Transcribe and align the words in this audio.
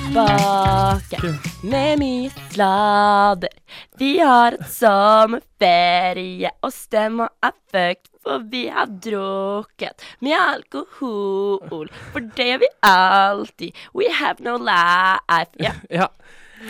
Tilbake 0.00 1.18
med 1.62 1.98
mye 2.00 2.30
sladder. 2.50 3.52
Vi 3.98 4.10
har 4.22 4.56
et 4.56 4.66
sommerferie, 4.72 6.50
og 6.64 6.72
stemma 6.74 7.26
er 7.44 7.54
fucked, 7.72 8.08
for 8.24 8.44
vi 8.52 8.66
har 8.72 8.90
drukket 9.04 10.04
mye 10.24 10.38
alkohol. 10.54 11.90
For 12.12 12.24
det 12.36 12.46
gjør 12.52 12.62
vi 12.64 12.70
alltid. 12.90 13.82
We 13.96 14.10
have 14.20 14.40
no 14.46 14.56
life. 14.60 15.52
Ja. 15.60 15.74
Ja. 16.00 16.08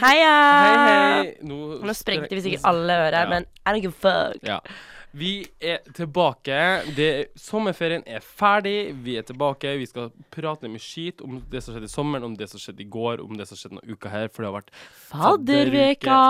Heia! 0.01 0.35
Hei, 0.63 0.75
hei. 0.87 1.31
Nå, 1.43 1.57
Nå 1.83 1.95
sprengte 1.99 2.37
vi 2.39 2.45
sikkert 2.45 2.67
alle 2.71 2.95
ører, 3.09 3.25
Ja. 3.25 3.29
men 3.33 3.47
I 3.67 3.73
don't 3.75 3.83
give 3.83 3.97
a 3.97 4.03
fuck. 4.05 4.39
Ja. 4.47 4.61
Vi 5.13 5.33
er 5.59 5.81
tilbake. 5.97 6.57
Det, 6.95 7.11
sommerferien 7.39 8.05
er 8.07 8.23
ferdig. 8.23 8.93
Vi 9.03 9.17
er 9.19 9.27
tilbake. 9.27 9.73
Vi 9.81 9.89
skal 9.91 10.13
prate 10.31 10.71
mye 10.71 10.83
skit 10.83 11.23
om 11.27 11.41
det 11.51 11.65
som 11.65 11.75
skjedde 11.75 11.91
i 11.91 11.93
sommeren, 11.93 12.29
om 12.29 12.37
det 12.39 12.51
som 12.53 12.63
skjedde 12.63 12.85
i 12.85 12.91
går, 12.91 13.23
om 13.25 13.35
det 13.39 13.49
som 13.51 13.59
skjedde 13.59 13.81
noen 13.81 13.97
uka 13.97 14.13
her, 14.13 14.29
for 14.31 14.45
det 14.45 14.51
har 14.51 14.59
vært 14.61 14.75
fadderuke. 15.11 16.21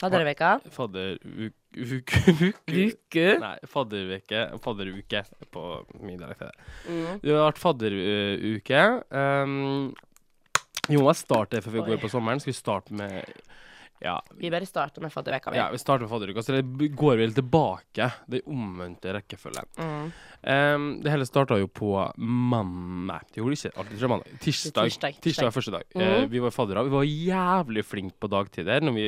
Fadderveka. 0.00 0.54
fadderuke 0.72 1.50
Uke. 1.70 3.26
Nei, 3.38 3.56
fadderuke. 3.68 4.44
Fadderuke 4.64 5.24
på 5.52 5.64
min 6.00 6.16
dialekt. 6.18 6.40
det. 6.40 6.70
Mm. 6.88 7.20
Det 7.20 7.34
har 7.36 7.50
vært 7.50 7.60
fadderuke. 7.62 8.84
Um, 9.12 9.92
jo, 10.90 11.04
jeg 11.04 11.18
starter 11.20 11.62
før 11.62 11.76
vi 11.76 11.82
Oi. 11.84 11.88
går 11.92 12.00
på 12.02 12.10
sommeren. 12.10 12.40
Skal 12.42 12.54
vi 12.54 12.58
starte 12.58 12.96
med 12.96 13.28
Ja, 14.00 14.16
Vi 14.32 14.48
bare 14.50 14.64
starter 14.66 15.02
med 15.04 15.12
fadderuka. 15.12 15.52
ja 15.54 15.68
vi 15.70 15.78
starter 15.78 16.06
med 16.06 16.10
fadderuka. 16.10 16.42
Så 16.42 16.56
det 16.56 16.88
går 16.96 17.18
vel 17.20 17.34
tilbake. 17.36 18.06
Det 18.26 18.40
omvendte 18.48 19.12
rekkefølgen. 19.12 19.66
Mm. 19.76 20.12
Um, 20.40 20.86
det 21.04 21.12
hele 21.12 21.26
starta 21.28 21.58
jo 21.60 21.68
på 21.68 21.92
mandag. 22.16 23.28
Det 23.28 23.42
gjorde 23.42 23.58
ikke 23.58 23.74
alltid, 23.76 24.00
jeg 24.00 24.08
mandag. 24.08 24.38
Tirsdag. 24.40 24.88
Tirsdag, 24.88 24.88
Tirsdag 24.88 25.22
tirsdag. 25.26 25.44
var 25.44 25.56
første 25.58 25.74
dag. 25.76 25.84
Mm. 25.94 26.06
Uh, 26.06 26.30
vi 26.32 26.40
var 26.46 26.50
faddere. 26.56 26.84
Vi 26.88 26.94
var 26.96 27.04
jævlig 27.04 27.84
flinke 27.84 28.16
på 28.20 28.32
dagtider 28.32 28.80
når 28.80 28.96
vi 28.96 29.06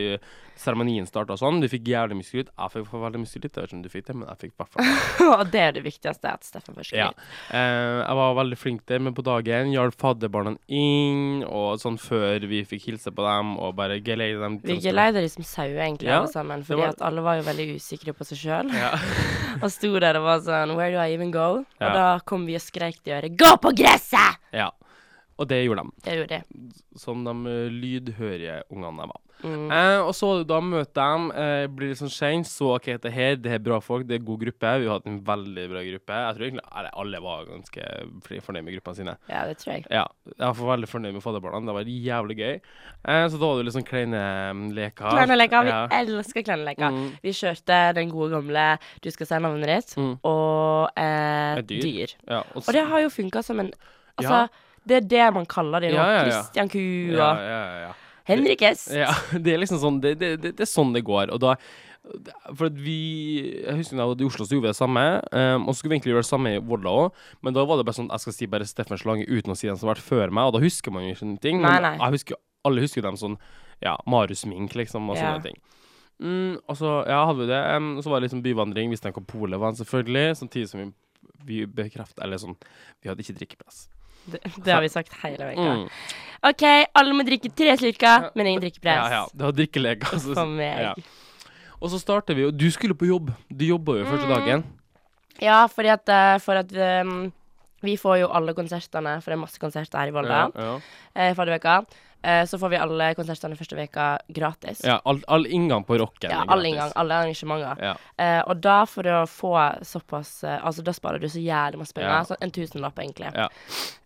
seremonien 0.63 1.07
starta 1.09 1.37
sånn. 1.39 1.61
Du 1.63 1.69
fikk 1.71 1.89
jævlig 1.91 2.17
mye 2.19 2.27
skryt. 2.29 2.49
Jeg 2.55 2.73
fikk 2.75 2.93
veldig 3.03 3.21
mye 3.23 3.31
skryt. 3.31 3.49
Jeg 3.51 3.63
vet 3.63 3.69
ikke 3.71 3.77
om 3.79 3.83
du 3.85 3.89
fikk 3.93 4.07
det, 4.09 4.15
men 4.17 4.29
jeg 4.31 4.41
fikk 4.43 4.53
i 4.53 4.59
hvert 4.63 4.73
fall 4.73 5.31
Og 5.43 5.45
det 5.53 5.61
er 5.67 5.73
det 5.77 5.83
viktigste, 5.85 6.33
at 6.33 6.47
Steffen 6.47 6.77
først 6.79 6.95
Ja. 6.97 7.09
Eh, 7.51 8.01
jeg 8.03 8.19
var 8.21 8.35
veldig 8.39 8.59
flink 8.61 8.85
der, 8.91 9.03
men 9.03 9.15
på 9.17 9.25
dagen 9.27 9.73
hjalp 9.75 9.97
fadderbarna 10.01 10.55
inn, 10.73 11.43
og 11.47 11.79
sånn 11.83 11.99
før 12.01 12.47
vi 12.51 12.63
fikk 12.69 12.89
hilse 12.91 13.13
på 13.15 13.27
dem 13.27 13.55
og 13.59 13.75
bare 13.79 13.99
geleide 14.05 14.41
dem 14.43 14.59
Vi 14.65 14.79
geleider 14.85 15.21
de 15.25 15.31
som 15.33 15.45
sauer, 15.47 15.79
egentlig, 15.87 16.09
Ja, 16.11 16.21
alle 16.23 16.33
sammen. 16.33 16.63
Fordi 16.67 16.81
var- 16.83 16.95
at 16.97 17.03
alle 17.03 17.23
var 17.25 17.41
jo 17.41 17.47
veldig 17.51 17.69
usikre 17.77 18.15
på 18.17 18.25
seg 18.29 18.39
sjøl. 18.45 18.73
Ja. 18.75 18.93
og 19.63 19.69
sto 19.73 19.93
der 19.99 20.17
og 20.21 20.25
var 20.29 20.41
sånn 20.47 20.77
Where 20.79 20.93
do 20.95 21.01
I 21.03 21.13
even 21.17 21.31
go? 21.35 21.49
Og 21.83 21.99
da 21.99 22.19
kom 22.27 22.47
vi 22.47 22.55
og 22.59 22.63
skreik 22.65 23.03
til 23.03 23.19
øret 23.19 23.37
Gå 23.39 23.57
på 23.63 23.75
gresset! 23.77 24.39
ja. 24.53 24.71
Og 25.43 25.49
det 25.51 25.59
gjorde 25.65 25.83
de. 25.83 25.97
Det 26.07 26.17
gjorde 26.21 26.39
de. 26.39 26.71
Som 27.03 27.25
de 27.27 27.35
eh, 27.51 27.69
lydhørige 27.83 28.63
ungene 28.71 29.03
de 29.03 29.11
var. 29.13 29.21
Mm. 29.43 29.73
Eh, 29.75 30.01
og 30.07 30.13
så 30.15 30.29
da 30.47 30.61
møter 30.63 30.95
dem, 31.03 31.25
eh, 31.35 31.65
blir 31.67 31.89
litt 31.91 31.99
sånn 31.99 32.13
kjent, 32.15 32.47
så 32.47 32.77
OK, 32.77 32.85
det 33.03 33.11
her, 33.11 33.33
det 33.43 33.51
er 33.57 33.63
bra 33.65 33.81
folk, 33.83 34.05
det 34.07 34.21
er 34.21 34.23
god 34.29 34.39
gruppe. 34.45 34.75
Vi 34.79 34.87
har 34.87 35.01
hatt 35.01 35.09
en 35.11 35.17
veldig 35.27 35.65
bra 35.73 35.83
gruppe. 35.83 36.19
Jeg 36.29 36.37
tror 36.37 36.47
egentlig 36.47 36.63
eller, 36.71 36.93
alle 37.03 37.21
var 37.25 37.49
ganske 37.49 37.89
fornøyd 38.47 38.67
med 38.69 38.77
gruppene 38.77 38.99
sine. 39.01 39.17
Ja, 39.33 39.41
det 39.51 39.57
tror 39.59 39.73
jeg. 39.75 39.87
Ja, 39.91 40.05
jeg 40.31 40.59
var 40.61 40.71
veldig 40.77 40.91
fornøyd 40.93 41.17
med 41.19 41.25
fadderbarna. 41.27 41.63
Det 41.67 41.75
var 41.81 41.91
jævlig 41.91 42.39
gøy. 42.39 42.55
Eh, 43.03 43.25
så 43.35 43.41
da 43.43 43.49
var 43.51 43.59
det 43.59 43.67
litt 43.67 43.77
sånn 43.81 43.89
kleine 43.91 44.23
mm, 44.55 44.63
leker. 44.79 45.11
Kleineleker. 45.11 45.67
Vi 45.67 45.75
Ja. 45.75 45.83
elsker 45.99 46.47
kleineleker. 46.47 46.95
Mm. 46.95 47.11
Vi 47.27 47.35
kjørte 47.41 47.81
den 47.99 48.15
gode 48.15 48.31
gamle 48.37 48.69
Du 49.03 49.11
skal 49.11 49.27
si 49.27 49.35
navnet 49.43 49.67
ditt, 49.75 49.97
Mm. 49.99 50.15
og 50.23 50.91
eh, 50.97 51.63
dyr. 51.67 51.83
dyr. 51.83 52.15
Ja, 52.29 52.45
og, 52.55 52.63
Og 52.63 52.73
det 52.79 52.87
har 52.87 53.01
jo 53.01 53.09
funka 53.11 53.43
som 53.43 53.59
en 53.59 53.73
Altså, 54.19 54.31
Ja. 54.45 54.47
Det 54.89 54.97
er 54.97 55.09
det 55.13 55.27
man 55.35 55.47
kaller 55.47 55.85
det 55.85 55.93
nå. 55.93 56.01
Ja, 56.01 56.07
ja, 56.11 56.19
ja. 56.19 56.25
Christian 56.31 56.69
Ku 56.73 56.79
ja, 56.81 57.29
og 57.31 57.43
ja, 57.47 57.63
ja. 57.87 57.93
Henrik 58.29 58.63
S. 58.63 58.89
Ja, 58.95 59.13
det 59.45 59.55
er 59.55 59.59
liksom 59.63 59.81
sånn 59.83 60.01
Det, 60.03 60.15
det, 60.21 60.31
det, 60.43 60.53
det 60.59 60.63
er 60.67 60.71
sånn 60.71 60.93
det 60.95 61.03
går. 61.07 61.33
Og 61.35 61.41
da 61.43 61.57
For 62.55 62.67
at 62.69 62.77
vi 62.79 62.97
Jeg 63.63 63.77
husker 63.79 63.97
da 63.99 64.05
jeg 64.05 64.13
var 64.13 64.23
i 64.23 64.29
Oslo, 64.29 64.47
så 64.47 64.57
gjorde 64.57 64.67
vi 64.69 64.73
det 64.73 64.79
samme. 64.79 65.05
Um, 65.31 65.67
og 65.67 65.75
så 65.75 65.81
skulle 65.81 65.95
vi 65.95 65.99
egentlig 66.01 66.15
gjøre 66.15 66.25
det 66.27 66.31
samme 66.31 66.55
i 66.57 66.63
Volda 66.73 66.95
òg, 67.05 67.21
men 67.47 67.55
da 67.55 67.65
var 67.67 67.79
det 67.79 67.87
bare 67.87 67.99
sånn 67.99 68.11
Jeg 68.11 68.25
skal 68.25 68.37
si 68.39 68.49
bare 68.51 68.67
Steffen 68.67 68.99
Slange 69.01 69.27
uten 69.31 69.55
å 69.55 69.59
si 69.59 69.71
den 69.71 69.79
som 69.79 69.89
har 69.91 69.97
vært 69.97 70.07
før 70.07 70.35
meg, 70.35 70.51
og 70.51 70.57
da 70.57 70.63
husker 70.65 70.95
man 70.95 71.07
jo 71.07 71.15
ikke 71.15 71.31
ting. 71.43 71.63
Nei, 71.63 71.77
men 71.79 71.87
nei. 71.87 71.93
Jeg 72.03 72.17
husker, 72.19 72.41
alle 72.67 72.83
husker 72.87 73.07
dem 73.07 73.19
sånn 73.21 73.39
Ja, 73.83 73.97
Marius 74.07 74.45
Mink, 74.51 74.75
liksom, 74.79 75.07
og 75.11 75.19
Ja. 75.19 75.31
sånne 75.33 75.47
ting. 75.47 75.59
Mm, 76.23 76.59
og 76.71 76.77
så 76.79 76.91
ja, 77.11 77.23
hadde 77.27 77.41
vi 77.43 77.49
det. 77.51 77.63
Um, 77.75 77.97
så 78.03 78.11
var 78.11 78.21
det 78.21 78.29
liksom 78.29 78.43
byvandring. 78.45 78.91
Visste 78.93 79.11
ikke 79.11 79.23
hvor 79.25 79.41
polet 79.47 79.59
var, 79.63 79.75
selvfølgelig. 79.75 80.37
Samtidig 80.39 80.69
som 80.71 80.83
vi, 80.83 80.91
vi 81.49 81.65
bekreftet 81.67 82.23
Eller 82.23 82.39
sånn 82.39 82.55
Vi 83.03 83.11
hadde 83.11 83.25
ikke 83.25 83.35
drikkeplass. 83.41 83.89
Det, 84.27 84.41
det 84.65 84.73
har 84.73 84.81
vi 84.85 84.89
sagt 84.93 85.13
hele 85.23 85.49
veka. 85.53 85.73
Mm. 85.83 85.89
OK, 86.51 86.63
alle 86.99 87.15
må 87.15 87.25
drikke 87.27 87.51
tre 87.55 87.75
slurker, 87.79 88.31
men 88.35 88.47
ingen 88.51 88.63
drikkepress. 88.65 89.11
Ja, 89.11 89.21
ja. 89.23 89.27
Det 89.35 89.47
var 89.49 89.53
drikkelek, 89.59 90.05
altså. 90.13 90.35
For 90.35 90.47
meg. 90.47 90.81
Ja. 90.83 90.95
Og 91.83 91.91
så 91.91 91.99
starter 91.99 92.35
vi, 92.39 92.43
jo 92.47 92.51
du 92.55 92.69
skulle 92.71 92.95
på 92.99 93.07
jobb. 93.09 93.31
Du 93.51 93.65
jobba 93.67 93.99
jo 94.01 94.05
første 94.07 94.27
Mm. 94.29 94.35
dagen. 94.37 94.65
Ja, 95.43 95.67
fordi 95.67 95.89
at, 95.91 96.09
eh, 96.09 96.39
for 96.39 96.55
at 96.61 96.71
um, 97.03 97.33
vi 97.83 97.97
får 97.99 98.21
jo 98.21 98.29
alle 98.31 98.55
konsertene, 98.55 99.17
for 99.23 99.31
det 99.33 99.39
er 99.39 99.43
masse 99.43 99.59
konserter 99.59 99.99
her 99.99 100.07
i 100.13 100.15
Volda, 100.15 100.51
Ja, 100.55 100.63
ja. 100.63 100.81
eh, 101.17 101.35
forrige 101.35 101.59
veka. 101.59 101.81
Eh, 102.23 102.45
så 102.47 102.59
får 102.59 102.69
vi 102.71 102.77
alle 102.77 103.15
konsertene 103.19 103.57
første 103.59 103.77
veka 103.77 104.07
gratis. 104.29 104.81
ja 104.85 105.01
all, 105.05 105.21
all 105.27 105.47
inngang 105.47 105.85
på 105.85 105.99
rocken. 105.99 106.31
Ja, 106.31 106.45
gratis. 106.45 106.67
inngang, 106.71 106.93
alle 106.95 107.15
arrangementer. 107.15 107.83
Ja. 107.83 107.95
Eh, 108.25 108.43
og 108.47 108.61
da, 108.63 108.77
for 108.87 109.03
å 109.11 109.23
få 109.27 109.55
såpass 109.83 110.45
eh, 110.45 110.59
Altså, 110.63 110.83
da 110.87 110.93
sparer 110.93 111.19
du 111.19 111.27
så 111.29 111.43
jævlig 111.43 111.79
masse 111.83 111.93
penger. 111.97 112.11
Ja. 112.15 112.23
Sånn 112.25 112.37
en 112.41 112.51
tusenlapp, 112.55 112.99
egentlig. 113.03 113.33
Ja. 113.35 113.49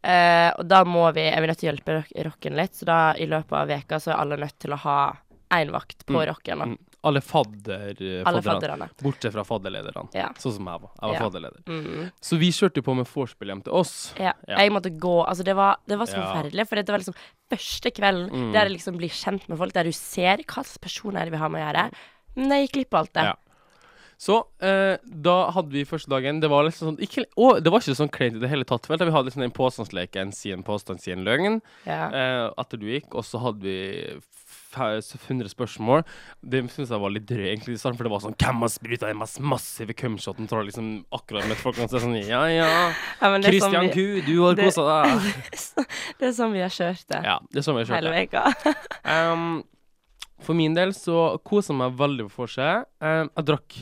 Eh, 0.02 0.50
og 0.58 0.64
da 0.68 0.84
må 0.84 1.06
vi 1.16 1.26
Er 1.28 1.40
vi 1.42 1.46
nødt 1.50 1.58
til 1.60 1.68
å 1.68 1.72
hjelpe 1.74 1.98
rock, 2.00 2.12
rocken 2.30 2.56
litt, 2.56 2.74
så 2.78 2.84
da 2.88 2.98
i 3.18 3.26
løpet 3.28 3.52
av 3.52 3.68
veka 3.68 4.00
så 4.00 4.12
er 4.14 4.20
alle 4.22 4.36
nødt 4.40 4.58
til 4.62 4.72
å 4.72 4.80
ha 4.86 4.98
én 5.54 5.70
vakt 5.70 6.06
på 6.06 6.12
Mm, 6.16 6.26
rocken. 6.26 6.58
Da. 6.58 6.64
Mm. 6.66 6.78
Alle 7.06 7.20
fadder, 7.22 7.92
fadderne. 7.94 8.42
fadderne. 8.42 8.86
Bortsett 8.98 9.32
fra 9.32 9.44
fadderlederne. 9.46 10.08
Ja. 10.12 10.32
Sånn 10.42 10.56
som 10.56 10.66
jeg 10.66 10.80
var. 10.82 10.90
Jeg 10.98 11.06
var 11.06 11.14
Ja. 11.14 11.20
fadderleder. 11.22 11.60
Mm. 11.66 12.10
Så 12.20 12.36
vi 12.40 12.48
kjørte 12.50 12.82
på 12.82 12.96
med 12.96 13.06
vorspiel 13.06 13.48
hjem 13.52 13.62
til 13.62 13.72
oss. 13.72 14.12
Ja. 14.18 14.32
Jeg 14.48 14.72
måtte 14.72 14.90
gå 14.98 15.24
Altså, 15.28 15.44
det 15.44 15.54
var, 15.54 15.76
det 15.86 15.98
var 15.98 16.06
så 16.06 16.16
forferdelig, 16.18 16.66
for 16.68 16.74
det 16.82 16.88
var 16.88 16.98
liksom 16.98 17.14
første 17.50 17.90
kvelden 17.94 18.30
Mm. 18.32 18.52
der 18.52 18.66
jeg 18.66 18.72
liksom 18.78 18.96
blir 18.98 19.10
kjent 19.10 19.48
med 19.48 19.58
folk, 19.58 19.72
der 19.72 19.84
du 19.84 19.92
ser 19.92 20.36
hva 20.42 20.62
slags 20.64 20.78
personer 20.78 21.22
er 21.26 21.30
vi 21.30 21.36
har 21.36 21.48
med 21.48 21.62
å 21.62 21.66
gjøre. 21.72 21.90
Men 22.36 22.48
jeg 22.50 22.66
gikk 22.68 22.72
glipp 22.78 22.94
av 22.94 23.00
alt 23.00 23.12
det. 23.14 23.24
Ja. 23.24 23.34
Så 24.18 24.38
eh, 24.64 24.96
da 25.04 25.34
hadde 25.52 25.74
vi 25.76 25.82
første 25.84 26.08
dagen 26.08 26.38
Det 26.40 26.48
var 26.48 26.64
liksom 26.64 26.88
sånn 26.88 27.02
ikke, 27.04 27.26
å, 27.36 27.50
Det 27.60 27.68
var 27.68 27.82
ikke 27.82 27.96
sånn 27.98 28.08
kleint 28.08 28.38
i 28.38 28.40
det 28.40 28.48
hele 28.48 28.64
tatt. 28.64 28.88
Vel, 28.88 29.02
vi 29.04 29.12
hadde 29.12 29.28
liksom 29.28 29.44
den 29.44 29.52
påstandsleken, 29.52 30.32
si 30.32 30.54
en 30.54 30.64
påstand, 30.64 31.02
si 31.04 31.12
en 31.12 31.26
løgn. 31.26 31.60
Ja. 31.84 32.06
eh, 32.08 32.46
etter 32.62 32.80
du 32.80 32.88
gikk, 32.88 33.12
og 33.12 33.26
så 33.28 33.42
hadde 33.44 33.60
vi 33.66 33.76
100 34.76 35.48
spørsmål. 35.48 36.02
Det 36.44 36.60
syns 36.72 36.90
jeg 36.92 37.00
var 37.00 37.12
litt 37.12 37.26
drøy, 37.28 37.46
egentlig, 37.48 37.78
for 37.80 38.04
det 38.04 38.12
var 38.12 38.22
sånn 38.24 38.36
Hvem 38.40 38.64
har 38.64 38.72
spruta 38.72 39.08
den 39.08 39.20
mest 39.20 39.40
massive 39.40 39.96
cumshoten? 39.96 40.48
Tror 40.48 40.62
jeg 40.64 40.70
liksom 40.72 40.90
akkurat 41.16 41.48
møtt 41.48 41.62
folk, 41.62 41.78
og 41.80 41.88
så 41.88 41.96
er 41.96 42.04
sånn 42.04 42.18
Ja, 42.20 42.42
ja. 42.52 42.68
Ja, 43.20 43.30
det 43.38 43.52
Christian 43.52 43.88
vi, 43.88 43.94
Ku, 43.94 44.20
du 44.26 44.34
har 44.42 44.54
det- 44.58 44.68
kosa 44.68 44.84
deg. 44.90 45.30
det 46.20 46.28
er 46.28 46.36
sånn 46.36 46.52
vi 46.56 46.60
har 46.64 46.72
kjørt 46.72 47.06
det 47.12 47.22
Ja, 47.24 47.38
det 47.50 47.62
er 47.62 47.66
sånn 47.68 47.80
jeg 47.80 47.88
hele 47.92 48.12
kjørte. 48.12 48.44
veka. 48.52 48.76
Um, 49.32 49.64
for 50.44 50.54
min 50.58 50.74
del 50.76 50.92
så 50.96 51.38
kosa 51.44 51.72
jeg 51.72 51.80
meg 51.80 51.96
veldig 51.96 52.28
på 52.28 52.44
vorset. 52.44 52.84
Um, 53.00 53.30
jeg 53.32 53.48
drakk 53.52 53.78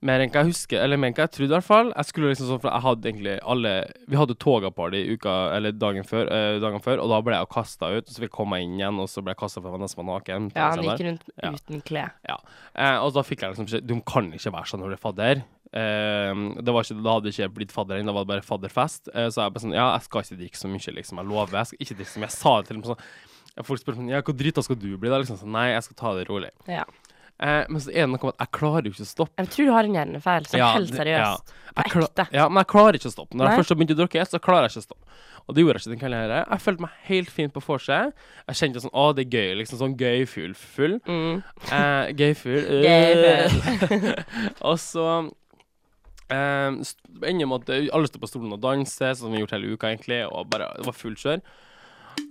mer 0.00 0.20
enn 0.22 0.30
hva 0.30 0.44
jeg 0.44 0.52
husker, 0.52 0.78
eller 0.78 0.96
mer 1.00 1.10
enn 1.10 1.14
hva 1.16 1.24
jeg 1.26 1.32
trodde, 1.34 1.50
i 1.50 1.56
hvert 1.56 1.66
fall. 1.66 1.88
Jeg 1.96 2.06
skulle 2.06 2.28
liksom 2.30 2.46
sånn, 2.52 2.60
for 2.62 2.70
jeg 2.70 2.84
hadde 2.84 3.08
egentlig 3.10 3.32
alle 3.42 3.72
Vi 4.06 4.16
hadde 4.20 4.36
togaparty 4.38 5.00
uka, 5.16 5.34
eller 5.56 5.72
dagen 5.74 6.06
før, 6.06 6.30
øh, 6.30 6.60
dagen 6.62 6.80
før, 6.84 7.02
og 7.02 7.10
da 7.10 7.20
ble 7.26 7.34
jeg 7.34 7.48
kasta 7.50 7.90
ut. 7.96 8.06
Så 8.06 8.22
fikk 8.22 8.28
jeg 8.30 8.36
komme 8.38 8.60
inn 8.62 8.76
igjen, 8.78 9.00
og 9.02 9.08
så 9.10 9.22
ble 9.24 9.34
jeg 9.34 9.40
kasta 9.42 9.60
nesten 9.60 9.98
var 10.04 10.08
naken. 10.20 10.50
Ja, 10.54 10.70
han 10.70 10.84
gikk 10.86 11.04
rundt 11.06 11.24
Ja. 11.42 11.50
uten 11.50 11.82
klær. 11.82 12.12
Eh, 12.28 12.98
og 13.02 13.12
da 13.14 13.22
fikk 13.22 13.40
jeg 13.42 13.54
liksom 13.56 13.66
beskjed 13.66 13.86
Du 13.86 14.00
kan 14.02 14.30
ikke 14.32 14.52
være 14.54 14.70
sånn 14.70 14.80
når 14.80 14.94
du 14.94 14.98
er 14.98 15.02
fadder. 15.02 15.42
Eh, 15.72 16.34
det 16.62 16.72
var 16.72 16.82
ikke, 16.86 17.02
da 17.02 17.12
hadde 17.18 17.28
jeg 17.32 17.48
ikke 17.50 17.54
blitt 17.58 17.72
fadder 17.74 17.98
ennå, 17.98 18.06
da 18.06 18.12
var 18.12 18.24
det 18.24 18.32
bare 18.34 18.46
fadderfest. 18.46 19.08
Eh, 19.14 19.28
så 19.28 19.42
jeg 19.44 19.52
bare 19.52 19.64
sånn 19.66 19.74
Ja, 19.74 19.92
jeg 19.98 20.02
skal 20.06 20.22
ikke 20.22 20.38
drikke 20.38 20.56
så 20.62 20.68
mye, 20.70 20.94
liksom. 20.94 21.18
Jeg 21.18 21.26
lover. 21.26 21.58
Jeg 21.58 21.66
skal 21.66 21.78
ikke 21.84 21.98
drikke 21.98 22.14
så 22.14 22.18
mye. 22.22 22.30
Jeg 22.30 22.38
sa 22.38 22.52
det 22.60 22.66
til 22.68 22.76
dem 22.78 22.84
sånn 22.86 23.02
ja, 23.56 23.62
Folk 23.66 23.80
spør 23.82 23.96
sånn 23.98 24.08
Ja, 24.08 24.22
hvor 24.22 24.36
drita 24.38 24.62
skal 24.62 24.76
du 24.78 24.96
bli? 24.96 25.10
Da 25.10 25.18
liksom 25.18 25.38
sånn 25.42 25.50
Nei, 25.52 25.72
jeg 25.74 25.82
skal 25.82 25.96
ta 25.98 26.14
det 26.14 26.28
rolig. 26.28 26.50
Ja. 26.68 26.84
Eh, 27.38 27.64
men 27.70 27.78
så 27.80 27.92
er 27.92 28.02
det 28.02 28.10
noe 28.10 28.18
med 28.18 28.34
at 28.34 28.42
jeg 28.42 28.50
klarer 28.58 28.88
jo 28.88 28.90
ikke 28.96 29.04
å 29.04 29.08
stoppe. 29.12 29.38
Jeg 29.38 29.50
tror 29.54 29.68
du 29.68 29.72
har 29.76 29.86
en 29.86 29.94
hjernefeil, 29.94 30.46
så 30.50 30.58
Ja, 30.58 30.72
helt 30.74 30.90
seriøst. 30.90 31.52
ja. 31.54 31.74
På 31.78 31.84
ekte. 32.02 32.24
Ja, 32.34 32.48
men 32.48 32.64
jeg 32.64 32.70
klarer 32.72 32.98
ikke 32.98 33.10
å 33.10 33.14
stoppe. 33.14 33.36
Når 33.38 33.44
Nei. 33.44 33.50
jeg 33.52 33.60
først 33.62 33.68
har 33.74 33.78
begynt 33.78 33.94
å 33.94 33.98
drikke, 34.00 34.24
så 34.26 34.40
klarer 34.42 34.66
jeg 34.66 34.74
ikke 34.74 34.82
å 34.82 34.88
stoppe. 34.88 35.04
Og 35.48 35.54
det 35.54 35.62
gjorde 35.62 35.78
jeg 35.78 35.84
ikke 35.86 35.92
den 35.94 36.00
kvelden 36.02 36.18
her. 36.20 36.46
Jeg 36.50 36.60
følte 36.60 36.84
meg 36.84 36.90
helt 37.08 37.30
fint 37.32 37.52
på 37.54 37.62
vorset. 37.64 38.12
Jeg 38.48 38.58
kjente 38.58 38.82
sånn 38.82 38.92
Å, 38.92 39.04
det 39.16 39.22
er 39.24 39.30
gøy. 39.38 39.54
Liksom 39.62 39.78
sånn 39.80 39.94
gøy 39.96 40.26
full. 40.28 40.54
full. 40.54 40.98
Mm. 41.06 41.42
Eh, 41.72 42.10
gøy 42.18 42.34
full. 42.36 42.66
Gøy 42.84 44.14
og 44.68 44.76
så 44.82 45.06
eh, 46.28 46.74
ender 47.22 47.46
med 47.48 47.62
at 47.62 47.72
eh, 47.72 47.88
alle 47.94 48.10
står 48.10 48.20
på 48.26 48.28
stolen 48.28 48.52
og 48.58 48.60
danser, 48.60 49.14
sånn 49.14 49.28
som 49.28 49.32
vi 49.32 49.38
har 49.38 49.46
gjort 49.46 49.56
hele 49.56 49.72
uka, 49.72 49.88
egentlig, 49.94 50.20
og 50.28 50.50
bare 50.52 50.68
Det 50.76 50.86
var 50.90 50.98
fullt 50.98 51.22
kjør. 51.24 51.40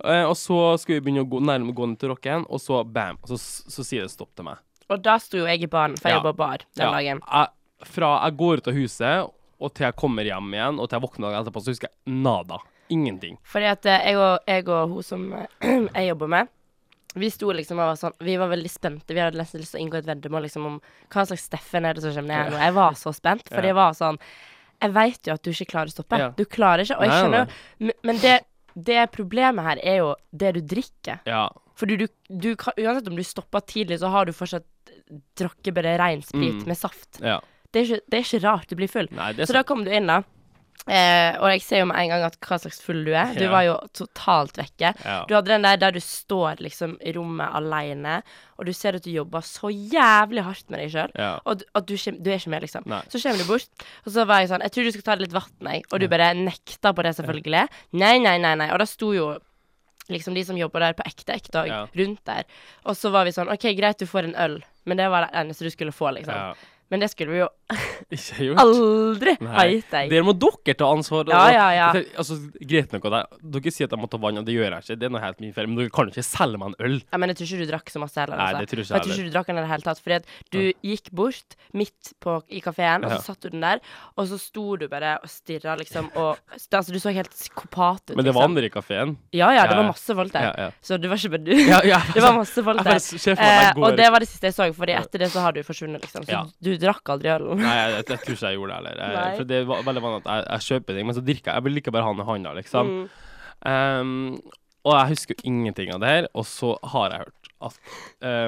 Eh, 0.04 0.24
og 0.28 0.36
så 0.38 0.60
skulle 0.78 1.00
vi 1.00 1.08
begynne 1.08 1.24
å 1.24 1.30
gå 1.32 1.40
nærme 1.42 1.74
gå 1.74 1.88
ned 1.90 1.98
til 1.98 2.12
rocken, 2.12 2.46
og 2.48 2.60
så 2.62 2.84
bam, 2.86 3.18
så, 3.26 3.38
så, 3.40 3.66
så 3.72 3.86
sier 3.88 4.06
det 4.06 4.12
stopp 4.14 4.30
til 4.36 4.46
meg. 4.50 4.62
Og 4.90 5.02
da 5.04 5.16
sto 5.18 5.38
jo 5.38 5.46
jeg 5.46 5.62
i 5.62 5.66
baren, 5.70 5.96
for 5.98 6.08
jeg 6.08 6.16
Ja. 6.16 6.22
jobba 6.22 6.32
bar 6.36 6.58
den 6.74 6.84
Ja, 6.86 6.90
dagen. 6.92 7.20
Jeg, 7.32 7.48
fra 7.84 8.12
jeg 8.24 8.36
går 8.38 8.56
ut 8.62 8.68
av 8.68 8.74
huset 8.74 9.30
og 9.60 9.74
til 9.74 9.84
jeg 9.86 9.96
kommer 9.96 10.22
hjem 10.24 10.52
igjen, 10.54 10.78
og 10.80 10.88
til 10.88 10.98
jeg 11.00 11.02
våkner 11.08 11.30
dagen 11.30 11.44
etterpå, 11.46 11.62
så 11.64 11.72
husker 11.74 11.88
jeg 11.90 12.14
nada. 12.22 12.58
Ingenting. 12.90 13.36
Fordi 13.44 13.66
at 13.68 13.86
eh, 13.86 14.04
jeg 14.06 14.16
og, 14.16 14.38
jeg 14.46 14.68
og 14.68 14.88
hun 14.94 15.02
som 15.02 15.32
eh, 15.34 15.46
jeg 15.94 16.08
jobber 16.08 16.28
med, 16.28 16.48
vi 17.18 17.28
sto 17.30 17.50
liksom 17.52 17.78
og 17.80 17.88
var 17.88 17.96
sånn 17.96 18.12
Vi 18.20 18.36
var 18.36 18.48
veldig 18.52 18.70
spente. 18.70 19.14
Vi 19.16 19.18
hadde 19.20 19.36
nesten 19.40 19.60
lyst 19.60 19.72
til 19.74 19.80
å 19.80 19.82
inngå 19.84 19.98
et 19.98 20.06
veddemål 20.06 20.42
liksom 20.46 20.66
om 20.68 20.80
hva 21.10 21.24
slags 21.26 21.44
Steffen 21.48 21.84
er 21.88 21.94
det 21.96 22.02
som 22.04 22.12
kommer 22.14 22.44
ned 22.44 22.52
nå. 22.52 22.58
Jeg 22.62 22.74
var 22.76 22.92
så 23.00 23.12
spent, 23.16 23.48
for 23.48 23.64
jeg 23.64 23.74
var 23.74 23.92
sånn 23.96 24.18
Jeg 24.80 24.92
veit 24.94 25.26
jo 25.26 25.32
at 25.34 25.42
du 25.42 25.50
ikke 25.50 25.66
klarer 25.72 25.90
å 25.90 25.96
stoppe. 25.96 26.20
Du 26.36 26.44
klarer 26.44 26.84
ikke. 26.84 26.98
Og 27.00 27.02
jeg 27.08 27.10
skjønner 27.16 27.38
jo 27.40 27.86
men- 27.88 27.92
Men 28.04 28.16
det, 28.22 28.36
det 28.76 29.10
problemet 29.10 29.64
her 29.64 29.78
er 29.82 29.96
jo 29.98 30.14
det 30.32 30.52
du 30.54 30.60
drikker. 30.76 31.20
Ja. 31.26 31.48
For 31.74 31.86
du, 31.86 31.96
du 32.30 32.54
uansett 32.54 33.08
om 33.08 33.16
du 33.16 33.22
stopper 33.24 33.60
tidlig, 33.66 33.98
så 33.98 34.08
har 34.10 34.24
du 34.26 34.32
fortsatt 34.32 34.64
drukket 35.38 35.74
bare 35.74 35.96
ren 35.98 36.22
sprit 36.22 36.62
Mm. 36.62 36.66
med 36.66 36.76
saft. 36.76 37.20
ja. 37.22 37.40
Det 37.70 37.82
er, 37.82 37.84
ikke, 37.84 38.04
det 38.08 38.16
er 38.18 38.22
ikke 38.24 38.44
rart 38.46 38.68
du 38.70 38.76
blir 38.76 38.88
full. 38.88 39.08
Nei, 39.12 39.32
Så 39.44 39.52
da 39.52 39.62
kom 39.62 39.84
du 39.84 39.90
inn, 39.92 40.06
da. 40.08 40.22
Eh, 40.88 41.34
og 41.36 41.50
jeg 41.52 41.60
ser 41.60 41.80
jo 41.82 41.86
med 41.90 41.98
en 42.00 42.08
gang 42.08 42.22
at 42.24 42.38
hva 42.40 42.56
slags 42.56 42.78
full 42.80 43.02
du 43.04 43.10
er. 43.12 43.34
Du 43.36 43.42
Ja. 43.44 43.50
var 43.50 43.62
jo 43.66 43.74
totalt 43.92 44.54
vekke. 44.56 44.94
Ja. 45.04 45.24
Du 45.28 45.34
hadde 45.34 45.48
den 45.52 45.62
der 45.62 45.76
der 45.76 45.90
du 45.92 45.98
står 46.00 46.56
liksom 46.64 46.96
i 47.04 47.12
rommet 47.12 47.50
aleine, 47.52 48.22
og 48.58 48.64
du 48.64 48.72
ser 48.72 48.94
at 48.96 49.02
du 49.04 49.10
jobber 49.10 49.40
så 49.44 49.68
jævlig 49.68 50.42
hardt 50.44 50.70
med 50.70 50.80
deg 50.80 50.90
sjøl. 50.94 51.10
Ja. 51.14 51.40
Og 51.44 51.58
du, 51.58 51.64
at 51.74 51.84
du, 51.84 51.94
du 51.96 52.30
er 52.30 52.38
ikke 52.38 52.48
med, 52.48 52.62
liksom. 52.62 52.86
Nei. 52.86 53.02
Så 53.10 53.20
kommer 53.20 53.36
du 53.36 53.44
bort, 53.44 53.68
og 54.06 54.12
så 54.14 54.24
var 54.26 54.40
jeg 54.40 54.48
sånn 54.48 54.62
Jeg 54.62 54.72
tror 54.72 54.84
du 54.84 54.90
skal 54.92 55.02
ta 55.02 55.14
litt 55.20 55.32
vann, 55.32 55.52
jeg. 55.74 55.82
Og 55.92 56.00
du 56.00 56.08
bare 56.08 56.32
nekta 56.34 56.94
på 56.94 57.02
det, 57.04 57.16
selvfølgelig. 57.16 57.68
Nei, 57.92 58.18
nei, 58.18 58.38
nei, 58.38 58.54
nei. 58.54 58.70
Og 58.72 58.78
da 58.78 58.86
sto 58.86 59.12
jo 59.12 59.36
liksom 60.08 60.34
de 60.34 60.44
som 60.44 60.56
jobber 60.58 60.80
der 60.80 60.92
på 60.98 61.06
ekte 61.06 61.34
ekte 61.36 61.66
Ja. 61.68 61.86
rundt 61.94 62.24
der. 62.24 62.44
Og 62.84 62.96
så 62.96 63.10
var 63.10 63.24
vi 63.24 63.32
sånn 63.36 63.50
OK, 63.52 63.68
greit, 63.76 63.98
du 63.98 64.06
får 64.06 64.24
en 64.30 64.34
øl, 64.36 64.58
men 64.86 64.96
det 64.96 65.08
var 65.10 65.26
det 65.26 65.34
eneste 65.34 65.64
du 65.64 65.70
skulle 65.70 65.92
få, 65.92 66.10
liksom. 66.16 66.34
ja. 66.34 66.54
Men 66.90 67.00
det 67.04 67.10
skulle 67.12 67.32
vi 67.34 67.40
jo 67.42 67.48
aldri 68.62 69.34
ha 69.44 69.64
gitt 69.68 69.90
deg. 69.92 70.10
Dere 70.12 70.24
må 70.26 70.32
dere 70.40 70.74
ta 70.78 70.88
ansvar. 70.94 71.28
Ja, 71.28 71.42
ja, 71.52 71.66
ja. 71.76 71.88
Altså, 72.20 72.38
greit 72.64 72.92
nok 72.94 73.04
av 73.10 73.14
deg. 73.16 73.38
Dere 73.58 73.72
sier 73.74 73.88
at 73.88 73.94
jeg 73.96 74.00
må 74.00 74.08
ta 74.10 74.20
vann, 74.22 74.40
og 74.40 74.46
det 74.48 74.54
gjør 74.56 74.72
jeg 74.78 74.86
ikke. 74.86 74.96
Det 75.02 75.08
er 75.08 75.12
noe 75.12 75.22
helt 75.22 75.42
min 75.44 75.52
feil. 75.56 75.68
Men 75.68 75.80
dere 75.82 75.92
kan 75.94 76.08
ikke 76.12 76.24
selge 76.24 76.60
meg 76.62 76.72
en 76.72 76.86
øl. 76.88 76.96
Ja, 77.12 77.20
men 77.20 77.32
jeg 77.32 77.40
tror 77.40 77.50
ikke 77.50 77.60
du 77.66 77.72
drakk 77.72 77.92
så 77.92 78.02
masse 78.02 78.20
heller. 78.22 78.40
Nei, 78.40 78.46
Altså. 78.48 78.62
det 78.64 78.70
tror 78.72 78.82
ikke 78.84 78.88
jeg 78.88 78.98
jeg 78.98 79.04
tror 79.04 79.18
ikke 79.18 79.28
du 79.28 79.34
drakk 79.36 79.50
den 79.52 79.58
i 79.60 79.64
det 79.64 79.70
hele 79.72 79.86
tatt. 79.88 80.02
Fordi 80.04 80.16
at 80.18 80.32
du 80.54 80.60
gikk 80.88 81.10
bort 81.20 81.58
midt 81.76 82.12
på, 82.24 82.38
i 82.48 82.62
kafeen, 82.64 83.04
og 83.04 83.12
så 83.18 83.20
satt 83.32 83.44
du 83.44 83.50
den 83.52 83.66
der, 83.66 83.82
og 84.16 84.28
så 84.32 84.38
sto 84.40 84.64
du 84.80 84.86
bare 84.88 85.16
og 85.22 85.28
stirra, 85.32 85.76
liksom, 85.80 86.08
og 86.20 86.38
Altså, 86.78 86.92
du 86.94 86.98
så 87.02 87.10
helt 87.12 87.30
psykopat 87.34 88.12
ut. 88.12 88.16
Men 88.16 88.24
det 88.24 88.32
var 88.32 88.46
liksom. 88.46 88.56
andre 88.56 88.68
i 88.68 88.72
kafeen. 88.72 89.14
Ja, 89.36 89.50
ja, 89.52 89.66
det 89.68 89.76
var 89.76 89.88
masse 89.90 90.14
folk 90.14 90.32
der. 90.32 90.46
Ja, 90.48 90.52
ja. 90.68 90.70
Så 90.84 90.96
det 91.00 91.10
var 91.10 91.20
ikke 91.20 91.32
bare 91.36 91.44
du. 91.44 91.52
Ja, 91.58 91.80
ja, 91.84 91.98
det 92.14 92.22
var 92.22 92.36
masse 92.36 92.62
folk 92.64 92.80
der. 92.86 92.98
Eh, 92.98 93.80
og 93.82 93.96
det 93.98 94.08
var 94.14 94.22
det 94.24 94.28
siste 94.30 94.48
jeg 94.48 94.56
så, 94.56 94.68
Fordi 94.76 94.94
etter 94.96 95.24
det 95.24 95.30
så 95.32 95.42
har 95.44 95.52
du 95.56 95.60
forsvunnet, 95.66 96.00
liksom. 96.06 96.24
Så 96.28 96.32
Ja. 96.32 96.44
du 96.62 96.77
drakk 96.82 97.12
aldri 97.14 97.30
øl? 97.34 97.46
Nei, 97.60 97.74
jeg, 97.76 97.90
jeg, 97.94 98.04
jeg 98.08 98.20
tror 98.24 98.36
ikke 98.36 98.48
jeg 98.52 98.58
gjorde 98.58 98.68
det 98.68 98.78
heller. 98.78 99.02
Jeg- 99.18 99.36
For 99.40 99.44
det 99.50 99.56
er 99.58 99.66
veldig 99.88 100.02
vanlig 100.04 100.20
at 100.26 100.30
jeg, 100.48 100.66
kjøper 100.68 100.94
ting, 100.98 101.06
men 101.10 101.16
så 101.18 101.24
drikker 101.26 101.50
jeg. 101.52 101.54
Jeg 101.58 101.64
vil 101.68 101.76
like 101.78 101.92
bare 101.96 102.06
ha 102.08 102.12
den 102.14 102.24
i 102.24 102.28
hånda, 102.30 102.54
liksom. 102.58 102.92
Mm. 102.94 103.08
Um, 103.68 104.40
og 104.86 104.94
jeg 104.94 105.08
husker 105.14 105.34
jo 105.36 105.48
ingenting 105.50 105.92
av 105.94 106.00
det 106.04 106.08
her. 106.14 106.28
Og 106.38 106.46
så 106.46 106.74
har 106.94 107.10
jeg 107.10 107.26
hørt 107.26 107.52
at 107.68 107.78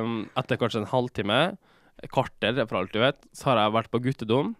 um, 0.02 0.16
etter 0.38 0.56
kanskje 0.60 0.80
en 0.84 0.90
halvtime, 0.92 1.40
et 2.00 2.10
kvarter 2.14 2.60
for 2.66 2.78
alt 2.80 2.92
du 2.94 3.00
vet, 3.02 3.18
så 3.36 3.50
har 3.50 3.58
jeg 3.64 3.74
vært 3.76 3.90
på 3.92 4.00
guttedom, 4.06 4.54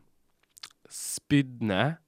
spydd 0.91 1.61
ned 1.63 1.99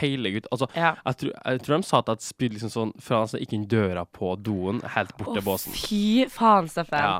hele 0.00 0.30
gutt... 0.32 0.46
Altså, 0.54 0.66
Ja. 0.74 0.94
jeg 1.04 1.16
tror, 1.20 1.32
jeg 1.44 1.60
tror 1.66 1.76
de 1.76 1.86
sa 1.86 1.98
at 2.00 2.08
jeg 2.14 2.24
spydde 2.24 2.56
liksom 2.56 2.72
sånn 2.72 2.92
fra 3.04 3.18
han 3.20 3.28
gikk 3.42 3.52
inn 3.52 3.66
døra 3.68 4.06
på 4.08 4.30
doen, 4.40 4.80
helt 4.94 5.12
bort 5.18 5.34
Å, 5.34 5.34
til 5.36 5.44
båsen. 5.44 5.76
fy 5.76 6.24
faen, 6.32 6.70
Steffen. 6.72 7.04
Ja. 7.04 7.18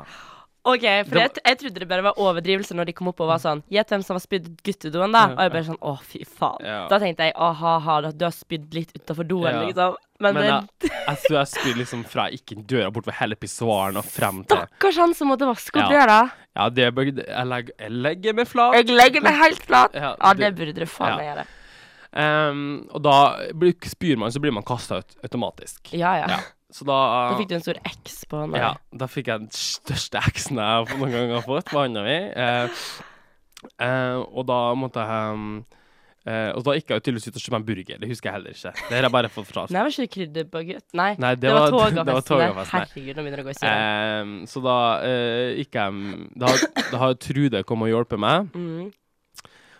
OK, 0.65 0.81
for 1.05 1.19
jeg, 1.21 1.29
jeg 1.45 1.57
trodde 1.61 1.79
det 1.83 1.87
bare 1.87 2.01
var 2.07 2.17
overdrivelse 2.17 2.73
når 2.73 2.87
de 2.89 2.93
kom 2.97 3.07
opp 3.11 3.19
og 3.21 3.27
var 3.29 3.37
sånn 3.43 3.59
Gjett 3.69 3.91
hvem 3.93 4.01
som 4.01 4.15
har 4.17 4.23
spydd 4.23 4.47
guttedoen, 4.65 5.11
da? 5.13 5.27
Og 5.35 5.43
jeg 5.45 5.51
bare 5.53 5.67
sånn 5.67 5.77
Å, 5.85 5.91
fy 6.01 6.23
faen. 6.25 6.65
Ja. 6.65 6.79
Da 6.89 6.97
tenkte 7.03 7.27
jeg 7.27 7.35
ha-ha, 7.37 7.97
du 8.09 8.25
har 8.25 8.33
spydd 8.33 8.73
litt 8.73 8.95
utafor 8.97 9.27
doen, 9.29 9.45
Ja. 9.45 9.61
liksom. 9.67 9.95
Men, 10.19 10.33
Men 10.33 10.41
det, 10.41 10.49
jeg, 10.87 10.91
jeg 11.05 11.17
tror 11.25 11.37
jeg 11.37 11.47
spydde 11.51 11.77
liksom 11.83 12.03
fra 12.07 12.25
ikke 12.31 12.55
døra, 12.65 12.89
bort 12.95 13.05
ved 13.05 13.17
hele 13.19 13.35
pissoaren 13.35 13.97
og 13.99 14.05
frem 14.07 14.41
til 14.47 14.57
stakkars 14.57 14.97
han 15.03 15.13
som 15.13 15.27
måtte 15.29 15.45
vaske 15.49 15.75
opp 15.83 15.91
Ja. 15.91 15.99
døra. 15.99 16.19
Ja, 16.55 16.69
det 16.69 16.89
burde 16.95 17.25
Jeg 17.27 17.45
legger, 17.51 17.73
jeg 17.83 17.91
legger 17.91 18.33
meg 18.33 18.47
flat. 18.47 18.73
Jeg 18.79 18.95
legger 18.95 19.21
meg 19.21 19.35
helt 19.43 19.61
flat. 19.67 19.93
Ja, 19.93 20.15
Ja, 20.17 20.33
det- 20.33 20.39
det 20.39 20.55
burde 20.55 20.73
du 20.79 20.85
faen 20.87 21.17
meg 21.19 21.29
gjøre. 21.35 21.45
Um, 22.15 22.87
og 22.95 23.01
da 23.03 23.15
blir- 23.53 23.75
spyr 23.83 24.17
man, 24.17 24.31
så 24.31 24.39
blir 24.39 24.53
man 24.53 24.63
kasta 24.63 24.99
ut 25.03 25.15
automatisk. 25.21 25.91
Ja, 25.91 26.15
ja. 26.15 26.27
Ja. 26.29 26.39
Så 26.75 26.83
da 26.87 26.95
Da 27.31 27.37
fikk 27.39 27.47
du 27.53 27.55
en 27.55 27.63
stor 27.63 27.77
X 27.87 28.17
på 28.27 28.41
hånda. 28.41 28.59
Ja, 28.59 28.71
da 28.91 29.07
fikk 29.07 29.29
jeg 29.31 29.45
den 29.45 29.51
største 29.55 30.19
X-en 30.33 30.59
jeg 30.59 30.97
noen 30.99 31.13
gang 31.13 31.29
har 31.37 31.45
fått 31.45 31.69
på 31.71 31.79
hånda 31.79 32.03
mi. 32.03 32.17
Eh, 32.35 32.81
eh, 33.79 34.17
og 34.19 34.43
da 34.49 34.57
måtte 34.77 35.03
jeg 35.05 35.37
um, 35.37 35.45
eh, 36.27 36.49
Og 36.57 36.65
da 36.67 36.75
gikk 36.75 36.91
jeg 36.91 37.05
tydeligvis 37.05 37.29
ut 37.29 37.37
og 37.39 37.45
kjøpte 37.45 37.53
meg 37.55 37.61
en 37.63 37.67
burger. 37.69 38.01
Det 38.03 38.09
husker 38.11 38.29
jeg 38.29 38.35
heller 38.39 38.57
ikke. 38.57 38.73
Det 38.89 38.97
har 38.97 39.07
jeg 39.07 39.13
bare 39.15 39.31
fått 39.31 39.47
fortalt. 39.53 39.71
Nei, 39.75 39.85
var 39.87 39.95
ikke 39.95 40.13
krydderbaguett? 40.17 40.85
Nei, 40.99 41.09
Nei, 41.21 41.31
det, 41.39 41.53
var 41.55 41.71
det 41.71 41.79
var 41.79 41.95
togafestene. 41.95 42.27
togafestene. 42.33 42.83
Herregud, 42.83 43.15
nå 43.15 43.23
begynner 43.25 43.41
det 43.41 43.45
å 43.45 43.47
gå 43.47 43.55
i 43.55 43.59
surr. 43.61 43.79
Eh, 43.79 44.35
så 44.51 44.65
da 44.67 44.77
eh, 45.07 45.55
gikk 45.61 45.79
jeg 45.79 46.29
Da, 46.43 46.51
har- 46.51 46.85
da 46.91 47.03
har 47.05 47.17
Trude 47.29 47.63
kommet 47.63 47.87
og 47.87 47.95
hjulpet 47.95 48.19
meg. 48.27 48.51
Mm. 48.51 48.91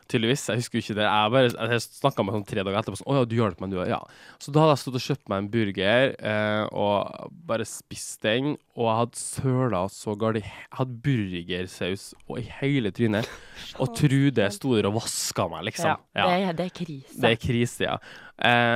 Tydeligvis. 0.06 0.44
Jeg 0.52 0.62
husker 0.62 0.78
jo 0.78 0.84
ikke 0.84 0.98
det. 1.00 1.06
Jeg 1.08 1.32
bare 1.34 1.70
jeg 1.74 1.84
snakka 1.84 2.26
med 2.26 2.36
sånn 2.36 2.46
tre 2.46 2.62
dager 2.62 2.78
etterpå 2.78 3.00
sånn 3.00 3.10
Å 3.10 3.16
ja, 3.18 3.28
du 3.30 3.36
hjalp 3.40 3.62
meg, 3.64 3.72
du. 3.74 3.80
Ja. 3.90 4.02
Så 4.42 4.54
da 4.54 4.62
hadde 4.62 4.76
jeg 4.76 4.82
stått 4.84 5.00
og 5.00 5.06
kjøpt 5.06 5.32
meg 5.32 5.42
en 5.42 5.48
burger 5.56 6.14
eh, 6.32 6.66
og 6.70 7.32
bare 7.50 7.66
spist 7.70 8.20
den. 8.26 8.52
Og 8.76 8.86
jeg 8.86 9.00
hadde 9.00 9.22
søla 9.24 9.82
så 9.94 10.14
galt. 10.22 10.42
Jeg 10.44 10.78
hadde 10.78 11.00
burgersaus 11.08 12.12
og 12.28 12.38
i 12.44 12.46
hele 12.60 12.94
trynet. 12.94 13.32
Og 13.82 13.96
Trude 13.98 14.52
sto 14.54 14.76
der 14.76 14.92
og 14.92 15.00
vaska 15.00 15.48
meg, 15.50 15.66
liksom. 15.72 16.06
Ja, 16.14 16.30
det, 16.30 16.38
er, 16.38 16.60
det 16.60 16.70
er 16.70 16.78
krise. 16.84 17.18
Det 17.24 17.34
er 17.34 17.42
krise, 17.42 17.90
ja. 17.90 17.98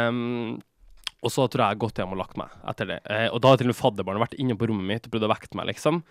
Um, 0.10 0.58
og 1.20 1.34
så 1.34 1.46
tror 1.46 1.66
jeg 1.66 1.68
jeg 1.68 1.76
har 1.76 1.84
gått 1.84 2.00
hjem 2.00 2.14
og 2.16 2.22
lagt 2.22 2.38
meg 2.40 2.54
etter 2.72 2.88
det. 2.94 3.00
Eh, 3.12 3.28
og 3.28 3.42
da 3.44 3.52
har 3.52 3.60
til 3.60 3.68
og 3.68 3.74
med 3.74 3.80
fadderbarnet 3.80 4.24
vært 4.24 4.38
inne 4.40 4.56
på 4.58 4.70
rommet 4.70 4.88
mitt 4.88 5.08
og 5.08 5.14
prøvd 5.14 5.28
å 5.28 5.32
vekte 5.34 5.60
meg, 5.60 5.70
liksom. 5.74 6.02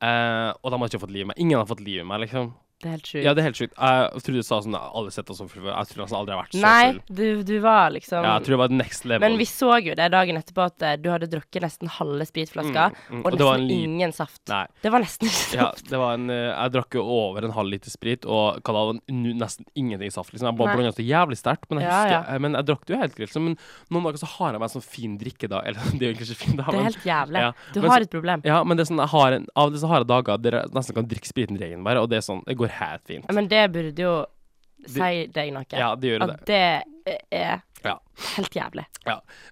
Eh, 0.00 0.50
og 0.56 0.72
de 0.72 0.78
har 0.80 0.90
ikke 0.90 1.02
fått 1.02 1.12
liv 1.12 1.26
i 1.26 1.28
meg. 1.30 1.40
Ingen 1.42 1.60
har 1.60 1.68
fått 1.68 1.84
liv 1.84 2.00
i 2.00 2.06
meg, 2.08 2.24
liksom. 2.24 2.54
Det 2.76 2.90
er 2.90 2.92
helt 2.92 3.06
sjukt. 3.08 3.24
Ja, 3.24 3.32
det 3.32 3.40
er 3.40 3.46
helt 3.48 3.56
sjukt. 3.56 3.72
Jeg 3.80 4.20
trodde 4.20 4.40
du 4.42 4.44
sa 4.44 4.56
sånn 4.60 4.74
Alle 4.76 5.10
sett 5.14 5.30
oss 5.32 5.38
som 5.40 5.48
full. 5.48 5.64
Jeg 5.64 5.88
tror 5.88 6.02
nesten 6.02 6.16
aldri 6.18 6.32
jeg 6.34 6.36
har 6.36 6.42
vært 6.44 6.56
så 6.56 6.60
Nei, 6.60 6.88
full. 6.92 7.16
du, 7.16 7.42
du 7.48 7.54
var 7.64 7.94
liksom 7.94 8.26
Ja, 8.26 8.34
jeg 8.36 8.44
tror 8.44 8.52
det 8.52 8.58
var 8.60 8.74
next 8.76 9.06
level. 9.08 9.22
Men 9.24 9.38
vi 9.40 9.46
så 9.48 9.70
jo 9.80 9.94
det 9.96 10.08
dagen 10.12 10.36
etterpå 10.36 10.66
at 10.68 10.84
eh, 10.84 10.96
du 11.00 11.08
hadde 11.08 11.28
drukket 11.32 11.64
nesten 11.64 11.88
halve 11.96 12.26
spritflaska, 12.28 12.84
Mm, 13.06 13.16
mm, 13.16 13.22
og 13.24 13.32
og 13.32 13.38
nesten 13.40 13.70
ingen 13.72 14.12
saft. 14.12 14.42
Nei. 14.52 14.66
Det 14.84 14.92
var 14.92 15.00
nesten 15.00 15.30
ikke 15.30 15.40
saft. 15.56 15.56
Ja, 15.56 15.70
det 15.88 15.98
var 16.02 16.18
en 16.18 16.28
eh, 16.28 16.52
Jeg 16.52 16.74
drakk 16.76 16.98
jo 16.98 17.04
over 17.16 17.44
en 17.48 17.54
halv 17.56 17.72
liter 17.72 17.90
sprit, 17.90 18.28
og 18.28 18.60
hva 18.60 18.74
da, 18.76 18.98
det 19.08 19.32
nesten 19.40 19.64
ingenting 19.74 20.12
saft. 20.12 20.34
liksom 20.36 20.50
Jeg 20.50 20.58
bare 20.60 20.74
Nei. 20.74 20.76
blanda 20.76 20.92
så 21.00 21.06
jævlig 21.08 21.40
sterkt. 21.40 21.70
Men 21.72 21.80
jeg 21.80 21.88
Ja, 21.88 21.96
husker 22.02 22.32
ja. 22.34 22.38
Men 22.44 22.52
jeg 22.60 22.68
drakk 22.68 22.84
det 22.84 22.94
jo 22.96 23.00
helt 23.00 23.16
greit. 23.16 23.24
liksom. 23.30 23.48
Men 23.48 23.56
noen 23.88 24.04
dager 24.10 24.20
så 24.20 24.30
har 24.36 24.52
jeg 24.52 24.60
meg 24.60 24.68
en 24.68 24.74
sånn 24.76 24.86
fin 24.90 25.16
drikke 25.24 25.48
da. 25.48 25.62
Eller 25.64 25.80
det 25.96 26.02
er 26.02 26.12
jo 26.12 26.18
ikke 26.20 26.38
fin 26.44 26.60
da, 26.60 26.68
Det 26.68 26.76
er 26.82 26.88
helt 26.90 27.08
jævlig. 27.08 27.40
Ja, 27.48 27.50
Du 27.72 27.80
men 27.80 27.90
har 27.90 28.00
et 28.04 28.12
problem. 28.12 28.44
Ja, 28.44 28.60
men 28.68 28.76
det 28.76 28.84
er 28.84 28.92
sånn, 28.92 29.00
jeg 29.00 29.12
har 29.16 29.32
en, 29.40 29.48
av 29.56 29.72
disse 29.72 29.80
til 29.80 29.88
så 29.88 29.92
har 29.94 30.04
jeg 30.04 30.10
dager 30.12 30.38
der 30.44 30.60
jeg 30.60 30.74
nesten 30.76 30.94
kan 31.00 31.08
drikke 31.08 31.28
spriten 31.32 31.56
regelbare, 31.60 32.00
og 32.04 32.10
det 32.12 32.20
er 32.20 32.24
sånn, 32.26 32.42
det 32.46 32.56
går 32.60 32.65
helt 32.68 33.02
fint. 33.06 33.32
Men 33.32 33.48
det 33.48 33.62
burde 33.72 34.02
jo 34.02 34.14
si 34.86 35.26
deg 35.32 35.52
noe. 35.54 35.64
Ja, 35.72 35.94
det 35.96 36.10
gjør 36.12 36.26
det. 36.26 36.34
At 36.34 36.46
det 36.46 36.60
er 37.32 37.62
Ja. 37.84 37.96
helt 38.36 38.54
jævlig. 38.54 38.84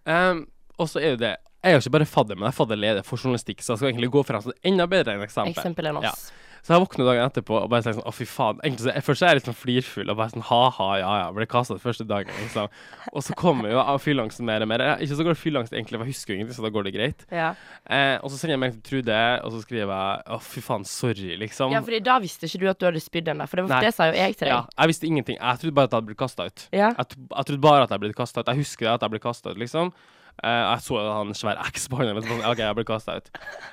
Um, 0.06 0.47
og 0.78 0.88
så 0.88 1.00
er 1.00 1.11
jo 1.14 1.16
det 1.16 1.37
Jeg 1.64 1.71
er 1.73 1.78
jo 1.78 1.80
ikke 1.80 1.90
bare 1.90 2.06
fadder, 2.06 2.35
men 2.37 2.44
jeg 2.44 2.52
er 2.52 2.59
fadderleder 2.59 3.02
for 3.09 3.16
journalistikk, 3.16 3.62
så 3.64 3.73
jeg 3.73 3.78
skal 3.78 3.88
egentlig 3.88 4.11
gå 4.12 4.23
frem 4.28 4.42
som 4.44 4.52
enda 4.68 4.85
bedre 4.87 5.14
enn 5.14 5.23
eksempel. 5.25 5.54
Eksempel 5.56 5.87
enn 5.88 6.02
Ja. 6.02 6.11
Så 6.64 6.73
jeg 6.73 6.80
våkner 6.80 7.04
dagen 7.04 7.26
etterpå 7.26 7.59
og 7.59 7.68
bare 7.68 7.85
tenker 7.85 7.99
sånn 7.99 8.09
Å, 8.09 8.12
fy 8.16 8.25
faen. 8.28 8.61
Egentlig 8.64 8.87
så, 8.87 8.92
jeg, 8.94 9.04
først 9.04 9.21
så 9.21 9.26
er 9.26 9.33
jeg 9.35 9.40
litt 9.40 9.49
sånn 9.50 9.59
flirfull 9.59 10.12
og 10.12 10.16
bare 10.16 10.33
sånn 10.33 10.47
ha-ha, 10.49 10.87
ja 11.02 11.11
ja. 11.21 11.26
Ble 11.37 11.47
kasta 11.50 11.76
første 11.83 12.06
dagen, 12.09 12.33
liksom. 12.40 12.71
Og 13.12 13.26
så 13.26 13.37
kommer 13.37 13.68
jo 13.75 13.83
av 13.83 14.00
fylleangsten 14.00 14.49
mer 14.49 14.64
og 14.64 14.71
mer. 14.73 14.85
Ikke 15.04 15.18
så 15.18 15.26
går 15.28 15.37
fylleangst 15.37 15.76
egentlig, 15.76 16.00
for 16.00 16.09
jeg 16.09 16.16
husker 16.16 16.33
jo 16.33 16.38
ingenting, 16.38 16.56
så 16.56 16.64
da 16.64 16.73
går 16.73 16.88
det 16.88 16.94
greit. 16.97 17.26
Ja. 17.28 17.50
Eh, 17.85 18.16
og 18.23 18.33
så 18.33 18.40
sender 18.40 18.56
jeg 18.56 18.62
melding 18.64 18.80
til 18.80 18.88
Trude, 19.04 19.21
og 19.44 19.52
så 19.52 19.61
skriver 19.66 19.92
jeg 19.92 20.25
å, 20.38 20.40
fy 20.49 20.64
faen, 20.64 20.88
sorry, 20.88 21.37
liksom. 21.44 21.76
ja, 21.76 21.85
for 21.85 22.09
da 22.09 22.16
visste 22.25 22.49
ikke 22.49 22.62
du 22.64 22.66
at 22.73 22.80
du 22.80 22.88
hadde 22.88 23.04
spydd 23.04 23.28
der, 23.28 23.44
for 23.44 23.61
det, 23.61 23.68
var, 23.68 23.85
det 23.85 23.92
sa 23.97 24.09
jo 24.09 24.16
jeg 24.16 24.38
til 24.38 24.49
deg. 24.49 24.54
Ja, 24.54 24.64
jeg 24.80 24.94
visste 24.94 25.11
ingenting. 25.11 25.40
Jeg 25.40 25.62
trodde 25.62 25.76
bare 25.76 25.90
at 25.90 25.92
jeg 25.92 26.00
hadde 26.00 26.12
blitt 26.12 26.23
kasta 26.25 26.49
ut. 26.49 26.66
Ja. 26.73 26.90
Jeg, 26.97 27.23
jeg 27.28 27.50
trodde 27.50 27.64
bare 27.68 27.85
at 27.85 27.92
jeg 27.92 28.04
ble 28.06 28.14
kasta 28.16 28.40
ut. 28.40 28.52
Jeg 28.54 28.64
husker 28.64 28.94
at 28.97 29.04
jeg 29.04 29.12
ble 29.12 29.21
kasta 29.28 29.52
ut, 29.52 29.61
liksom. 29.61 29.92
Eh, 30.43 30.62
jeg 30.75 30.83
så 30.83 30.99
han 31.14 31.31
svær 31.37 31.61
X 31.71 31.87
på 31.88 31.97
hånda 32.00 32.14
mi. 32.17 32.23
Sånn, 32.26 32.41
OK, 32.45 32.59
jeg 32.59 32.75
ble 32.76 32.85
kasta 32.88 33.14
ut. 33.21 33.29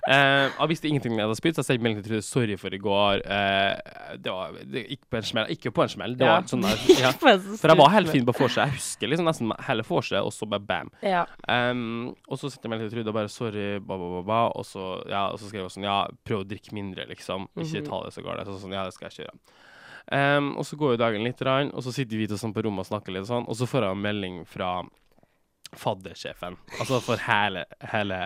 Eh, 0.07 0.45
jeg 0.59 0.69
visste 0.69 0.87
ingenting 0.91 1.11
om 1.15 1.19
jeg 1.19 1.27
hadde 1.27 1.37
spydd, 1.39 1.55
så 1.57 1.63
jeg 1.63 1.67
sendte 1.71 1.83
melding 1.87 2.03
til 2.03 2.11
Trude 2.11 2.25
sorry 2.27 2.55
for 2.61 2.75
i 2.75 2.79
går. 2.81 3.23
Eh, 3.25 4.15
det 4.21 4.31
var 4.35 4.53
det 4.61 4.83
gikk 4.91 5.07
på 5.09 5.17
en 5.17 5.27
smell. 5.31 5.49
Ikke 5.55 5.71
på 5.73 5.83
en 5.83 5.89
smell. 5.95 6.15
Det 6.19 6.27
var 6.29 6.45
sånn 6.51 6.61
der, 6.67 6.77
ja. 7.03 7.11
For 7.17 7.73
jeg 7.73 7.79
var 7.81 7.91
helt 7.95 8.11
fin 8.13 8.27
på 8.29 8.35
vorset. 8.37 8.61
Jeg 8.67 8.77
husker 8.77 9.11
liksom 9.11 9.27
nesten 9.31 9.51
hele 9.67 9.87
vorset, 9.87 10.19
og 10.21 10.31
så 10.35 10.47
bare 10.51 10.63
bam. 10.69 10.93
Ja. 11.01 11.25
Um, 11.49 12.13
og 12.29 12.37
så 12.37 12.51
sendte 12.51 12.69
jeg 12.69 12.75
melding 12.75 12.91
til 12.91 12.99
Trude 12.99 13.09
og 13.15 13.17
bare 13.19 13.33
sorry, 13.33 13.67
ba, 13.79 13.97
ba, 13.97 14.21
ba. 14.29 14.41
Og 14.55 14.65
så, 14.69 14.85
ja, 15.09 15.25
og 15.33 15.41
så 15.41 15.49
skrev 15.49 15.65
jeg 15.65 15.75
sånn 15.79 15.89
ja, 15.89 15.97
prøv 16.27 16.45
å 16.45 16.47
drikke 16.47 16.77
mindre, 16.77 17.09
liksom. 17.09 17.49
Ikke 17.57 17.81
Mhm. 17.81 17.89
ta 17.89 18.03
det 18.05 18.13
så 18.13 18.21
galt. 18.23 18.45
Så 18.47 18.59
sånn, 18.61 18.73
ja, 18.77 18.85
det 18.85 18.93
skal 18.93 19.09
jeg 19.09 19.25
kjøre. 19.25 19.35
Um, 20.11 20.55
og 20.57 20.65
så 20.65 20.75
går 20.79 20.95
jo 20.95 20.97
dagen 20.97 21.23
litt, 21.23 21.41
og 21.41 21.83
så 21.85 21.91
sitter 21.93 22.17
vi 22.17 22.27
to 22.27 22.35
sånn 22.35 22.53
på 22.53 22.63
rommet 22.65 22.83
og 22.83 22.89
snakker 22.89 23.13
litt 23.13 23.21
og 23.27 23.29
sånn, 23.29 23.45
og 23.47 23.55
så 23.55 23.67
får 23.69 23.85
jeg 23.85 23.91
en 23.95 24.01
melding 24.01 24.39
fra 24.49 24.71
faddersjefen. 25.77 26.57
Altså 26.79 26.99
for 27.03 27.21
hele, 27.27 27.65
hele 27.93 28.17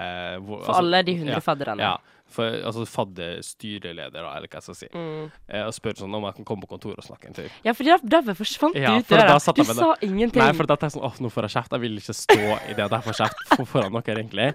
For 0.47 0.63
altså, 0.65 0.77
alle 0.81 1.01
de 1.05 1.17
hundre 1.19 1.37
ja, 1.37 1.43
fadderne. 1.45 1.81
Ja. 1.85 1.95
For, 2.35 2.49
altså 2.65 2.87
fadderstyreleder, 2.89 4.09
da, 4.17 4.31
eller 4.39 4.49
hva 4.49 4.57
jeg 4.57 4.65
skal 4.65 4.77
si. 4.79 4.87
Mm. 4.91 5.27
Eh, 5.45 5.61
og 5.67 5.75
spør 5.77 5.99
sånn 5.99 6.15
om 6.17 6.25
jeg 6.25 6.39
kan 6.39 6.47
komme 6.49 6.65
på 6.65 6.71
kontoret 6.73 7.03
og 7.03 7.05
snakke 7.05 7.29
en 7.29 7.37
tur. 7.37 7.51
Ja, 7.63 7.75
for 7.77 7.85
da 7.85 7.99
derfor 8.17 8.39
forsvant 8.41 8.79
Ja, 8.81 8.95
ut 8.97 9.05
for 9.05 9.21
døra. 9.21 9.37
Du 9.37 9.61
med 9.61 9.77
sa 9.77 9.91
ingenting. 10.01 10.41
Nei, 10.41 10.49
for 10.57 10.65
da 10.65 10.75
tenkte 10.75 10.89
jeg 10.89 10.97
sånn, 10.97 11.05
åh, 11.05 11.21
nå 11.21 11.31
får 11.31 11.47
jeg 11.47 11.55
kjeft. 11.59 11.77
Jeg 11.77 11.83
vil 11.85 12.01
ikke 12.01 12.17
stå 12.17 12.39
i 12.41 12.73
det 12.73 12.85
at 12.87 12.97
jeg 12.97 13.05
får 13.11 13.19
kjeft 13.21 13.45
for- 13.53 13.69
foran 13.75 13.99
dere, 13.99 14.17
egentlig. 14.25 14.49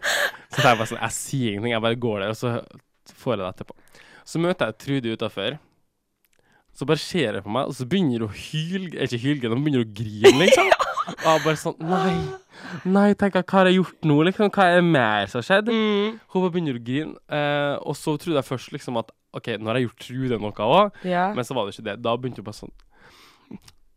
Så 0.50 0.66
jeg 0.66 0.82
bare 0.82 0.90
sånn, 0.90 1.02
jeg 1.06 1.16
sier 1.20 1.48
ingenting, 1.54 1.76
jeg 1.76 1.86
bare 1.86 2.02
går 2.06 2.20
der, 2.24 2.34
og 2.34 2.40
så 2.42 2.56
får 3.22 3.36
jeg 3.36 3.42
det 3.44 3.50
etterpå. 3.54 3.74
Så 4.34 4.42
møter 4.42 4.66
jeg 4.66 4.78
Trude 4.82 5.14
utafor. 5.16 5.58
Så 6.74 6.86
bare 6.86 7.02
ser 7.02 7.34
hun 7.38 7.42
på 7.46 7.50
meg, 7.54 7.66
og 7.70 7.74
så 7.76 7.86
begynner 7.86 8.22
hun 8.22 8.30
å 8.30 8.34
hylge 8.34 9.02
Ikke 9.04 9.18
hylge, 9.20 9.48
hun 9.50 9.62
begynner 9.64 9.82
å 9.84 9.90
grine, 9.94 10.36
liksom. 10.42 10.69
Og 11.24 11.30
jeg 11.30 11.44
bare 11.46 11.60
sånn 11.60 11.80
Nei, 11.90 12.14
nei, 12.84 13.08
tenker 13.18 13.40
jeg, 13.40 13.48
hva 13.50 13.58
har 13.60 13.70
jeg 13.70 13.78
gjort 13.80 14.08
nå, 14.10 14.18
liksom? 14.28 14.52
Hva 14.54 14.68
er 14.76 14.84
mer 14.86 15.30
som 15.30 15.40
har 15.40 15.48
skjedd? 15.48 15.72
mm. 15.72 16.20
Hun 16.30 16.44
bare 16.44 16.54
begynner 16.54 16.78
å 16.78 16.84
grine, 16.86 17.16
eh, 17.32 17.74
og 17.80 17.98
så 17.98 18.14
trodde 18.20 18.38
jeg 18.38 18.48
først 18.50 18.74
liksom 18.76 19.00
at 19.00 19.12
OK, 19.36 19.52
nå 19.58 19.70
har 19.70 19.78
jeg 19.78 19.88
gjort 19.88 20.06
Trude 20.06 20.38
noe 20.42 20.66
òg. 20.66 21.02
Ja. 21.06 21.28
Men 21.36 21.46
så 21.46 21.54
var 21.54 21.66
det 21.66 21.76
ikke 21.76 21.86
det. 21.86 22.00
Da 22.02 22.16
begynte 22.18 22.42
hun 22.42 22.48
bare 22.48 22.58
sånn 22.58 22.74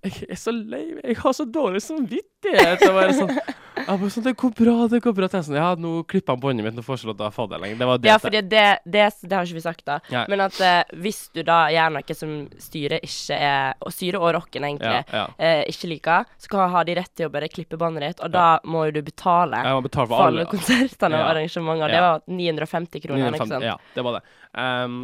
Jeg 0.04 0.26
er 0.36 0.40
så 0.40 0.52
lei 0.52 0.84
meg. 0.94 1.04
Jeg 1.08 1.18
har 1.24 1.34
så 1.38 1.46
dårlig 1.48 1.80
samvittighet. 1.86 2.82
Jeg 2.84 2.92
bare 2.96 3.14
sånn, 3.16 3.30
jeg 3.78 3.86
bare 3.88 4.10
sånn 4.12 4.26
Det 4.28 4.34
går 4.42 4.52
bra, 4.58 4.74
det 4.92 5.00
går 5.06 5.14
bra. 5.16 5.30
Sånn, 5.32 5.56
ja, 5.56 5.70
nå 5.80 5.92
klipper 6.12 6.36
han 6.36 6.42
båndet 6.44 6.66
mitt. 6.68 6.76
Nå 6.76 6.84
får 6.84 6.98
jeg 6.98 7.02
ikke 7.04 7.10
lov 7.12 7.18
til 7.22 7.24
å 7.26 7.30
ha 7.30 7.36
fadder 7.38 7.62
lenger. 7.64 7.80
Det 7.80 7.88
var 7.88 8.02
det. 8.04 8.10
Ja, 8.12 8.18
fordi 8.20 8.42
det, 8.52 8.66
det, 8.84 9.06
det 9.24 9.38
har 9.38 9.48
ikke 9.48 9.60
vi 9.60 9.64
sagt, 9.64 9.86
da. 9.88 9.98
Ja. 10.12 10.26
Men 10.32 10.44
at 10.46 10.60
eh, 10.60 10.82
hvis 11.06 11.22
du 11.36 11.40
da 11.48 11.62
gjør 11.74 11.96
noe 11.96 12.18
som 12.20 12.36
styret 12.62 13.08
ikke 13.08 13.40
er 13.40 13.80
Og 13.88 13.96
styret 13.96 14.20
og 14.20 14.30
rocken, 14.38 14.68
egentlig, 14.68 15.00
ja, 15.08 15.24
ja. 15.24 15.26
eh, 15.40 15.64
ikke 15.72 15.92
liker, 15.96 16.28
så 16.44 16.52
kan 16.52 16.76
ha 16.76 16.84
de 16.88 16.98
rett 17.00 17.14
til 17.16 17.30
å 17.30 17.34
bare 17.34 17.48
klippe 17.52 17.80
båndet 17.80 18.04
ditt, 18.10 18.24
og 18.28 18.32
da 18.36 18.48
må 18.68 18.86
jo 18.90 18.98
du 19.00 19.02
betale 19.08 19.64
Jeg 19.64 19.80
må 19.80 19.84
betale 19.88 20.08
for 20.12 20.18
for 20.20 20.28
alle 20.28 20.44
alle. 20.44 20.52
konsertene 20.52 21.20
og 21.24 21.32
arrangementene. 21.32 21.92
Det 21.96 22.04
var 22.04 22.24
950 22.28 23.04
kroner, 23.08 23.28
ikke 23.32 23.48
950, 23.48 23.54
sant? 23.56 23.68
Ja, 23.72 23.78
det 23.96 24.04
var 24.10 24.20
det. 24.20 24.24
Ehm, 24.60 25.04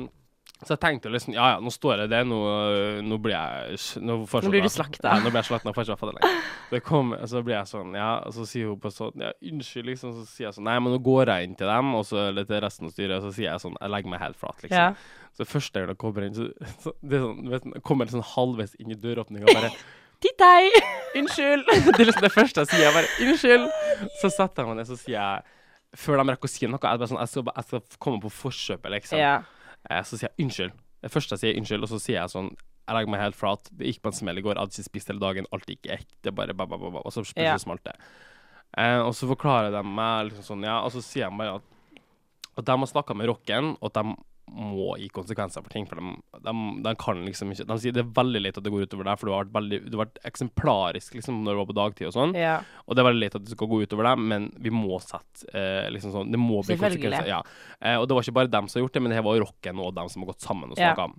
så 0.59 0.73
jeg 0.73 0.81
tenkte 0.83 1.11
liksom 1.11 1.31
Ja, 1.37 1.45
ja, 1.53 1.59
nå 1.63 1.71
står 1.71 2.01
jeg 2.03 2.11
det. 2.11 2.19
Nå, 2.27 2.37
nå 3.07 3.17
blir 3.23 3.31
jeg 3.31 3.77
Nå, 4.03 4.17
Nå 4.27 4.51
blir 4.51 4.65
du 4.65 4.71
slakta. 4.71 5.05
Ja, 5.07 5.21
nå 5.23 5.31
blir 5.31 5.39
jeg 5.39 5.47
slakta. 5.47 5.71
Får 5.75 5.85
ikke 5.85 5.95
være 5.95 6.01
fadder. 6.01 6.41
Det 6.73 6.81
kom, 6.83 7.13
så 7.31 7.43
blir 7.45 7.55
jeg 7.55 7.69
sånn, 7.71 7.93
ja, 7.95 8.09
og 8.27 8.35
så 8.35 8.47
sier 8.49 8.71
hun 8.73 8.81
på 8.83 8.91
sånn 8.91 9.23
Ja, 9.23 9.29
unnskyld, 9.51 9.87
liksom. 9.93 10.17
Så 10.17 10.25
sier 10.27 10.49
jeg 10.49 10.57
sånn 10.57 10.67
Nei, 10.67 10.75
men 10.83 10.91
nå 10.95 10.99
går 11.05 11.31
jeg 11.31 11.47
inn 11.47 11.55
til 11.59 11.71
dem, 11.71 11.93
og 11.95 12.03
så 12.09 12.25
eller 12.27 12.47
til 12.49 12.59
resten 12.65 12.89
av 12.89 12.95
styret, 12.95 13.15
og 13.17 13.29
så 13.29 13.31
sier 13.37 13.47
jeg 13.53 13.63
sånn 13.63 13.77
Jeg 13.79 13.93
legger 13.95 14.13
meg 14.13 14.23
helt 14.25 14.39
flat, 14.41 14.65
liksom. 14.65 14.81
Ja. 14.83 15.29
Så 15.39 15.47
først 15.47 15.77
når 15.77 15.93
jeg 15.93 15.99
kommer 16.01 16.25
inn, 16.27 16.35
så, 16.35 16.49
så 16.83 16.93
det 16.99 17.21
sånn, 17.23 17.39
vet, 17.53 17.69
kommer 17.87 18.11
sånn 18.11 18.25
halvveis 18.33 18.75
inn 18.83 18.91
i 18.91 18.97
døråpninga 18.99 19.47
og 19.47 19.61
bare 19.61 19.71
Titt 20.23 20.43
hei! 20.43 20.67
Unnskyld! 21.21 21.63
Det 21.95 22.01
er 22.03 22.09
liksom 22.09 22.25
det 22.25 22.33
første 22.33 22.65
jeg 22.65 22.73
sier. 22.73 22.83
Jeg 22.89 22.97
bare 22.97 23.13
Unnskyld! 23.23 23.69
Så 24.19 24.33
setter 24.35 24.65
jeg 24.65 24.73
meg 24.73 24.81
ned, 24.81 24.89
så 24.89 24.99
sier 24.99 25.15
jeg 25.15 26.01
Før 26.03 26.19
de 26.19 26.25
rekker 26.33 26.49
å 26.49 26.51
si 26.51 26.67
noe, 26.67 26.81
jeg, 26.83 26.99
bare 26.99 27.09
sånn, 27.13 27.21
jeg, 27.23 27.31
skal, 27.31 27.53
jeg 27.55 27.69
skal 27.69 28.03
komme 28.03 28.19
på 28.25 28.33
forkjøpet, 28.41 28.91
liksom. 28.97 29.21
Ja. 29.23 29.37
Eh, 29.89 30.01
så 30.03 30.17
sier 30.19 30.29
jeg 30.31 30.45
unnskyld. 30.45 30.73
Det 31.03 31.11
første 31.13 31.35
jeg 31.37 31.43
sier 31.45 31.59
unnskyld, 31.61 31.85
og 31.87 31.91
så 31.93 31.99
sier 32.03 32.19
jeg 32.21 32.33
sånn 32.33 32.49
Jeg 32.89 32.95
legger 32.97 33.11
meg 33.13 33.21
helt 33.21 33.37
flat. 33.37 33.67
Det 33.71 33.85
gikk 33.85 34.01
på 34.01 34.09
en 34.09 34.17
smell 34.17 34.37
i 34.37 34.41
går. 34.41 34.55
Jeg 34.57 34.63
hadde 34.65 34.73
ikke 34.73 34.89
spist 34.89 35.07
hele 35.11 35.21
dagen. 35.21 35.45
Alt 35.53 35.67
gikk 35.69 35.85
ekte. 35.93 36.15
Det 36.25 36.31
bare 36.33 36.55
ba, 36.57 36.65
ba, 36.65 36.77
ba, 36.81 36.89
ba, 36.89 37.03
Og 37.05 37.13
så 37.13 37.21
plutselig 37.21 37.45
Ja. 37.45 37.57
smalt 37.61 37.83
det. 37.85 37.93
Eh, 38.77 38.99
og 38.99 39.13
så 39.13 39.29
forklarer 39.29 39.69
de 39.71 39.83
meg 39.85 40.31
liksom 40.31 40.43
sånn, 40.47 40.63
ja, 40.65 40.79
og 40.81 40.91
så 40.91 41.01
sier 41.05 41.29
de 41.29 41.37
bare 41.37 41.55
at, 41.59 41.63
at 42.57 42.65
de 42.65 42.71
har 42.71 42.89
snakka 42.89 43.15
med 43.15 43.27
rocken, 43.29 43.77
og 43.79 43.91
at 43.91 43.93
de 44.03 44.15
må 44.51 44.95
gi 44.99 45.07
konsekvenser 45.13 45.61
for 45.65 45.69
ting. 45.73 45.85
For 45.89 45.99
de, 46.01 46.13
de, 46.45 46.53
de 46.85 46.93
kan 46.99 47.21
liksom 47.25 47.51
ikke 47.53 47.65
De 47.69 47.77
sier 47.79 47.95
det 47.95 48.01
er 48.03 48.11
veldig 48.17 48.41
leit 48.41 48.57
at 48.59 48.65
det 48.65 48.71
går 48.73 48.85
utover 48.87 49.07
deg, 49.09 49.19
for 49.21 49.29
du 49.29 49.33
har 49.35 49.43
vært 49.45 49.55
veldig 49.59 49.79
Du 49.87 49.97
har 49.97 50.05
vært 50.05 50.19
eksemplarisk 50.29 51.15
liksom 51.19 51.41
når 51.45 51.53
du 51.55 51.59
var 51.61 51.69
på 51.71 51.77
dagtid 51.79 52.07
og 52.09 52.15
sånn. 52.17 52.33
ja. 52.39 52.57
Og 52.87 52.95
det 52.97 53.03
er 53.03 53.09
veldig 53.09 53.23
leit 53.25 53.35
at 53.39 53.45
det 53.45 53.53
skal 53.55 53.69
gå 53.71 53.81
utover 53.85 54.09
deg, 54.09 54.23
men 54.31 54.47
vi 54.59 54.71
må 54.73 54.97
sette 55.03 55.49
eh, 55.53 55.89
liksom 55.93 56.13
sånn 56.15 56.31
Det 56.33 56.39
må 56.41 56.61
bli 56.65 56.77
konsekvenser. 56.81 57.27
Ja. 57.29 57.41
Eh, 57.81 57.97
og 58.01 58.07
det 58.09 58.17
var 58.17 58.25
ikke 58.25 58.37
bare 58.39 58.51
dem 58.55 58.67
som 58.71 58.79
har 58.79 58.87
gjort 58.87 58.97
det, 58.97 59.03
men 59.05 59.13
det 59.13 59.19
her 59.21 59.27
var 59.29 59.41
rocken 59.43 59.83
og 59.83 59.93
dem 59.97 60.09
som 60.09 60.23
har 60.25 60.31
gått 60.33 60.45
sammen 60.47 60.71
og 60.73 60.79
Ja. 60.81 60.93
om. 61.05 61.13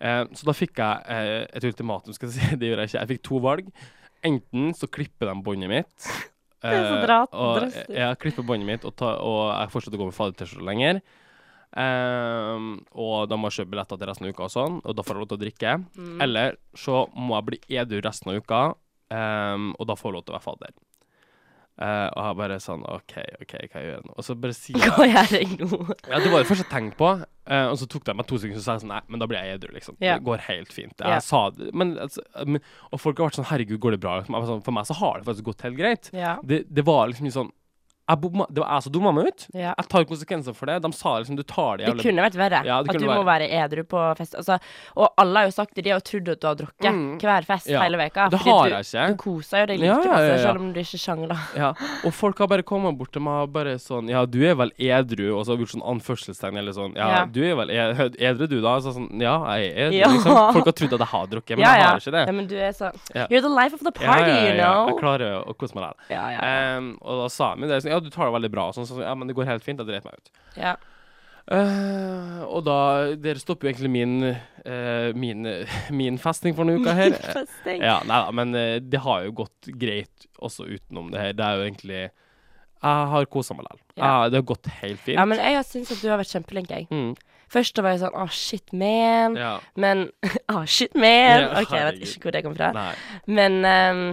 Eh, 0.00 0.24
så 0.38 0.46
da 0.46 0.54
fikk 0.54 0.78
jeg 0.78 1.06
eh, 1.10 1.46
et 1.58 1.64
ultimatum, 1.66 2.14
skal 2.14 2.28
jeg 2.30 2.36
si. 2.38 2.56
Det 2.60 2.68
gjør 2.72 2.82
jeg 2.84 2.92
ikke. 2.92 3.00
Jeg 3.02 3.10
fikk 3.16 3.22
to 3.26 3.40
valg. 3.42 3.70
Enten 4.28 4.72
så 4.74 4.86
klipper 4.90 5.30
de 5.30 5.36
båndet 5.46 5.70
mitt. 5.72 6.10
Det 6.62 6.74
er 6.74 6.88
så 6.90 6.96
dratt 7.06 7.30
dra- 7.30 7.38
og 7.38 7.56
drastisk. 7.60 7.90
jeg 7.94 8.18
klipper 8.18 8.42
båndet 8.46 8.66
mitt, 8.66 8.84
og, 8.88 8.94
ta, 8.98 9.12
og 9.22 9.44
jeg 9.54 9.70
fortsetter 9.70 9.94
å 9.94 10.00
gå 10.00 10.06
med 10.08 10.16
fader-T-skjorte 10.16 10.66
lenger. 10.66 10.98
Ehm, 11.76 12.68
og 12.96 13.28
da 13.28 13.36
må 13.36 13.50
jeg 13.50 13.60
kjøpe 13.60 13.74
billetter 13.74 14.00
til 14.00 14.08
resten 14.08 14.28
av 14.28 14.34
uka 14.34 14.46
og 14.46 14.52
sånn, 14.54 14.82
og 14.82 14.96
da 14.96 15.04
får 15.04 15.14
jeg 15.14 15.22
lov 15.22 15.30
til 15.30 15.38
å 15.38 15.44
drikke. 15.44 15.78
Mm. 15.98 16.18
Eller 16.24 16.60
så 16.76 17.06
må 17.14 17.36
jeg 17.36 17.48
bli 17.50 17.62
edru 17.82 18.02
resten 18.04 18.32
av 18.32 18.42
uka, 18.42 18.60
um, 19.12 19.72
og 19.76 19.90
da 19.90 19.98
får 19.98 20.10
jeg 20.10 20.18
lov 20.18 20.26
til 20.26 20.34
å 20.34 20.38
være 20.38 20.48
fadder. 20.48 20.76
Uh, 21.78 22.08
og 22.10 22.24
jeg 22.24 22.36
bare 22.40 22.54
sånn 22.58 22.80
OK, 22.90 23.12
OK, 23.44 23.52
hva 23.70 23.80
gjør 23.84 23.92
jeg 23.92 24.06
nå? 24.08 24.14
Og 24.18 24.24
så 24.26 24.34
bare 24.34 24.54
sier 24.56 24.80
jeg 24.82 24.90
Hva 24.96 25.04
gjør 25.06 25.34
jeg 25.36 25.58
nå? 25.60 25.76
Ja, 26.10 26.18
det 26.18 26.32
var 26.32 26.42
det 26.42 26.48
første 26.48 26.64
jeg 26.64 26.72
tenkte 26.72 26.98
på, 26.98 27.18
Uh, 27.48 27.70
og 27.72 27.78
så 27.80 27.86
tok 27.88 28.02
det 28.04 28.12
meg 28.12 28.26
to 28.28 28.36
sekunder, 28.36 28.60
så 28.60 28.66
sa 28.66 28.74
jeg 28.76 28.82
sånn 28.82 28.90
Nei, 28.92 28.98
men 29.08 29.22
da 29.22 29.26
blir 29.30 29.40
jeg 29.40 29.56
edru, 29.56 29.70
liksom. 29.72 29.94
Yeah. 30.02 30.18
Det 30.20 30.26
går 30.26 30.42
helt 30.50 30.74
fint. 30.74 30.92
Jeg 31.00 31.14
yeah. 31.14 31.22
sa 31.24 31.46
det, 31.56 31.70
men, 31.72 31.94
altså, 32.04 32.20
men 32.44 32.60
Og 32.92 33.00
folk 33.00 33.22
har 33.22 33.30
vært 33.30 33.38
sånn 33.38 33.48
Herregud, 33.48 33.78
går 33.80 33.96
det 33.96 34.00
bra? 34.02 34.18
For 34.28 34.74
meg 34.76 34.84
så 34.84 34.96
har 34.98 35.14
det 35.16 35.28
faktisk 35.30 35.46
gått 35.46 35.64
helt 35.64 35.78
greit. 35.78 36.10
Yeah. 36.12 36.42
Det, 36.44 36.58
det 36.68 36.84
var 36.84 37.08
liksom 37.08 37.30
sånn 37.32 37.48
bomma, 38.16 38.46
Det 38.50 38.62
var 38.62 38.70
jeg 38.74 38.82
som 38.82 38.92
dumma 38.92 39.12
meg 39.12 39.26
ut. 39.28 39.46
ja. 39.54 39.74
Jeg 39.76 39.88
tar 39.88 40.04
konsekvenser 40.04 40.54
for 40.54 40.66
det. 40.66 40.80
De 40.82 40.92
sa 40.92 41.18
liksom 41.20 41.36
du 41.36 41.42
tar 41.42 41.76
det 41.78 41.86
jævlig 41.86 42.02
Det 42.02 42.06
kunne 42.08 42.22
vært 42.24 42.36
verre. 42.40 42.64
Ja, 42.64 42.78
at 42.80 42.86
du 42.86 43.06
være. 43.06 43.18
må 43.18 43.24
være 43.24 43.48
edru 43.50 43.82
på 43.84 44.16
fest. 44.16 44.34
Altså, 44.34 44.58
og 44.96 45.12
alle 45.18 45.36
har 45.38 45.44
jo 45.46 45.50
sagt 45.52 45.74
det, 45.74 45.84
de 45.84 45.90
har 45.90 46.00
trodd 46.00 46.28
at 46.28 46.40
du 46.40 46.46
har 46.46 46.54
drukket 46.54 46.92
Mm. 46.94 47.18
hver 47.20 47.44
fest 47.44 47.66
Ja. 47.68 47.80
hele 47.82 47.98
veka. 47.98 48.30
Det 48.30 48.38
har 48.40 48.68
jeg 48.68 48.80
ikke. 48.86 49.08
Du 49.08 49.16
koser 49.16 49.58
jo 49.60 49.66
deg 49.66 49.78
like 49.80 50.06
masse, 50.08 50.28
ja. 50.28 50.36
selv 50.38 50.60
om 50.60 50.72
du 50.72 50.80
ikke 50.80 50.98
sjangler. 50.98 51.38
Ja, 51.56 51.72
og 52.04 52.12
folk 52.14 52.38
har 52.38 52.46
bare 52.46 52.62
kommet 52.62 52.96
bort 52.96 53.12
til 53.12 53.20
meg 53.22 53.42
og 53.42 53.52
bare 53.52 53.74
sånn 53.78 54.08
Ja, 54.08 54.24
du 54.24 54.42
er 54.44 54.54
vel 54.54 54.70
edru? 54.78 55.36
Og 55.38 55.44
så 55.44 55.50
har 55.52 55.56
vi 55.58 55.64
gjort 55.64 55.76
sånn 55.76 55.86
anførselstegn 55.86 56.56
eller 56.58 56.72
sånn. 56.72 56.94
Ja, 56.96 57.24
du 57.26 57.42
er 57.44 57.54
vel 57.56 57.68
edru 57.70 58.14
edru, 58.18 58.48
du, 58.48 58.60
da? 58.62 58.78
Så 58.80 58.94
sånn 58.94 59.20
Ja, 59.20 59.36
jeg 59.56 59.72
er 59.76 59.90
edru, 59.90 60.12
liksom. 60.14 60.52
Folk 60.54 60.64
har 60.64 60.72
trodd 60.72 60.92
at 60.94 60.98
jeg 61.00 61.08
har 61.08 61.26
drukket, 61.26 61.56
men 61.58 61.66
jeg 61.66 61.82
har 61.84 61.96
ikke 61.98 62.12
det. 62.12 62.26
ja, 62.26 62.32
men 62.32 62.46
du 62.46 62.56
er 62.56 62.72
så. 62.72 62.92
You're 63.28 63.42
the 63.42 63.48
life 63.48 63.74
of 63.74 63.80
the 63.80 63.92
party, 63.92 64.30
you 64.48 64.54
know. 64.54 64.86
Jeg 64.88 64.96
klarer 65.02 65.44
å 65.44 65.56
kose 65.56 65.74
meg 65.74 65.92
der. 66.08 66.38
Ehm, 66.42 66.96
og 67.02 67.22
da 67.24 67.28
sa 67.28 67.50
han 67.50 67.60
det 67.60 67.82
sånn 67.82 67.97
Ja, 67.98 68.04
du 68.06 68.12
tar 68.14 68.30
det 68.30 68.36
veldig 68.38 68.52
bra. 68.54 68.68
Sånn, 68.76 68.86
så, 68.88 69.02
ja, 69.02 69.12
men 69.18 69.28
det 69.28 69.34
går 69.36 69.50
helt 69.50 69.66
fint. 69.66 69.82
Jeg 69.82 69.90
dreit 69.90 70.06
meg 70.06 70.22
ut. 70.22 70.32
ja. 70.56 70.76
Uh, 71.48 72.42
og 72.44 72.58
da 72.66 72.74
Dere 73.16 73.40
stopper 73.40 73.64
jo 73.64 73.70
egentlig 73.70 73.88
min 73.88 74.18
uh, 74.28 75.14
min, 75.16 75.46
min 76.00 76.18
festing 76.20 76.52
for 76.52 76.68
denne 76.68 76.82
uka 76.82 76.92
her. 76.92 77.14
Festing. 77.32 77.80
Ja, 77.80 77.94
nei 78.04 78.18
da, 78.26 78.34
men 78.36 78.52
uh, 78.52 78.74
det 78.84 79.00
har 79.00 79.22
jo 79.24 79.32
gått 79.38 79.70
greit 79.80 80.26
også 80.44 80.66
utenom 80.68 81.08
det 81.14 81.22
her. 81.22 81.32
Det 81.38 81.46
er 81.46 81.56
jo 81.56 81.64
egentlig 81.70 82.02
Jeg 82.02 83.08
har 83.14 83.30
kosa 83.32 83.56
meg 83.56 83.64
likevel. 83.64 83.80
Ja. 83.96 84.12
Det 84.28 84.42
har 84.42 84.46
gått 84.52 84.68
helt 84.82 85.00
fint. 85.06 85.16
Ja, 85.16 85.24
men 85.24 85.40
jeg 85.40 85.64
syns 85.70 85.94
at 85.96 86.04
du 86.04 86.12
har 86.12 86.20
vært 86.20 86.36
kjempeflink, 86.36 86.68
jeg. 86.76 86.86
mm, 86.92 87.16
Først 87.48 87.78
da 87.78 87.86
var 87.86 87.96
jeg 87.96 88.02
sånn 88.04 88.20
Å, 88.20 88.28
shit, 88.28 88.72
man. 88.76 89.40
ja. 89.40 89.54
Men 89.80 90.04
Å, 90.52 90.66
shit, 90.68 90.92
man. 91.00 91.46
Ja, 91.48 91.62
OK, 91.62 91.72
jeg 91.72 91.88
vet 91.94 92.04
ikke 92.12 92.28
hvor 92.28 92.36
det 92.36 92.44
kom 92.44 92.58
fra. 92.60 92.74
Nei. 92.76 92.90
Men 93.40 93.62
ehm, 93.64 94.04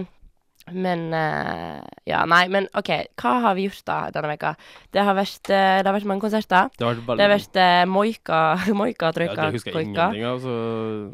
Men 0.72 1.12
eh, 1.14 1.80
Ja, 2.10 2.24
nei, 2.26 2.48
men 2.50 2.66
OK. 2.74 2.88
Hva 3.20 3.32
har 3.44 3.54
vi 3.54 3.68
gjort 3.68 3.84
da 3.86 3.96
denne 4.14 4.32
veka? 4.32 4.54
Det 4.94 5.02
har 5.06 5.14
vært, 5.14 5.50
eh, 5.54 5.78
det 5.82 5.86
har 5.86 5.94
vært 5.94 6.08
mange 6.10 6.24
konserter. 6.24 6.70
Det 6.76 6.86
har 6.86 6.94
vært 6.98 7.18
Det 7.20 7.26
har 7.26 7.32
vært 7.32 7.58
uh, 7.62 7.86
moika, 7.90 8.40
moika, 8.82 9.12
ja, 9.14 9.34
Det 9.36 9.48
husker 9.54 9.70
jeg 9.72 9.76
koika. 9.76 10.08
ingenting 10.10 10.24
av. 10.26 10.40
Så 10.42 10.54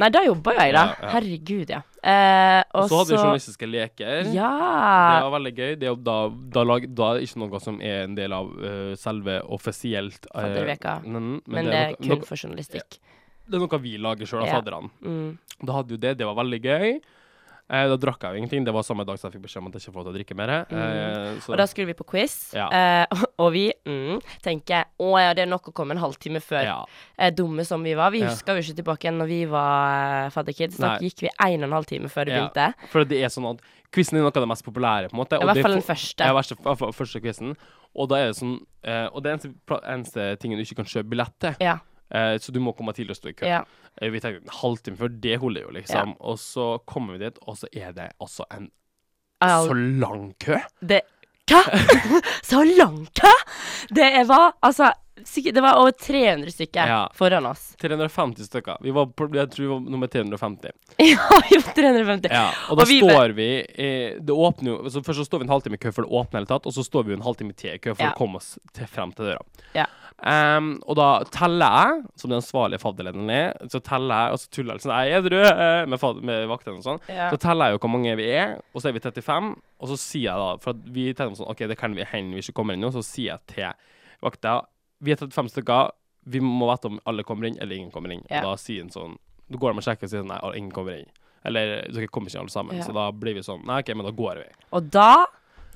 Nei, 0.00 0.08
da 0.14 0.24
jobba 0.24 0.54
jeg, 0.56 0.72
da. 0.76 0.84
Ja, 0.86 0.96
ja. 1.02 1.12
Herregud, 1.16 1.74
ja. 1.74 1.82
Eh, 2.02 2.62
Og 2.74 2.88
så 2.90 2.98
hadde 3.02 3.12
vi 3.12 3.18
journalistiske 3.20 3.68
leker. 3.68 4.24
Det 4.24 4.34
Ja. 4.34 4.50
var 5.22 5.30
veldig 5.38 5.54
gøy. 5.54 5.72
Det 5.78 5.86
er 5.86 5.92
jo 5.92 5.96
da, 6.02 6.16
da, 6.56 6.64
lag, 6.66 6.88
da 6.94 7.10
er 7.12 7.20
det 7.20 7.28
ikke 7.28 7.42
noe 7.44 7.60
som 7.62 7.80
er 7.80 8.02
en 8.08 8.16
del 8.18 8.32
av 8.32 8.50
eh, 8.58 8.92
selve 8.98 9.38
offisielt 9.52 10.26
uh, 10.34 10.40
Fadderveka. 10.40 10.96
Men, 11.06 11.40
Men 11.46 11.68
det 11.68 11.74
er 11.78 11.90
noe, 11.92 12.00
kun 12.00 12.08
noe, 12.16 12.26
for 12.26 12.36
journalistikk. 12.40 12.98
det 13.46 13.58
er 13.60 13.62
noe 13.66 13.78
vi 13.84 13.98
lager 14.00 14.26
sjøl 14.26 14.42
av 14.42 14.48
Ja. 14.48 14.60
fadderne. 14.60 14.90
Mm. 15.04 15.38
Da 15.62 15.72
hadde 15.76 15.94
jo 15.94 16.00
det. 16.08 16.16
Det 16.18 16.26
var 16.26 16.34
veldig 16.40 16.62
gøy. 16.64 17.00
Eh, 17.70 17.86
da 17.88 17.96
drakk 17.96 18.20
jeg 18.26 18.34
jo 18.34 18.40
ingenting. 18.42 18.64
Det 18.66 18.72
var 18.74 18.82
samme 18.84 19.04
dag 19.06 19.16
som 19.18 19.30
jeg 19.30 19.38
fikk 19.38 19.44
beskjed 19.46 19.62
om 19.62 19.68
at 19.70 19.76
jeg 19.78 19.82
ikke 19.86 19.92
får 19.94 20.02
lov 20.02 20.04
til 20.08 20.12
å 20.12 20.16
drikke 20.18 20.36
mer. 20.36 20.50
Eh, 20.68 21.38
så- 21.40 21.52
Og 21.52 21.56
da 21.56 21.64
skulle 21.66 21.86
vi 21.86 21.94
på 21.94 22.04
quiz, 22.04 22.52
Ja. 22.52 22.68
eh, 22.68 23.06
og, 23.38 23.52
vi 23.52 23.72
mm, 23.86 24.20
tenker 24.42 24.84
å 25.00 25.18
ja, 25.18 25.32
det 25.32 25.42
er 25.42 25.46
nok 25.46 25.68
å 25.70 25.72
komme 25.72 25.92
en 25.92 25.98
halvtime 26.02 26.42
før. 26.42 26.62
ja. 26.64 26.84
Eh, 27.18 27.30
dumme 27.30 27.64
som 27.64 27.82
vi 27.82 27.94
var. 27.94 28.10
Vi 28.10 28.20
husker 28.20 28.56
jo 28.56 28.60
ikke 28.60 28.76
tilbake 28.82 29.04
igjen 29.08 29.16
når 29.18 29.26
vi 29.28 29.44
var 29.46 30.26
uh, 30.26 30.30
fadderkids. 30.30 30.76
Da 30.76 30.98
gikk 30.98 31.20
vi 31.22 31.30
en 31.40 31.62
og 31.62 31.68
en 31.70 31.72
halv 31.72 31.86
time 31.86 32.08
før 32.08 32.24
det 32.26 32.34
Ja. 32.34 32.48
begynte. 32.48 32.74
For 32.90 33.04
det 33.04 33.22
er 33.22 33.28
sånn 33.28 33.48
at 33.54 33.60
quizen 33.90 34.18
er 34.18 34.22
noe 34.22 34.26
av 34.28 34.32
det 34.34 34.48
mest 34.48 34.64
populære, 34.64 35.08
på 35.08 35.14
en 35.14 35.20
måte. 35.24 35.40
I 35.40 35.44
hvert 35.46 35.62
fall 35.62 35.72
den 35.72 35.82
første. 35.82 36.18
Ja, 36.26 36.32
verste, 36.34 36.56
første 36.92 37.20
quizen. 37.22 37.56
Og 37.94 38.08
da 38.08 38.16
er 38.16 38.26
det 38.32 38.36
sånn 38.36 38.58
eh, 38.84 39.06
Og 39.14 39.22
det 39.22 39.32
eneste, 39.38 39.54
eneste 39.84 40.38
tingen 40.40 40.58
du 40.58 40.64
ikke 40.64 40.76
kan 40.76 40.84
kjøpe 40.84 41.08
billett 41.08 41.38
til. 41.38 41.54
Ja. 41.60 41.78
Eh, 42.12 42.36
så 42.38 42.52
du 42.52 42.60
må 42.60 42.74
komme 42.76 42.92
tidlig 42.92 43.16
og 43.16 43.20
stå 43.22 43.28
i 43.32 43.36
kø. 43.38 43.46
ja. 43.48 43.62
Eh, 44.00 44.08
vi 44.12 44.20
tenkte 44.20 44.42
en 44.44 44.54
halvtime 44.62 44.96
før, 44.96 45.08
det 45.20 45.38
holder 45.40 45.62
jo, 45.66 45.70
liksom. 45.76 46.14
Og 46.20 46.38
så 46.40 46.78
kommer 46.88 47.16
vi 47.18 47.24
dit, 47.26 47.38
og 47.46 47.56
så 47.56 47.66
er 47.72 47.92
det 47.92 48.10
altså 48.20 48.44
en 48.52 48.70
Al- 49.42 49.66
så 49.68 49.74
lang 49.74 50.34
kø. 50.40 50.56
Det 50.80 51.02
Hva?! 51.50 51.58
Så 52.46 52.60
lang 52.78 53.06
kø! 53.18 53.28
Det 53.90 54.24
var 54.28 54.52
altså 54.62 54.92
Det 55.34 55.60
var 55.60 55.74
over 55.76 55.90
300 55.90 56.50
stykker 56.54 56.86
Ja. 56.86 57.00
foran 57.14 57.46
oss. 57.46 57.74
350 57.82 58.46
stykker. 58.46 58.76
Vi 58.80 58.90
var 58.94 59.06
på, 59.06 59.26
jeg 59.34 59.50
tror 59.50 59.62
vi 59.64 59.68
var 59.72 59.80
nummer 59.90 60.06
350. 60.06 60.70
Ja, 61.02 61.40
vi 61.50 61.58
var 61.58 61.74
350. 61.74 62.30
Ja, 62.32 62.46
og 62.70 62.78
da 62.78 62.82
Og 62.82 62.88
vi- 62.88 63.00
står 63.02 63.34
vi 63.36 63.48
i, 63.74 63.90
Det 64.22 64.30
åpner 64.32 64.70
jo 64.70 64.78
så 64.94 65.02
Først 65.04 65.18
så 65.18 65.24
står 65.26 65.38
vi 65.42 65.44
en 65.44 65.52
halvtime 65.52 65.74
i 65.74 65.82
kø 65.82 65.90
før 65.92 66.06
det 66.06 66.12
åpner 66.14 66.40
hele 66.40 66.46
tatt, 66.54 66.66
og 66.66 66.72
så 66.72 66.84
står 66.86 67.04
vi 67.10 67.14
en 67.18 67.22
halvtime 67.26 67.52
til 67.58 67.74
i 67.74 67.78
kø 67.82 67.94
for 67.94 68.04
Ja. 68.06 68.12
å 68.14 68.16
komme 68.16 68.36
oss 68.40 68.54
til, 68.72 68.86
frem 68.86 69.12
til 69.12 69.24
døra. 69.32 69.42
Ja. 69.74 69.86
Em, 70.22 70.68
og 70.86 70.94
da 70.94 71.06
teller 71.34 71.72
jeg, 71.74 72.02
som 72.20 72.30
den 72.30 72.38
ansvarlige 72.38 72.78
fadderlederen 72.78 73.30
er, 73.34 73.56
så 73.72 73.80
teller 73.82 74.20
jeg, 74.20 74.34
og 74.36 74.38
så 74.42 74.50
tuller 74.54 74.76
jeg 74.78 74.84
sånn 74.84 74.92
Jeg 74.94 75.10
er 75.16 75.18
edru 75.24 75.38
eh, 75.42 75.86
med, 75.90 75.98
fad- 75.98 76.20
med 76.22 76.44
vaktene 76.50 76.78
og 76.78 76.84
sånn. 76.86 77.00
Ja. 77.10 77.26
Så 77.32 77.40
teller 77.42 77.70
jeg 77.72 77.74
jo 77.74 77.80
hvor 77.82 77.90
mange 77.90 78.12
vi 78.20 78.28
er, 78.30 78.52
og 78.70 78.84
så 78.84 78.90
er 78.92 78.94
vi 78.94 79.02
35. 79.02 79.48
Og 79.82 79.90
så 79.90 79.96
sier 79.98 80.28
jeg 80.28 80.44
da, 80.44 80.52
for 80.62 80.78
vi 80.94 81.08
tenker 81.18 81.40
sånn 81.40 81.50
OK, 81.50 81.64
det 81.72 81.78
kan 81.80 81.96
vi 81.98 82.06
hende 82.06 82.38
vi 82.38 82.44
ikke 82.44 82.54
kommer 82.60 82.78
inn 82.78 82.84
nå, 82.86 82.92
så 82.94 83.02
sier 83.02 83.32
jeg 83.34 83.42
til 83.56 83.74
vakta 84.22 84.60
Vi 85.02 85.10
er 85.10 85.18
35 85.18 85.50
stykker, 85.56 85.90
vi 86.30 86.38
må 86.38 86.68
vite 86.70 86.86
om 86.92 87.00
alle 87.10 87.24
kommer 87.26 87.48
inn, 87.50 87.58
eller 87.58 87.74
ingen 87.74 87.90
kommer 87.90 88.14
inn. 88.14 88.22
Ja. 88.30 88.44
Og 88.44 88.52
da 88.52 88.56
sier 88.62 88.84
han 88.84 88.94
sånn 88.94 89.18
Da 89.50 89.58
går 89.58 89.74
de 89.74 89.82
og 89.82 89.88
sjekker 89.88 90.06
og 90.06 90.12
sier 90.14 90.22
sånn 90.22 90.30
Nei, 90.30 90.38
ingen 90.60 90.70
kommer 90.70 91.00
inn. 91.00 91.10
Eller 91.42 91.80
dere 91.90 92.06
kommer 92.06 92.30
ikke 92.30 92.44
alle 92.44 92.54
sammen. 92.54 92.78
Ja. 92.78 92.84
Så 92.86 92.94
da 92.94 93.08
blir 93.10 93.34
vi 93.34 93.42
sånn 93.42 93.64
Nei, 93.66 93.80
OK, 93.82 93.90
men 93.98 94.06
da 94.06 94.14
går 94.14 94.38
vi. 94.44 94.46
Og 94.78 94.86
da 94.94 95.08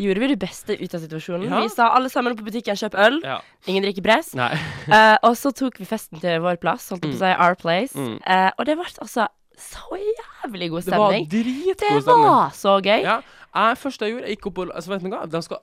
gjorde 0.00 0.22
vi 0.22 0.28
det 0.32 0.38
beste 0.40 0.76
ut 0.76 0.94
av 0.96 1.02
situasjonen. 1.04 1.48
Ja. 1.48 1.62
Vi 1.64 1.72
sa 1.72 1.88
alle 1.96 2.10
sammen 2.12 2.36
på 2.38 2.44
butikken, 2.46 2.76
kjøp 2.78 2.98
øl. 3.06 3.18
Ja. 3.24 3.38
Ingen 3.70 3.86
drikker 3.86 4.04
press. 4.06 4.34
Nei. 4.38 4.52
Eh, 4.86 5.16
og 5.26 5.34
så 5.34 5.50
tok 5.50 5.80
vi 5.80 5.84
festen 5.88 6.20
til 6.22 6.38
vår 6.44 6.60
plass, 6.62 6.84
holdt 6.92 7.02
på 7.02 7.10
å 7.10 7.18
si, 7.18 7.30
our 7.32 7.56
place. 7.58 7.96
Mm. 7.98 8.20
Uh, 8.22 8.52
og 8.54 8.68
det 8.68 8.76
ble 8.78 8.86
altså 9.02 9.26
så 9.58 9.98
jævlig 9.98 10.68
god 10.70 10.84
stemning. 10.86 11.26
Det 11.26 11.40
var 11.40 11.46
dritgod 11.46 11.80
stemning. 11.80 12.04
Det 12.06 12.34
var 12.36 12.52
så 12.54 12.76
gøy. 12.78 13.00
Ja. 13.02 13.16
Jeg, 13.56 13.78
første 13.80 14.06
jeg 14.06 14.14
gjorde, 14.14 14.28
jeg 14.28 14.36
gikk 14.36 14.48
opp 14.50 14.60
og 14.60 14.70
altså, 14.76 14.92
Vet 14.92 15.04
du 15.04 15.10
hva? 15.10 15.24
De 15.32 15.42
skal 15.46 15.62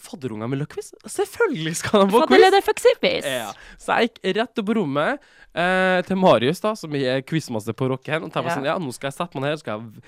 Fadderunger 0.00 0.48
vil 0.48 0.64
ha 0.64 0.68
quiz? 0.70 0.94
Selvfølgelig 1.12 1.74
skal 1.76 2.06
de 2.06 2.14
få 2.14 2.22
quiz! 2.24 3.26
Ja. 3.28 3.50
Så 3.76 3.98
jeg 3.98 4.08
gikk 4.08 4.22
rett 4.38 4.62
opp 4.62 4.68
på 4.70 4.76
rommet 4.78 5.20
eh, 5.52 5.98
til 6.08 6.16
Marius, 6.16 6.62
da, 6.64 6.72
som 6.78 6.94
er 6.96 7.20
quizmaster 7.28 7.76
på 7.76 7.90
Rocken. 7.92 8.24
Og 8.24 8.32
tenkte 8.32 8.48
Ja. 8.48 8.56
sånn, 8.56 8.68
ja, 8.70 8.78
nå 8.80 8.94
skal 8.96 9.10
jeg 9.10 9.18
sette 9.18 9.36
meg 9.36 9.50
ned, 9.50 9.60
skal 9.60 9.76
jeg 9.76 10.04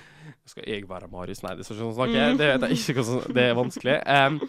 skal 0.51 0.65
jeg 0.67 0.83
være 0.89 1.07
Marius? 1.07 1.39
Nei, 1.43 1.53
det 1.55 1.63
er 1.63 1.67
sånn 1.69 1.77
snakker, 1.79 1.93
snakke. 1.95 2.23
Mm. 2.33 2.39
Det 2.39 2.47
vet 2.49 2.65
jeg 2.67 2.79
ikke 2.79 2.95
hvordan 2.99 3.35
Det 3.37 3.43
er 3.43 3.53
vanskelig. 3.55 3.95
Um, 4.03 4.39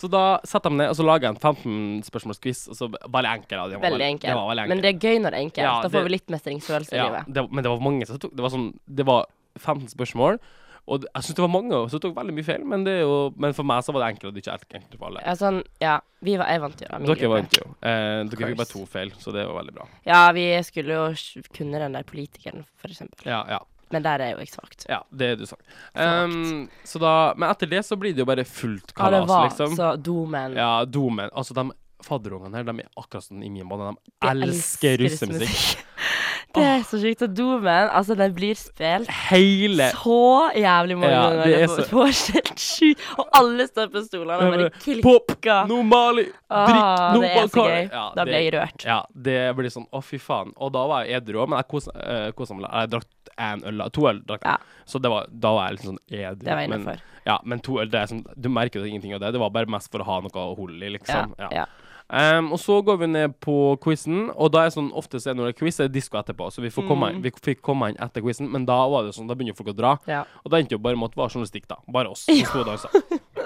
så 0.00 0.10
da 0.10 0.22
setter 0.42 0.66
jeg 0.66 0.74
meg 0.74 0.80
ned, 0.82 0.90
og 0.90 0.98
så 0.98 1.06
lager 1.06 1.28
jeg 1.28 1.34
en 1.36 1.40
15 1.40 2.08
spørsmålsquiz. 2.08 2.64
Og 2.72 2.78
så 2.80 2.88
enkel. 2.88 3.54
Ja, 3.54 3.68
veldig, 3.68 3.78
Veldig 3.84 4.18
Det 4.24 4.34
var 4.34 4.50
veldig 4.50 4.64
enkelt. 4.64 4.68
Men 4.74 4.82
det 4.82 4.90
er 4.90 4.98
gøy 4.98 5.22
når 5.22 5.30
det 5.30 5.38
er 5.38 5.46
enkelt. 5.46 5.64
Ja, 5.68 5.78
da 5.84 5.92
får 5.94 6.08
vi 6.08 6.14
litt 6.16 6.34
mestringsfølelse 6.34 6.98
i 6.98 7.00
livet. 7.00 7.30
det, 7.38 7.46
men 7.50 7.66
det 7.66 7.70
var 7.70 7.86
mange 7.86 8.10
som 8.10 8.18
tok 8.18 8.34
Det 8.34 8.44
var 8.44 8.54
sånn 8.54 8.68
Det 8.84 9.06
var 9.06 9.26
15 9.62 9.88
spørsmål. 9.94 10.42
Og 10.84 11.06
jeg 11.06 11.24
syns 11.24 11.36
det 11.38 11.44
var 11.46 11.52
mange 11.54 11.78
som 11.88 12.00
tok 12.02 12.16
veldig 12.16 12.34
mye 12.36 12.44
feil, 12.44 12.64
men, 12.68 12.82
det 12.84 12.98
er 12.98 13.04
jo, 13.06 13.14
men 13.40 13.54
for 13.56 13.64
meg 13.64 13.80
så 13.86 13.92
var 13.94 14.02
det 14.02 14.08
enkelt, 14.12 14.26
og 14.28 14.34
det 14.36 14.42
er 14.44 14.64
ikke 14.66 14.80
enkelt 14.82 14.98
for 14.98 15.08
alle. 15.08 15.22
Ja, 15.24 15.32
sånn, 15.40 15.62
ja, 15.80 15.94
vi 16.20 16.34
var, 16.36 16.50
jeg 16.52 16.60
vant 16.60 16.82
jo, 16.82 16.88
da. 16.90 16.98
min 17.00 17.08
Dere 17.08 17.20
gruppe. 17.22 17.38
vant 17.38 17.56
jo. 17.56 17.68
Eh, 17.80 18.16
dere 18.28 18.50
fikk 18.50 18.58
bare 18.58 18.68
to 18.74 18.82
feil, 18.92 19.12
så 19.22 19.32
det 19.32 19.46
var 19.48 19.56
veldig 19.62 19.74
bra. 19.78 19.86
Ja, 20.04 20.20
vi 20.36 20.44
skulle 20.68 20.98
jo 20.98 21.46
kunne 21.56 21.80
den 21.80 21.96
der 21.96 22.04
politikeren, 22.04 22.66
for 22.76 22.92
eksempel. 22.92 23.24
Ja, 23.24 23.40
ja. 23.48 23.62
Men 23.94 24.04
der 24.04 24.24
er 24.26 24.34
jo 24.34 24.42
jeg 24.42 24.50
svakt. 24.52 24.84
Ja, 24.90 25.00
det 25.14 25.30
er 25.32 25.40
du 25.40 25.46
sagt. 25.46 25.62
Svakt. 25.94 26.34
Um, 26.34 26.66
så 26.84 27.00
da, 27.02 27.14
men 27.38 27.48
etter 27.52 27.70
det 27.70 27.84
så 27.86 27.98
blir 28.00 28.14
det 28.16 28.24
jo 28.24 28.28
bare 28.28 28.44
fullt 28.48 28.90
Ja, 28.96 29.08
det 29.14 29.22
kalas, 29.22 29.28
var 29.30 29.48
liksom. 29.48 29.76
så 29.78 29.92
domen. 30.10 30.58
Ja, 30.58 30.72
domen. 30.84 31.30
Altså, 31.32 31.56
de 31.56 31.68
fadderungene 32.04 32.58
her, 32.58 32.66
de 32.68 32.82
er 32.84 32.90
akkurat 33.00 33.24
som 33.24 33.42
i 33.42 33.48
min 33.52 33.68
bane. 33.70 33.94
De 33.94 34.28
De 34.28 34.48
elsker 34.50 34.98
russemusikk. 35.04 35.84
Det 36.54 36.64
er 36.64 36.82
så 36.86 37.00
sjukt. 37.02 37.22
Og 37.26 37.34
domen, 37.36 37.88
altså, 37.90 38.16
den 38.18 38.34
blir 38.36 38.54
spilt 38.58 39.10
Hele 39.30 39.88
så 39.94 40.18
jævlig 40.54 40.96
mange 40.98 41.12
Ja, 41.12 41.44
det 41.44 41.56
er 41.62 41.66
så- 41.72 41.86
på 41.90 42.04
helt 42.06 42.60
sjukt. 42.60 43.02
Og 43.18 43.28
alle 43.40 43.66
står 43.68 43.90
på 43.94 44.02
stolene 44.06 44.38
og 44.38 44.54
bare 44.54 44.70
Pop! 45.02 45.26
klikker. 45.34 45.66
No 45.68 45.82
Mali! 45.82 46.26
Drikk 46.50 47.14
no 47.14 47.20
det 47.20 47.30
er 47.30 47.48
så 47.48 47.66
gøy. 47.66 47.90
Ja, 47.90 48.04
Da 48.16 48.24
ble 48.24 48.42
jeg 48.44 48.52
rørt. 48.54 48.84
Ja, 48.86 49.00
det 49.14 49.38
blir 49.56 49.70
sånn 49.70 49.88
å, 49.92 50.02
fy 50.02 50.18
faen. 50.18 50.52
Og 50.56 50.72
da 50.72 50.86
var 50.86 51.04
jeg 51.04 51.22
edru 51.22 51.42
òg, 51.42 51.48
men 51.48 51.58
jeg 51.62 51.68
kosa 51.68 52.54
uh, 52.54 52.56
meg. 52.56 52.70
Jeg 52.70 52.90
drakk 52.94 53.10
én 53.38 53.64
øl, 53.66 53.82
to 53.90 54.06
øl 54.08 54.20
drakk 54.26 54.44
jeg. 54.46 54.58
Ja. 54.58 54.84
Så 54.86 55.00
det 55.02 55.10
var, 55.10 55.26
da 55.30 55.52
var 55.56 55.68
jeg 55.68 55.78
litt 55.78 55.88
sånn 55.88 56.02
edru. 56.10 56.44
Det 56.44 56.54
var 56.54 56.66
innafor. 56.68 57.00
ja, 57.26 57.38
men 57.44 57.60
to 57.64 57.80
øl, 57.80 57.90
det 57.90 58.00
er 58.00 58.12
sånn, 58.12 58.24
du 58.36 58.48
merker 58.52 58.82
det 58.82 58.90
ingenting 58.92 59.14
av 59.16 59.20
det. 59.24 59.32
Det 59.32 59.40
var 59.42 59.50
bare 59.50 59.66
mest 59.66 59.90
for 59.90 60.04
å 60.04 60.08
ha 60.08 60.20
noe 60.24 60.30
å 60.44 60.54
holde 60.58 60.78
i, 60.82 60.90
Ja, 60.90 60.94
liksom. 60.98 61.34
ja. 61.50 61.66
Um, 62.10 62.52
og 62.52 62.58
så 62.60 62.76
går 62.84 62.98
vi 63.00 63.06
ned 63.08 63.32
på 63.40 63.54
quizen, 63.82 64.26
og 64.36 64.50
da 64.52 64.66
er 64.66 64.70
sånn 64.74 64.90
ofte 64.92 65.16
så 65.18 65.30
er 65.32 65.34
når 65.38 65.48
det 65.48 65.54
er 65.54 65.58
quiz, 65.62 65.78
er 65.80 65.88
det 65.88 65.94
disko 65.96 66.18
etterpå. 66.20 66.50
Så 66.52 66.60
vi, 66.62 66.68
får 66.70 66.86
komme 66.86 67.08
inn, 67.10 67.16
Mm. 67.18 67.22
vi 67.24 67.30
fikk 67.30 67.62
komme 67.64 67.88
inn 67.90 67.96
etter 67.96 68.20
quizen, 68.22 68.50
men 68.52 68.66
da 68.68 68.76
var 68.88 69.04
det 69.04 69.14
sånn, 69.16 69.26
da 69.26 69.34
begynner 69.34 69.56
folk 69.56 69.72
å 69.72 69.76
dra. 69.76 69.94
ja. 70.06 70.24
Og 70.44 70.50
da 70.52 70.58
endte 70.60 70.72
jo 70.76 70.78
bare 70.78 70.96
med 70.96 71.08
at 71.08 71.16
det 71.16 71.22
var 71.22 71.28
journalistikk, 71.32 71.66
da. 71.66 71.76
Bare 71.88 72.10
oss 72.12 72.26
som 72.28 72.36
sto 72.44 72.60
og 72.60 72.66
dansa. 72.66 72.88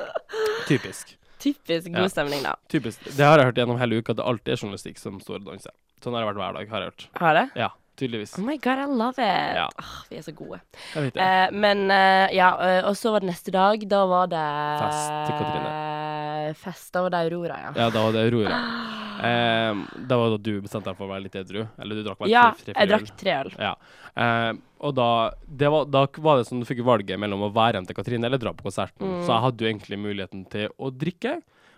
Typisk. 0.68 1.16
Typisk 1.38 1.86
god 1.94 2.10
stemning, 2.10 2.42
da. 2.42 2.56
Typisk. 2.68 2.98
Det 3.16 3.24
har 3.24 3.38
jeg 3.38 3.46
hørt 3.52 3.54
gjennom 3.62 3.78
hele 3.78 4.00
uka, 4.02 4.10
at 4.12 4.18
det 4.18 4.26
alltid 4.26 4.52
er 4.52 4.56
journalistikk 4.64 4.98
som 4.98 5.20
står 5.22 5.38
og 5.44 5.52
danser. 5.52 5.70
Sånn 6.02 6.14
har 6.18 6.24
det 6.26 6.30
vært 6.34 6.40
hver 6.42 6.58
dag, 6.58 6.68
har 6.72 6.80
jeg 6.82 6.90
hørt. 6.90 7.06
Har 7.22 7.34
det? 7.38 7.44
Ja, 7.58 7.70
tydeligvis. 7.98 8.36
Oh 8.38 8.44
my 8.46 8.56
god, 8.62 8.78
I 8.84 8.86
love 8.88 9.18
it. 9.18 9.56
Ja. 9.58 9.66
Oh, 9.82 9.94
vi 10.10 10.18
er 10.20 10.24
så 10.26 10.34
gode. 10.38 10.60
Jeg 10.94 11.08
vet. 11.08 11.18
Eh, 11.24 11.48
men 11.54 11.84
eh, 11.90 12.36
ja, 12.38 12.52
eh, 12.64 12.80
og 12.88 12.94
så 12.98 13.12
var 13.14 13.24
det 13.24 13.30
neste 13.32 13.52
dag. 13.54 13.82
Da 13.90 14.04
var 14.10 14.30
det 14.32 14.44
Fest 14.84 15.10
til 15.28 15.38
Katrine. 15.42 16.54
Fest. 16.62 16.92
Da 16.94 17.02
var 17.04 17.12
det 17.14 17.24
Aurora, 17.26 17.58
ja. 17.66 17.72
Ja, 17.76 17.90
da 17.92 18.04
var 18.06 18.14
det 18.16 18.26
Aurora. 18.28 18.62
Eh, 19.18 19.74
da 20.06 20.14
var 20.14 20.30
det 20.36 20.44
du 20.46 20.60
bestemte 20.62 20.92
deg 20.92 20.94
for 20.94 21.08
å 21.08 21.10
være 21.10 21.24
litt 21.24 21.34
edru? 21.40 21.64
Eller 21.82 21.98
du 21.98 22.04
drakk 22.06 22.20
bare 22.20 22.28
Ja, 22.30 22.52
tre- 22.54 22.68
tre- 22.70 22.74
jeg 22.84 22.90
drakk 22.92 23.08
tre 23.18 23.32
øl. 23.40 23.48
Ja. 23.58 23.72
Eh, 24.14 24.52
og 24.86 24.92
da, 24.94 25.06
det 25.50 25.70
var, 25.74 25.88
da 25.90 26.04
var 26.22 26.38
det 26.38 26.44
sånn 26.46 26.60
du 26.62 26.66
fikk 26.68 26.84
valget 26.86 27.18
mellom 27.18 27.42
å 27.42 27.48
være 27.50 27.80
igjen 27.80 27.88
til 27.88 27.96
Katrine 27.98 28.28
eller 28.30 28.38
dra 28.38 28.52
på 28.54 28.68
konserten. 28.68 29.02
Mm. 29.02 29.24
Så 29.26 29.32
jeg 29.34 29.42
hadde 29.48 29.66
jo 29.66 29.70
egentlig 29.72 29.98
muligheten 30.04 30.44
til 30.54 30.70
å 30.78 30.92
drikke, 30.94 31.32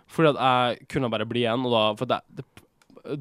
fordi 0.05 0.35
at 0.35 0.43
jeg 0.77 0.85
kunne 0.93 1.09
bare 1.09 1.25
bli 1.25 1.41
igjen. 1.47 1.65
Da, 1.73 1.81
for 1.97 2.13
det, 2.13 2.21
det, 2.29 2.45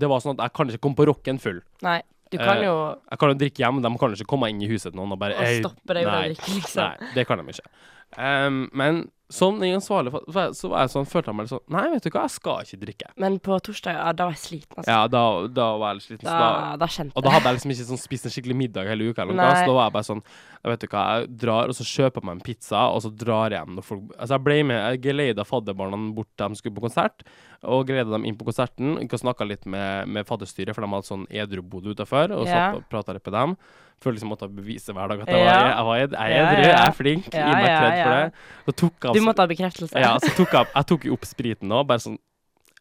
det 0.05 0.13
var 0.13 0.21
sånn 0.21 0.37
at 0.37 0.45
jeg 0.51 0.57
kan 0.61 0.69
ikke 0.75 0.85
komme 0.85 1.01
på 1.01 1.09
rocken 1.15 1.41
full. 1.41 1.63
Nei, 1.89 2.03
du 2.31 2.39
kan 2.39 2.59
Eh, 2.59 2.65
jo 2.65 2.75
Jeg 3.11 3.19
kan 3.19 3.33
jo 3.33 3.39
drikke 3.41 3.63
hjemme, 3.65 3.83
de 3.83 3.93
kan 3.99 4.13
jo 4.13 4.19
ikke 4.21 4.31
komme 4.31 4.51
inn 4.53 4.63
i 4.63 4.69
huset 4.71 4.93
til 4.93 5.01
noen 5.01 5.13
og 5.17 5.19
bare 5.19 5.35
Og 5.35 5.65
stoppe 5.65 5.97
deg 5.97 6.07
fra 6.07 6.19
å 6.21 6.27
drikke, 6.29 6.53
liksom. 6.57 6.83
Nei, 6.85 7.15
det 7.17 7.27
kan 7.27 7.43
de 7.43 7.55
ikke. 7.55 7.71
Um, 8.19 8.61
men 8.75 9.05
den 9.31 9.77
ansvarlige 9.79 10.11
fa- 10.17 10.33
fa- 10.35 10.51
så 10.59 10.69
var 10.73 10.81
jeg 10.83 10.91
sånn, 10.91 11.07
følte 11.07 11.31
jeg 11.31 11.37
meg 11.39 11.47
litt 11.47 11.53
sånn 11.55 11.75
Nei, 11.77 11.85
vet 11.95 12.03
du 12.03 12.11
hva, 12.11 12.23
jeg 12.27 12.35
skal 12.35 12.65
ikke 12.67 12.79
drikke. 12.83 13.11
Men 13.17 13.39
på 13.39 13.59
torsdag, 13.63 13.95
ja, 13.95 14.13
da 14.13 14.25
var 14.27 14.35
jeg 14.35 14.43
sliten, 14.43 14.75
altså. 14.77 14.91
Ja, 14.91 15.07
da, 15.09 15.23
da 15.47 15.67
var 15.79 15.93
jeg 15.93 16.01
litt 16.01 16.07
sliten. 16.09 16.27
så 16.27 16.35
da, 16.35 16.49
da 16.51 16.77
da 16.83 16.87
kjente 16.91 17.15
og 17.17 17.23
da 17.23 17.31
hadde 17.31 17.47
jeg 17.53 17.59
liksom 17.61 17.71
ikke 17.77 17.89
sånn 17.93 18.03
spist 18.03 18.27
en 18.27 18.35
skikkelig 18.35 18.57
middag 18.57 18.89
hele 18.91 19.11
uka. 19.13 19.23
Eller 19.23 19.39
noe, 19.39 19.53
så 19.55 19.67
da 19.71 19.77
var 19.79 19.87
jeg 19.91 19.95
bare 19.99 20.09
sånn 20.11 20.23
vet 20.71 20.81
du 20.83 20.87
hva, 20.93 21.05
jeg 21.21 21.29
drar 21.41 21.71
og 21.73 21.77
så 21.79 21.85
kjøper 21.89 22.21
jeg 22.21 22.27
meg 22.29 22.35
en 22.37 22.45
pizza, 22.51 22.81
og 22.93 23.01
så 23.07 23.11
drar 23.17 23.51
jeg 23.55 23.61
hjem 23.63 23.77
når 23.79 23.87
folk 23.87 24.03
Altså, 24.19 24.33
jeg 24.35 24.45
ble 24.45 24.59
med, 24.69 24.77
jeg 24.91 25.01
geleida 25.07 25.45
fadderbarna 25.49 26.01
bort 26.15 26.29
til 26.37 26.49
de 26.53 26.59
skulle 26.61 26.75
på 26.77 26.85
konsert, 26.85 27.23
og 27.63 27.87
geleida 27.89 28.11
dem 28.13 28.25
inn 28.29 28.37
på 28.37 28.45
konserten. 28.49 28.99
Ikke 29.05 29.19
snakka 29.21 29.47
litt 29.47 29.65
med, 29.67 30.09
med 30.09 30.27
fadderstyret, 30.29 30.75
for 30.75 30.83
de 30.85 30.91
hadde 30.93 31.09
sånn 31.09 31.27
edrubod 31.31 31.87
utafor, 31.95 32.33
og 32.35 32.47
Ja. 32.47 32.73
satt 32.73 32.77
og 32.83 32.89
prata 32.93 33.13
litt 33.17 33.25
med 33.31 33.35
dem. 33.39 33.57
For 34.01 34.13
liksom 34.17 34.31
måtte 34.33 34.47
bevise 34.49 34.95
hver 34.97 35.09
dag 35.13 35.21
at 35.21 35.29
jeg, 35.29 35.43
Ja. 35.45 35.53
var, 35.53 35.69
jeg, 35.69 35.85
var 35.85 35.97
jeg, 35.99 36.09
jeg 36.11 36.21
er 36.21 36.31
Ja, 36.31 36.51
edru, 36.51 36.63
jeg 36.71 36.81
er 36.89 36.93
flink, 36.97 37.27
Ja, 37.35 37.45
gi 37.47 37.53
meg 37.53 37.67
ja, 37.69 37.79
kred 37.81 37.99
for 38.01 38.17
det. 38.17 38.33
Så 38.65 38.73
tok 38.81 38.93
jeg 38.93 39.01
Du 39.01 39.09
altså- 39.13 39.27
måtte 39.29 39.45
ha 39.45 39.47
bekreftelse. 39.51 40.01
ja, 40.01 40.13
så 40.19 40.31
tok 40.39 40.53
jeg, 40.57 40.67
jeg 40.77 40.87
tok 40.87 41.05
jo 41.05 41.13
opp 41.19 41.25
spriten 41.29 41.69
nå, 41.69 41.83
bare 41.87 41.99
sånn 42.01 42.19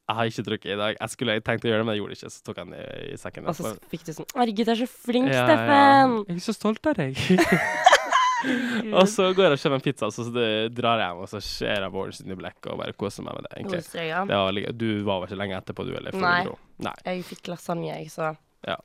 Jeg 0.10 0.16
har 0.18 0.26
ikke 0.26 0.44
drukket 0.48 0.72
i 0.74 0.76
dag. 0.80 0.96
Jeg 1.00 1.10
skulle 1.14 1.36
tenkt 1.46 1.66
å 1.66 1.70
gjøre 1.70 1.84
det, 1.84 1.86
men 1.86 1.94
jeg 1.94 2.02
gjorde 2.02 2.16
det 2.16 2.18
ikke. 2.18 2.32
Så 2.34 2.42
tok 2.48 2.56
den 2.56 2.72
i, 2.74 2.86
i 3.14 3.18
sekken. 3.22 3.46
Og 3.46 3.54
så 3.60 3.76
fikk 3.92 4.06
du 4.08 4.14
sånn 4.16 4.26
Herregud, 4.34 4.66
du 4.66 4.72
er 4.74 4.80
så 4.80 4.88
flink, 4.90 5.28
ja, 5.30 5.44
Steffen! 5.46 6.16
Jeg 6.32 6.36
er 6.40 6.46
så 6.48 6.56
stolt 6.58 6.88
av 6.90 6.96
deg. 6.98 7.14
og 8.96 9.06
så 9.12 9.28
går 9.36 9.50
jeg 9.50 9.52
og 9.58 9.62
kjøper 9.62 9.76
en 9.78 9.84
pizza, 9.84 10.10
så 10.16 10.26
det 10.34 10.48
drar 10.78 10.98
jeg 11.02 11.10
hjem, 11.12 11.22
og 11.26 11.30
så 11.30 11.42
ser 11.44 11.84
jeg 11.84 11.92
Boris 11.94 12.22
in 12.24 12.32
the 12.32 12.38
Black 12.40 12.58
og 12.72 12.80
bare 12.80 12.94
koser 12.98 13.26
meg 13.28 13.36
med 13.38 13.46
det. 13.46 13.52
egentlig. 13.60 13.82
Koser 13.84 14.08
ja. 14.08 14.22
Det 14.26 14.40
var, 14.40 14.60
du 14.80 14.88
var 15.04 15.20
vel 15.22 15.28
ikke 15.30 15.40
lenge 15.44 15.58
etterpå, 15.60 15.86
du, 15.90 15.94
eller? 16.00 16.16
Nei. 16.24 16.42
Nei. 16.88 16.96
Jeg 17.06 17.26
fikk 17.30 17.52
lasagne, 17.54 17.92
jeg, 17.92 18.08
så 18.14 18.32
Ja. 18.66 18.78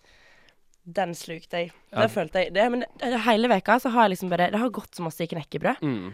Den 0.87 1.14
slukte 1.16 1.51
jeg. 1.62 1.73
Ja. 1.92 2.03
Det 2.03 2.11
følte 2.12 2.42
jeg. 2.44 2.53
Det, 2.53 2.64
men 2.70 2.85
hele 3.25 3.49
veka 3.49 3.79
så 3.81 3.90
har 3.90 4.05
jeg 4.09 4.16
liksom 4.18 4.29
bare 4.31 4.51
Det 4.53 4.59
har 4.61 4.68
gått 4.70 4.94
så 4.94 5.03
masse 5.07 5.20
i 5.25 5.27
knekkebrød. 5.31 5.81
Mm. 5.81 6.11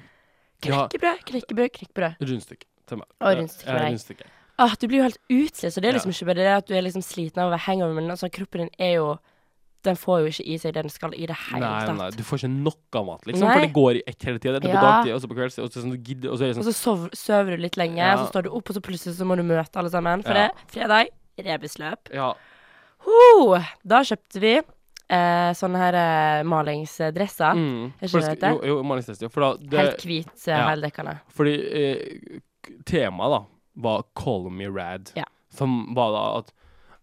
Knekkebrød, 0.62 1.24
knekkebrød, 1.26 1.70
knekkebrød. 1.78 2.20
rundstykke 2.20 2.66
til 2.86 2.96
meg. 3.00 3.06
Og 3.20 3.36
rundstykke 3.38 3.72
med 3.72 3.80
deg. 3.80 3.90
rundstykke. 3.94 4.24
Ah, 4.60 4.74
du 4.78 4.86
blir 4.88 4.98
jo 5.00 5.06
helt 5.08 5.18
utslitt, 5.32 5.72
så 5.72 5.80
det 5.80 5.88
er 5.88 5.94
liksom 5.96 6.10
Ja. 6.12 6.16
ikke 6.18 6.26
bare 6.26 6.34
det 6.44 6.46
at 6.56 6.66
du 6.68 6.74
er 6.76 6.82
liksom 6.82 7.02
sliten 7.02 7.38
av 7.40 7.48
å 7.48 7.54
være 7.56 7.64
hangover, 7.64 7.94
men 7.94 8.10
altså, 8.10 8.28
kroppen 8.30 8.60
din 8.68 8.70
er 8.78 8.94
jo 8.96 9.18
Den 9.82 9.96
får 9.96 10.18
jo 10.20 10.26
ikke 10.28 10.44
i 10.44 10.56
seg 10.60 10.74
det 10.74 10.82
den 10.84 10.90
skal 10.92 11.14
i 11.16 11.24
det 11.24 11.34
hele 11.48 11.60
Nei, 11.64 11.92
nei, 11.96 12.10
du 12.12 12.22
får 12.22 12.36
ikke 12.42 12.50
nok 12.52 12.96
av 13.00 13.06
mat, 13.06 13.22
liksom. 13.24 13.46
Nei. 13.48 13.54
For 13.54 13.60
det 13.64 13.72
går 13.72 13.94
i 13.96 14.02
ett 14.06 14.22
hele 14.28 14.38
tida. 14.38 14.60
Det 14.60 14.68
er 14.68 14.76
på 14.76 14.82
Ja. 14.82 14.90
dagtid, 15.00 15.14
og 15.14 15.20
så 15.22 15.28
på 15.30 15.36
kveldstid, 15.38 15.64
og 15.64 15.70
så, 15.72 15.80
sånn, 15.80 16.04
gidder, 16.04 16.28
og 16.30 16.36
så 16.36 16.42
er 16.44 16.46
det 16.52 16.58
Og 16.58 16.64
sånn 16.64 16.68
så 16.68 16.76
sov, 16.76 17.08
sover 17.16 17.56
du 17.56 17.62
litt 17.62 17.76
lenge, 17.80 17.96
Ja. 17.96 18.16
så 18.18 18.28
står 18.30 18.42
du 18.44 18.50
opp, 18.50 18.68
og 18.68 18.76
så 18.76 18.80
plutselig 18.82 19.16
så 19.16 19.24
må 19.24 19.36
du 19.36 19.42
møte 19.42 19.74
alle 19.80 19.88
sammen. 19.88 20.22
For 20.22 20.34
det 20.34 20.50
fredag 20.68 21.08
rebusløp. 21.38 22.12
Ja. 22.12 22.34
Ho! 23.06 23.58
Da 23.86 24.02
kjøpte 24.06 24.40
vi 24.42 24.54
eh, 24.58 25.50
sånne 25.56 25.80
her 25.84 25.98
eh, 26.00 26.42
malingsdresser. 26.48 27.56
Mm. 27.56 27.92
Er 28.00 28.06
ikke 28.08 28.20
det 28.20 28.30
det 28.34 28.40
det? 28.44 28.52
Jo, 28.54 28.76
jo 28.76 28.82
malingstest, 28.86 29.22
jo. 29.26 29.32
For 29.32 29.46
da, 29.46 29.50
det, 29.62 29.78
Helt 29.84 30.06
hvit, 30.06 30.32
eh, 30.46 30.54
ja. 30.54 30.68
heldekkende. 30.70 31.16
Fordi 31.36 31.56
eh, 31.82 32.40
temaet 32.88 33.36
da 33.36 33.42
var 33.80 34.02
'Call 34.14 34.50
me 34.50 34.66
red'. 34.68 35.12
Ja. 35.16 35.24
Som 35.50 35.94
var 35.94 36.12
da 36.12 36.24
at 36.38 36.52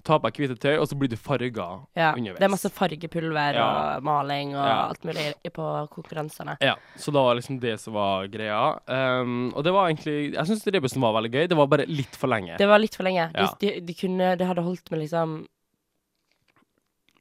ta 0.07 0.15
på 0.19 0.29
deg 0.29 0.37
hvite 0.39 0.55
tøy, 0.63 0.77
og 0.79 0.87
så 0.87 0.95
blir 0.95 1.09
du 1.11 1.17
farga 1.17 1.81
Ja. 1.97 2.13
underveis. 2.15 2.37
Det 2.39 2.45
er 2.45 2.53
masse 2.53 2.69
fargepulver 2.71 3.53
Ja. 3.55 3.97
og 3.97 4.03
maling 4.03 4.55
og 4.55 4.63
Ja. 4.65 4.87
alt 4.87 5.03
mulig 5.03 5.33
i- 5.43 5.49
på 5.49 5.89
konkurransene. 5.91 6.55
Ja, 6.61 6.75
så 6.95 7.11
da 7.11 7.19
var 7.23 7.35
liksom 7.35 7.59
det 7.59 7.77
som 7.79 7.93
var 7.93 8.27
greia. 8.27 8.79
Um, 8.87 9.51
og 9.53 9.63
det 9.65 9.73
var 9.73 9.89
egentlig 9.89 10.33
Jeg 10.33 10.45
syns 10.47 10.63
rebusen 10.71 11.01
var 11.01 11.11
veldig 11.13 11.31
gøy. 11.33 11.47
Det 11.49 11.57
var 11.57 11.67
bare 11.67 11.85
litt 11.87 12.15
for 12.15 12.27
lenge. 12.27 12.55
Det 12.57 12.67
var 12.67 12.79
litt 12.79 12.95
for 12.95 13.03
lenge. 13.03 13.33
De, 13.33 13.39
Ja. 13.41 13.53
de, 13.59 13.79
de 13.81 13.93
kunne 13.93 14.37
Det 14.37 14.47
hadde 14.47 14.63
holdt 14.63 14.89
med 14.91 14.99
liksom 15.01 15.45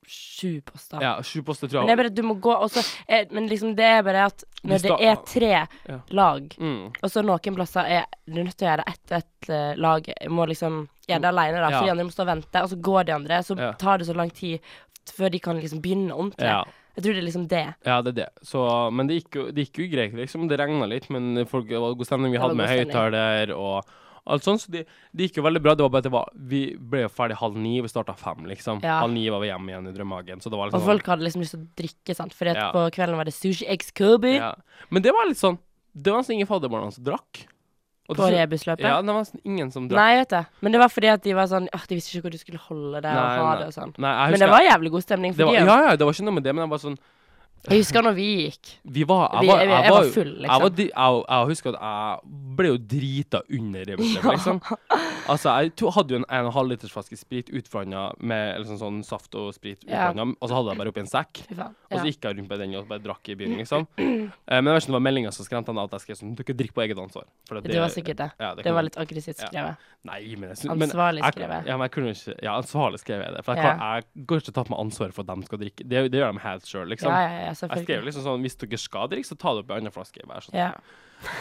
sju 0.06 0.60
poster. 0.64 1.00
Ja, 1.02 1.16
sju 1.22 1.42
poster, 1.42 1.68
tror 1.68 1.80
Men 1.84 1.86
det 1.86 1.92
er 1.92 1.96
jeg. 1.96 1.98
bare 1.98 2.12
at 2.12 2.14
du 2.14 2.22
må 2.22 2.34
gå 2.40 2.54
også, 2.54 2.82
er, 3.08 3.26
Men 3.30 3.48
liksom 3.48 3.74
det 3.76 3.84
er 3.84 4.02
bare 4.06 4.26
at 4.26 4.44
når 4.64 4.82
det 4.82 4.96
er 5.00 5.16
tre 5.26 5.50
Ja. 5.88 5.98
lag, 6.10 6.48
Mm. 6.58 6.92
og 7.02 7.10
så 7.10 7.22
noen 7.24 7.54
plasser 7.56 7.84
er 7.86 8.04
du 8.26 8.42
nødt 8.42 8.56
til 8.56 8.68
å 8.68 8.70
gjøre 8.76 8.84
ett 8.86 9.12
og 9.12 9.18
ett 9.18 9.50
uh, 9.50 9.74
lag 9.76 10.02
må 10.28 10.46
liksom 10.46 10.88
gjøre 11.08 11.20
det 11.20 11.28
alene, 11.32 11.60
da, 11.60 11.70
Ja. 11.70 11.78
for 11.78 11.84
de 11.86 11.90
andre 11.90 12.04
må 12.04 12.12
stå 12.14 12.22
og 12.22 12.26
vente, 12.36 12.62
og 12.62 12.68
så 12.70 12.80
går 12.80 13.04
de 13.06 13.12
andre, 13.12 13.38
så 13.42 13.58
Ja. 13.58 13.72
tar 13.72 13.98
det 13.98 14.06
så 14.06 14.14
lang 14.16 14.30
tid 14.30 14.60
før 15.16 15.30
de 15.30 15.38
kan 15.38 15.60
liksom 15.60 15.80
begynne 15.82 16.10
ordentlig. 16.12 16.46
Ja. 16.48 16.64
Jeg 16.96 17.04
tror 17.04 17.12
det 17.12 17.18
er 17.22 17.26
liksom 17.28 17.48
det. 17.48 17.74
Ja, 17.84 18.00
det 18.02 18.08
er 18.18 18.24
det. 18.24 18.28
Så, 18.42 18.90
men 18.92 19.06
det 19.06 19.22
gikk 19.22 19.34
jo, 19.34 19.50
det 19.52 19.68
gikk 19.70 19.78
jo 19.84 19.96
greit, 19.96 20.14
liksom. 20.14 20.48
Det 20.48 20.58
regna 20.58 20.86
litt, 20.88 21.10
men 21.10 21.44
folk, 21.46 21.68
det 21.68 21.78
var 21.78 21.94
god 21.94 22.06
stemning. 22.06 22.32
Vi 22.32 22.38
hadde 22.38 22.56
med 22.56 22.68
høyttaler 22.68 23.52
og 23.54 23.84
alt 24.26 24.46
sånt, 24.46 24.62
så 24.64 24.72
det, 24.74 24.84
det 25.14 25.28
gikk 25.28 25.38
jo 25.40 25.44
veldig 25.46 25.62
bra. 25.62 25.74
Det 25.78 25.84
var 25.86 25.92
bare 25.94 26.04
at 26.04 26.08
det 26.08 26.12
var, 26.14 26.30
vi 26.50 26.60
ble 26.76 27.04
jo 27.04 27.10
ferdig 27.14 27.38
halv 27.40 27.56
ni, 27.62 27.76
vi 27.84 27.90
starta 27.90 28.14
fem, 28.18 28.44
liksom. 28.50 28.80
Ja. 28.84 29.00
Halv 29.04 29.14
ni 29.14 29.26
var 29.32 29.42
vi 29.44 29.50
hjemme 29.52 29.72
igjen 29.72 29.90
i 29.90 29.94
Drømmehagen, 29.94 30.42
så 30.42 30.50
det 30.52 30.58
var 30.58 30.70
Og 30.70 30.74
liksom 30.74 30.88
folk 30.90 31.10
hadde 31.12 31.26
liksom 31.26 31.44
lyst 31.44 31.54
til 31.56 31.62
å 31.62 31.68
drikke, 31.82 32.16
sant, 32.18 32.34
For 32.36 32.50
Ja. 32.50 32.70
på 32.74 32.86
kvelden 32.96 33.16
var 33.20 33.28
det 33.28 33.34
sushi 33.36 33.68
x 33.76 33.92
Kobe 33.96 34.36
ja. 34.36 34.54
Men 34.90 35.02
det 35.02 35.14
var 35.14 35.28
litt 35.30 35.38
sånn 35.38 35.58
Det 35.94 36.10
var 36.12 36.20
nesten 36.20 36.36
ingen 36.36 36.50
fadderbarna 36.50 36.92
som 36.92 37.04
drakk. 37.06 37.46
Og 38.08 38.14
på 38.20 38.26
rebusløpet. 38.30 38.84
Ja, 38.86 39.00
det 39.02 39.10
var 39.10 39.24
nesten 39.24 39.40
ingen 39.42 39.70
som 39.74 39.88
drakk. 39.90 39.98
Nei, 39.98 40.18
vet 40.20 40.30
du. 40.30 40.58
Men 40.62 40.74
det 40.76 40.78
var 40.78 40.90
fordi 40.92 41.08
at 41.10 41.22
de 41.24 41.32
var 41.34 41.48
sånn 41.50 41.66
De 41.72 41.96
visste 41.98 42.14
ikke 42.14 42.28
hvor 42.28 42.34
du 42.34 42.38
skulle 42.38 42.60
holde 42.68 43.00
det 43.02 43.10
og 43.10 43.26
ha 43.26 43.48
nei. 43.48 43.56
det 43.62 43.66
og 43.66 43.74
sånn. 43.74 43.94
Nei, 43.98 44.14
Men 44.30 44.42
det 44.44 44.50
var 44.52 44.62
jævlig 44.62 44.92
god 44.94 45.02
stemning 45.06 45.34
for 45.34 45.50
dem. 45.50 45.66
Ja, 45.66 45.78
ja, 45.90 45.96
det 45.96 46.06
var 46.06 46.14
ikke 46.14 46.26
noe 46.28 46.36
med 46.38 46.46
det, 46.46 46.54
men 46.54 46.66
det 46.66 46.70
var 46.70 46.82
sånn 46.84 46.98
Jeg 47.66 47.80
husker 47.82 48.02
når 48.06 48.14
vi 48.14 48.24
gikk. 48.46 48.68
Vi 48.94 49.02
var 49.10 49.24
Jeg 49.42 49.48
var, 49.48 49.58
jeg, 49.58 49.68
jeg 49.68 49.82
jeg 49.82 49.90
var, 49.90 50.02
var 50.04 50.10
full, 50.14 50.28
Jeg, 50.36 50.48
var, 50.62 50.70
liksom. 50.70 51.24
jeg, 51.26 51.46
husker 51.50 51.74
at 51.74 51.80
jeg 51.82 52.54
ble 52.56 52.68
jo 52.68 52.76
drita 52.78 53.40
under 53.58 53.84
det 53.88 53.96
liksom. 53.98 54.60
Altså, 55.26 55.50
jeg 55.58 55.72
to, 55.74 55.90
hadde 55.90 56.14
jo 56.14 56.20
en 56.22 56.26
1,5 56.46 56.68
liters 56.70 56.92
flaske 56.94 57.18
sprit 57.18 57.50
utblanda 57.50 58.04
med 58.22 58.60
liksom 58.62 58.78
sånn 58.78 59.00
saft 59.04 59.34
og 59.34 59.50
sprit 59.56 59.82
Ja. 59.88 60.12
utblanda, 60.12 60.36
og 60.38 60.48
så 60.48 60.54
hadde 60.60 60.70
jeg 60.70 60.78
bare 60.78 60.92
oppi 60.92 61.02
en 61.02 61.10
sekk. 61.10 61.40
Ja. 61.56 61.66
Og 61.90 61.98
så 61.98 62.04
gikk 62.06 62.22
jeg 62.28 62.38
rundt 62.38 62.48
med 62.54 62.62
den 62.62 62.76
og 62.78 62.86
bare 62.86 63.02
drakk 63.02 63.32
i 63.34 63.34
byen, 63.34 63.56
liksom. 63.58 63.88
Eh, 63.98 64.60
men 64.62 64.70
jeg 64.70 64.76
vet 64.76 64.84
ikke 64.86 64.92
om 64.92 64.94
det 64.94 64.98
var 65.00 65.06
meldinga 65.08 65.32
som 65.34 65.44
skremte 65.48 65.74
han 65.74 65.82
at 65.82 65.90
jeg 65.98 66.04
skrev 66.06 66.20
sånn 66.20 66.36
Dere 66.38 66.54
drikker 66.62 66.76
på 66.78 66.84
eget 66.86 66.98
ansvar. 67.02 67.26
At 67.50 67.64
Det 67.66 67.80
var 67.82 67.90
sikkert 67.90 68.16
det. 68.22 68.30
ja, 68.38 68.54
Det 68.54 68.62
kan- 68.64 68.74
var 68.78 68.82
litt 68.86 68.96
aggressivt 69.02 69.42
Ja. 69.42 69.48
skrevet. 69.50 69.76
Nei, 70.06 70.36
men 70.38 70.48
jeg 70.54 70.58
syns 70.62 70.76
men 70.78 70.88
Ansvarlig 70.88 71.24
skrevet. 71.26 71.66
Ja, 71.66 71.76
men 71.76 71.88
jeg 71.88 71.90
kunne 71.90 72.10
ikke 72.14 72.34
Ja, 72.42 72.54
ansvarlig 72.60 73.00
skrev 73.02 73.24
jeg 73.26 73.34
det. 73.34 73.44
For 73.44 73.54
jeg, 73.54 73.64
Ja. 73.64 73.70
kan, 73.74 73.80
jeg 74.14 74.26
går 74.26 74.36
ikke 74.40 74.54
ta 74.54 74.62
på 74.62 74.70
meg 74.70 74.78
ansvaret 74.86 75.12
for 75.14 75.22
at 75.26 75.34
de 75.34 75.42
skal 75.46 75.58
drikke. 75.58 75.82
Det, 75.88 76.10
det 76.12 76.20
gjør 76.22 76.32
de 76.32 76.38
helt 76.46 76.62
sjøl, 76.62 76.86
liksom. 76.94 77.10
Ja, 77.10 77.20
ja, 77.26 77.40
ja, 77.45 77.45
Jeg 77.50 77.84
skrev 77.86 78.06
liksom 78.06 78.24
sånn 78.26 78.44
Hvis 78.44 78.58
dere 78.60 78.80
skal 78.80 79.10
drikke, 79.12 79.28
så 79.28 79.36
ta 79.38 79.54
det 79.54 79.64
opp 79.64 79.70
i 79.70 79.76
en 79.76 79.84
annen 79.84 79.94
flaske. 79.94 80.24
Vær 80.26 80.44
så 80.44 80.50
snill. 80.50 80.62
Ja. 80.66 80.72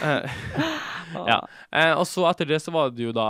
Eh, 0.02 0.38
ja. 1.30 1.40
Eh, 1.70 1.92
og 1.92 2.06
så 2.08 2.24
etter 2.30 2.48
det 2.48 2.60
så 2.64 2.72
var 2.74 2.94
det 2.94 3.04
jo 3.08 3.12
da 3.16 3.26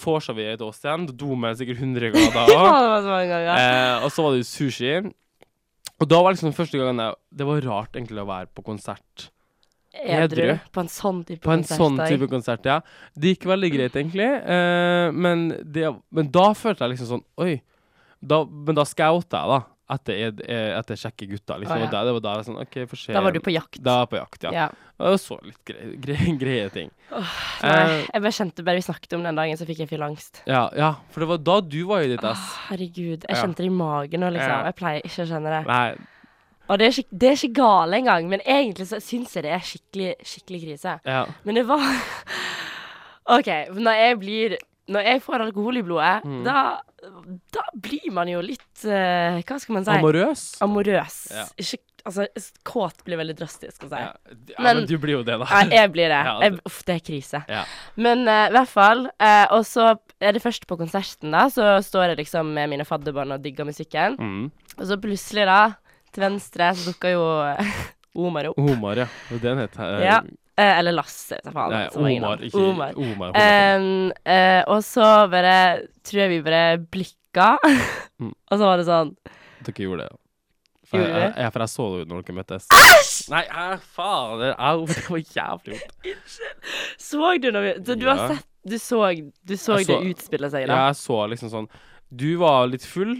vorsa 0.00 0.34
vi 0.36 0.46
et 0.52 0.64
oss 0.64 0.80
igjen. 0.84 1.06
Do 1.10 1.36
med 1.38 1.60
sikkert 1.60 1.82
100 1.82 2.14
grader. 2.14 2.54
ganger. 3.34 3.52
eh, 3.52 4.06
og 4.06 4.10
så 4.14 4.24
var 4.24 4.34
det 4.34 4.44
jo 4.44 4.48
sushi. 4.52 4.96
Og 6.02 6.10
da 6.10 6.18
var 6.24 6.34
liksom 6.34 6.54
første 6.56 6.80
gangen 6.80 7.00
jeg, 7.04 7.14
Det 7.30 7.46
var 7.46 7.62
rart 7.68 7.94
egentlig 7.96 8.24
å 8.24 8.28
være 8.28 8.50
på 8.50 8.64
konsert. 8.66 9.28
Edru. 9.94 10.56
På 10.74 10.82
en 10.82 10.90
sånn 10.90 11.20
type 11.26 11.44
På 11.44 11.52
konsert. 11.52 11.78
sånn 11.78 12.00
type 12.02 12.26
konsert, 12.30 12.66
ja. 12.66 12.80
Det 13.14 13.34
gikk 13.34 13.46
veldig 13.52 13.70
greit, 13.76 13.94
egentlig. 13.94 14.26
Eh, 14.26 15.12
men, 15.14 15.46
det, 15.62 15.86
men 16.10 16.32
da 16.34 16.48
følte 16.58 16.84
jeg 16.84 16.96
liksom 16.96 17.12
sånn 17.12 17.24
Oi. 17.44 17.60
Da, 18.24 18.40
men 18.44 18.76
da 18.76 18.86
scouta 18.88 19.44
jeg, 19.44 19.52
da. 19.52 19.60
Etter, 19.90 20.16
ed- 20.30 20.38
eh, 20.48 20.70
etter 20.78 20.96
kjekke 20.96 21.26
gutter. 21.28 21.58
Liksom. 21.60 21.76
Å, 21.76 21.80
ja. 21.84 21.88
Da, 21.92 22.04
det 22.08 22.12
var 22.16 22.22
da 22.24 22.30
jeg 22.38 22.46
sånn 22.46 22.60
OK, 22.62 22.76
se. 22.96 23.12
Da 23.12 23.20
var 23.20 23.34
du 23.36 23.40
på 23.44 23.52
jakt. 23.52 23.76
Da 23.84 23.98
var 23.98 24.06
jeg 24.06 24.12
på 24.14 24.16
jakt, 24.22 24.46
ja. 24.46 24.52
Ja. 24.56 24.68
Og 25.04 25.18
så 25.20 25.36
litt 25.44 25.60
greie, 25.68 25.90
greie, 26.00 26.36
greie 26.42 26.70
ting. 26.72 26.88
Nei, 27.10 27.20
Eh, 27.64 28.06
jeg 28.14 28.22
bare 28.24 28.32
kjente 28.38 28.64
bare 28.64 28.80
vi 28.80 28.86
snakket 28.86 29.12
om 29.18 29.22
den 29.28 29.36
dagen, 29.36 29.60
så 29.60 29.66
fikk 29.68 29.82
jeg 29.84 29.90
fylleangst. 29.92 30.40
ja, 30.48 30.62
ja, 30.78 30.94
for 31.12 31.20
det 31.24 31.28
var 31.34 31.38
da 31.50 31.58
du 31.60 31.78
var 31.90 32.00
i 32.06 32.08
ditt 32.14 32.24
ass. 32.24 32.40
Oh, 32.40 32.64
herregud. 32.70 33.28
Jeg 33.28 33.36
kjente 33.42 33.60
det 33.60 33.68
i 33.68 33.76
magen 33.76 34.24
nå, 34.24 34.32
liksom. 34.38 34.64
Jeg 34.70 34.78
pleier 34.80 35.04
ikke 35.04 35.26
å 35.26 35.30
kjenne 35.34 35.52
det. 35.58 35.62
Nei, 35.68 35.86
Og 36.64 36.78
det 36.80 36.86
er 36.88 36.94
ikke, 36.96 37.18
det 37.20 37.28
er 37.28 37.34
ikke 37.36 37.56
gale 37.60 37.98
engang, 38.00 38.28
men 38.32 38.40
egentlig 38.48 38.86
så 38.88 38.96
syns 39.04 39.34
jeg 39.36 39.44
det 39.44 39.50
er 39.52 39.64
skikkelig, 39.68 40.12
skikkelig 40.24 40.60
krise. 40.64 40.94
ja. 41.04 41.26
Men 41.44 41.60
det 41.60 41.66
var 41.68 41.84
OK, 43.36 43.50
når 43.76 43.98
jeg 44.00 44.18
blir 44.20 44.56
Når 44.88 45.06
jeg 45.08 45.22
får 45.24 45.40
alkohol 45.46 45.76
i 45.80 45.82
blodet, 45.82 46.24
Mm. 46.24 46.42
da, 46.44 46.80
da 47.52 47.62
blir 47.80 48.10
man 48.12 48.28
jo 48.28 48.40
litt 48.44 48.84
uh, 48.84 49.40
Hva 49.40 49.56
skal 49.60 49.74
man 49.78 49.84
si? 49.86 49.90
Amorøs. 49.96 50.42
Amorøs. 50.64 51.18
Ja. 51.32 51.46
Ikke 51.58 51.80
Altså, 52.04 52.26
kåt 52.68 52.98
blir 53.06 53.16
veldig 53.16 53.32
drastisk 53.38 53.86
å 53.86 53.88
si. 53.88 53.96
Ja. 53.96 54.10
ja, 54.28 54.58
Men- 54.60 54.76
men 54.76 54.86
du 54.90 54.98
blir 55.00 55.14
jo 55.14 55.22
det, 55.24 55.38
da. 55.40 55.46
Nei, 55.48 55.70
jeg 55.72 55.90
blir 55.94 56.10
det. 56.12 56.18
Jeg, 56.44 56.58
uff, 56.68 56.82
det 56.84 56.94
er 56.98 57.00
krise. 57.00 57.40
Ja. 57.48 57.62
Men 57.96 58.28
eh, 58.28 58.50
i 58.50 58.52
hvert 58.52 58.68
fall. 58.68 59.06
Uh, 59.16 59.46
og 59.56 59.64
så 59.64 59.86
er 60.20 60.32
det 60.36 60.42
først 60.44 60.66
på 60.68 60.76
konserten, 60.76 61.32
da, 61.32 61.46
så 61.48 61.78
står 61.80 62.10
jeg 62.12 62.18
liksom 62.26 62.52
med 62.52 62.68
mine 62.74 62.84
fadderbarn 62.84 63.32
og 63.32 63.40
digger 63.40 63.64
musikken. 63.64 64.18
Mm. 64.20 64.50
Og 64.76 64.84
så 64.84 65.00
plutselig, 65.00 65.46
da, 65.48 65.62
til 66.12 66.26
venstre, 66.26 66.68
så 66.76 66.92
dukker 66.92 67.16
jo 67.16 67.24
Omar 68.26 68.50
opp. 68.52 68.58
Omar, 68.60 69.00
ja. 69.00 69.08
Det 69.30 69.40
er 69.40 69.40
det 69.40 69.56
han 69.56 69.64
het. 69.64 70.34
Eh, 70.56 70.78
eller 70.78 70.94
Lasse, 70.96 71.38
jeg 71.40 71.52
faen. 71.54 71.72
Nei, 71.74 71.84
Omar, 72.18 72.42
ikke 72.46 72.60
Omar. 72.62 72.96
Omar. 72.96 73.30
Omar. 73.32 73.38
Em, 73.40 74.12
eh, 74.24 74.62
og 74.70 74.82
så 74.86 75.06
bare 75.32 75.54
tror 76.06 76.20
jeg 76.24 76.34
vi 76.36 76.42
bare 76.46 76.66
blikka, 76.78 77.56
Mm. 78.22 78.30
og 78.50 78.54
så 78.60 78.62
var 78.62 78.78
det 78.78 78.84
sånn 78.86 79.08
Dere 79.66 79.82
gjorde 79.82 80.04
det, 80.04 80.10
ja. 80.12 80.18
For 80.84 81.00
jeg, 81.00 81.08
jeg, 81.10 81.22
jeg, 81.24 81.32
ja, 81.42 81.48
for 81.50 81.64
jeg 81.64 81.72
så 81.72 81.84
det 81.96 82.02
når 82.06 82.20
dere 82.22 82.36
møttes. 82.36 82.66
Nei, 83.32 83.40
æ, 83.48 83.64
faen. 83.96 84.34
Det, 84.38 84.50
au, 84.62 84.84
det 84.92 85.04
var 85.08 85.22
jævlig 85.38 85.78
vondt. 85.80 86.36
Så 87.02 87.30
du 87.40 87.48
når 87.50 87.64
vi 87.64 87.72
Så 87.88 87.96
du 87.98 88.04
har 88.10 88.20
sett 88.28 88.44
Du 88.64 88.76
så, 88.78 89.00
du 89.42 89.56
så 89.56 89.78
så 89.80 89.88
det 89.88 90.12
utspille 90.12 90.50
seg, 90.52 90.68
Ja, 90.68 90.84
jeg 90.92 90.98
så 91.00 91.18
liksom 91.32 91.50
sånn 91.52 91.66
Du 92.14 92.28
var 92.40 92.68
litt 92.70 92.86
full, 92.86 93.16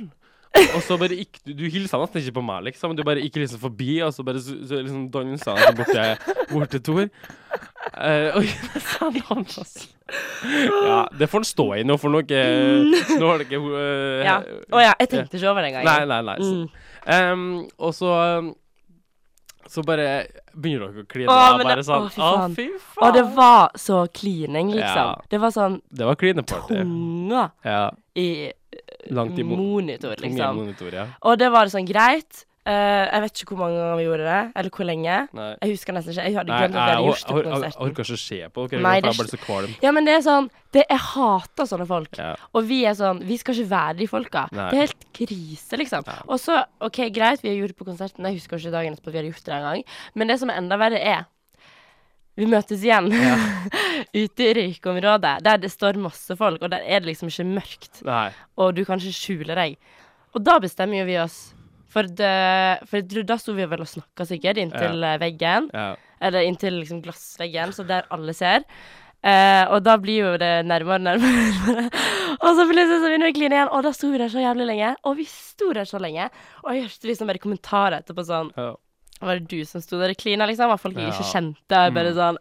og 0.54 0.82
så 0.86 0.96
bare 1.00 1.16
gikk 1.18 1.40
du 1.44 1.52
Du 1.58 1.64
hilsa 1.70 1.98
nesten 1.98 2.22
ikke 2.22 2.36
på 2.38 2.44
meg, 2.46 2.64
liksom. 2.68 2.94
Du 2.96 3.02
bare 3.06 3.22
gikk 3.24 3.40
liksom 3.42 3.60
forbi, 3.62 3.96
og 4.06 4.12
så 4.14 4.24
bare 4.26 4.42
så, 4.42 4.54
så 4.68 4.80
liksom 4.82 5.08
dansa 5.14 5.56
han 5.58 5.74
bort 5.78 5.90
til, 5.90 6.36
bort 6.52 6.70
til 6.74 6.84
Tor. 6.86 7.08
Uh, 7.94 8.38
oi, 8.40 8.46
det 8.74 8.82
sa 8.82 9.10
han 9.10 9.44
altså. 9.44 9.64
Ja, 10.84 11.04
det 11.14 11.28
får 11.30 11.42
han 11.42 11.48
stå 11.48 11.66
i 11.78 11.84
nå, 11.86 11.96
for 12.00 12.12
nå, 12.12 12.22
har 12.24 13.38
det 13.42 13.46
ikke 13.48 13.60
uh, 13.62 14.24
Ja. 14.24 14.38
Å 14.70 14.82
ja, 14.82 14.94
jeg 15.02 15.12
tenkte 15.14 15.38
ikke 15.38 15.50
over 15.52 15.64
det 15.64 15.72
engang. 15.72 15.86
Nei, 15.90 16.00
nei, 16.10 16.22
nei. 16.32 16.40
Så, 16.42 16.84
Um, 17.04 17.66
og 17.76 17.90
så 17.92 18.08
Så 19.68 19.82
bare 19.84 20.26
begynner 20.56 20.92
dere 20.92 21.02
å 21.04 21.08
kline. 21.08 21.28
Å, 21.28 21.58
det, 21.58 21.66
bare 21.68 21.84
sånn 21.84 22.06
å, 22.06 22.10
fy 22.12 22.20
Å, 22.20 22.30
faen. 22.38 22.54
fy 22.56 22.66
faen. 22.78 23.04
Og 23.06 23.14
det 23.16 23.24
var 23.36 23.76
så 23.80 23.98
klining, 24.12 24.70
liksom. 24.72 25.10
Ja. 25.10 25.28
Det 25.32 25.40
var 25.42 25.52
sånn 25.54 25.78
Det 25.88 26.08
var 26.08 26.18
klineparty. 26.20 26.78
tunga 26.80 27.44
Ja. 27.64 27.90
i 28.16 28.28
monitor, 29.10 30.16
liksom. 30.20 30.56
monitor, 30.56 30.92
ja. 30.94 31.06
Og 31.24 31.38
det 31.40 31.52
var 31.54 31.72
sånn 31.72 31.88
greit. 31.88 32.44
Uh, 32.64 33.04
jeg 33.10 33.20
vet 33.20 33.40
ikke 33.42 33.52
hvor 33.52 33.58
mange 33.60 33.76
ganger 33.76 33.98
vi 33.98 34.04
gjorde 34.06 34.24
det, 34.24 34.36
eller 34.56 34.72
hvor 34.72 34.86
lenge. 34.88 35.16
Nei. 35.36 35.48
Jeg 35.60 35.74
husker 35.74 35.92
nesten 35.92 36.14
ikke. 36.14 36.22
Jeg 36.24 36.36
hadde 36.38 36.48
glemt 36.48 36.62
at 36.64 36.72
vi 36.72 36.78
jeg, 36.78 36.94
hadde 36.94 37.08
gjort 37.10 37.24
det 37.24 37.34
på 37.34 37.42
konserten. 37.44 37.66
jeg, 37.66 37.80
orker 37.84 38.06
ikke 38.06 38.16
å 38.16 38.22
se 38.22 38.38
på 38.54 38.64
dere, 38.70 38.80
det 38.80 39.10
jeg 39.10 39.18
ble 39.18 39.26
så 39.28 39.40
kvalm. 39.42 39.74
Ja, 39.84 39.92
men 39.92 40.08
det 40.08 40.14
er 40.14 40.22
sånn 40.24 40.48
det, 40.72 40.86
Jeg 40.88 41.02
hater 41.10 41.68
sånne 41.68 41.86
folk. 41.90 42.16
Ja. 42.16 42.30
Og 42.56 42.64
vi 42.70 42.80
er 42.88 42.96
sånn 42.98 43.20
Vi 43.28 43.36
skal 43.42 43.58
ikke 43.60 43.70
være 43.74 43.98
de 44.00 44.08
folka. 44.08 44.46
Nei. 44.56 44.70
Det 44.72 44.78
er 44.78 44.86
helt 44.86 45.06
krise, 45.20 45.80
liksom. 45.82 46.08
Ja. 46.08 46.16
Og 46.24 46.40
så, 46.40 46.62
OK, 46.88 47.02
greit, 47.12 47.44
vi 47.44 47.52
har 47.52 47.60
gjort 47.60 47.74
det 47.74 47.80
på 47.82 47.88
konserten. 47.90 48.30
Jeg 48.30 48.40
husker 48.40 48.56
ikke 48.56 48.72
dagen 48.78 48.96
etterpå 48.96 49.12
vi 49.12 49.20
hadde 49.20 49.34
gjort 49.34 49.44
det 49.44 49.56
engang. 49.58 49.84
Men 50.16 50.32
det 50.32 50.40
som 50.40 50.54
er 50.54 50.62
enda 50.62 50.80
verre, 50.80 51.04
er 51.04 51.28
Vi 52.34 52.46
møtes 52.50 52.82
igjen 52.82 53.10
ute 54.20 54.46
i 54.46 54.54
røykeområdet, 54.58 55.36
der 55.46 55.60
det 55.62 55.70
står 55.72 56.00
masse 56.02 56.34
folk, 56.38 56.62
og 56.62 56.72
der 56.72 56.82
er 56.82 57.02
det 57.02 57.12
liksom 57.12 57.30
ikke 57.30 57.46
mørkt, 57.52 58.00
Nei. 58.06 58.30
og 58.58 58.74
du 58.74 58.82
kan 58.86 58.98
ikke 58.98 59.14
skjule 59.14 59.58
deg. 59.58 59.76
Og 60.34 60.42
da 60.42 60.58
bestemmer 60.62 61.02
jo 61.02 61.06
vi 61.10 61.20
oss. 61.22 61.38
For, 61.94 62.08
det, 62.10 62.34
for 62.90 63.06
da 63.22 63.36
sto 63.38 63.54
vi 63.54 63.68
vel 63.70 63.84
og 63.84 63.86
snakka 63.86 64.26
sikkert 64.26 64.58
inntil 64.58 64.98
ja. 65.06 65.14
veggen. 65.22 65.68
Ja. 65.70 65.92
Eller 66.26 66.42
inntil 66.48 66.80
liksom 66.80 67.04
glassveggen, 67.04 67.70
så 67.76 67.86
der 67.86 68.08
alle 68.14 68.34
ser. 68.34 68.64
Eh, 69.24 69.62
og 69.72 69.78
da 69.86 69.94
blir 70.02 70.18
jo 70.26 70.32
det 70.40 70.66
nærmere 70.66 70.98
og 70.98 71.04
nærmere. 71.06 71.84
og 72.44 72.48
så 72.50 72.66
plutselig 72.66 72.98
så 72.98 73.06
begynner 73.06 73.30
vi 73.30 73.32
å 73.32 73.36
kline 73.38 73.56
igjen, 73.56 73.70
og 73.70 73.86
da 73.86 73.92
sto 73.94 74.10
vi 74.10 74.20
der 74.20 74.32
så 74.32 74.42
jævlig 74.42 74.66
lenge. 74.72 74.90
Og 75.06 75.14
vi 75.20 75.28
sto 75.30 75.70
der 75.76 75.88
så 75.88 76.00
lenge. 76.02 76.26
Og 76.64 76.74
jeg 76.74 76.88
hørte 76.88 77.10
liksom 77.12 77.30
bare 77.30 77.44
kommentarer 77.46 78.00
etterpå 78.02 78.26
sånn 78.26 78.50
Ja. 78.58 78.72
Var 79.20 79.38
det 79.38 79.48
du 79.48 79.64
som 79.64 79.80
sto 79.80 79.98
der 80.00 80.10
og 80.10 80.16
klina, 80.20 80.46
liksom? 80.46 80.70
Og 80.74 80.80
folk 80.80 80.96
jeg 80.98 81.12
ikke 81.12 81.30
kjente. 81.32 81.78
Bare 81.94 82.10
Mm. 82.12 82.16
sånn 82.18 82.36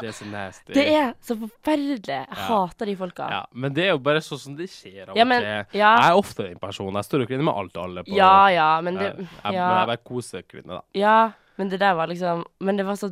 Det 0.00 0.08
er 0.08 0.12
så 0.16 0.24
nasty. 0.26 0.72
Det 0.74 0.84
er 0.88 1.12
så 1.22 1.36
forferdelig. 1.38 2.00
Jeg 2.08 2.26
Ja. 2.28 2.34
hater 2.48 2.86
de 2.86 2.94
folka. 2.96 3.28
ja, 3.30 3.44
Men 3.52 3.72
det 3.74 3.84
er 3.84 3.88
jo 3.90 3.98
bare 3.98 4.18
sånn 4.20 4.38
som 4.38 4.56
det 4.56 4.68
skjer 4.70 5.08
av 5.10 5.16
Ja, 5.16 5.22
og 5.22 5.28
til. 5.30 5.78
Ja, 5.78 5.96
Jeg 6.00 6.10
er 6.10 6.16
ofte 6.16 6.42
den 6.48 6.58
personen. 6.58 6.94
Jeg 6.94 7.04
står 7.04 7.22
og 7.22 7.28
kliner 7.28 7.44
med 7.44 7.54
alt 7.54 7.76
og 7.76 7.84
alle. 7.84 8.02
På, 8.04 8.16
ja, 8.16 8.46
ja, 8.48 8.80
men 8.80 8.94
det 8.94 9.02
jeg, 9.02 9.16
jeg, 9.18 9.28
Men 9.44 9.52
ja. 9.54 9.78
jeg 9.78 9.86
bare 9.86 9.96
kosekline, 10.04 10.66
da. 10.66 10.80
Ja, 10.94 11.32
men 11.58 11.68
det 11.68 11.78
der 11.80 11.94
var 11.94 12.06
liksom 12.08 12.44
Men 12.60 12.76
det 12.76 12.86
var 12.86 12.94
så 12.94 13.06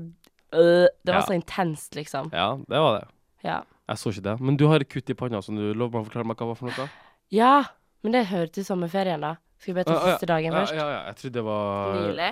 øh, 0.53 0.88
Det 1.05 1.14
var 1.14 1.20
Ja. 1.20 1.27
så 1.27 1.35
intenst, 1.40 1.94
liksom. 1.94 2.31
Ja, 2.33 2.57
det 2.57 2.79
var 2.81 2.99
det. 3.01 3.09
Ja. 3.44 3.61
Jeg 3.88 3.96
så 3.99 4.11
ikke 4.11 4.23
det. 4.23 4.40
Men 4.40 4.57
du 4.57 4.66
har 4.68 4.77
et 4.81 4.88
kutt 4.88 5.11
i 5.11 5.14
panna 5.14 5.40
som 5.42 5.55
du 5.57 5.73
lover 5.75 5.92
meg 6.01 6.07
å 6.07 6.11
forklare 6.11 6.27
meg 6.27 6.37
hva 6.37 6.46
var 6.49 6.55
for 6.57 6.66
noe? 6.66 6.88
ja 7.31 7.64
men 8.03 8.12
det 8.12 8.27
hører 8.27 8.51
til 8.51 8.64
sommerferien, 8.64 9.20
da. 9.20 9.37
Skal 9.61 9.75
vi 9.75 9.77
bare 9.77 9.85
ta 9.90 9.94
ja. 9.94 10.12
siste 10.14 10.27
dagen 10.31 10.55
først? 10.57 10.73
ja, 10.73 10.85
ja. 10.88 11.01
Jeg 11.11 11.16
trodde 11.20 11.37
det 11.37 11.42
var 11.44 11.96
Nylig? 11.99 12.29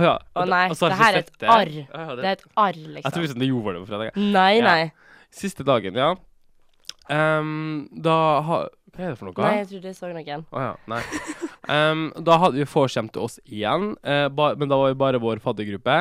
Å 0.00 0.04
ja. 0.06 0.12
Å 0.16 0.44
nei, 0.48 0.60
altså, 0.72 0.88
det 0.88 1.00
her 1.02 1.16
er 1.18 1.18
et 1.20 1.46
arr. 1.54 1.72
Det 1.76 2.28
er 2.28 2.30
et 2.32 2.44
arr, 2.64 2.78
liksom. 2.78 3.04
Jeg 3.04 3.16
trodde 3.16 3.40
det 3.42 3.48
gjorde 3.50 3.74
det 3.74 3.82
på 3.82 3.90
fredag. 3.90 4.20
Nei, 4.36 4.52
nei. 4.64 4.78
Siste 5.32 5.66
dagen, 5.68 5.98
ja. 6.00 6.14
Um, 7.12 7.90
da 7.92 8.16
ha, 8.46 8.58
Hva 8.94 9.04
er 9.04 9.12
det 9.12 9.18
for 9.20 9.28
noe? 9.28 9.36
Nei, 9.44 9.58
jeg 9.58 9.68
trodde 9.74 9.90
jeg 9.90 9.98
så 9.98 10.08
noen. 10.08 10.46
Å 10.48 10.64
ja. 10.64 10.72
Nei. 10.88 11.02
Um, 11.68 12.06
da 12.24 12.40
hadde 12.42 12.58
vi 12.58 12.68
vors 12.72 12.96
til 12.96 13.22
oss 13.22 13.36
igjen, 13.44 13.92
uh, 14.08 14.26
ba, 14.32 14.52
men 14.58 14.72
da 14.72 14.80
var 14.80 14.94
vi 14.94 15.00
bare 15.04 15.20
vår 15.22 15.44
faddergruppe. 15.44 15.98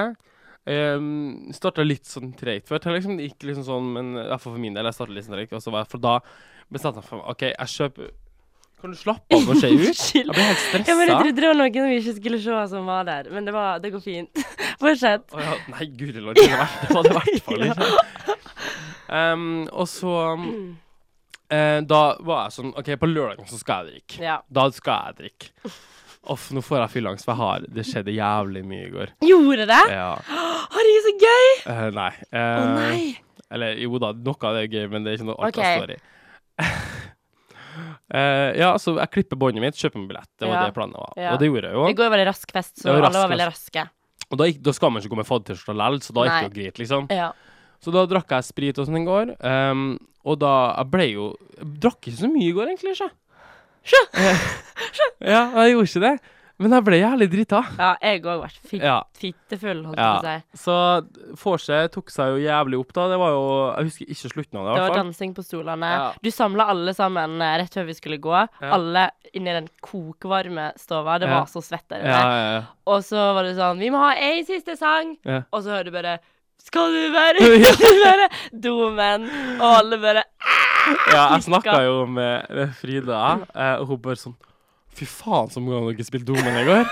Um, 0.71 1.51
starta 1.57 1.83
litt 1.83 2.07
sånn 2.07 2.31
treigt 2.37 2.71
før. 2.71 2.79
Det 2.79 2.95
liksom, 2.95 3.19
gikk 3.19 3.43
liksom 3.49 3.67
sånn, 3.67 3.91
men 3.97 4.15
i 4.15 4.25
hvert 4.29 4.43
fall 4.43 4.55
for 4.55 4.63
min 4.63 4.77
del, 4.77 4.87
jeg 4.87 4.97
starta 5.01 5.15
litt 5.17 5.27
sånn 5.27 5.35
tregt. 5.35 5.59
Og 5.59 5.67
så 5.67 5.75
var 5.75 5.83
jeg, 5.83 5.91
for 5.91 6.07
da 6.07 6.15
bestemte 6.71 7.03
jeg 7.03 7.09
for 7.09 7.19
meg 7.19 7.31
OK, 7.35 7.47
jeg 7.51 7.75
kjøper 7.75 8.11
Kan 8.81 8.93
du 8.93 8.97
slappe 8.97 9.37
av 9.37 9.49
og 9.53 9.59
se 9.61 9.69
ut? 9.75 10.03
Jeg 10.15 10.25
blir 10.27 10.41
helt 10.47 10.61
stressa. 10.65 10.89
Ja, 10.89 10.95
men 10.97 11.07
jeg 11.11 11.17
trodde 11.19 11.41
det 11.41 11.49
var 11.51 11.57
noen 11.59 11.89
vi 11.91 11.97
ikke 12.01 12.15
skulle 12.17 12.39
se 12.41 12.61
som 12.73 12.89
var 12.89 13.05
der. 13.07 13.29
Men 13.33 13.45
det, 13.47 13.53
var, 13.55 13.81
det 13.83 13.91
går 13.93 14.03
fint. 14.03 14.41
Fortsett. 14.81 15.27
Oh, 15.35 15.41
ja, 15.45 15.57
nei, 15.75 15.87
guri 15.99 16.23
land, 16.23 16.39
det 16.41 16.89
var 16.89 17.05
det 17.05 17.11
i 17.11 17.17
hvert 17.19 17.45
fall 17.45 17.65
ikke. 17.69 18.37
Um, 19.11 19.45
og 19.75 19.87
så 19.91 20.11
um, 20.39 20.53
Da 21.51 22.01
var 22.23 22.45
jeg 22.45 22.53
sånn 22.55 22.69
OK, 22.79 22.93
på 23.01 23.09
lørdagen 23.11 23.49
så 23.49 23.59
skal 23.59 23.89
jeg 23.89 23.97
drikke. 23.99 24.21
Ja. 24.23 24.37
Da 24.47 24.69
skal 24.73 25.11
jeg 25.11 25.17
drikke. 25.21 25.73
Uff, 26.31 26.51
nå 26.53 26.61
får 26.63 26.83
jeg 26.83 26.93
fylleangst, 26.93 27.25
for 27.25 27.33
jeg 27.33 27.41
har 27.41 27.65
Det 27.75 27.85
skjedde 27.89 28.13
jævlig 28.13 28.61
mye 28.69 28.85
i 28.87 28.93
går. 28.93 29.13
Gjorde 29.25 29.67
det? 29.69 29.81
Ja. 29.91 30.13
Herregud, 30.75 31.05
så 31.09 31.13
gøy! 31.25 31.51
Uh, 31.65 31.87
nei. 31.97 32.11
Å 32.31 32.45
oh, 32.45 32.71
nei. 32.77 33.01
Eller 33.51 33.81
jo 33.83 33.99
da, 33.99 34.13
noe 34.15 34.47
av 34.47 34.55
det 34.55 34.63
er 34.63 34.73
gøy, 34.77 34.85
men 34.93 35.03
det 35.03 35.11
er 35.11 35.19
ikke 35.19 35.27
noe 35.27 35.49
artig 35.49 35.65
Ok. 35.65 35.71
story. 35.81 35.99
Eh, 38.11 38.57
ja, 38.59 38.73
så 38.81 38.97
jeg 38.97 39.11
klipper 39.13 39.39
båndet 39.39 39.63
mitt, 39.63 39.77
kjøper 39.79 40.01
meg 40.01 40.09
billett. 40.11 40.29
Det 40.39 40.47
var 40.49 40.55
Ja. 40.57 40.65
det 40.67 40.75
planen 40.75 40.93
var. 40.97 41.13
Ja. 41.15 41.33
Og 41.33 41.39
det 41.39 41.47
gjorde 41.49 41.69
jeg 41.69 41.77
jo. 41.77 41.85
I 41.87 41.93
går 41.93 42.09
var 42.11 42.17
det 42.21 42.27
rask 42.27 42.51
fest, 42.51 42.73
så 42.81 42.91
alle 42.97 43.11
var 43.13 43.29
veldig 43.31 43.47
raske. 43.51 43.85
Og 44.31 44.37
da, 44.39 44.47
gikk, 44.47 44.61
da 44.63 44.71
skal 44.75 44.91
man 44.91 45.01
ikke 45.01 45.11
gå 45.13 45.19
med 45.19 45.27
fadderskjorte 45.27 45.75
likevel, 45.75 46.01
så 46.03 46.13
da 46.15 46.25
gikk 46.27 46.35
det 46.37 46.47
jo 46.49 46.55
greit, 46.57 46.77
liksom. 46.79 47.07
Ja. 47.11 47.31
Så 47.81 47.91
da 47.95 48.05
drakk 48.05 48.29
jeg 48.29 48.43
sprit 48.45 48.77
og 48.79 48.87
sånn 48.87 49.01
i 49.01 49.05
går. 49.07 49.31
Um, 49.43 49.97
og 50.23 50.37
da 50.39 50.75
Jeg 50.77 50.91
ble 50.91 51.05
jo 51.09 51.23
Jeg 51.57 51.79
drakk 51.81 52.07
ikke 52.07 52.19
så 52.19 52.29
mye 52.29 52.47
i 52.49 52.53
går, 52.53 52.67
egentlig. 52.75 52.93
Sjø. 52.99 53.07
Sjø. 53.83 54.01
Eh, 54.13 54.43
ja, 55.33 55.41
jeg 55.65 55.73
gjorde 55.73 55.89
ikke 55.89 56.03
det. 56.05 56.13
Men 56.61 56.75
jeg 56.77 56.83
ble 56.85 56.97
jævlig 57.01 57.27
drita. 57.31 57.59
ja, 57.79 57.89
jeg 58.01 58.21
òg 58.21 58.41
ble 58.43 58.49
fit 58.69 58.81
Ja. 58.85 58.99
fittefull, 59.17 59.81
holdt 59.87 59.97
Ja. 59.97 60.09
jeg 60.21 60.21
på 60.21 60.27
å 60.27 60.57
si. 60.57 60.61
Så 60.61 60.75
vorset 61.43 61.91
tok 61.95 62.09
seg 62.13 62.35
jo 62.35 62.37
jævlig 62.45 62.79
opp, 62.79 62.93
da. 62.93 63.07
Det 63.09 63.17
var 63.19 63.31
jo 63.33 63.41
Jeg 63.77 63.85
husker 63.89 64.05
ikke 64.13 64.31
slutten 64.33 64.59
av 64.59 64.65
det, 64.65 64.71
i 64.71 64.75
hvert 64.75 64.77
fall. 64.77 64.87
Det 64.87 64.95
var 64.95 65.03
dansing 65.03 65.33
på 65.35 65.43
stolene. 65.47 65.89
Ja. 65.91 66.11
Du 66.21 66.29
samla 66.31 66.67
alle 66.69 66.93
sammen 66.93 67.41
eh, 67.41 67.57
rett 67.63 67.73
før 67.73 67.85
vi 67.89 67.93
skulle 67.97 68.19
gå. 68.21 68.47
Alle 68.61 69.09
inni 69.33 69.53
den 69.57 69.69
kokvarme 69.81 70.71
stova. 70.77 71.17
Det 71.19 71.27
Ja. 71.29 71.39
var 71.39 71.45
så 71.47 71.61
svett 71.63 71.87
der 71.89 71.99
inne. 71.99 72.07
ja, 72.07 72.53
ja. 72.59 72.61
Og 72.87 73.01
så 73.03 73.33
var 73.33 73.43
det 73.43 73.55
sånn 73.57 73.79
Vi 73.79 73.89
må 73.89 73.97
ha 73.97 74.13
én 74.15 74.45
siste 74.45 74.77
sang! 74.77 75.17
Ja. 75.25 75.41
Og 75.51 75.63
så 75.63 75.69
hører 75.71 75.85
du 75.85 75.91
bare 75.91 76.19
Skal 76.63 76.91
du 76.91 77.11
være 77.11 77.39
Ja. 77.63 77.71
Skal 77.73 77.97
du 77.97 78.03
være 78.05 78.29
domen? 78.53 79.29
Og 79.59 79.77
alle 79.79 79.97
bare 79.97 80.23
ja 81.13 81.29
jeg 81.35 81.43
snakka 81.45 81.83
jo 81.85 82.05
med, 82.07 82.47
med 82.49 82.71
Frida, 82.75 83.39
eh, 83.55 83.75
og 83.79 83.87
hun 83.87 83.97
bare 84.01 84.15
sånn 84.17 84.35
Fy 84.97 85.05
faen, 85.07 85.49
så 85.53 85.61
mange 85.63 85.77
ganger 85.79 85.97
dere 85.97 86.07
spilte 86.09 86.27
Domen 86.31 86.57
i 86.61 86.65
går. 86.67 86.85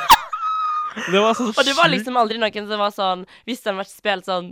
Det 1.11 1.19
var 1.21 1.33
så 1.37 1.49
Og 1.51 1.61
det 1.67 1.75
var 1.77 1.89
liksom 1.91 2.17
aldri 2.17 2.39
noen 2.41 2.65
som 2.67 2.79
var 2.81 2.89
sånn 2.95 3.21
Hvis 3.45 3.61
den 3.61 3.77
vært 3.77 3.91
spilt 3.91 4.25
sånn 4.25 4.47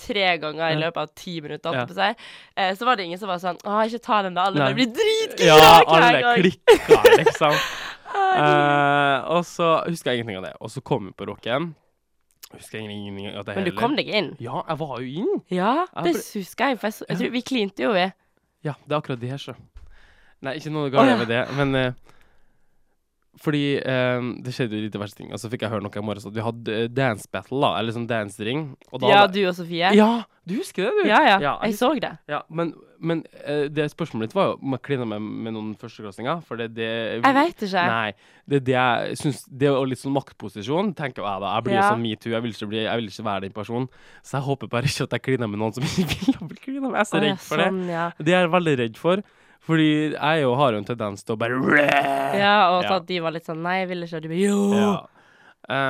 tre 0.00 0.36
ganger 0.40 0.70
i 0.72 0.76
løpet 0.80 0.96
av 1.02 1.10
ti 1.18 1.34
minutter, 1.44 1.74
Ja. 1.76 1.82
å 1.84 2.14
eh, 2.56 2.70
så 2.78 2.86
var 2.86 2.96
det 2.96 3.04
ingen 3.04 3.18
som 3.20 3.28
var 3.28 3.36
sånn 3.42 3.58
Å, 3.66 3.82
ikke 3.84 4.00
ta 4.00 4.22
den, 4.22 4.32
da. 4.38 4.46
Alle 4.48 4.62
bare 4.62 4.74
blir 4.78 4.86
dritgira 4.96 5.56
Ja, 5.58 5.82
hver 5.84 6.06
alle 6.06 6.20
gang. 6.22 6.42
klikka, 6.42 7.02
liksom. 7.18 7.56
Eh, 8.30 9.18
og 9.34 9.44
så 9.46 9.66
husker 9.86 10.12
jeg 10.12 10.20
ingenting 10.20 10.38
av 10.40 10.44
det. 10.48 10.52
Og 10.62 10.70
så 10.70 10.80
kom 10.86 11.06
vi 11.08 11.12
på 11.18 11.26
rocken. 11.28 11.72
Husker 12.54 12.78
jeg 12.80 12.90
ingenting 12.90 13.28
av 13.38 13.44
det 13.46 13.54
Men 13.56 13.64
du 13.66 13.70
kom 13.78 13.94
deg 13.98 14.08
inn? 14.08 14.28
Ja, 14.42 14.62
jeg 14.68 14.78
var 14.78 15.00
jo 15.02 15.22
inn. 15.22 15.32
Ja, 15.50 15.86
Jeg 15.96 16.04
det 16.04 16.12
ble- 16.14 16.40
husker 16.40 16.70
jeg. 16.72 16.78
For 16.80 16.86
jeg, 16.90 16.94
så, 16.94 17.04
jeg 17.08 17.18
tror 17.20 17.30
vi 17.34 17.42
klinte 17.42 17.84
jo, 17.86 17.92
vi. 17.94 18.06
Ja, 18.66 18.74
det 18.86 18.94
er 18.94 18.98
akkurat 19.00 19.20
det 19.22 19.30
her, 19.30 19.38
så. 19.42 19.54
Nei, 20.42 20.54
ikke 20.58 20.72
noe 20.74 20.90
galt 20.90 21.06
Å, 21.06 21.10
ja. 21.10 21.16
med 21.20 21.28
det, 21.28 21.40
men 21.58 21.74
eh, 21.74 21.92
Fordi 23.38 23.76
eh, 23.78 24.20
det 24.42 24.52
skjedde 24.52 24.74
jo 24.74 24.82
litt 24.88 24.92
diverse 24.92 25.14
ting. 25.16 25.30
Og 25.32 25.38
så 25.38 25.48
fikk 25.48 25.62
jeg 25.62 25.70
høre 25.70 25.84
noe 25.84 25.94
i 25.96 26.02
morges 26.02 26.26
at 26.26 26.34
vi 26.34 26.42
hadde 26.42 26.74
eh, 26.74 26.88
dance 26.90 27.28
battle, 27.30 27.60
da. 27.62 27.76
Eller 27.78 27.94
sånn 27.94 28.08
dance 28.10 28.42
ring. 28.44 28.76
Og 28.90 29.00
da 29.00 29.06
Ja, 29.08 29.20
hadde- 29.22 29.38
du 29.38 29.46
og 29.48 29.54
Sofie. 29.54 29.92
Ja, 29.94 30.24
du 30.44 30.56
husker 30.58 30.88
det, 30.88 31.04
du? 31.04 31.08
ja. 31.08 31.20
ja. 31.24 31.38
Ja, 31.40 31.52
Jeg 31.62 31.74
så 31.78 31.92
det. 32.02 32.10
Ja, 32.28 32.42
men, 32.50 32.74
men 32.98 33.22
eh, 33.46 33.68
det 33.70 33.86
spørsmålet 33.94 34.28
ditt 34.28 34.34
var 34.34 34.50
jo 34.50 34.58
om 34.60 34.74
jeg 34.74 34.82
klina 34.82 35.06
med, 35.06 35.22
med 35.22 35.54
noen 35.54 35.70
førsteklassinger. 35.78 36.42
For 36.44 36.56
det 36.58 36.72
det 36.74 36.90
Jeg 37.22 37.34
veit 37.38 37.62
ikke. 37.68 37.86
Nei. 37.86 38.12
Det 38.50 38.64
det 38.66 38.74
jeg 38.74 39.16
syns 39.22 39.44
Det 39.46 39.70
jo 39.70 39.84
litt 39.86 40.02
sånn 40.02 40.16
maktposisjon, 40.18 40.92
tenker 40.98 41.22
jeg 41.22 41.40
da. 41.46 41.54
Jeg 41.54 41.64
blir 41.68 41.74
jo 41.78 41.80
Ja. 41.84 41.90
sånn 41.94 42.02
metoo. 42.02 42.32
Jeg, 42.34 42.42
vil 42.42 42.50
ikke 42.58 42.68
bli- 42.74 42.82
jeg 42.84 42.96
vil 42.98 43.08
ikke 43.14 43.24
være 43.30 43.40
den 43.46 43.52
personen. 43.56 43.88
Så 44.26 44.36
jeg 44.40 44.42
håper 44.50 44.68
bare 44.74 44.90
ikke 44.90 45.06
at 45.06 45.12
jeg 45.16 45.22
kliner 45.22 45.48
med 45.48 45.62
noen 45.62 45.72
som 45.72 45.84
ikke 45.86 46.18
vil 46.26 46.48
bli 46.50 46.58
klina 46.66 46.90
med. 46.90 46.98
Jeg 46.98 47.06
er 47.06 47.12
så 47.14 47.22
redd 47.22 47.38
for 47.46 47.56
det. 47.62 47.70
sånn. 47.70 48.24
Det 48.26 48.34
er 48.34 48.42
jeg 48.42 48.50
veldig 48.58 48.78
redd 48.84 48.98
for. 48.98 49.22
Fordi 49.66 49.88
jeg 50.14 50.40
jo 50.42 50.54
har 50.56 50.72
jo 50.72 50.78
en 50.80 50.84
tendens 50.88 51.24
til 51.26 51.34
å 51.36 51.40
bare 51.40 51.54
ja, 52.38 52.54
og 52.72 52.80
så 52.84 52.90
Ja. 52.94 52.96
at 52.96 53.06
de 53.10 53.16
var 53.20 53.30
litt 53.34 53.44
sånn 53.46 53.60
Nei, 53.62 53.76
jeg 53.82 53.88
vil 53.90 54.02
ikke. 54.06 54.16
Og 54.16 54.22
de 54.24 54.28
bare 54.32 54.40
jo. 54.40 54.60
Ja. 54.74 54.94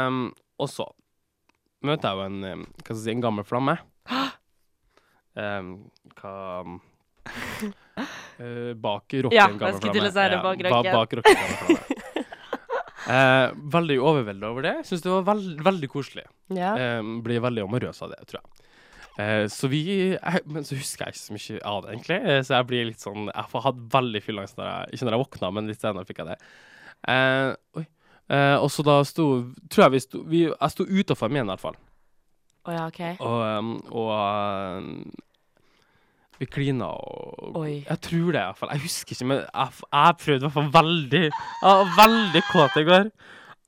Um, 0.09 0.19
og 0.59 0.69
så 0.69 0.85
møter 1.87 2.07
jeg 2.11 2.17
jo 2.19 2.23
en 2.27 2.39
Hva 2.43 2.57
skal 2.83 2.97
jeg 2.97 3.03
si, 3.05 3.11
en 3.15 3.23
gammel 3.25 3.45
flamme. 3.47 3.75
Um, 5.41 5.69
hva 6.19 6.33
uh, 6.67 6.75
Bak 8.85 9.07
rocken, 9.15 9.31
Ja, 9.37 9.47
gammel 9.47 9.63
jeg 9.71 9.75
skulle 9.79 9.95
til 9.95 10.03
å 10.03 10.11
si 10.11 10.27
det, 10.33 10.41
bak 10.43 10.59
ba- 10.59 10.67
rocken. 10.67 10.91
bak 10.97 11.11
rocken, 11.21 11.39
gammel 11.39 11.55
flamme. 11.63 11.87
Eh, 13.11 13.49
veldig 13.73 13.97
overvelda 14.07 14.47
over 14.53 14.63
det. 14.63 14.73
Syns 14.87 15.01
det 15.03 15.11
var 15.11 15.25
veld, 15.27 15.59
veldig 15.67 15.89
koselig. 15.91 16.23
Ja. 16.55 16.77
Um, 17.01 17.17
blir 17.25 17.41
veldig 17.43 17.63
amorøs 17.65 17.99
av 18.05 18.11
det, 18.13 18.21
tror 18.31 18.39
jeg. 18.39 18.47
Eh, 19.21 19.45
så 19.53 19.69
vi 19.71 19.83
jeg, 20.15 20.43
Men 20.49 20.67
så 20.67 20.79
husker 20.79 21.07
jeg 21.07 21.17
ikke 21.17 21.23
så 21.23 21.37
mye 21.37 21.63
av 21.69 21.81
det, 21.85 21.95
egentlig. 21.95 22.19
Eh, 22.25 22.43
så 22.47 22.57
jeg 22.57 22.69
blir 22.71 22.91
litt 22.91 23.05
sånn 23.05 23.29
Jeg 23.29 23.47
har 23.53 23.65
hatt 23.67 23.81
veldig 23.95 24.23
fyllangst 24.25 24.59
når 24.61 24.71
jeg 24.71 24.97
Ikke 24.97 25.09
når 25.09 25.17
jeg 25.17 25.25
våkna, 25.25 25.53
men 25.57 25.71
litt 25.71 25.83
senere 25.83 26.09
fikk 26.09 26.23
jeg 26.23 26.31
det. 26.33 26.39
Eh, 27.15 27.49
oi. 27.81 27.87
Eh, 28.31 28.57
og 28.57 28.69
så 28.73 28.85
da 28.87 29.01
sto 29.09 29.27
Tror 29.69 29.87
jeg 29.87 29.95
vi 29.97 30.03
sto 30.05 30.23
vi, 30.31 30.45
Jeg 30.49 30.75
sto 30.75 30.87
utafor 30.87 31.33
min, 31.33 31.45
i 31.45 31.53
hvert 31.53 31.65
fall. 31.65 31.81
Oh, 32.69 32.73
ja, 32.77 32.87
OK. 32.87 33.01
Og, 33.25 33.39
um, 33.57 33.71
og 33.97 34.11
vi 36.41 36.49
klina 36.49 36.91
og 36.93 37.57
Oi. 37.61 37.83
Jeg 37.85 38.01
tror 38.05 38.33
det, 38.33 38.41
i 38.41 38.45
hvert 38.49 38.59
fall. 38.61 38.73
Jeg 38.77 38.85
husker 38.85 39.17
ikke, 39.17 39.29
men 39.29 39.41
jeg, 39.43 39.81
jeg 39.93 40.19
prøvde 40.23 40.41
i 40.41 40.45
hvert 40.47 40.57
fall 40.57 40.71
veldig 40.77 41.23
Jeg 41.27 41.33
var 41.63 41.91
veldig 41.99 42.43
kåt 42.49 42.79
i 42.81 42.85
går. 42.89 43.11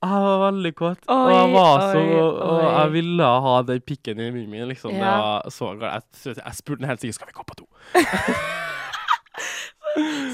Jeg 0.03 0.23
var 0.23 0.39
veldig 0.51 0.71
kåt. 0.75 1.05
og 1.07 1.29
jeg 1.31 1.51
var 1.53 1.83
så 1.93 1.99
oi, 1.99 2.15
Og 2.43 2.63
jeg 2.65 2.91
ville 2.97 3.27
ha 3.45 3.53
den 3.69 3.81
pikken 3.87 4.19
i 4.19 4.29
munnen 4.31 4.49
min, 4.51 4.67
liksom. 4.67 4.91
Ja. 4.99 5.13
var 5.15 5.49
så. 5.53 5.71
Jeg, 5.79 6.01
jeg 6.35 6.55
spurte 6.59 6.81
den 6.81 6.89
helt 6.91 7.01
sikkert 7.01 7.15
skal 7.21 7.31
vi 7.31 7.37
gå 7.39 7.45
på 7.47 7.59
do. 7.61 7.67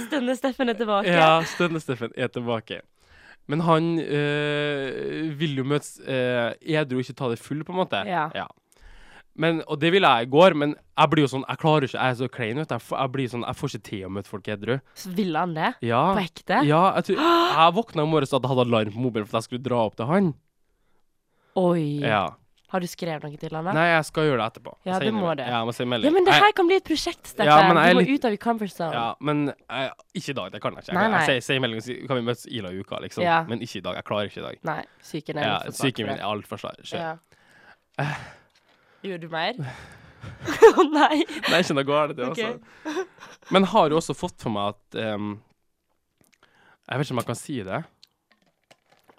Stønne 0.08 0.36
Steffen 0.38 0.72
er 0.72 0.78
tilbake. 0.80 1.12
Ja, 1.12 1.42
Stønne-Steffen 1.46 2.16
er 2.18 2.32
tilbake. 2.32 2.82
Men 3.50 3.62
han 3.66 4.00
øh, 4.00 5.40
vil 5.40 5.58
jo 5.58 5.66
møtes 5.68 6.00
øh, 6.06 6.52
edru 6.62 7.00
og 7.00 7.06
ikke 7.06 7.18
ta 7.18 7.30
det 7.32 7.40
full, 7.42 7.64
på 7.66 7.74
en 7.74 7.80
måte. 7.82 8.02
Ja. 8.08 8.28
Ja. 8.36 8.46
Men, 9.40 9.62
og 9.72 9.80
det 9.80 9.92
ville 9.96 10.10
jeg 10.20 10.28
i 10.28 10.32
går, 10.34 10.56
men 10.60 10.74
jeg 11.00 11.10
blir 11.14 11.24
jo 11.24 11.30
sånn 11.32 11.46
Jeg 11.48 11.60
klarer 11.62 11.86
ikke, 11.88 11.96
jeg 11.96 12.12
er 12.12 12.18
så 12.20 12.28
klein, 12.34 12.58
vet 12.60 12.68
du. 12.72 12.76
Jeg, 12.76 12.84
jeg 12.92 13.12
blir 13.14 13.30
sånn, 13.32 13.46
jeg 13.48 13.56
får 13.60 13.72
ikke 13.72 13.86
til 13.90 14.02
å 14.04 14.12
møte 14.18 14.28
folk 14.34 14.50
edru. 14.52 14.76
Så 15.00 15.14
ville 15.16 15.40
han 15.46 15.54
det? 15.56 15.70
Ja. 15.88 16.02
På 16.18 16.20
ekte? 16.26 16.60
Ja, 16.68 16.82
jeg, 17.00 17.08
tror, 17.08 17.24
jeg 17.24 17.76
våkna 17.80 18.04
i 18.04 18.12
morges 18.12 18.34
og 18.36 18.44
jeg 18.44 18.52
hadde 18.52 18.66
alarm 18.68 18.92
på 18.98 19.06
mobilen 19.08 19.30
for 19.30 19.40
at 19.40 19.46
jeg 19.46 19.50
skulle 19.54 19.64
dra 19.70 19.80
opp 19.88 19.96
til 20.02 20.10
han. 20.12 20.30
Oi. 21.60 21.86
Ja. 22.04 22.26
Har 22.70 22.84
du 22.84 22.86
skrevet 22.86 23.24
noe 23.26 23.40
til 23.42 23.56
han 23.58 23.66
da? 23.66 23.72
Nei, 23.74 23.86
jeg 23.96 24.06
skal 24.06 24.28
gjøre 24.28 24.42
det 24.44 24.48
etterpå. 24.52 24.74
Ja, 24.86 24.98
du 25.02 25.08
må 25.16 25.32
det. 25.40 25.46
Ja, 25.50 25.62
jeg 25.64 25.70
må 25.70 25.74
sende 25.74 25.90
melding. 25.96 26.12
Ja, 26.12 26.14
men 26.20 26.28
det 26.28 26.36
her 26.38 26.52
kan 26.60 26.68
bli 26.70 26.76
et 26.78 26.86
prosjekt, 26.86 27.32
Steffen. 27.32 27.50
Ja, 27.50 27.64
du 27.66 27.80
må 27.98 28.04
litt- 28.04 28.12
ut 28.20 28.28
av 28.30 28.36
your 28.36 28.42
comfort 28.44 28.70
zone. 28.76 28.92
Ja, 28.94 29.08
men 29.26 29.46
jeg, 29.56 29.90
ikke 30.22 30.30
i 30.30 30.38
dag. 30.38 30.52
Det 30.54 30.62
kan 30.62 30.76
jeg 30.78 30.84
ikke. 30.86 30.94
Nei, 31.00 31.02
Jeg, 31.08 31.12
nei. 31.16 31.22
jeg, 31.24 31.30
sier- 31.42 31.48
sier 31.48 31.64
melding 31.64 31.82
og 31.82 31.88
sier 31.88 32.04
kan 32.12 32.20
vi 32.20 32.26
møtes 32.28 32.46
i 32.46 32.62
uka, 32.62 33.00
liksom. 33.08 33.24
Ja. 33.26 33.40
Men 33.50 33.64
ikke 33.66 33.80
i 33.82 33.86
dag. 33.88 33.96
Jeg 33.98 34.06
klarer 34.12 34.30
ikke 34.30 34.44
i 34.44 34.46
dag. 34.46 34.60
Nei, 34.70 34.84
psyken 35.02 35.38
er 35.42 35.48
Ja, 35.50 35.58
svak 35.72 35.98
min 36.04 36.14
er 36.14 36.28
altfor 36.30 36.62
svær. 36.62 36.78
Ja. 36.94 37.16
Gjorde 39.06 39.22
du 39.28 39.30
mer? 39.34 39.60
Å 40.80 40.84
nei. 40.90 41.22
Nei, 41.50 41.60
ikke 41.64 41.76
noe 41.78 41.88
galt, 41.88 42.16
det, 42.18 42.26
Ok. 42.28 42.40
altså. 42.44 43.06
Men 43.56 43.64
har 43.72 43.90
jo 43.94 43.98
også 44.02 44.16
fått 44.18 44.42
for 44.44 44.52
meg 44.54 44.74
at 44.76 45.00
um, 45.16 45.30
Jeg 46.90 47.00
vet 47.00 47.08
ikke 47.08 47.16
om 47.16 47.22
jeg 47.24 47.30
kan 47.30 47.40
si 47.40 47.56
det. 47.66 47.80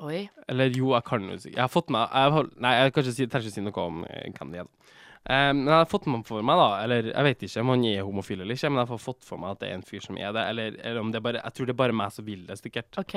Oi. 0.00 0.20
Eller 0.48 0.72
jo, 0.76 0.92
jeg 0.96 1.04
kan 1.04 1.24
jo 1.28 1.36
si 1.40 1.50
Jeg 1.52 1.60
har 1.60 1.68
fått 1.72 1.90
meg 1.92 2.08
jeg 2.08 2.32
har, 2.36 2.46
Nei, 2.64 2.70
jeg 2.78 2.92
kan 2.94 3.04
ikke 3.04 3.16
si, 3.16 3.26
trenger 3.28 3.48
ikke 3.50 3.56
si 3.58 3.64
noe 3.66 3.82
om 3.84 3.98
Candy. 4.06 4.38
hvem 4.38 4.52
det 4.54 4.60
er. 4.62 4.68
da. 4.68 4.96
Ehm, 5.34 5.58
men 5.60 5.68
jeg 5.68 5.76
har 5.82 5.90
fått 5.90 6.06
meg 6.08 6.22
for 6.28 6.46
meg, 6.48 6.56
da 6.62 6.68
Eller 6.84 7.10
jeg 7.10 7.26
vet 7.26 7.42
ikke 7.48 7.60
om 7.64 7.72
han 7.74 7.84
er 7.90 8.06
homofil 8.08 8.40
eller 8.40 8.56
ikke, 8.56 8.70
men 8.72 8.80
jeg 8.80 8.88
har 8.94 9.02
fått 9.04 9.26
for 9.28 9.42
meg 9.42 9.52
at 9.56 9.60
det 9.60 9.68
er 9.68 9.76
en 9.76 9.84
fyr 9.84 10.00
som 10.06 10.16
er 10.16 10.32
det. 10.36 10.44
Eller, 10.54 10.78
eller 10.80 11.00
om 11.02 11.10
det 11.12 11.20
er 11.20 11.26
bare 11.28 11.42
Jeg 11.44 11.56
tror 11.58 11.68
det 11.68 11.74
er 11.76 11.80
bare 11.82 11.96
meg 12.00 12.14
som 12.16 12.24
vil 12.28 12.46
det, 12.48 12.56
sikkert. 12.60 13.00
OK. 13.02 13.16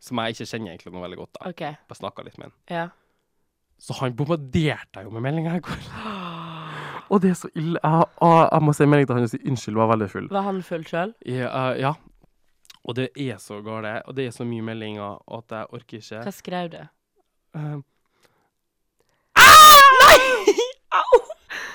Som 0.00 0.22
jeg 0.22 0.36
ikke 0.36 0.46
kjenner 0.52 0.70
egentlig 0.76 0.94
noe 0.94 1.02
veldig 1.08 1.18
godt. 1.24 1.34
da 1.40 1.50
OK. 1.50 1.64
Bare 1.90 1.98
snakka 1.98 2.26
litt 2.28 2.38
med 2.38 2.50
han. 2.50 2.54
Ja. 2.70 2.84
Så 3.80 3.96
han 4.00 4.16
bombarderte 4.16 5.00
jeg 5.00 5.06
jo 5.06 5.10
med 5.14 5.24
meldinger 5.24 5.56
i 5.56 5.64
går. 5.64 5.84
Og 7.10 7.22
det 7.22 7.30
er 7.30 7.34
så 7.34 7.48
ille. 7.54 7.78
Jeg, 7.82 8.04
jeg, 8.20 8.48
jeg 8.52 8.62
må 8.62 8.72
si 8.76 8.86
melding 8.86 9.08
til 9.08 9.16
han 9.16 9.26
og 9.26 9.30
si 9.32 9.40
unnskyld, 9.48 9.76
var 9.80 9.88
veldig 9.90 10.08
full. 10.10 10.28
Var 10.30 10.46
han 10.46 10.62
full 10.62 10.84
sjøl? 10.86 11.14
Ja, 11.26 11.48
uh, 11.48 11.72
ja. 11.80 11.92
Og 12.84 12.96
det 12.96 13.08
er 13.16 13.40
så 13.40 13.60
galt, 13.64 13.88
og 14.06 14.16
det 14.16 14.26
er 14.26 14.34
så 14.36 14.44
mye 14.48 14.62
meldinger 14.64 15.18
at 15.36 15.56
jeg 15.56 15.66
orker 15.76 15.98
ikke. 15.98 16.20
Hva 16.24 16.32
skrev 16.32 16.70
du? 16.72 16.78
Eh, 17.56 17.74
Nei! 19.40 20.18
Au! 21.00 21.20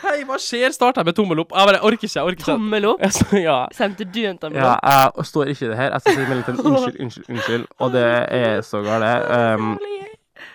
Hei, 0.05 0.19
hva 0.29 0.37
skjer? 0.41 0.69
Starta 0.73 1.01
jeg 1.01 1.09
med 1.09 1.17
tommel 1.17 1.41
opp? 1.41 1.53
Jeg 1.55 1.69
bare 1.69 1.81
orker 1.81 2.07
ikke. 2.07 2.13
jeg 2.13 2.23
orker 2.29 2.39
ikke. 2.39 2.51
Tommel 2.51 2.87
opp. 2.89 3.01
Jeg 3.01 3.15
så, 3.17 3.27
ja. 3.41 3.57
Sendte 3.73 4.05
du 4.05 4.21
en 4.29 4.37
tommel 4.41 4.61
opp? 4.61 4.77
Ja, 4.85 5.07
jeg 5.17 5.25
står 5.31 5.51
ikke 5.53 5.65
i 5.65 5.69
det 5.71 5.79
her. 5.81 5.95
Jeg 5.95 6.05
skal 6.05 6.17
si 6.19 6.27
melding 6.29 6.45
til 6.45 6.53
en 6.53 6.71
unnskyld, 6.71 7.01
unnskyld, 7.05 7.29
unnskyld. 7.33 7.65
Og 7.79 7.93
det 7.97 8.05
er 8.39 8.61
så 8.65 8.81
galt. 8.85 9.57
Um, 9.59 9.73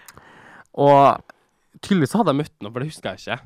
og 0.87 1.01
tydeligvis 1.83 2.13
hadde 2.19 2.33
jeg 2.35 2.41
møtt 2.43 2.57
ham, 2.63 2.73
for 2.73 2.81
det 2.85 2.89
husker 2.91 3.11
jeg 3.15 3.19
ikke. 3.25 3.41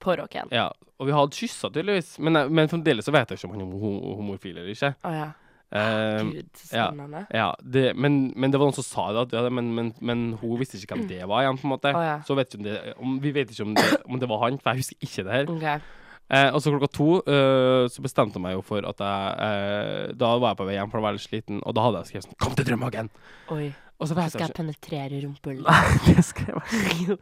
På 0.00 0.16
rocken. 0.16 0.48
Ja, 0.54 0.70
Og 1.00 1.06
vi 1.08 1.12
hadde 1.16 1.32
kyssa, 1.36 1.68
tydeligvis. 1.72 2.18
Men, 2.18 2.34
jeg- 2.34 2.50
men 2.50 2.68
fremdeles 2.68 3.04
så 3.04 3.12
vet 3.12 3.28
jeg 3.30 3.38
ikke 3.38 3.48
om 3.50 3.54
han 3.58 3.62
er 3.66 3.78
ho- 3.80 4.16
homofil 4.16 4.56
eller 4.58 4.72
ikke. 4.74 4.94
Å 5.04 5.12
ja. 5.14 5.28
Um, 5.72 6.32
Gud, 6.34 6.48
så 6.58 6.74
ja. 6.74 6.86
spennende. 6.90 7.20
ja, 7.32 7.54
det, 7.62 7.94
men, 7.96 8.32
men 8.34 8.50
det 8.50 8.58
var 8.58 8.66
noen 8.66 8.74
som 8.74 8.82
sa 8.82 9.04
det, 9.14 9.20
at, 9.22 9.32
ja, 9.38 9.48
men, 9.54 9.68
men, 9.76 9.92
men 10.02 10.24
hun 10.40 10.58
visste 10.58 10.74
ikke 10.80 10.96
hvem 10.96 11.06
det 11.06 11.20
var 11.30 11.44
igjen, 11.44 11.60
på 11.60 11.68
en 11.68 11.72
måte. 11.76 11.92
Å 11.94 12.02
ja. 12.02 12.16
Så 12.26 12.34
vet 12.34 12.48
ikke 12.50 12.58
om 12.58 12.64
det, 12.66 12.94
om, 12.98 13.12
vi 13.22 13.30
vet 13.36 13.52
ikke 13.54 13.62
om 13.68 13.74
det, 13.78 13.84
om 14.10 14.18
det 14.18 14.28
var 14.28 14.42
han, 14.48 14.58
for 14.58 14.72
jeg 14.74 14.82
husker 14.82 15.06
ikke 15.06 15.24
det 15.28 15.36
her. 15.36 15.52
OK. 15.54 15.96
Eh, 16.30 16.48
og 16.54 16.60
så 16.62 16.70
klokka 16.74 16.88
to 16.94 17.06
eh, 17.26 17.84
så 17.90 18.02
bestemte 18.02 18.38
jeg 18.38 18.42
meg 18.42 18.52
jo 18.54 18.60
for 18.62 18.84
at 18.86 19.00
jeg 19.02 19.30
eh, 19.46 20.12
Da 20.14 20.28
var 20.38 20.52
jeg 20.52 20.58
på 20.60 20.66
vei 20.68 20.74
hjem, 20.76 20.90
for 20.90 20.98
jeg 21.00 21.06
var 21.06 21.16
litt 21.16 21.24
sliten, 21.26 21.62
og 21.66 21.74
da 21.74 21.86
hadde 21.86 22.02
jeg 22.02 22.10
skrevet 22.10 22.26
sånn 22.28 22.36
'Kom 22.38 22.54
til 22.58 22.66
Drømmehagen!' 22.68 23.10
Oi. 23.56 23.74
Og 24.00 24.08
så 24.08 24.14
Så 24.14 24.16
vet 24.16 24.32
skal 24.32 24.40
jeg 24.40 24.50
ikke 24.50 24.62
penetrere 24.62 25.20
rumpehullet. 25.26 25.68
Nei, 25.70 26.14
det 26.14 26.24
skal 26.24 26.54
jeg 26.54 26.94
ikke. 26.94 27.18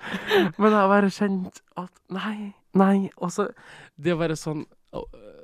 Men 0.58 0.70
jeg 0.70 0.78
har 0.78 0.88
bare 0.94 1.10
kjent 1.10 1.60
at 1.76 1.92
Nei, 2.14 2.54
nei. 2.78 2.96
Og 3.18 3.34
så 3.34 3.50
Det 3.98 4.14
å 4.14 4.20
være 4.20 4.38
sånn 4.38 4.64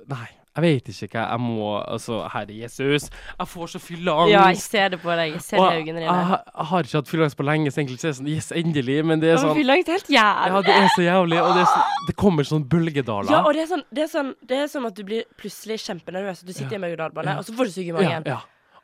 Nei. 0.09 0.31
Jeg 0.55 0.62
vet 0.62 0.88
ikke 0.92 1.18
hva 1.18 1.23
jeg 1.33 1.42
må 1.42 1.70
Altså, 1.83 2.20
herre 2.31 2.55
Jesus. 2.55 3.09
Jeg 3.11 3.51
får 3.51 3.73
så 3.73 3.81
fylleangst. 3.83 4.31
Ja, 4.31 4.44
jeg 4.53 4.61
ser 4.62 4.92
det 4.94 5.01
på 5.03 5.11
deg. 5.11 5.33
Jeg 5.35 5.42
ser 5.42 5.59
det 5.59 5.73
i 5.73 5.81
øynene 5.81 6.05
dine. 6.05 6.14
Jeg, 6.14 6.38
jeg 6.47 6.68
har 6.70 6.87
ikke 6.87 7.01
hatt 7.01 7.11
fylleangst 7.11 7.38
på 7.40 7.47
lenge, 7.49 7.73
så 7.75 7.83
egentlig 7.83 7.99
så 7.99 8.07
er 8.07 8.12
det 8.14 8.18
sånn 8.20 8.31
Yes, 8.31 8.51
endelig. 8.62 8.99
Men 9.11 9.25
det 9.25 9.33
er 9.33 9.42
sånn 9.42 9.59
Fylleangst 9.59 9.90
er 9.90 9.99
helt 9.99 10.14
Ja, 10.14 10.31
det 10.55 10.77
er 10.79 10.88
så 10.94 11.03
jævlig, 11.09 11.42
og 11.42 11.59
det, 11.59 11.66
er 11.66 11.70
sånn, 11.73 12.01
det 12.07 12.16
kommer 12.23 12.47
sånn 12.53 12.68
bølgedaler. 12.70 13.35
Ja, 13.35 13.42
og 13.42 13.59
det 13.59 13.64
er, 13.64 13.70
sånn, 13.75 13.87
det, 13.90 14.07
er 14.07 14.12
sånn, 14.14 14.35
det 14.47 14.61
er 14.62 14.70
som 14.70 14.87
at 14.87 14.94
du 14.94 15.03
blir 15.11 15.27
plutselig 15.40 15.81
kjempenervøs. 15.88 16.47
Du 16.47 16.55
sitter 16.55 16.77
i 16.77 16.79
en 16.79 16.87
berg-og-dal-bane, 16.87 17.35
Ja. 17.35 17.42
og 17.42 17.49
så 17.49 17.59
får 17.59 17.73
du 17.73 17.75
sug 17.75 17.90
i 17.90 18.07
Ja, 18.07 18.20
ja. 18.23 18.40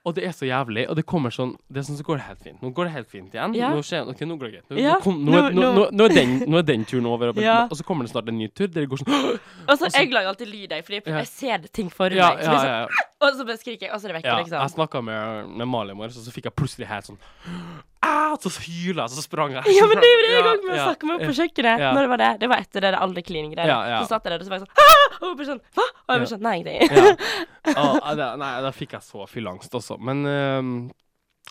Og 0.09 0.15
det 0.17 0.25
er 0.25 0.33
så 0.33 0.47
jævlig, 0.49 0.87
og 0.89 0.97
det 0.97 1.03
kommer 1.05 1.29
sånn 1.35 1.51
Det 1.69 1.83
er 1.83 1.85
sånn 1.85 1.99
så 1.99 2.05
går 2.07 2.17
det 2.17 2.25
helt 2.25 2.41
fint. 2.41 2.63
Nå 2.65 2.71
går 2.73 2.89
det 2.89 2.93
helt 2.95 3.11
fint 3.13 3.35
igjen. 3.35 3.55
Ja. 3.59 3.69
Nå 3.75 3.83
skjer 3.85 4.09
okay, 4.09 4.25
nå 4.29 4.39
går 4.41 4.49
det 4.49 4.53
greit. 4.55 4.71
Nå, 4.73 4.79
Ja, 4.81 4.95
nå, 4.97 5.01
kom, 5.05 5.19
nå, 5.27 5.43
nå- 5.93 6.07
er 6.07 6.15
den, 6.15 6.55
er 6.55 6.63
den 6.71 6.87
turen 6.89 7.07
over, 7.11 7.35
og, 7.35 7.37
Ja. 7.45 7.67
og 7.69 7.77
så 7.77 7.85
kommer 7.85 8.05
det 8.09 8.13
snart 8.15 8.29
en 8.33 8.39
ny 8.39 8.49
tur 8.49 8.67
der 8.69 8.87
det 8.87 8.89
går 8.89 9.03
sånn 9.03 9.13
Og 9.69 9.75
så 9.79 9.91
Jeg 9.93 10.11
lager 10.11 10.33
alltid 10.33 10.49
lyd, 10.49 10.71
jeg, 10.73 10.85
fordi 10.89 11.03
jeg 11.05 11.27
ser 11.29 11.69
ting 11.73 11.91
for 11.93 12.09
meg. 12.09 12.41
Så 12.41 12.57
sånn, 12.65 12.89
og 13.29 13.37
så 13.37 13.45
bare 13.45 13.61
skriker 13.61 13.87
jeg, 13.89 13.93
og 13.93 14.01
så 14.01 14.09
er 14.09 14.13
det 14.15 14.23
vekk. 14.23 14.33
liksom. 14.41 14.61
Jeg 14.65 14.75
snakka 14.79 15.05
med, 15.05 15.53
med 15.61 15.69
Mali 15.69 15.93
i 15.93 15.95
morges, 16.01 16.17
og 16.17 16.25
så 16.25 16.33
fikk 16.33 16.49
jeg 16.49 16.57
plutselig 16.57 16.89
helt 16.89 17.05
sånn 17.13 17.21
ah, 18.07 18.37
Så 18.41 18.53
hyla 18.65 19.07
jeg, 19.07 19.15
så 19.17 19.25
sprang 19.25 19.57
jeg. 19.57 19.75
Ja, 19.77 19.87
men 19.91 20.01
det 20.01 20.11
var 20.11 20.25
det 20.27 20.37
en 20.39 20.49
gang 20.49 20.63
vi 20.65 20.77
ja, 20.77 20.87
snakke 20.89 21.11
med 21.11 21.25
på 21.27 21.35
kjøkkenet. 21.37 21.85
Ja. 21.85 21.91
Når 21.97 22.07
det 22.07 22.13
var 22.15 22.23
det. 22.23 22.31
Det 22.41 22.51
var 22.53 22.65
etter 22.65 22.87
det 22.87 22.95
alle 22.97 23.25
cleaning-greiene. 23.27 23.71
Ja, 23.71 23.81
ja. 23.97 24.01
Så 24.05 24.15
satt 24.15 24.29
jeg 24.29 24.35
der, 24.35 24.41
og 24.41 24.49
så 24.49 24.55
var 24.55 24.61
jeg 24.61 24.67
sånn! 24.67 24.97
Og 25.21 25.37
bare 25.37 25.49
sånn 25.51 25.61
Hva? 25.77 25.85
Og 25.85 26.15
jeg 26.15 26.23
bare 26.23 26.31
sånn 26.31 26.47
Nei, 26.47 26.57
ingenting. 26.63 27.21
Det, 28.21 28.27
nei, 28.41 28.55
da 28.65 28.71
fikk 28.75 28.97
jeg 28.97 29.05
så 29.05 29.27
fylleangst 29.29 29.75
også. 29.77 29.99
Men 30.01 30.25
um, 30.27 30.71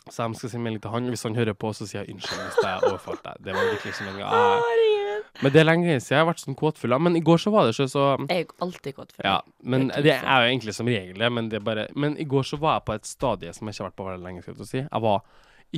så 0.09 0.25
jeg 0.25 0.39
skal 0.39 0.51
si 0.51 0.61
melding 0.61 0.81
til 0.83 0.93
han. 0.93 1.09
Hvis 1.11 1.23
han 1.27 1.35
hører 1.37 1.55
på, 1.57 1.71
så 1.75 1.85
sier 1.87 2.01
jeg 2.01 2.15
unnskyld 2.15 2.41
hvis 2.41 2.59
jeg 2.65 2.87
overfalt 2.87 3.21
deg. 3.25 3.41
Det 3.45 3.55
var 3.55 3.67
virkelig 3.69 3.93
ikke 3.93 4.07
meninga. 4.07 5.19
Men 5.43 5.53
det 5.53 5.61
er 5.61 5.67
lenge 5.67 5.97
siden 6.01 6.15
jeg 6.15 6.21
har 6.23 6.29
vært 6.29 6.41
sånn 6.43 6.57
kåtfull. 6.59 6.95
Men 7.05 7.19
i 7.19 7.23
går 7.25 7.41
så 7.43 7.53
var 7.53 7.67
det 7.67 7.75
ikke 7.75 7.89
så 7.91 8.05
Jeg 8.15 8.31
er 8.35 8.41
jo 8.41 8.55
alltid 8.65 8.97
kåtfull. 8.97 9.25
Ja, 9.27 9.35
men 9.61 9.89
Det 9.93 10.03
det 10.07 10.15
er 10.17 10.45
jo 10.45 10.49
egentlig 10.53 10.75
som 10.79 10.89
regel 10.89 11.21
det, 11.21 11.29
men 11.35 11.51
det 11.51 11.59
er 11.59 11.67
bare 11.67 11.85
Men 11.95 12.17
i 12.17 12.25
går 12.25 12.47
så 12.47 12.57
var 12.57 12.79
jeg 12.79 12.87
på 12.89 12.97
et 12.97 13.05
stadie 13.05 13.53
som 13.53 13.67
jeg 13.67 13.77
ikke 13.77 13.83
har 13.83 13.91
vært 13.91 13.99
på 14.01 14.09
veldig 14.09 14.25
lenge, 14.25 14.41
skal 14.41 14.57
jeg 14.57 14.71
si. 14.71 14.81
Jeg 14.81 15.05
var 15.05 15.21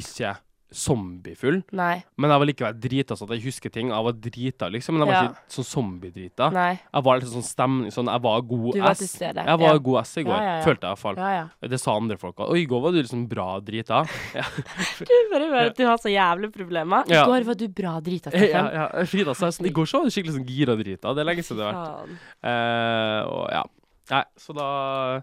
ikke 0.02 0.36
zombiefull, 0.74 1.58
Nei. 1.76 2.04
men 2.18 2.32
jeg 2.32 2.40
var 2.42 2.48
likevel 2.48 2.76
drita 2.80 3.16
sånn 3.20 3.28
at 3.30 3.36
jeg 3.36 3.44
husker 3.50 3.72
ting. 3.76 3.90
Jeg 3.92 4.06
var 4.08 4.14
drita, 4.14 4.70
liksom, 4.72 4.96
men 4.96 5.04
jeg 5.06 5.10
var 5.14 5.24
Ja. 5.24 5.30
ikke 5.30 5.56
sånn 5.58 5.68
zombie-drita. 5.68 6.48
Jeg 6.94 7.04
var 7.04 7.20
litt 7.20 7.28
sånn 7.30 7.44
stemning 7.44 7.92
Sånn, 7.92 8.08
jeg 8.08 8.22
var 8.22 8.42
god 8.42 8.74
Du 8.74 8.80
var 8.82 8.92
S. 8.92 9.00
til 9.00 9.08
stede. 9.08 9.44
Jeg 9.46 9.60
var 9.60 9.74
Ja. 9.74 9.78
god 9.78 10.00
S 10.06 10.18
i 10.18 10.24
går, 10.24 10.38
Ja, 10.42 10.62
følte 10.64 10.82
jeg 10.88 10.92
iallfall. 10.96 11.16
Ja, 11.18 11.30
ja. 11.62 11.68
Det 11.68 11.80
sa 11.80 11.96
andre 11.96 12.18
folk 12.18 12.36
òg. 12.38 12.50
Og 12.50 12.56
i 12.58 12.66
går 12.66 12.82
var 12.82 12.92
du 12.92 13.02
liksom 13.04 13.28
bra 13.28 13.60
drita. 13.60 14.06
Du 15.02 15.16
bare 15.32 15.46
hører 15.52 15.66
at 15.72 15.76
du 15.78 15.86
har 15.86 15.98
så 15.98 16.10
jævlig 16.12 16.52
problemer. 16.54 17.04
I 17.12 17.20
går 17.26 17.44
var 17.46 17.56
du 17.56 17.68
bra 17.68 18.00
drita, 18.00 18.32
ja, 18.32 18.40
Steffen. 18.40 18.74
ja. 18.74 19.06
Frida 19.06 19.36
sa 19.36 19.48
sånn 19.52 19.66
I 19.68 19.72
går 19.76 19.86
så 19.86 20.00
var 20.00 20.06
du 20.06 20.12
skikkelig 20.12 20.36
sånn 20.40 20.48
gira 20.48 20.76
drita. 20.78 21.14
Det 21.14 21.20
er 21.22 21.26
lenge 21.28 21.44
siden 21.44 21.58
det 21.58 21.74
har 21.74 22.08
vært. 22.08 22.18
Eh, 22.44 23.30
og 23.30 23.50
ja. 23.52 23.64
Nei, 24.12 24.24
så 24.38 24.54
da 24.56 25.22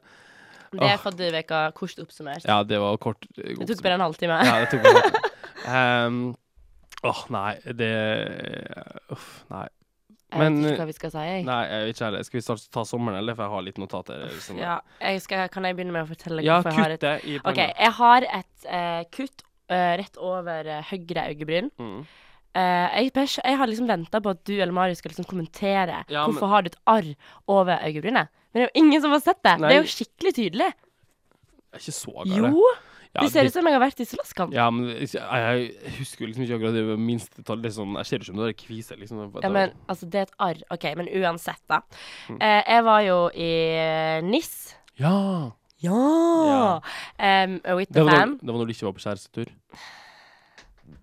Det 0.71 0.83
er 0.85 0.99
fadderveka 1.01 1.73
kort 1.75 1.97
oppsummert. 1.99 2.45
Ja, 2.45 2.63
det 2.63 2.79
var 2.79 2.97
kort. 2.99 3.25
Det 3.35 3.67
tok 3.67 3.83
bare 3.83 3.95
en 3.95 4.01
halvtime. 4.05 4.37
Ja, 4.45 4.59
det 4.65 4.71
tok 4.71 4.83
meg 4.85 4.95
litt. 4.95 5.25
Um, 5.67 6.37
Åh, 7.07 7.25
nei, 7.31 7.53
det 7.79 7.91
Uff, 9.15 9.27
nei. 9.53 9.67
Jeg 10.29 10.43
vet 10.43 10.59
ikke 10.61 10.83
hva 10.83 10.87
vi 10.91 10.95
skal 10.97 11.13
si, 11.15 11.25
jeg. 11.25 11.45
Nei, 11.49 11.61
jeg 11.65 11.85
vet 11.87 11.95
ikke 11.95 12.05
heller. 12.05 12.25
Skal 12.27 12.37
vi 12.37 12.45
starte, 12.45 12.71
ta 12.75 12.83
sommeren, 12.85 13.17
eller? 13.23 13.37
For 13.37 13.47
jeg 13.47 13.53
har 13.55 13.63
litt 13.65 13.79
notater. 13.81 14.25
Liksom. 14.29 14.59
Ja, 14.61 14.75
jeg 15.01 15.23
skal, 15.25 15.47
kan 15.55 15.65
jeg 15.65 15.79
begynne 15.79 15.95
med 15.95 16.05
å 16.05 16.11
fortelle 16.11 16.45
ja 16.45 16.59
hvorfor 16.59 16.75
jeg 16.77 16.85
har 16.85 16.95
et 16.97 17.01
kutte 17.01 17.13
i 17.25 17.37
OK, 17.39 17.45
panna. 17.47 17.69
jeg 17.71 17.95
har 17.97 18.27
et 18.43 18.67
uh, 18.69 19.03
kutt 19.15 19.45
uh, 19.73 19.93
rett 20.03 20.21
over 20.21 20.69
uh, 20.69 20.83
høyre 20.91 21.25
øyebryn. 21.33 21.71
Mm. 21.81 22.03
Eh, 22.59 23.05
jeg, 23.05 23.13
jeg 23.45 23.59
har 23.61 23.71
liksom 23.71 23.89
venta 23.89 24.21
på 24.25 24.33
at 24.33 24.41
du 24.49 24.55
eller 24.57 24.75
Marius 24.75 25.03
skal 25.03 25.13
liksom 25.13 25.27
kommentere 25.29 26.03
Ja, 26.09 26.25
men- 26.25 26.33
hvorfor 26.33 26.51
har 26.51 26.65
du 26.65 26.71
et 26.73 26.79
arr 26.89 27.11
over 27.47 27.79
øyebrynet. 27.87 28.29
Men 28.53 28.61
det 28.61 28.65
er 28.65 28.71
jo 28.71 28.85
ingen 28.85 29.03
som 29.05 29.13
har 29.15 29.21
sett 29.21 29.43
det. 29.45 29.55
Nei. 29.61 29.69
Det 29.69 29.77
er 29.77 29.83
jo 29.83 29.95
skikkelig 29.95 30.35
tydelig. 30.35 30.69
Det 31.69 31.77
er 31.77 31.85
ikke 31.85 31.99
så 32.01 32.15
galt. 32.17 32.37
Jo! 32.37 32.65
Ja, 33.15 33.23
det 33.25 33.31
ser 33.33 33.47
ut 33.49 33.53
som 33.55 33.67
jeg 33.67 33.75
har 33.75 33.81
vært 33.83 34.01
i 34.03 34.07
slåsskamp. 34.07 34.53
Ja, 34.55 34.67
men 34.71 34.91
jeg, 34.93 35.09
jeg 35.17 35.95
husker 35.99 36.27
liksom 36.29 36.45
ikke 36.45 36.59
akkurat 36.59 36.77
det 36.77 36.99
minste 37.01 37.43
tallet. 37.43 37.65
Det 37.65 37.71
er 37.73 37.77
sånn, 37.79 37.95
jeg 37.99 38.07
ser 38.11 38.23
ikke 38.25 38.35
om 38.35 38.43
det 38.43 38.49
er 38.53 38.57
kvise, 38.61 38.99
liksom. 39.01 39.23
Ja, 39.43 39.51
men 39.55 39.73
altså, 39.89 40.09
det 40.13 40.21
er 40.21 40.27
et 40.29 40.35
arr. 40.49 40.61
OK, 40.77 40.85
men 41.01 41.09
uansett, 41.23 41.63
da. 41.73 41.81
Mm. 42.29 42.37
Eh, 42.45 42.61
jeg 42.75 42.85
var 42.91 43.01
jo 43.07 43.17
i 43.33 43.51
NIS. 44.29 44.53
Ja! 45.01 45.15
Ja! 45.81 46.81
Em, 47.23 47.61
with 47.79 47.89
Det 47.93 48.01
the 48.01 48.05
var, 48.05 48.11
når, 48.13 48.19
fam. 48.21 48.39
det 48.43 48.51
var 48.53 48.59
når 48.61 48.67
du 48.69 48.75
ikke 48.75 48.89
var 48.91 48.97
på 48.99 49.05
kjærestetur. 49.07 49.53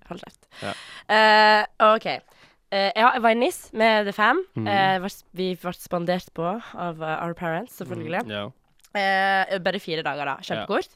Hold 0.10 0.22
kjeft. 0.22 0.48
Ja. 0.62 0.74
Uh, 1.10 1.94
OK. 1.96 2.08
Uh, 2.76 2.90
ja, 2.92 3.08
jeg 3.16 3.24
var 3.24 3.34
i 3.34 3.40
NIS 3.40 3.60
med 3.78 4.06
The 4.10 4.14
Fam. 4.16 4.42
Mm. 4.58 4.68
Uh, 4.68 4.98
var- 5.06 5.18
vi 5.38 5.48
ble 5.62 5.74
spandert 5.80 6.28
på 6.36 6.46
av 6.74 7.02
eh, 7.02 7.16
our 7.24 7.34
parents, 7.38 7.78
selvfølgelig. 7.80 8.26
Mm, 8.28 8.32
yeah. 8.36 8.52
Eh, 8.96 9.58
bare 9.64 9.80
fire 9.84 10.04
dager, 10.06 10.28
da. 10.30 10.36
Kjempekort. 10.44 10.94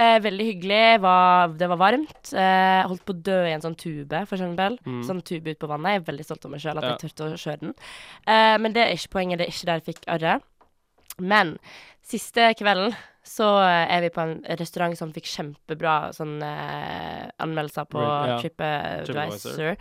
Eh, 0.00 0.18
veldig 0.24 0.44
hyggelig. 0.48 1.00
Var, 1.04 1.52
det 1.60 1.68
var 1.68 1.80
varmt. 1.80 2.32
Eh, 2.32 2.82
holdt 2.88 3.04
på 3.04 3.12
å 3.12 3.22
dø 3.28 3.38
i 3.44 3.52
en 3.52 3.60
sånn 3.64 3.76
tube, 3.76 4.22
for 4.26 4.38
eksempel. 4.38 4.78
Mm. 4.88 5.02
Sånn 5.04 5.20
tube 5.28 5.52
ut 5.52 5.60
på 5.60 5.68
vannet. 5.68 5.92
Jeg 5.98 6.02
er 6.02 6.08
veldig 6.12 6.24
stolt 6.26 6.46
av 6.48 6.54
meg 6.54 6.60
sjøl 6.64 6.78
at 6.80 6.84
Ja. 6.86 6.94
jeg 6.96 7.04
turte 7.04 7.28
å 7.28 7.36
kjøre 7.36 7.60
den. 7.60 7.74
Eh, 8.26 8.56
men 8.58 8.72
det 8.72 8.82
er 8.86 8.94
ikke 8.96 9.12
poenget. 9.18 9.38
Det 9.38 9.46
er 9.48 9.52
ikke 9.52 9.68
der 9.70 9.80
jeg 9.80 9.88
fikk 9.94 10.04
arret. 10.08 10.42
Men 11.20 11.58
siste 12.02 12.54
kvelden 12.56 12.96
så 13.22 13.46
er 13.62 14.00
vi 14.00 14.08
på 14.10 14.22
en 14.22 14.42
restaurant 14.58 14.96
som 14.98 15.12
fikk 15.12 15.28
kjempebra 15.30 16.12
sånn 16.16 16.40
eh, 16.42 17.28
anmeldelser 17.38 17.84
på 17.86 18.00
ja. 18.02 18.40
TripAdvisor. 18.40 19.76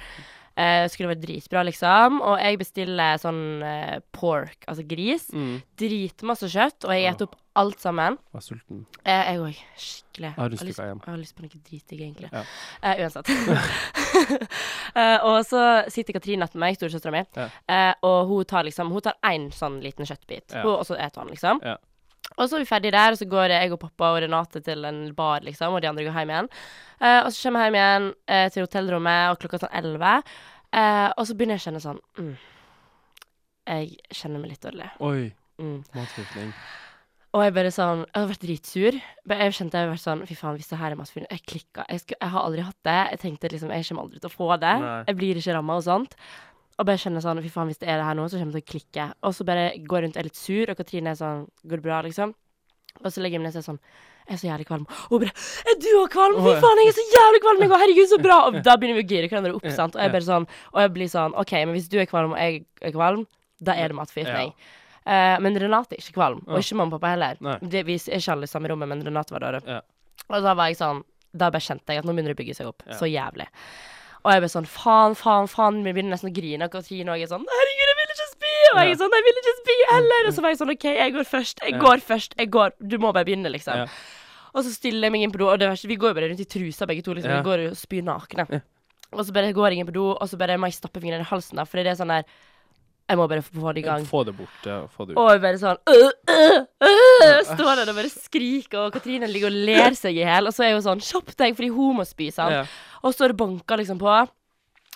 Eh, 0.59 0.85
skulle 0.91 1.13
vært 1.15 1.23
dritbra, 1.23 1.63
liksom. 1.65 2.19
Og 2.27 2.37
jeg 2.43 2.59
bestiller 2.59 3.17
sånn 3.17 3.63
eh, 3.63 3.99
pork, 4.11 4.59
altså 4.67 4.83
gris. 4.85 5.29
Mm. 5.33 5.61
Dritmasse 5.79 6.49
kjøtt, 6.51 6.83
og 6.85 6.91
jeg 6.93 7.15
spiser 7.15 7.29
opp 7.29 7.37
alt 7.55 7.79
sammen. 7.83 8.17
Jeg 8.31 8.37
er 8.39 8.45
sulten. 8.45 8.85
Eh, 9.03 9.23
jeg 9.31 9.39
òg. 9.43 9.57
Skikkelig. 9.75 10.29
Jeg 10.29 10.37
har 10.37 10.49
lyst 10.53 10.61
til 10.63 10.71
å 10.71 10.77
gå 10.77 10.85
hjem. 10.87 11.01
jeg 11.05 11.11
har 11.11 11.17
lyst 11.21 11.35
på 11.35 11.41
noe 11.45 11.61
dritdigg, 11.69 12.01
egentlig. 12.01 12.29
Ja. 12.31 12.43
Eh, 12.83 13.01
uansett. 13.03 13.31
Eh, 14.91 15.23
og 15.23 15.45
så 15.47 15.59
sitter 15.87 16.13
Katrine 16.17 16.43
etter 16.43 16.59
meg, 16.59 16.75
storesøstera 16.75 17.13
mi, 17.15 17.21
Ja. 17.37 17.45
eh, 17.71 17.93
og 18.03 18.27
hun 18.27 18.43
tar 18.45 18.65
liksom 18.67 18.89
Hun 18.91 19.01
tar 19.01 19.15
én 19.23 19.45
sånn 19.55 19.77
liten 19.81 20.05
kjøttbit, 20.05 20.51
Ja. 20.51 20.63
hun, 20.63 20.73
og 20.75 20.83
så 20.85 20.97
eter 20.99 21.21
han, 21.21 21.29
liksom. 21.29 21.61
Ja. 21.63 21.77
Og 22.37 22.49
så 22.49 22.55
er 22.55 22.59
vi 22.59 22.65
ferdige 22.65 22.91
der, 22.91 23.11
og 23.11 23.17
så 23.17 23.25
går 23.29 23.49
jeg 23.55 23.71
og 23.71 23.79
pappa 23.79 24.11
og 24.11 24.21
Renate 24.21 24.61
til 24.61 24.83
en 24.85 25.13
bar, 25.15 25.39
liksom, 25.41 25.73
og 25.73 25.81
de 25.81 25.87
andre 25.87 26.03
går 26.03 26.11
hjem 26.19 26.29
igjen. 26.29 26.49
Eh, 26.99 27.21
og 27.23 27.31
så 27.31 27.41
kommer 27.47 27.63
jeg 27.63 27.71
hjem 27.71 27.79
igjen 27.79 28.13
eh, 28.27 28.49
til 28.49 28.65
hotellrommet, 28.67 29.31
og 29.31 29.39
klokka 29.39 29.55
er 29.55 29.63
sånn 29.65 29.77
elleve. 29.79 30.13
Eh, 30.73 31.09
og 31.17 31.25
så 31.27 31.33
begynner 31.35 31.55
jeg 31.57 31.63
å 31.63 31.65
kjenne 31.71 31.81
sånn 31.87 31.99
mm, 32.19 32.37
Jeg 33.67 33.97
kjenner 34.11 34.39
meg 34.43 34.49
litt 34.51 34.61
dårlig. 34.67 34.91
Oi. 34.99 35.33
Mm. 35.57 35.83
Matforgiftning. 35.95 36.53
Og 37.33 37.43
jeg 37.45 37.53
bare 37.55 37.69
sånn 37.71 38.01
Jeg 38.03 38.13
hadde 38.17 38.29
vært 38.33 38.41
dritsur. 38.45 38.95
Men 39.25 39.39
Jeg 39.45 39.53
kjente 39.55 39.77
jeg 39.79 39.85
hadde 39.87 39.93
vært 39.95 40.03
sånn 40.03 40.23
Fy 40.27 40.35
faen, 40.35 40.57
hvis 40.59 40.67
det 40.71 40.79
her 40.81 40.91
er 40.91 40.99
matforgiftning 40.99 41.31
Jeg 41.31 41.45
klikka. 41.47 41.85
Jeg, 41.87 41.99
skulle- 42.03 42.19
jeg 42.21 42.29
har 42.33 42.41
aldri 42.47 42.61
hatt 42.67 42.81
det. 42.83 42.99
Jeg 43.11 43.19
tenkte 43.25 43.51
liksom 43.53 43.71
Jeg 43.71 43.85
kommer 43.87 44.03
aldri 44.03 44.19
til 44.19 44.29
å 44.29 44.35
få 44.35 44.49
det. 44.59 44.73
Nei. 44.83 45.03
Jeg 45.07 45.15
blir 45.21 45.35
ikke 45.39 45.55
ramma 45.55 45.77
og 45.79 45.83
sånt. 45.87 46.15
Og 46.79 46.85
bare 46.85 46.97
kjenner 46.97 47.21
sånn 47.23 47.41
Fy 47.41 47.49
faen, 47.49 47.67
hvis 47.71 47.79
det 47.79 47.87
er 47.89 47.97
det 48.01 48.05
her 48.09 48.15
nå, 48.15 48.25
så 48.27 48.37
kommer 48.39 48.51
jeg 48.59 48.65
til 48.65 48.67
å 48.67 48.71
klikke. 48.73 49.13
Og 49.23 49.31
så 49.37 49.45
bare 49.45 49.65
går 49.79 49.97
jeg 49.97 50.03
rundt 50.07 50.17
og 50.17 50.21
er 50.21 50.27
litt 50.27 50.35
sur, 50.35 50.69
og 50.69 50.77
Katrine 50.77 51.07
er 51.11 51.15
sånn 51.15 51.47
Går 51.67 51.77
det 51.79 51.83
bra, 51.87 52.01
liksom? 52.03 52.33
Og 53.05 53.07
så 53.11 53.21
legger 53.23 53.39
jeg 53.39 53.41
meg 53.41 53.47
ned 53.47 53.55
og 53.55 53.63
sier 53.63 53.69
sånn 53.71 53.79
Jeg 54.27 54.33
er 54.35 54.39
så 54.41 54.47
jævlig 54.51 54.67
kvalm. 54.67 54.85
Og 55.07 55.15
hun 55.15 55.19
bare 55.23 55.35
Er 55.71 55.79
du 55.79 55.89
òg 56.03 56.09
kvalm? 56.11 56.35
Fy 56.35 56.51
faen, 56.59 56.77
jeg 56.83 56.91
er 56.91 56.97
så 56.99 57.05
jævlig 57.15 57.41
kvalm! 57.47 57.59
Jeg 57.63 57.69
går, 57.71 57.79
Herregud, 57.85 58.09
så 58.11 58.19
bra! 58.21 58.37
Og 58.49 58.59
da 58.67 58.75
begynner 58.75 58.99
vi 58.99 59.05
å 59.05 59.07
gire 59.07 59.29
hverandre 59.31 59.55
opp, 59.55 59.63
Ja, 59.63 59.71
sant. 59.79 59.95
Og 59.95 60.01
jeg 60.03 60.11
bare 60.11 60.27
sånn 60.27 60.47
Og 60.73 60.79
jeg 60.83 60.93
blir 60.99 61.07
sånn 61.07 61.33
OK, 61.39 61.51
men 61.63 61.73
hvis 61.79 61.87
du 61.87 61.95
er 62.01 62.05
kvalm, 62.11 62.35
og 62.35 62.39
jeg 62.43 62.65
er 62.81 62.91
kvalm, 62.91 63.23
da 63.63 63.71
er 63.79 63.87
det 63.87 63.95
matforgiftning. 63.95 64.51
Eh, 65.05 65.37
men 65.41 65.55
Renate 65.57 65.95
er 65.97 66.01
ikke 66.03 66.13
kvalm, 66.19 66.43
og 66.47 66.59
ikke 66.61 66.75
mamma 66.77 66.95
og 66.95 67.01
pappa 67.01 67.15
heller. 67.15 67.39
Det, 67.61 67.81
vi 67.87 67.95
er 67.97 68.19
ikke 68.19 68.35
alle 68.35 68.45
i 68.45 68.51
samme 68.51 68.69
rommet, 68.69 68.87
men 68.91 69.01
Renate 69.05 69.33
var 69.33 69.39
der. 69.47 69.61
Ja. 69.65 69.79
Og 70.29 70.43
da 70.45 70.53
var 70.53 70.67
jeg 70.69 70.77
sånn 70.77 71.01
Da 71.33 71.47
bare 71.49 71.63
kjente 71.63 71.87
jeg 71.95 72.01
at 72.01 72.05
nå 72.05 72.11
begynner 72.13 72.33
det 72.33 72.37
å 72.37 72.41
bygge 72.43 72.55
seg 72.57 72.67
opp. 72.67 72.83
Ja. 72.85 72.97
Så 72.99 73.07
jævlig. 73.07 73.45
Og 74.21 74.33
jeg 74.35 74.41
ble 74.43 74.49
sånn 74.51 74.65
faen, 74.67 75.13
faen, 75.15 75.47
faen. 75.47 75.77
Vi 75.85 75.93
begynner 75.95 76.11
nesten 76.17 76.27
å 76.29 76.33
grine. 76.35 76.67
Og 76.67 76.73
Katrine 76.73 77.09
og 77.09 77.15
jeg 77.17 77.23
er 77.25 77.31
sånn 77.31 77.45
Herregud, 77.47 77.87
jeg 77.91 77.97
vil 78.01 78.11
ikke 78.11 78.27
spy! 78.33 78.51
Og 78.73 78.79
jeg 78.81 78.91
er 78.91 78.99
sånn 78.99 79.15
Jeg 79.15 79.23
vil 79.27 79.39
ikke 79.39 79.53
spy 79.61 79.77
heller. 79.93 80.27
Og 80.27 80.35
så 80.35 80.43
var 80.43 80.51
jeg 80.53 80.59
sånn 80.59 80.73
OK, 80.75 80.85
jeg 80.99 81.13
går 81.15 81.29
først. 81.31 81.63
Jeg 81.63 81.73
Ja. 81.73 81.79
går 81.85 82.03
først. 82.05 82.35
Jeg 82.37 82.51
går. 82.51 82.75
Du 82.83 82.97
må 82.99 83.13
bare 83.15 83.25
begynne, 83.25 83.49
liksom. 83.55 83.79
Ja. 83.79 83.87
Og 84.53 84.65
så 84.67 84.75
stiller 84.75 85.07
jeg 85.07 85.11
meg 85.15 85.23
inn 85.23 85.31
på 85.31 85.39
do, 85.39 85.47
og 85.47 85.57
det 85.63 85.69
verste 85.71 85.87
Vi 85.87 85.95
går 85.95 86.11
jo 86.11 86.19
bare 86.19 86.29
rundt 86.29 86.43
i 86.43 86.49
trusa 86.51 86.85
begge 86.85 87.01
to, 87.07 87.13
liksom. 87.15 87.31
Ja. 87.31 87.39
Vi 87.41 87.47
går 87.47 87.65
og 87.71 87.77
spyr 87.79 88.03
nakne. 88.03 88.45
Ja. 88.51 88.59
Og 89.13 89.23
så 89.25 89.31
bare 89.33 89.53
går 89.55 89.71
jeg 89.71 89.79
inn 89.79 89.87
på 89.87 89.93
do, 89.95 90.05
og 90.11 90.27
så 90.29 90.37
bare 90.37 90.59
må 90.59 90.67
jeg 90.67 90.77
stappe 90.77 90.99
fingrene 91.01 91.23
i 91.23 91.31
halsen, 91.31 91.55
da, 91.55 91.63
for 91.63 91.79
det 91.81 91.87
er 91.87 91.95
sånn 91.99 92.11
der 92.11 92.23
Jeg 93.11 93.19
må 93.19 93.27
bare 93.27 93.43
få 93.43 93.73
det 93.75 93.81
i 93.81 93.85
gang. 93.85 94.05
Få 94.07 94.23
det 94.23 94.33
bort. 94.37 94.59
Ja, 94.63 94.85
få 94.87 95.05
det 95.05 95.13
ut. 95.13 95.19
Og 95.19 95.31
jeg 95.33 95.41
bare 95.43 95.59
sånn 95.59 95.79
øh, 95.91 96.11
øh, 96.31 96.59
øh, 96.87 97.39
Står 97.49 97.71
der 97.81 97.91
og 97.91 97.97
bare 97.97 98.11
skriker, 98.13 98.85
og 98.85 98.93
Katrine 98.95 99.27
ligger 99.27 99.51
og 99.51 99.57
ler 99.67 99.97
seg 99.99 100.15
i 100.15 100.23
hjel. 100.23 100.47
Og 100.47 100.55
så 100.55 100.67
er 100.67 100.77
hun 100.77 100.85
sånn 100.85 101.03
Kjapp 101.03 101.33
deg, 101.35 101.57
fordi 101.57 101.71
hun 101.75 101.99
må 101.99 102.05
spy, 102.07 102.29
sant. 102.31 102.55
Ja. 102.55 102.63
Og 103.03 103.15
så 103.17 103.27
er 103.27 103.33
det 103.33 103.39
banka 103.41 103.77
liksom 103.81 103.99
på. 103.99 104.15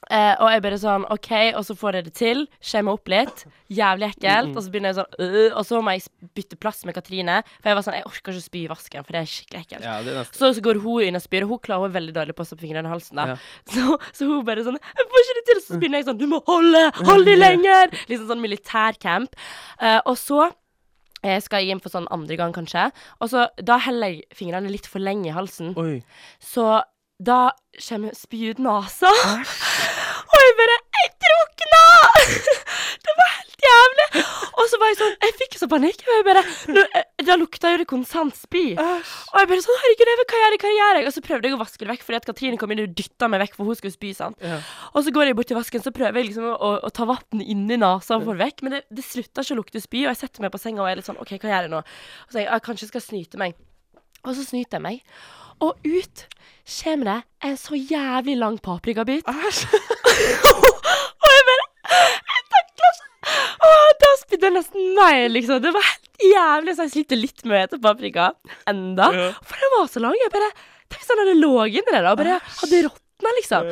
Eh, 0.05 0.35
og 0.37 0.51
jeg 0.51 0.61
bare 0.61 0.77
sånn 0.77 1.05
OK, 1.09 1.29
og 1.57 1.63
så 1.65 1.73
får 1.77 1.97
jeg 1.97 2.05
det 2.05 2.13
til. 2.19 2.43
Skjemmer 2.63 2.97
opp 2.97 3.09
litt. 3.09 3.45
Jævlig 3.73 4.11
ekkelt. 4.11 4.51
Og 4.53 4.61
så 4.61 4.73
begynner 4.73 4.91
jeg 4.91 4.99
sånn 4.99 5.15
uh, 5.17 5.55
Og 5.57 5.63
så 5.65 5.79
må 5.81 5.95
jeg 5.95 6.29
bytte 6.37 6.59
plass 6.61 6.83
med 6.85 6.93
Katrine. 6.97 7.39
For 7.57 7.71
jeg 7.71 7.79
var 7.79 7.85
sånn 7.87 7.97
Jeg 7.97 8.05
orker 8.09 8.35
ikke 8.35 8.43
å 8.43 8.45
spy 8.45 8.61
i 8.61 8.69
vasken, 8.69 9.05
for 9.07 9.17
det 9.17 9.23
er 9.23 9.31
skikkelig 9.31 9.63
ekkelt. 9.63 9.87
ja, 9.87 9.95
er 10.01 10.29
Så, 10.29 10.51
så 10.53 10.65
går 10.65 10.81
hun 10.83 11.07
inn 11.07 11.17
og 11.17 11.23
spyr, 11.25 11.47
og 11.47 11.55
hun 11.55 11.63
klarer 11.65 11.89
er 11.89 11.95
veldig 11.95 12.13
dårlig 12.19 12.35
på 12.37 12.45
å 12.45 12.49
stoppe 12.49 12.67
fingrene 12.67 12.91
i 12.91 12.93
halsen. 12.93 13.17
da 13.17 13.31
Ja. 13.33 13.39
så, 13.73 13.97
så 14.13 14.29
hun 14.29 14.45
bare 14.45 14.67
sånn 14.67 14.77
'Jeg 14.77 15.09
får 15.09 15.23
ikke 15.23 15.37
det 15.39 15.45
til!' 15.49 15.63
Så 15.65 15.79
begynner 15.79 16.03
jeg 16.03 16.09
sånn 16.11 16.21
'Du 16.21 16.27
må 16.29 16.43
holde! 16.45 16.83
Hold 17.09 17.25
de 17.25 17.35
lenger!' 17.39 17.97
Liksom 18.05 18.29
sånn 18.29 18.45
militærcamp. 18.45 19.33
Uh, 19.81 20.01
og 20.05 20.19
så 20.21 20.51
jeg 21.25 21.41
skal 21.41 21.65
inn 21.65 21.81
for 21.81 21.89
sånn 21.89 22.05
andre 22.13 22.37
gang, 22.37 22.53
kanskje. 22.53 22.91
Og 23.19 23.31
så 23.31 23.47
Da 23.57 23.79
heller 23.81 24.13
jeg 24.13 24.27
fingrene 24.37 24.69
litt 24.69 24.85
for 24.85 25.01
lenge 25.01 25.31
i 25.31 25.33
halsen. 25.33 25.73
Oi. 25.77 26.03
Så 26.37 26.83
da 27.20 27.51
kommer 27.88 28.16
spy 28.18 28.49
ut 28.51 28.59
nesa. 28.63 29.11
Og 30.26 30.41
jeg 30.41 30.55
bare 30.59 30.78
Jeg 30.95 31.11
drukna! 31.22 31.82
det 33.05 33.13
var 33.20 33.30
helt 33.36 33.66
jævlig. 33.66 34.24
Og 34.55 34.70
så 34.72 34.80
var 34.82 34.89
jeg 34.91 34.97
sånn 34.99 35.16
Jeg 35.24 35.36
fikk 35.39 35.57
så 35.59 35.68
panikk. 35.72 36.03
Og 36.05 36.13
jeg 36.18 36.26
bare 36.28 36.43
Da 37.28 37.38
lukta 37.39 37.72
jo 37.74 37.80
det 37.82 37.88
konstant 37.89 38.36
spy. 38.38 38.63
Og 38.80 39.39
jeg 39.39 39.49
bare 39.51 39.63
sånn 39.66 39.80
Herregud, 39.84 40.11
jeg 40.11 40.20
vet 40.22 40.34
hva 40.34 40.41
gjør 40.41 40.55
jeg? 40.55 40.61
Hva 40.66 40.74
gjør 40.76 40.99
jeg? 40.99 41.07
Og 41.09 41.16
så 41.16 41.24
prøvde 41.28 41.49
jeg 41.49 41.57
å 41.57 41.61
vaske 41.61 41.84
det 41.84 41.91
vekk, 41.93 42.05
fordi 42.07 42.20
at 42.20 42.28
Katrine 42.30 42.59
kom 42.61 42.74
inn 42.76 42.84
og 42.86 42.95
dytta 42.97 43.30
meg 43.32 43.43
vekk, 43.45 43.55
for 43.59 43.70
hun 43.70 43.80
skulle 43.80 43.95
spy. 43.95 44.11
sant? 44.18 44.41
Ja. 44.43 44.59
Og 44.93 45.05
så 45.05 45.13
går 45.16 45.30
jeg 45.30 45.38
bort 45.39 45.51
til 45.51 45.59
vasken, 45.59 45.84
så 45.86 45.93
prøver 45.95 46.20
jeg 46.22 46.32
liksom 46.32 46.49
å, 46.51 46.72
å 46.88 46.91
ta 46.95 47.07
vann 47.09 47.43
inni 47.43 47.80
nesa 47.82 48.20
og 48.20 48.28
få 48.28 48.36
det 48.36 48.43
vekk, 48.45 48.66
men 48.66 48.78
det, 48.78 48.84
det 48.95 49.05
slutter 49.07 49.45
ikke 49.45 49.55
å 49.55 49.61
lukte 49.61 49.84
spy, 49.84 50.03
og 50.05 50.11
jeg 50.13 50.22
setter 50.26 50.45
meg 50.45 50.53
på 50.53 50.61
senga 50.61 50.84
og 50.84 50.89
er 50.91 50.99
litt 50.99 51.07
sånn 51.07 51.20
OK, 51.22 51.36
hva 51.39 51.51
gjør 51.51 51.68
jeg 51.68 51.74
nå? 51.76 51.82
Og 52.28 52.36
så 52.36 52.41
jeg, 52.41 52.49
jeg 52.49 52.66
kanskje 52.70 52.91
skal 52.91 53.03
snyte 53.03 53.41
meg. 53.41 53.57
Og 54.26 54.36
så 54.38 54.45
snyter 54.45 54.80
jeg 54.80 54.86
meg. 54.86 55.01
Og 55.63 55.78
ut 55.86 56.26
kommer 56.65 57.05
det 57.11 57.19
en 57.47 57.57
så 57.61 57.78
jævlig 57.78 58.36
lang 58.41 58.57
paprikabit. 58.63 59.26
og 59.30 59.34
jeg 61.32 61.43
bare 61.49 61.65
Jeg 61.91 62.41
takler 62.51 62.89
ikke 62.89 63.11
Og 63.67 63.91
da 64.01 64.09
spydde 64.21 64.49
jeg 64.49 64.55
nesten 64.57 64.95
meg, 64.97 65.19
liksom. 65.32 65.61
Det 65.63 65.73
var 65.76 65.86
helt 65.91 66.26
jævlig, 66.32 66.76
så 66.76 66.88
jeg 66.88 66.95
sliter 66.95 67.21
litt 67.21 67.45
med 67.45 67.67
å 67.67 67.69
spise 67.69 67.84
paprika 67.86 68.32
enda. 68.69 69.11
Ja. 69.13 69.30
For 69.45 69.61
den 69.61 69.76
var 69.78 69.91
så 69.93 70.03
lang. 70.03 70.17
Jeg 70.21 70.34
bare 70.34 70.51
Tenk 70.86 71.01
hvis 71.01 71.09
den 71.09 71.21
hadde 71.23 71.38
ligget 71.39 71.80
inni 71.82 71.93
der 71.95 72.07
og 72.11 72.19
bare 72.19 72.36
hadde 72.59 72.82
råtna, 72.86 73.30
liksom. 73.39 73.69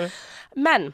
Men 0.66 0.88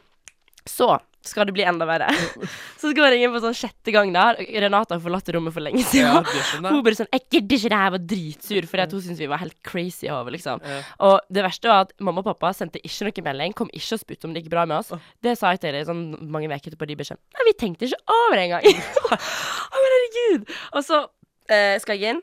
så 0.67 0.97
skal 1.29 1.47
det 1.49 1.53
bli 1.55 1.65
enda 1.67 1.85
verre. 1.89 2.09
Så 2.81 2.91
går 2.97 3.15
jeg 3.15 3.25
inn 3.27 3.33
på 3.33 3.41
sånn 3.43 3.55
sjette 3.57 3.93
gang 3.95 4.11
der. 4.15 4.39
Renate 4.65 4.95
har 4.97 5.03
forlatt 5.03 5.29
rommet 5.35 5.55
for 5.55 5.63
lenge 5.65 5.83
Ja, 5.83 6.19
siden. 6.23 6.29
det 6.63 6.71
Hun 6.73 6.83
bare 6.85 6.97
sånn 6.99 7.09
'Jeg 7.13 7.25
gidder 7.29 7.55
ikke 7.57 7.69
det 7.69 7.79
her', 7.79 7.93
var 7.95 8.03
dritsur 8.13 8.79
at 8.79 8.91
hun 8.91 9.01
syntes 9.01 9.19
vi 9.19 9.27
var 9.27 9.41
helt 9.43 9.57
crazy 9.63 10.07
i 10.07 10.11
hodet, 10.13 10.33
liksom. 10.37 10.61
Ja. 10.63 10.81
Og 10.99 11.19
det 11.31 11.43
verste 11.43 11.67
var 11.67 11.81
at 11.87 11.93
mamma 11.99 12.19
og 12.23 12.29
pappa 12.31 12.53
sendte 12.53 12.79
ikke 12.83 13.07
noen 13.09 13.23
melding, 13.29 13.53
kom 13.53 13.69
ikke 13.73 13.93
og 13.95 13.99
spurte 14.03 14.25
om 14.25 14.33
det 14.33 14.43
gikk 14.43 14.51
bra 14.51 14.65
med 14.65 14.77
oss. 14.79 14.91
Det 15.21 15.37
sa 15.37 15.51
jeg 15.51 15.61
til 15.61 15.73
dem 15.73 15.85
sånn 15.85 16.31
mange 16.31 16.47
uker 16.47 16.71
etterpå, 16.71 16.87
de 16.87 16.95
bare 16.95 17.11
sånn 17.13 17.21
Nei, 17.35 17.45
vi 17.47 17.53
tenkte 17.53 17.85
ikke 17.85 18.01
over 18.07 18.35
det 18.35 18.43
engang. 18.49 18.63
Å, 19.73 19.77
herregud. 19.85 20.49
Og 20.73 20.83
så 20.85 21.03
eh, 21.49 21.77
skal 21.79 21.97
jeg 21.99 22.15
inn. 22.15 22.21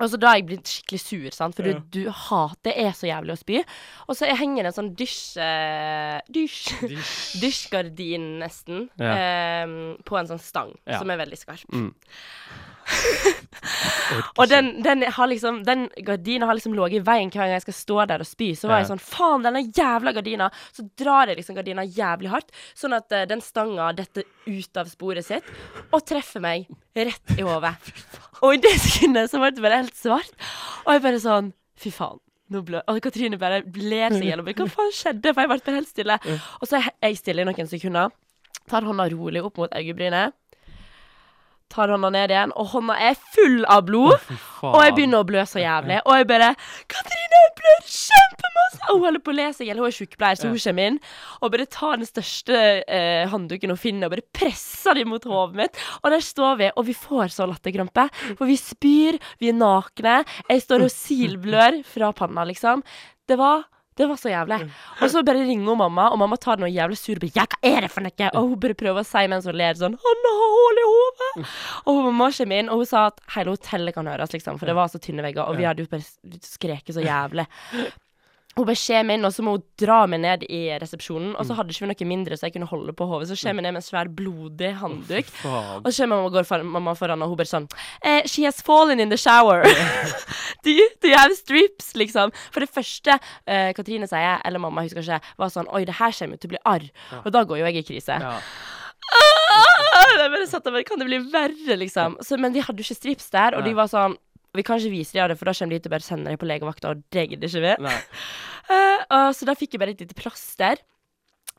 Og 0.00 0.08
så 0.08 0.16
da 0.18 0.30
har 0.32 0.38
jeg 0.40 0.46
blitt 0.48 0.70
skikkelig 0.72 1.00
sur, 1.02 1.26
sant? 1.36 1.54
for 1.54 1.66
Ja. 1.68 1.74
du, 1.78 2.04
du 2.04 2.10
hater 2.10 2.62
Det 2.64 2.72
er 2.80 2.92
så 2.96 3.06
jævlig 3.06 3.34
å 3.34 3.38
spy. 3.38 3.58
Og 4.08 4.16
så 4.16 4.26
henger 4.34 4.64
det 4.64 4.70
en 4.72 4.78
sånn 4.78 4.94
dysj... 4.96 5.36
eh, 5.36 6.20
dysj 6.32 6.72
dysjgardin, 7.42 8.38
nesten, 8.42 8.88
Ja. 8.98 9.64
um, 9.66 9.96
på 10.04 10.16
en 10.18 10.26
sånn 10.32 10.40
stang, 10.40 10.72
Ja. 10.88 10.98
som 10.98 11.10
er 11.12 11.20
veldig 11.20 11.38
skarp. 11.38 11.68
Mm. 11.72 11.92
Og 14.36 14.48
den, 14.50 14.82
den 14.84 15.04
har 15.14 15.28
liksom 15.30 15.62
Den 15.64 15.86
gardina 16.04 16.46
har 16.48 16.56
liksom 16.58 16.74
ligget 16.76 17.00
i 17.00 17.04
veien 17.06 17.30
hver 17.30 17.46
gang 17.46 17.54
jeg 17.54 17.64
skal 17.64 17.76
stå 17.76 17.98
der 18.10 18.24
og 18.24 18.28
spy. 18.28 18.50
Så 18.58 18.68
var 18.70 18.82
jeg 18.82 18.90
sånn 18.90 19.02
Faen, 19.02 19.44
denne 19.46 19.62
jævla 19.64 20.14
gardina. 20.16 20.50
Så 20.74 20.84
drar 20.98 21.30
jeg 21.30 21.40
liksom 21.40 21.56
gardina 21.58 21.84
jævlig 21.86 22.32
hardt, 22.32 22.52
sånn 22.78 22.96
at 22.96 23.12
uh, 23.14 23.24
den 23.28 23.44
stanga 23.44 23.92
detter 23.96 24.26
ut 24.48 24.82
av 24.82 24.90
sporet 24.90 25.26
sitt 25.26 25.48
og 25.92 26.02
treffer 26.08 26.42
meg 26.44 26.68
rett 26.96 27.36
i 27.38 27.46
hodet. 27.46 27.74
Og 28.42 28.56
i 28.56 28.60
det 28.62 28.74
sekundet 28.82 29.30
så 29.30 29.38
ble 29.38 29.52
det 29.54 29.62
bare 29.62 29.82
helt 29.84 29.96
svart. 29.96 30.34
Og 30.84 30.96
jeg 30.96 31.04
bare 31.06 31.22
sånn 31.22 31.52
Fy 31.82 31.90
faen. 31.94 32.20
Og 32.52 32.98
Katrine 33.02 33.38
bare 33.40 33.62
ler 33.64 34.12
seg 34.12 34.26
gjennom. 34.28 34.46
Hva 34.46 34.66
faen 34.70 34.92
skjedde? 34.94 35.32
For 35.32 35.42
jeg 35.42 35.50
ble 35.50 35.76
helt 35.78 35.90
stille. 35.90 36.18
Og 36.60 36.68
så 36.68 36.78
er 36.78 36.90
jeg 37.08 37.18
stille 37.18 37.42
i 37.42 37.48
noen 37.48 37.70
sekunder. 37.70 38.12
Tar 38.70 38.86
hånda 38.86 39.08
rolig 39.10 39.42
opp 39.42 39.58
mot 39.58 39.72
øyebrynet. 39.74 40.36
Tar 41.72 41.92
hånda 41.92 42.10
ned 42.12 42.32
igjen, 42.32 42.52
og 42.58 42.68
hånda 42.74 42.98
er 43.00 43.16
full 43.34 43.62
av 43.70 43.86
blod. 43.88 44.18
Oh. 44.62 44.74
Og 44.74 44.80
jeg 44.84 44.94
begynner 44.98 45.22
å 45.22 45.26
blø 45.26 45.42
så 45.48 45.62
jævlig. 45.62 46.02
Og 46.04 46.18
jeg 46.18 46.28
bare 46.28 46.50
'Katrine, 46.92 47.40
jeg 47.44 47.54
blør 47.60 47.80
kjempemasse!' 47.88 48.90
Og 48.90 48.98
hun 48.98 49.06
holder 49.06 49.24
på 49.24 49.32
å 49.32 49.38
le 49.38 49.48
seg 49.56 49.66
i. 49.66 49.72
Hun 49.78 49.88
er 49.88 49.96
sykepleier, 49.96 50.38
så 50.38 50.50
hun 50.52 50.60
kommer 50.60 50.90
inn 50.90 51.00
og 51.40 51.50
bare 51.54 51.66
tar 51.66 51.96
den 51.98 52.06
største 52.06 52.60
eh, 52.86 53.24
håndduken 53.32 53.72
hun 53.72 53.80
finner, 53.80 54.06
og 54.06 54.14
bare 54.14 54.28
presser 54.36 54.98
den 54.98 55.10
mot 55.10 55.24
hodet 55.24 55.58
mitt. 55.58 55.82
Og 56.02 56.12
der 56.14 56.22
står 56.22 56.60
vi, 56.60 56.70
og 56.76 56.86
vi 56.86 56.94
får 56.94 57.34
så 57.34 57.48
latterkrampe. 57.50 58.08
For 58.38 58.46
vi 58.46 58.58
spyr, 58.60 59.18
vi 59.40 59.50
er 59.50 59.58
nakne. 59.58 60.22
Jeg 60.48 60.62
står 60.62 60.86
og 60.86 60.94
silblør 60.94 61.82
fra 61.88 62.12
panna, 62.12 62.46
liksom. 62.48 62.84
Det 63.26 63.38
var 63.40 63.64
det 63.96 64.06
var 64.08 64.16
så 64.16 64.30
jævlig. 64.32 64.56
Og 65.02 65.10
så 65.12 65.22
bare 65.24 65.42
ringer 65.44 65.68
hun 65.68 65.78
mamma, 65.78 66.06
og 66.12 66.18
mamma 66.18 66.36
tar 66.40 66.56
noe 66.62 66.70
jævlig 66.72 66.96
sur. 66.96 67.16
og 67.18 67.20
Bare, 67.20 67.32
ja, 67.36 67.44
hva 67.44 67.58
er 67.76 67.80
det 67.86 67.90
for 67.92 68.00
noe? 68.06 68.28
Og 68.32 68.48
hun 68.48 68.60
bare 68.60 68.74
prøver 68.74 69.02
å 69.02 69.04
si 69.06 69.24
mens 69.28 69.44
hun 69.44 69.54
ler 69.60 69.74
sånn 69.74 69.98
'Han 70.00 70.22
har 70.28 70.54
hull 70.56 70.78
i 70.82 70.86
hodet'. 70.92 71.46
Og 71.86 72.04
mamma 72.04 72.30
kommer 72.32 72.58
inn, 72.58 72.68
og 72.70 72.76
hun 72.76 72.86
sa 72.86 73.06
at 73.06 73.20
hele 73.36 73.50
hotellet 73.52 73.94
kan 73.94 74.06
høres, 74.06 74.32
liksom. 74.32 74.58
For 74.58 74.66
det 74.66 74.74
var 74.74 74.88
så 74.88 74.98
tynne 74.98 75.22
vegger, 75.22 75.44
og 75.46 75.56
vi 75.56 75.64
hadde 75.64 75.84
jo 75.84 75.86
bare 75.92 76.04
skreket 76.40 76.94
så 76.96 77.04
jævlig. 77.04 77.46
Hun 78.56 78.66
bare 78.68 78.76
kommer 78.76 79.16
inn, 79.16 79.24
og 79.24 79.32
så 79.32 79.44
må 79.44 79.54
hun 79.56 79.62
dra 79.80 79.98
meg 80.10 80.20
ned 80.20 80.42
i 80.52 80.60
resepsjonen. 80.82 81.32
Og 81.40 81.46
så 81.48 81.56
hadde 81.56 81.72
ikke 81.72 81.86
vi 81.86 81.90
noe 81.92 82.08
mindre 82.10 82.36
så 82.36 82.48
jeg 82.48 82.56
kunne 82.58 82.68
holde 82.68 82.92
på 82.96 83.06
hodet. 83.08 83.30
Så 83.30 83.38
kommer 83.40 83.62
jeg 83.62 83.68
ned 83.68 83.76
med 83.78 83.80
en 83.80 83.86
svær, 83.86 84.10
blodig 84.12 84.72
handduk. 84.82 85.30
Oh, 85.48 85.78
Og 85.80 85.88
så 85.88 86.02
kommer 86.04 86.20
mamma 86.20 86.34
går 86.34 86.48
for, 86.48 86.66
mamma 86.74 86.94
foran, 86.98 87.24
og 87.24 87.32
hun 87.32 87.40
bare 87.40 87.52
sånn 87.52 87.68
eh, 88.04 88.28
She 88.28 88.44
has 88.44 88.60
fallen 88.64 89.00
in 89.00 89.12
the 89.12 89.16
shower. 89.20 89.64
do, 90.64 90.74
you, 90.74 90.88
do 91.00 91.08
you 91.08 91.16
have 91.16 91.34
strips? 91.38 91.94
Liksom. 91.96 92.34
For 92.52 92.64
det 92.64 92.70
første 92.72 93.16
eh, 93.46 93.72
Katrine 93.76 94.10
sier, 94.10 94.42
eller 94.44 94.62
mamma, 94.62 94.84
husker 94.84 95.00
ikke, 95.04 95.22
var 95.40 95.52
sånn 95.54 95.70
Oi, 95.72 95.84
det 95.88 95.96
her 96.00 96.12
kommer 96.18 96.40
til 96.40 96.50
å 96.50 96.54
bli 96.56 96.62
arr. 96.74 96.88
Og 97.22 97.32
da 97.32 97.44
går 97.48 97.62
jo 97.62 97.68
jeg 97.70 97.80
i 97.80 97.86
krise. 97.94 98.20
Ja. 98.20 98.36
Ah! 99.12 100.08
Jeg 100.22 100.30
bare 100.32 100.46
satt 100.48 100.66
der, 100.66 100.82
Kan 100.86 101.00
det 101.00 101.08
bli 101.08 101.18
verre, 101.32 101.76
liksom? 101.80 102.18
Så, 102.24 102.36
men 102.40 102.54
de 102.54 102.62
hadde 102.64 102.80
jo 102.80 102.86
ikke 102.86 102.98
strips 103.00 103.30
der, 103.32 103.56
og 103.56 103.64
de 103.66 103.72
var 103.76 103.88
sånn 103.90 104.14
Vi 104.52 104.64
kan 104.66 104.80
ikke 104.80 104.92
vise 104.92 105.16
dem 105.16 105.30
det, 105.32 105.38
for 105.40 105.48
da 105.48 105.54
kommer 105.56 105.72
de 105.74 105.80
til 105.80 105.90
å 105.90 105.94
bare 105.94 106.04
sende 106.04 106.32
deg 106.32 106.40
på 106.40 106.48
legevakta, 106.48 106.92
og 106.92 107.04
det 107.14 107.28
gidder 107.30 107.48
ikke 107.48 107.62
vi. 107.64 108.00
Og 109.16 109.34
så 109.36 109.46
da 109.48 109.54
fikk 109.58 109.74
jeg 109.74 109.82
bare 109.82 109.92
et 109.92 110.02
lite 110.04 110.16
plaster. 110.16 110.80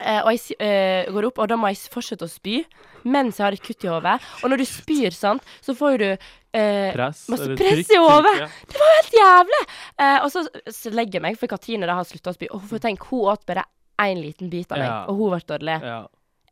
Uh, 0.02 0.24
og 0.26 0.30
jeg 0.34 0.56
eh, 0.58 1.10
går 1.14 1.28
opp, 1.28 1.38
og 1.44 1.50
da 1.52 1.58
må 1.60 1.70
jeg 1.70 1.78
fortsette 1.94 2.26
å 2.26 2.32
spy 2.32 2.64
mens 3.06 3.38
jeg 3.38 3.46
har 3.46 3.54
et 3.54 3.62
kutt 3.62 3.84
i 3.86 3.92
hodet. 3.92 4.16
Og 4.42 4.50
når 4.50 4.64
du 4.64 4.66
spyr, 4.66 5.14
sant, 5.14 5.44
så 5.62 5.76
får 5.78 6.00
du 6.02 6.08
uh, 6.10 6.90
Press. 6.96 7.28
masse 7.30 7.50
press 7.60 7.84
trykk, 7.84 7.92
i 7.94 8.00
hodet. 8.02 8.34
ja. 8.42 8.48
Det 8.72 8.82
var 8.82 8.96
helt 8.96 9.14
jævlig! 9.20 9.62
Og 10.08 10.28
så, 10.34 10.44
så 10.80 10.94
legger 10.96 11.20
jeg 11.20 11.26
meg, 11.28 11.38
for 11.38 11.52
Katrine 11.52 11.90
da 11.90 12.00
har 12.00 12.10
slutta 12.10 12.34
å 12.34 12.38
spy. 12.40 12.50
Og 12.56 12.66
for 12.72 12.82
tenk, 12.82 13.06
hun 13.12 13.30
åt 13.36 13.46
bare 13.50 13.68
én 14.02 14.18
liten 14.24 14.50
bit 14.50 14.74
av 14.74 14.82
meg, 14.82 14.90
Ja. 14.90 14.98
og 15.12 15.22
hun 15.22 15.36
ble 15.36 15.42
dårlig. 15.54 15.78
Ja. 15.86 16.02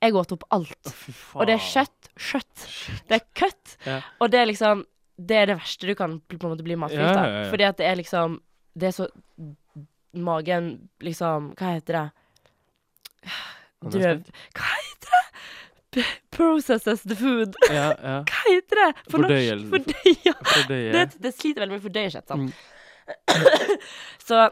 Jeg 0.01 0.17
åt 0.21 0.35
opp 0.37 0.45
alt. 0.53 0.93
Oh. 0.93 1.41
Og 1.41 1.49
det 1.49 1.57
er 1.57 1.65
kjøtt. 1.65 2.11
Kjøtt. 2.29 2.69
Det 3.09 3.17
er 3.17 3.25
køtt. 3.41 3.75
Og 4.21 4.29
det 4.33 4.43
er 4.43 4.49
liksom 4.53 4.85
Det 5.21 5.37
er 5.37 5.51
det 5.51 5.57
verste 5.59 5.89
du 5.89 5.93
kan 5.97 6.19
på 6.25 6.37
en 6.39 6.53
måte 6.53 6.65
bli 6.65 6.77
matforgifta. 6.79 7.19
Ja, 7.19 7.25
av. 7.25 7.33
ja, 7.35 7.43
ja. 7.45 7.49
Fordi 7.53 7.67
at 7.67 7.77
det 7.81 7.89
er 7.89 7.99
liksom 7.99 8.39
Det 8.73 8.87
er 8.87 8.95
så 8.95 9.09
Magen 10.11 10.71
liksom 11.03 11.51
Hva 11.59 11.75
heter 11.77 11.97
det? 11.97 12.07
Drøv... 13.81 14.25
Hva 14.57 14.71
heter 14.77 15.13
det? 15.15 16.03
Processes 16.31 17.01
the 17.03 17.15
food. 17.15 17.55
Ja, 17.69 17.91
ja. 17.95 18.17
Hva 18.29 18.41
heter 18.47 18.81
det? 18.81 18.89
For 19.11 19.23
norsk? 19.23 19.63
Fordøye. 19.71 20.35
Fordøye. 20.51 20.91
Det 20.93 21.05
Det, 21.17 21.31
er 21.31 21.35
sliter 21.35 21.63
veldig 21.63 21.77
med 21.77 21.85
fordøyelse, 21.85 22.21
sant. 22.27 22.51
Mm. 22.51 22.53
så 24.27 24.45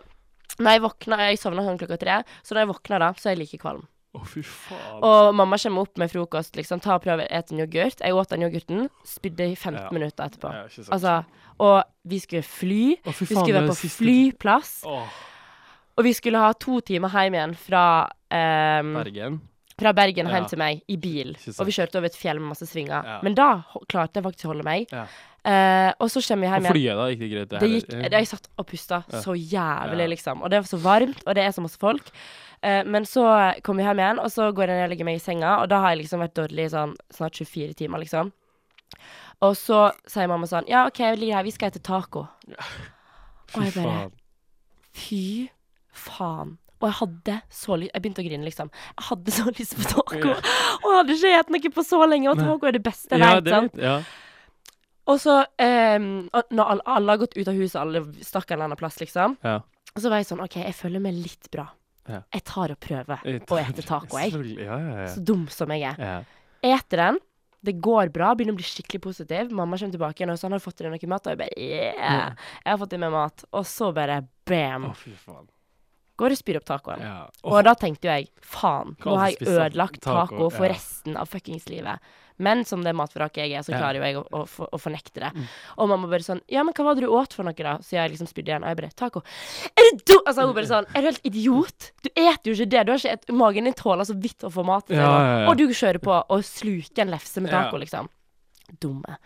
når 0.60 0.76
jeg 0.76 0.82
våkner 0.84 1.22
Jeg 1.30 1.40
sovner 1.40 1.68
sånn 1.68 1.80
klokka 1.80 2.00
tre, 2.02 2.18
så 2.44 2.56
når 2.56 2.66
jeg 2.66 2.72
våkner 2.74 3.04
da, 3.06 3.14
så 3.16 3.30
er 3.30 3.38
jeg 3.38 3.44
like 3.44 3.62
kvalm. 3.62 3.86
Å, 4.18 4.24
fy 4.26 4.42
faen. 4.42 5.04
Og 5.06 5.36
mamma 5.38 5.58
kommer 5.62 5.82
opp 5.86 6.00
med 6.02 6.10
frokost, 6.10 6.56
liksom. 6.58 6.80
Ta 6.82 6.96
og 6.98 7.04
prøv 7.04 7.22
å 7.22 7.28
ete 7.30 7.54
en 7.54 7.60
yoghurt. 7.62 8.00
Jeg 8.02 8.16
åt 8.18 8.30
den 8.34 8.42
yoghurten, 8.48 8.88
spydde 9.06 9.52
i 9.52 9.56
15 9.56 9.84
Ja. 9.84 9.90
minutter 9.94 10.26
etterpå. 10.26 10.50
Ja. 10.54 10.64
Altså, 10.92 11.24
og 11.60 11.84
vi 12.10 12.20
skulle 12.20 12.42
fly. 12.44 12.98
Å, 13.06 13.14
fy 13.14 13.26
Vi 13.26 13.36
skulle 13.36 13.54
være 13.62 13.70
på 13.70 13.76
siste- 13.78 14.02
flyplass. 14.02 14.84
Åh, 14.86 15.08
Og 16.00 16.04
vi 16.06 16.14
skulle 16.14 16.40
ha 16.40 16.54
to 16.54 16.80
timer 16.82 17.10
hjem 17.10 17.34
igjen 17.36 17.56
fra 17.60 17.84
um, 18.32 18.94
Bergen. 18.96 19.42
Fra 19.80 19.94
Bergen 19.96 20.28
Ja. 20.28 20.36
hjem 20.36 20.50
til 20.50 20.60
meg 20.60 20.82
i 20.88 20.98
bil. 20.98 21.36
Og 21.58 21.66
vi 21.66 21.72
kjørte 21.72 21.96
over 21.98 22.06
et 22.12 22.16
fjell 22.20 22.40
med 22.40 22.50
masse 22.54 22.68
svinger. 22.68 23.04
Ja. 23.06 23.20
Men 23.24 23.34
da 23.36 23.64
klarte 23.88 24.20
jeg 24.20 24.24
faktisk 24.24 24.46
å 24.46 24.54
holde 24.54 24.64
meg. 24.68 24.88
Ja. 24.92 25.06
Eh, 25.46 25.94
og 26.00 26.10
så 26.12 26.20
kommer 26.28 26.44
vi 26.46 26.52
hjem 26.52 26.66
igjen. 26.66 26.74
flyet, 26.76 26.96
da? 27.00 27.08
Gikk 27.10 27.20
det 27.20 27.30
greit? 27.32 27.50
Det 27.50 27.60
det 27.60 27.70
gikk, 27.72 28.12
jeg 28.12 28.28
satt 28.28 28.48
og 28.60 28.68
pusta 28.68 29.04
Ja. 29.10 29.22
så 29.22 29.34
jævlig, 29.40 30.04
Ja. 30.06 30.08
liksom. 30.16 30.42
Og 30.44 30.50
det 30.52 30.60
var 30.60 30.68
så 30.68 30.80
varmt, 30.84 31.24
og 31.26 31.36
det 31.36 31.44
er 31.46 31.52
så 31.52 31.62
masse 31.62 31.78
folk. 31.80 32.12
Uh, 32.62 32.84
men 32.84 33.04
så 33.06 33.24
kommer 33.64 33.84
vi 33.84 33.88
hjem 33.88 34.00
igjen, 34.04 34.20
og 34.20 34.28
så 34.30 34.52
går 34.54 34.68
jeg 34.68 34.76
ned 34.76 34.84
og 34.84 34.90
legger 34.92 35.06
meg 35.06 35.16
i 35.16 35.24
senga, 35.24 35.62
og 35.62 35.70
da 35.70 35.80
har 35.80 35.96
jeg 35.96 36.04
liksom 36.04 36.20
vært 36.20 36.34
dårlig 36.36 36.66
i 36.66 36.70
sånn 36.76 36.94
snart 37.10 37.32
24 37.40 37.74
timer, 37.74 38.00
liksom. 38.00 38.34
Og 39.42 39.54
så 39.56 39.94
sier 40.06 40.28
mamma 40.28 40.46
sånn 40.46 40.68
Ja, 40.68 40.86
OK, 40.88 40.98
jeg 41.00 41.20
ligger 41.20 41.36
her, 41.36 41.44
vi 41.44 41.52
skal 41.52 41.72
spise 41.72 41.82
taco. 41.84 42.28
Fy 43.48 43.58
Og 43.60 43.64
jeg 43.64 43.74
bare. 43.84 44.12
Fy 44.94 45.50
faen. 45.94 46.58
Og 46.80 46.88
jeg 46.88 46.96
hadde 47.02 47.36
så 47.52 47.76
lyst 47.76 47.92
Jeg 47.94 48.04
begynte 48.04 48.24
å 48.24 48.26
grine, 48.26 48.48
liksom. 48.48 48.70
Jeg 48.96 49.08
hadde 49.10 49.36
så 49.36 49.52
lyst 49.60 49.76
på 49.76 49.88
taco. 49.90 50.32
Og 50.32 50.90
jeg 50.90 50.98
hadde 50.98 51.18
ikke 51.18 51.22
spist 51.22 51.54
noe 51.56 51.74
på 51.76 51.86
så 51.88 52.02
lenge, 52.08 52.32
og 52.32 52.40
taco 52.40 52.70
er 52.70 52.78
det 52.78 52.84
beste 52.86 53.18
jeg 53.20 53.26
Ja, 53.26 53.34
vet, 53.40 53.54
sant. 53.56 53.80
Ja. 53.84 53.98
Og 55.10 55.18
så, 55.18 55.40
um, 55.42 56.10
når 56.54 56.64
alle, 56.76 56.84
alle 56.86 57.16
har 57.16 57.22
gått 57.24 57.36
ut 57.36 57.48
av 57.50 57.58
huset, 57.58 57.80
alle 57.82 58.04
stakk 58.22 58.52
en 58.52 58.60
eller 58.60 58.70
annen 58.70 58.80
plass, 58.80 59.00
liksom. 59.02 59.40
Ja. 59.46 59.60
Og 59.96 60.04
så 60.04 60.12
var 60.12 60.22
jeg 60.22 60.30
sånn 60.30 60.44
OK, 60.44 60.60
jeg 60.62 60.76
føler 60.78 61.02
meg 61.02 61.18
litt 61.18 61.50
bra. 61.54 61.66
Ja. 62.10 62.22
Jeg 62.34 62.46
tar 62.50 62.74
og 62.74 62.80
prøver 62.82 63.26
å 63.26 63.58
ete 63.62 63.86
taco, 63.86 64.20
jeg. 64.22 64.38
Ja, 64.62 64.78
ja, 64.78 64.94
ja. 65.04 65.08
Så 65.14 65.24
dum 65.26 65.48
som 65.54 65.74
jeg 65.74 65.88
er. 65.92 65.98
ja. 66.00 66.20
Eter 66.60 67.00
den. 67.06 67.20
Det 67.64 67.74
går 67.84 68.10
bra. 68.16 68.32
Begynner 68.36 68.56
å 68.56 68.60
bli 68.60 68.68
skikkelig 68.68 69.02
positiv. 69.04 69.52
Mamma 69.56 69.78
kommer 69.80 69.96
tilbake 69.96 70.22
igjen 70.22 70.32
og 70.32 70.40
sånn, 70.40 70.54
har 70.56 70.62
du 70.62 70.64
fått 70.64 70.80
i 70.80 70.86
deg 70.86 70.94
noe 70.94 71.10
mat? 71.12 71.28
Og 71.28 71.34
jeg 71.34 71.40
bare 71.42 71.56
yeah. 71.60 72.52
Jeg 72.64 72.72
har 72.72 72.80
fått 72.82 72.96
i 72.96 73.00
meg 73.02 73.12
mat. 73.16 73.44
Og 73.52 73.66
så 73.68 73.90
bare 73.96 74.22
bam. 74.48 74.90
Å, 74.90 74.94
fy 74.96 75.12
faen. 75.20 75.48
Og 76.20 76.40
spyr 76.40 76.60
opp 76.60 76.68
tacoen. 76.68 77.04
Ja. 77.04 77.20
Og 77.48 77.62
da 77.68 77.76
tenkte 77.80 78.10
jo 78.10 78.16
jeg 78.16 78.30
faen, 78.44 78.96
nå 79.06 79.20
har 79.20 79.34
jeg 79.34 79.48
ødelagt 79.48 80.02
taco, 80.04 80.50
for 80.54 80.68
resten 80.72 81.20
av 81.20 81.30
fuckings 81.32 81.70
livet. 81.72 82.00
Men 82.40 82.64
som 82.64 82.84
det 82.86 82.94
matvraket 82.96 83.42
jeg 83.44 83.58
er, 83.60 83.64
så 83.68 83.74
klarer 83.76 84.00
jo 84.00 84.06
jeg 84.06 84.16
å, 84.16 84.22
å, 84.40 84.68
å 84.72 84.78
fornekte 84.80 85.20
det. 85.20 85.32
Mm. 85.36 85.48
Og 85.84 85.90
mamma 85.92 86.08
bare 86.08 86.24
sånn 86.24 86.40
Ja, 86.48 86.64
men 86.64 86.72
hva 86.78 86.86
var 86.88 86.96
det 86.96 87.04
du 87.04 87.12
åt 87.12 87.36
for 87.36 87.44
noe, 87.44 87.56
da? 87.58 87.74
Så 87.84 87.98
jeg 87.98 88.14
liksom 88.14 88.30
spydde 88.30 88.54
igjen. 88.54 88.64
Og 88.64 88.72
jeg 88.72 88.80
bare 88.80 88.92
Taco. 88.96 89.24
Er 89.76 89.90
du 89.90 90.06
dum? 90.08 90.22
Altså, 90.24 90.46
hun 90.48 90.56
bare 90.56 90.70
sånn 90.70 90.88
Er 90.94 91.04
du 91.04 91.10
helt 91.10 91.28
idiot? 91.28 91.90
Du 92.00 92.10
eter 92.14 92.48
jo 92.48 92.56
ikke 92.56 92.70
det. 92.72 92.86
Du 92.88 92.94
har 92.94 93.04
ikke 93.04 93.18
et, 93.18 93.34
Magen 93.42 93.68
din 93.68 93.76
tåler 93.76 94.08
så 94.08 94.16
vidt 94.16 94.48
å 94.48 94.54
få 94.56 94.64
mat. 94.68 94.88
til 94.88 95.02
Ja, 95.02 95.10
ja, 95.12 95.36
ja. 95.44 95.50
Og 95.52 95.60
du 95.60 95.66
kjører 95.68 96.00
på 96.04 96.16
og 96.16 96.48
sluker 96.48 97.04
en 97.04 97.12
lefse 97.12 97.44
med 97.44 97.52
taco, 97.52 97.82
liksom. 97.84 98.08
Dumme. 98.80 99.18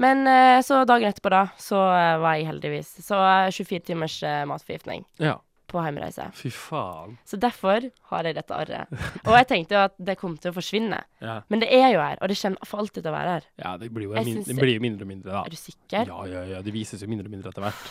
Men 0.00 0.26
eh, 0.26 0.62
så 0.64 0.84
dagen 0.88 1.10
etterpå, 1.10 1.34
da, 1.34 1.48
så 1.60 1.80
eh, 1.92 2.16
var 2.22 2.38
jeg 2.38 2.46
heldigvis 2.48 2.92
Så 3.02 3.18
eh, 3.18 3.50
24 3.50 3.80
timers 3.90 4.16
matforgiftning 4.46 5.04
ja. 5.22 5.36
På 5.74 5.82
heimreise. 5.82 6.28
Fy 6.38 6.52
faen. 6.54 7.18
Så 7.28 7.38
derfor 7.40 7.88
har 8.12 8.28
jeg 8.28 8.38
dette 8.38 8.56
arret. 8.56 8.94
Og 9.24 9.34
jeg 9.34 9.48
tenkte 9.50 9.76
jo 9.76 9.82
at 9.88 9.96
det 10.10 10.16
kom 10.20 10.38
til 10.40 10.52
å 10.52 10.56
forsvinne. 10.56 11.00
Ja. 11.24 11.40
Men 11.52 11.64
det 11.64 11.70
er 11.74 11.88
jo 11.96 12.02
her, 12.02 12.20
og 12.22 12.30
det 12.30 12.38
kommer 12.40 12.70
for 12.70 12.84
alltid 12.84 13.02
til 13.02 13.10
å 13.10 13.16
være 13.16 13.36
her. 13.36 13.48
ja, 13.64 13.76
det 13.80 13.90
blir 13.94 14.08
jo 14.08 14.14
min, 14.16 14.42
det 14.46 14.58
blir 14.58 14.82
mindre 14.84 15.06
og 15.06 15.10
mindre, 15.10 15.32
da. 15.32 15.42
Er 15.44 15.54
du 15.54 15.58
sikker? 15.60 16.10
Ja, 16.12 16.20
ja, 16.30 16.44
ja. 16.54 16.62
Det 16.64 16.74
vises 16.74 17.02
jo 17.02 17.10
mindre 17.10 17.28
og 17.28 17.34
mindre 17.34 17.52
etter 17.52 17.66
hvert. 17.66 17.90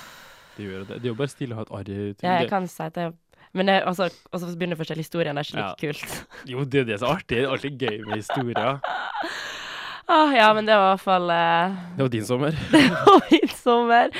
Det 0.57 0.67
gjør 0.67 0.87
det. 0.87 1.01
Det 1.01 1.07
er 1.07 1.11
jo 1.11 1.19
bare 1.19 1.33
stille 1.33 1.55
å 1.55 1.59
ha 1.59 1.65
et 1.65 1.75
arr 1.79 1.93
Ja, 1.97 2.33
jeg 2.43 2.49
kan 2.51 2.67
si 2.69 2.83
at 2.85 2.97
det 2.97 3.11
Men 3.53 3.69
det, 3.69 3.79
altså, 3.85 4.07
og 4.31 4.39
så 4.41 4.49
begynner 4.57 4.77
forskjellige 4.79 5.05
historien, 5.05 5.37
det 5.37 5.43
er 5.43 5.49
ikke 5.49 5.61
like 5.61 5.81
kult. 5.81 6.15
Jo, 6.51 6.63
det 6.65 6.79
er 6.83 6.87
det 6.89 6.95
er 6.99 7.09
artig. 7.09 7.37
Det 7.37 7.43
er 7.43 7.51
alltid 7.53 7.83
gøy 7.85 7.99
med 8.07 8.15
historier. 8.17 8.79
Ah, 10.13 10.33
ja, 10.35 10.49
men 10.53 10.65
det 10.67 10.75
var 10.75 10.89
i 10.89 10.95
hvert 10.95 11.03
fall 11.05 11.29
uh... 11.31 11.75
Det 11.97 12.03
var 12.03 12.09
din 12.11 12.25
sommer. 12.27 12.57
Det 12.73 12.81
var 12.91 13.21
min 13.31 13.53
sommer. 13.55 14.17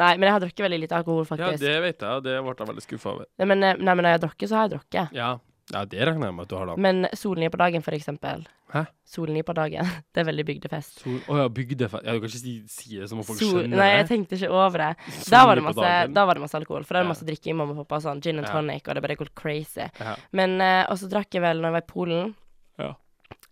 Nei, 0.00 0.14
men 0.16 0.28
jeg 0.28 0.36
har 0.36 0.42
drukket 0.46 0.64
veldig 0.64 0.80
lite 0.86 0.96
alkohol, 0.96 1.28
faktisk. 1.28 1.60
Ja, 1.60 1.66
det 1.66 1.84
vet 1.84 2.04
jeg, 2.06 2.10
og 2.16 2.24
det 2.24 2.38
ble 2.40 2.56
jeg 2.56 2.72
veldig 2.72 2.86
skuffa 2.86 3.12
over. 3.14 3.28
Nei, 3.40 3.48
men, 3.52 3.66
eh, 3.66 3.76
nei, 3.76 3.94
men 3.94 4.06
når 4.06 4.14
jeg 4.14 4.20
har 4.20 4.26
drukket, 4.26 4.48
så 4.48 4.56
har 4.56 4.68
jeg 4.68 4.74
drukket. 4.76 5.12
Ja. 5.16 5.28
ja, 5.74 5.82
det 5.92 6.06
regner 6.08 6.30
jeg 6.30 6.36
med 6.38 6.46
at 6.46 6.52
du 6.52 6.56
har, 6.56 6.70
da. 6.70 6.76
Men 6.88 7.10
solen 7.18 7.44
gir 7.44 7.52
på 7.52 7.60
dagen, 7.60 7.84
for 7.84 7.96
eksempel. 7.96 8.46
Hæ? 8.70 8.84
Solen 9.10 9.36
gir 9.36 9.44
på 9.44 9.54
dagen. 9.58 9.90
Det 10.14 10.22
er 10.22 10.26
veldig 10.30 10.46
bygdefest. 10.46 11.02
Å 11.02 11.12
oh, 11.18 11.40
ja, 11.42 11.50
bygdefest. 11.52 12.06
Ja, 12.06 12.14
du 12.14 12.22
kan 12.22 12.30
ikke 12.30 12.40
si, 12.40 12.54
si 12.70 12.96
det 13.00 13.10
som 13.10 13.20
om 13.20 13.26
folk 13.26 13.42
Sol, 13.42 13.52
skjønner 13.58 13.82
nei, 13.82 13.90
jeg 13.98 14.08
tenkte 14.12 14.38
ikke 14.38 14.50
over 14.54 14.86
det. 14.86 14.90
Da 15.28 15.42
var 15.48 15.60
det 15.60 15.66
masse, 15.66 15.92
da 16.14 16.26
var 16.30 16.38
det 16.38 16.44
masse 16.46 16.60
alkohol, 16.60 16.86
for 16.86 16.96
da 16.96 17.02
er 17.02 17.08
det 17.08 17.12
masse 17.12 17.36
i 17.50 17.56
mamma 17.56 17.76
og 17.76 17.84
pappa. 17.84 18.00
Sånn 18.06 18.22
gin 18.24 18.40
and 18.40 18.48
tonic, 18.48 18.86
og 18.86 18.96
det 18.96 19.04
bare 19.04 19.18
går 19.20 19.34
crazy. 19.36 19.90
Men 20.36 20.56
uh, 20.62 20.84
Og 20.88 21.00
så 21.02 21.10
drakk 21.10 21.34
jeg 21.34 21.44
vel 21.44 21.60
når 21.60 21.72
jeg 21.72 21.78
var 21.78 21.84
i 21.84 21.90
Polen. 21.92 22.34
Ja. 22.80 22.94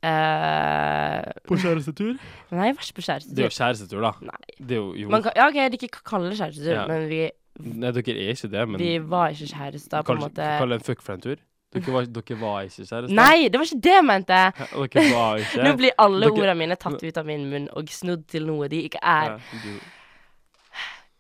Eh, 0.07 1.33
På 1.49 1.57
kjærestetur? 1.59 2.15
nei, 2.55 2.69
var 2.73 2.85
ikke 2.85 2.99
på 3.01 3.05
Det 3.35 3.43
er 3.45 3.49
jo 3.49 3.55
kjærestetur, 3.57 4.01
da. 4.05 4.13
Nei. 4.29 4.55
Det 4.61 4.77
er 4.77 4.81
jo, 4.81 4.93
jo 4.95 5.09
Man 5.11 5.25
kan, 5.25 5.33
ja, 5.37 5.49
OK, 5.51 5.55
jeg 5.59 5.73
ikke 5.91 6.05
kalle 6.07 6.31
det 6.31 6.39
kjærestetur, 6.39 6.75
Ja. 6.77 6.87
men 6.87 7.09
vi, 7.11 7.21
Nei, 7.59 7.91
dere 7.91 8.15
er 8.15 8.31
ikke 8.37 8.51
det, 8.53 8.69
men 8.71 8.79
vi 8.79 8.99
var 9.03 9.31
ikke 9.35 9.49
kjærester, 9.51 10.03
på 10.07 10.13
en 10.15 10.21
måte. 10.23 10.49
kall 10.61 10.69
det 10.69 10.79
en 10.79 10.87
fuck 10.87 11.03
for 11.03 11.13
en 11.19 11.21
tur. 11.21 11.37
Dere 11.75 11.93
var, 11.93 12.07
dere 12.07 12.39
var 12.41 12.63
ikke 12.65 12.87
kjærester? 12.87 13.13
Nei, 13.19 13.49
det 13.49 13.59
var 13.61 13.67
ikke 13.67 13.83
det 13.83 13.95
jeg 13.97 14.05
mente! 14.07 14.39
Nå 15.67 15.77
blir 15.77 15.93
alle 15.99 16.21
Dere- 16.27 16.33
ordene 16.39 16.55
mine 16.63 16.77
tatt 16.77 17.03
ut 17.03 17.19
av 17.19 17.27
min 17.27 17.49
munn 17.51 17.69
og 17.77 17.89
snudd 17.93 18.27
til 18.31 18.47
noe 18.47 18.69
de 18.69 18.85
ikke 18.89 19.03
er. 19.03 19.35
Ja, 19.35 19.63
du, 19.65 19.81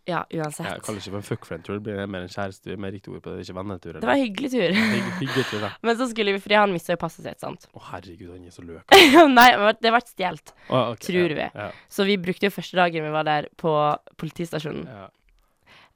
Ja, 0.09 0.23
uansett. 0.33 0.65
jeg 0.65 0.81
kaller 0.87 0.99
det 1.03 1.11
ikke 1.11 1.19
en 1.21 1.27
fuck 1.27 1.45
friend-tur, 1.45 1.75
Det 1.79 1.83
blir 1.85 2.07
mer 2.09 2.23
en 2.25 2.31
kjærestetur 2.33 2.79
med 2.81 2.95
riktig 2.97 3.13
ord 3.13 3.21
på 3.27 3.35
det. 3.35 3.43
Ikke 3.45 3.57
vennetur. 3.59 3.99
Det 3.99 4.09
var 4.09 4.15
en 4.17 4.23
hyggelig 4.25 4.51
tur. 4.55 4.73
Hygg- 4.79 5.11
Hyggelig 5.21 5.45
tur, 5.51 5.61
da. 5.67 5.71
Men 5.85 5.99
så 6.01 6.07
skulle 6.09 6.33
vi, 6.33 6.41
fordi 6.41 6.57
han 6.57 6.73
mista 6.73 6.95
jo 6.97 7.01
passet 7.03 7.27
sitt, 7.29 7.41
sant. 7.45 7.67
Å, 7.77 7.83
herregud, 7.91 8.31
han 8.33 8.47
er 8.49 8.55
så 8.57 8.65
løk. 8.65 8.97
Nei, 9.39 9.47
det 9.85 9.93
ble 9.93 10.01
stjålet. 10.07 10.55
Å, 10.71 10.81
okay, 10.95 11.05
Tror 11.11 11.35
ja, 11.35 11.37
vi. 11.43 11.47
Ja, 11.61 11.69
Så 11.93 12.09
vi 12.09 12.17
brukte 12.25 12.49
jo 12.49 12.55
første 12.57 12.81
dagen 12.81 13.05
vi 13.05 13.13
var 13.19 13.29
der, 13.29 13.51
på 13.61 13.75
politistasjonen. 14.17 14.89
ja. 14.89 15.07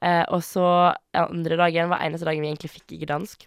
Eh, 0.03 0.25
og 0.35 0.41
så 0.43 0.67
andre 1.15 1.57
dagen 1.61 1.89
var 1.93 2.01
eneste 2.03 2.27
dagen 2.27 2.43
vi 2.43 2.49
egentlig 2.51 2.73
fikk 2.75 2.97
ikke 2.97 3.07
dansk. 3.07 3.45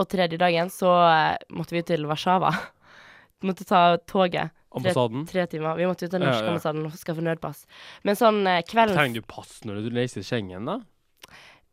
Og 0.00 0.06
tredje 0.08 0.38
dagen 0.40 0.70
så 0.72 0.88
eh, 1.04 1.36
måtte 1.52 1.76
vi 1.76 1.82
til 1.84 2.06
Warszawa. 2.08 2.50
måtte 3.46 3.66
ta 3.68 3.82
toget. 4.08 4.50
Ambassaden. 4.76 5.26
Tre 5.30 5.46
timer. 5.50 5.76
Vi 5.78 5.86
måtte 5.88 6.06
ut 6.06 6.12
til 6.12 6.20
norsk 6.22 6.38
Ja, 6.40 6.44
ja. 6.44 6.48
ambassaden 6.52 6.86
og 6.88 6.96
skaffe 7.00 7.24
nødpass. 7.24 7.64
Men 8.04 8.18
sånn 8.18 8.42
eh, 8.46 8.62
kvelden 8.68 8.96
Trenger 8.98 9.22
du 9.22 9.26
pass 9.30 9.60
når 9.64 9.82
du 9.86 9.90
reiser 9.96 10.22
Schengen, 10.26 10.66
da? 10.68 10.78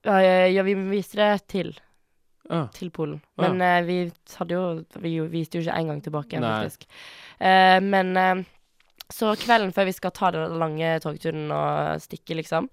ja, 0.06 0.47
ja, 0.51 0.64
vi 0.68 0.74
viste 0.91 1.16
det 1.22 1.47
til, 1.47 1.74
Ja. 2.49 2.66
til 2.76 2.89
Polen. 2.91 3.22
Men 3.39 3.62
eh, 3.62 3.82
vi 3.88 3.97
hadde 4.38 4.51
jo 4.58 4.64
Vi 4.99 5.14
viste 5.32 5.56
jo 5.60 5.64
ikke 5.64 5.78
en 5.80 5.88
gang 5.93 6.01
tilbake, 6.04 6.39
Nei. 6.43 6.49
faktisk. 6.64 6.88
Eh, 7.39 7.80
men 7.80 8.18
eh, 8.18 8.43
så 9.14 9.36
kvelden 9.38 9.72
før 9.76 9.86
vi 9.86 9.93
skal 9.95 10.12
ta 10.12 10.32
den 10.32 10.58
lange 10.60 10.99
togturen 11.04 11.51
og 11.54 12.01
stikke, 12.01 12.36
liksom, 12.39 12.70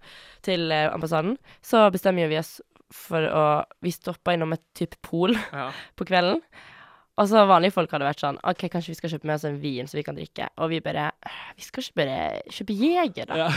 til 0.47 0.73
ambassaden, 0.73 1.37
så 1.63 1.91
bestemmer 1.93 2.31
vi 2.31 2.39
oss 2.39 2.61
for 2.91 3.23
å 3.23 3.43
Vi 3.83 3.91
stopper 3.95 4.35
innom 4.35 4.53
et 4.57 4.63
type 4.75 4.97
pol 5.03 5.35
ja. 5.37 5.71
på 5.97 6.07
kvelden. 6.09 6.41
Og 7.19 7.29
så 7.29 7.43
vanlige 7.49 7.75
folk 7.75 7.91
hadde 7.93 8.07
vært 8.07 8.23
sånn 8.23 8.39
OK, 8.49 8.65
kanskje 8.73 8.95
vi 8.95 8.99
skal 9.01 9.13
kjøpe 9.15 9.29
med 9.29 9.37
oss 9.37 9.47
en 9.49 9.59
vin 9.61 9.89
så 9.91 9.99
vi 9.99 10.05
kan 10.07 10.17
drikke. 10.17 10.49
Og 10.63 10.71
vi 10.73 10.81
bare 10.85 11.11
Vi 11.59 11.67
skal 11.67 11.85
ikke 11.85 12.01
bare 12.01 12.19
kjøpe 12.49 12.77
Jeger, 12.79 13.31
da? 13.33 13.47
ja. 13.47 13.51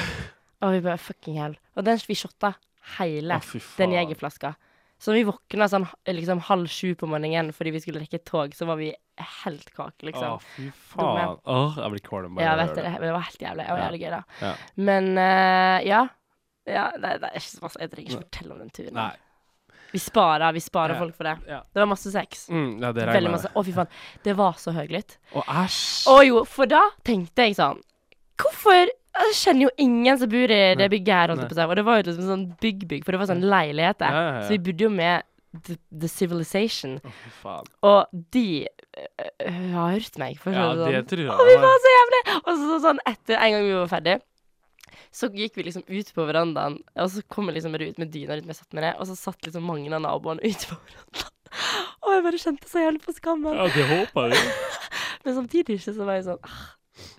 Og 0.64 0.78
vi 0.78 0.84
bare 0.86 0.99
fucking 1.01 1.39
hell. 1.41 1.58
Og 1.76 1.86
den 1.88 1.99
vi 2.08 2.16
shotta 2.16 2.54
hele 2.97 3.39
Å, 3.39 3.60
den 3.78 3.95
jegerflaska. 3.95 4.54
Så 5.04 5.12
vi 5.12 5.26
våkna 5.28 5.68
sånn 5.68 5.84
liksom 6.08 6.39
halv 6.47 6.70
sju 6.72 6.93
på 6.95 7.08
morgenen 7.12 7.51
fordi 7.56 7.74
vi 7.76 7.82
skulle 7.84 7.99
rekke 8.04 8.22
et 8.22 8.26
tog, 8.28 8.54
så 8.56 8.68
var 8.70 8.80
vi 8.80 8.93
helt 9.43 9.68
kake, 9.76 10.08
liksom. 10.08 10.38
Å, 10.38 10.54
fy 10.56 10.70
faen. 10.93 11.36
Åh, 11.43 11.80
jeg 11.82 11.95
blir 11.95 12.04
kvalm 12.06 12.38
bare 12.38 12.45
ja, 12.47 12.54
vet 12.60 12.72
du, 12.72 12.80
høre 12.80 12.93
det, 13.01 13.10
det 13.10 13.16
var 13.18 13.26
helt 13.28 13.43
jævlig. 13.43 13.66
Det 13.66 13.76
var 13.76 13.84
jævlig 13.84 14.01
gøy, 14.04 14.10
da. 14.14 14.22
Ja. 14.39 14.54
Men 14.89 15.12
uh, 15.20 15.78
ja. 15.84 16.01
Ja, 16.64 16.86
det, 16.95 17.10
det 17.20 17.28
er 17.28 17.41
ikke 17.41 17.49
så 17.49 17.64
masse 17.66 17.80
Jeg 17.84 17.91
trenger 17.91 18.14
ikke 18.14 18.24
fortelle 18.24 18.56
om 18.56 18.62
den 18.64 18.72
turen. 18.72 18.95
Nei. 18.95 19.12
Vi 19.93 20.01
sparer, 20.01 20.53
vi 20.55 20.61
sparer 20.63 20.95
Ja. 20.95 20.99
folk 20.99 21.15
for 21.15 21.29
det. 21.29 21.35
Ja. 21.47 21.61
Det 21.73 21.79
var 21.83 21.89
masse 21.91 22.11
sex. 22.11 22.47
Mm, 22.49 22.81
ja, 22.81 22.91
det 22.91 23.05
Veldig 23.13 23.31
masse. 23.31 23.51
Å, 23.53 23.63
fy 23.65 23.73
faen. 23.75 23.87
Det 24.25 24.35
var 24.39 24.57
så 24.57 24.73
høylytt. 24.73 25.17
Å, 25.37 25.43
æsj. 25.63 25.79
Å 26.09 26.17
jo, 26.25 26.43
for 26.49 26.69
da 26.69 26.81
tenkte 27.05 27.47
jeg 27.47 27.57
sånn 27.59 27.81
Hvorfor 28.41 28.89
Jeg 29.13 29.35
kjenner 29.37 29.67
jo 29.67 29.69
ingen 29.77 30.17
som 30.17 30.29
bor 30.31 30.49
i 30.49 30.61
det 30.73 30.87
bygget 30.89 31.13
her, 31.13 31.29
holdt 31.29 31.43
jeg 31.43 31.51
på 31.51 31.53
å 31.53 31.59
si. 31.59 31.67
Og 31.69 31.75
det 31.77 31.83
var 31.85 31.99
jo 31.99 32.05
liksom 32.07 32.29
sånn 32.31 32.45
bygg-bygg, 32.63 33.03
for 33.05 33.13
det 33.13 33.19
var 33.21 33.29
sånn 33.29 33.43
ja, 33.45 33.61
ja. 33.69 34.41
Så 34.41 34.55
vi 34.55 34.57
bodde 34.57 34.87
jo 34.87 34.89
med 34.89 35.21
the, 35.67 35.77
the 35.91 36.09
Civilization. 36.09 36.99
Faen. 37.43 37.69
Og 37.85 38.07
de 38.33 38.65
øh, 38.65 39.69
har 39.75 39.93
hørt 39.93 40.17
meg. 40.17 40.39
For 40.41 40.49
å 40.49 40.73
si 40.81 40.89
det 40.97 41.03
sånn. 41.13 41.29
Å, 41.29 41.45
vi 41.45 41.57
var 41.61 41.77
så 41.85 41.93
jævlig! 41.93 42.21
Og 42.41 42.51
så 42.63 42.79
sånn 42.87 43.03
etter 43.05 43.37
en 43.37 43.53
gang 43.53 43.67
vi 43.67 43.75
var 43.77 43.91
ferdig, 43.91 44.17
så 45.13 45.29
gikk 45.33 45.57
vi 45.59 45.67
liksom 45.67 45.85
ut 45.87 46.11
på 46.15 46.25
verandaen, 46.29 46.79
og 46.99 47.09
så 47.13 47.23
kom 47.31 47.49
jeg 47.49 47.59
liksom 47.59 47.77
ut 47.77 48.01
med 48.01 48.11
dyna 48.13 48.37
rundt 48.37 48.49
meg, 48.49 48.57
satt 48.57 48.77
med 48.77 48.85
det, 48.87 48.93
og 48.99 49.09
så 49.09 49.17
satt 49.19 49.47
liksom 49.47 49.65
mange 49.67 49.91
av 49.93 50.03
naboene 50.05 50.43
ute 50.49 50.69
på 50.69 50.77
verandaen. 50.77 51.31
Og 52.03 52.15
jeg 52.15 52.23
bare 52.25 52.39
kjente 52.41 52.69
så 52.69 52.81
jævlig 52.81 53.03
på 53.03 53.13
skammen. 53.15 53.57
Ja, 53.57 53.67
det 53.71 53.83
håper 53.89 54.33
jeg. 54.33 54.55
Men 55.23 55.35
samtidig 55.37 55.77
ikke 55.77 55.93
så 55.95 56.07
var 56.07 56.17
jeg 56.17 56.25
sånn 56.25 56.47
ah, 56.49 56.63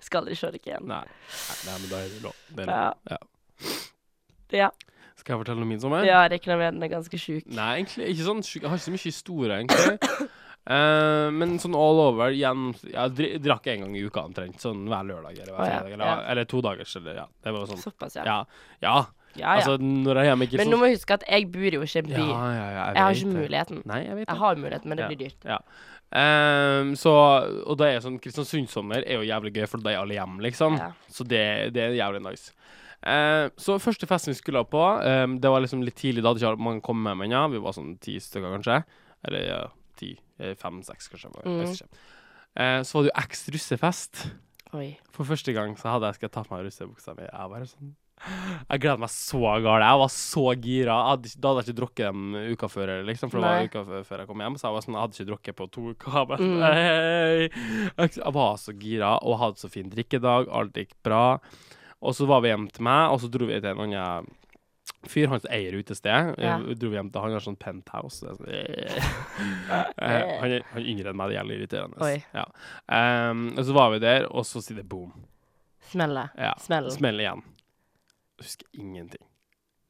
Skal 0.03 0.21
aldri 0.21 0.35
se 0.37 0.51
dere 0.53 0.61
igjen. 0.61 0.89
Nei. 0.91 1.05
Nei, 1.65 1.77
men 1.79 1.87
da 1.89 2.01
er 2.03 2.11
det 2.11 2.19
lov. 2.21 2.35
Det 2.51 2.65
er 2.65 2.69
lov. 2.69 2.99
Ja. 3.09 3.17
Ja. 4.53 4.67
Skal 5.17 5.33
jeg 5.33 5.41
fortelle 5.41 5.65
om 5.65 5.71
min 5.73 5.81
sommer? 5.81 6.05
ja 6.05 6.19
regner 6.29 6.59
med 6.59 6.75
den 6.75 6.85
er 6.85 6.91
ganske 6.91 7.17
sjuk. 7.17 7.47
Nei, 7.49 7.71
egentlig 7.79 8.11
ikke 8.13 8.27
sånn 8.27 8.43
sjuk. 8.45 8.61
Jeg 8.61 8.69
har 8.69 8.77
ikke 8.77 8.85
så 8.85 8.93
mye 8.93 9.03
historie, 9.07 9.57
egentlig. 9.57 10.27
Eh, 10.65 11.27
men 11.29 11.59
sånn 11.61 11.75
all 11.77 11.99
over 12.07 12.33
igjen 12.33 12.71
Jeg 12.89 13.37
drakk 13.45 13.67
en 13.69 13.83
gang 13.83 13.97
i 13.97 14.01
uka 14.07 14.23
omtrent. 14.25 14.57
Sånn 14.63 14.87
hver 14.89 15.05
lørdag 15.05 15.37
eller 15.37 15.53
hver 15.53 15.61
oh, 15.61 15.67
ja. 15.69 15.81
fredag. 15.83 15.93
Eller, 15.93 16.05
Ja. 16.05 16.15
eller 16.33 16.49
to 16.49 16.61
dagers, 16.65 16.95
eller 16.97 17.21
ja. 17.21 17.27
Det 17.43 17.53
var 17.53 17.67
sånn. 17.69 17.83
Såpass, 17.83 18.17
ja. 18.17 18.39
Ja. 18.81 18.97
Altså, 19.35 19.75
når 19.77 20.15
jeg 20.15 20.23
er 20.23 20.29
hjemme 20.29 20.45
ikke 20.47 20.57
Men 20.61 20.71
nå 20.71 20.77
må 20.79 20.87
du 20.87 20.95
huske 20.95 21.17
at 21.17 21.25
jeg 21.27 21.49
bor 21.51 21.75
jo 21.77 21.81
ikke 21.83 22.01
i 22.01 22.07
by. 22.07 22.21
Ja, 22.23 22.45
ja, 22.55 22.67
ja, 22.71 22.85
Jeg 22.95 23.03
har 23.03 23.17
ikke 23.19 23.33
muligheten. 23.35 23.81
Nei, 23.85 23.99
jeg 24.05 24.15
vet. 24.21 24.29
Jeg 24.29 24.41
har 24.41 24.55
muligheten, 24.55 24.89
men 24.89 24.97
det 25.01 25.09
blir 25.11 25.21
dyrt. 25.25 25.45
Ja. 25.45 25.59
Um, 26.15 26.93
så, 26.95 27.11
og 27.65 27.75
det 27.81 27.89
er 27.91 28.03
sånn 28.05 28.21
Kristiansund-sommer 28.23 29.03
er 29.03 29.19
jo 29.19 29.25
jævlig 29.27 29.51
gøy, 29.57 29.65
for 29.67 29.83
da 29.83 29.91
er 29.91 29.99
alle 29.99 30.15
hjemme, 30.15 30.39
liksom. 30.45 30.79
Så 31.11 31.27
det, 31.27 31.43
det 31.75 31.83
er 31.83 31.97
jævlig 31.99 32.23
nice. 32.23 32.53
Eh, 33.05 33.51
så 33.61 33.75
første 33.77 34.07
festen 34.09 34.33
vi 34.33 34.39
skulle 34.39 34.63
på, 34.65 34.83
ehm, 35.05 35.37
det 35.41 35.51
var 35.51 35.61
liksom 35.61 35.83
litt 35.85 35.97
tidlig. 35.99 36.23
Da 36.23 36.31
hadde 36.31 36.41
ikke 36.41 36.69
mange 36.69 36.81
kommet 36.85 37.17
med 37.17 37.29
ennå. 37.29 37.51
Vi 37.53 37.61
var 37.61 37.75
sånn 37.75 37.97
ti 38.01 38.15
stykker, 38.21 38.55
kanskje. 38.55 38.79
Eller 39.27 39.45
ja, 39.45 39.59
ti. 39.99 40.13
eh, 40.39 40.53
Fem-seks, 40.59 41.07
kanskje. 41.11 41.31
Mm. 41.45 41.75
Eh, 42.55 42.79
så 42.87 42.97
var 42.97 43.03
det 43.05 43.11
jo 43.11 43.19
eks 43.23 43.45
russefest. 43.55 44.25
Oi. 44.75 44.89
For 45.15 45.23
første 45.27 45.53
gang 45.55 45.75
så 45.79 45.93
hadde 45.93 46.09
jeg 46.11 46.15
skal 46.21 46.29
ta 46.35 46.43
på 46.43 46.55
meg 46.55 46.65
russebuksa 46.67 47.15
mi. 47.15 47.23
Jeg 47.27 47.51
bare 47.53 47.67
sånn 47.69 47.93
Jeg 48.71 48.79
gleder 48.79 48.99
meg 49.03 49.11
så 49.11 49.39
galt. 49.59 49.83
Jeg 49.83 49.99
var 49.99 50.11
så 50.13 50.43
gira. 50.63 50.93
Hadde, 51.09 51.31
da 51.35 51.49
hadde 51.51 51.61
jeg 51.65 51.67
ikke 51.73 51.79
drukket 51.81 52.05
dem 52.07 52.35
uka 52.55 52.69
før, 52.71 52.91
liksom, 53.03 53.29
for 53.31 53.43
det 53.43 53.49
var 53.51 53.67
uka 53.67 53.83
før, 54.07 54.21
jeg 54.23 54.27
kom 54.29 54.39
hjem. 54.45 54.55
Så 54.59 54.67
jeg 54.69 54.75
var 54.77 54.85
sånn, 54.85 54.95
jeg 54.95 55.03
hadde 55.03 55.17
ikke 55.19 55.29
drukket 55.31 55.57
på 55.59 55.67
to 55.75 55.83
uker. 55.91 56.35
Mm. 56.39 58.09
Jeg 58.15 58.33
var 58.39 58.55
så 58.61 58.73
gira 58.79 59.11
og 59.21 59.37
hadde 59.41 59.59
så 59.61 59.69
fin 59.71 59.89
drikkedag. 59.91 60.47
Alt 60.49 60.79
gikk 60.79 60.95
bra. 61.03 61.39
Og 62.01 62.15
så 62.15 62.27
var 62.29 62.41
vi 62.43 62.51
hjemme 62.53 62.71
til 62.71 62.83
meg, 62.87 63.11
og 63.11 63.19
så 63.23 63.29
dro 63.31 63.47
vi 63.49 63.59
til 63.59 63.71
en 63.71 63.83
annen 63.85 64.31
fyr. 65.11 65.27
Han 65.31 65.43
eier 65.53 65.75
utested. 65.79 66.35
Ja. 66.41 66.55
Dro 66.79 66.91
hjem 66.93 67.11
til 67.13 67.25
Han 67.25 67.35
har 67.35 67.43
sånn 67.43 67.57
penthouse. 67.59 68.23
Sånn, 68.25 68.47
eh, 68.47 69.91
han, 69.99 70.53
er, 70.57 70.65
han 70.71 70.85
yngre 70.85 71.11
enn 71.11 71.19
meg. 71.19 71.31
Det 71.31 71.37
gjelder 71.39 71.59
irriterende. 71.59 72.11
Ja. 72.35 72.45
Um, 72.87 73.47
og 73.55 73.63
så 73.67 73.75
var 73.75 73.91
vi 73.95 74.01
der, 74.03 74.27
og 74.31 74.47
så 74.47 74.61
sier 74.63 74.79
det 74.81 74.87
boom. 74.89 75.11
Smeller 75.91 76.31
Ja. 76.39 76.55
Smellen. 76.61 76.93
Smell 76.93 77.21
igjen. 77.21 77.43
Jeg 78.35 78.47
husker 78.47 78.81
ingenting. 78.81 79.23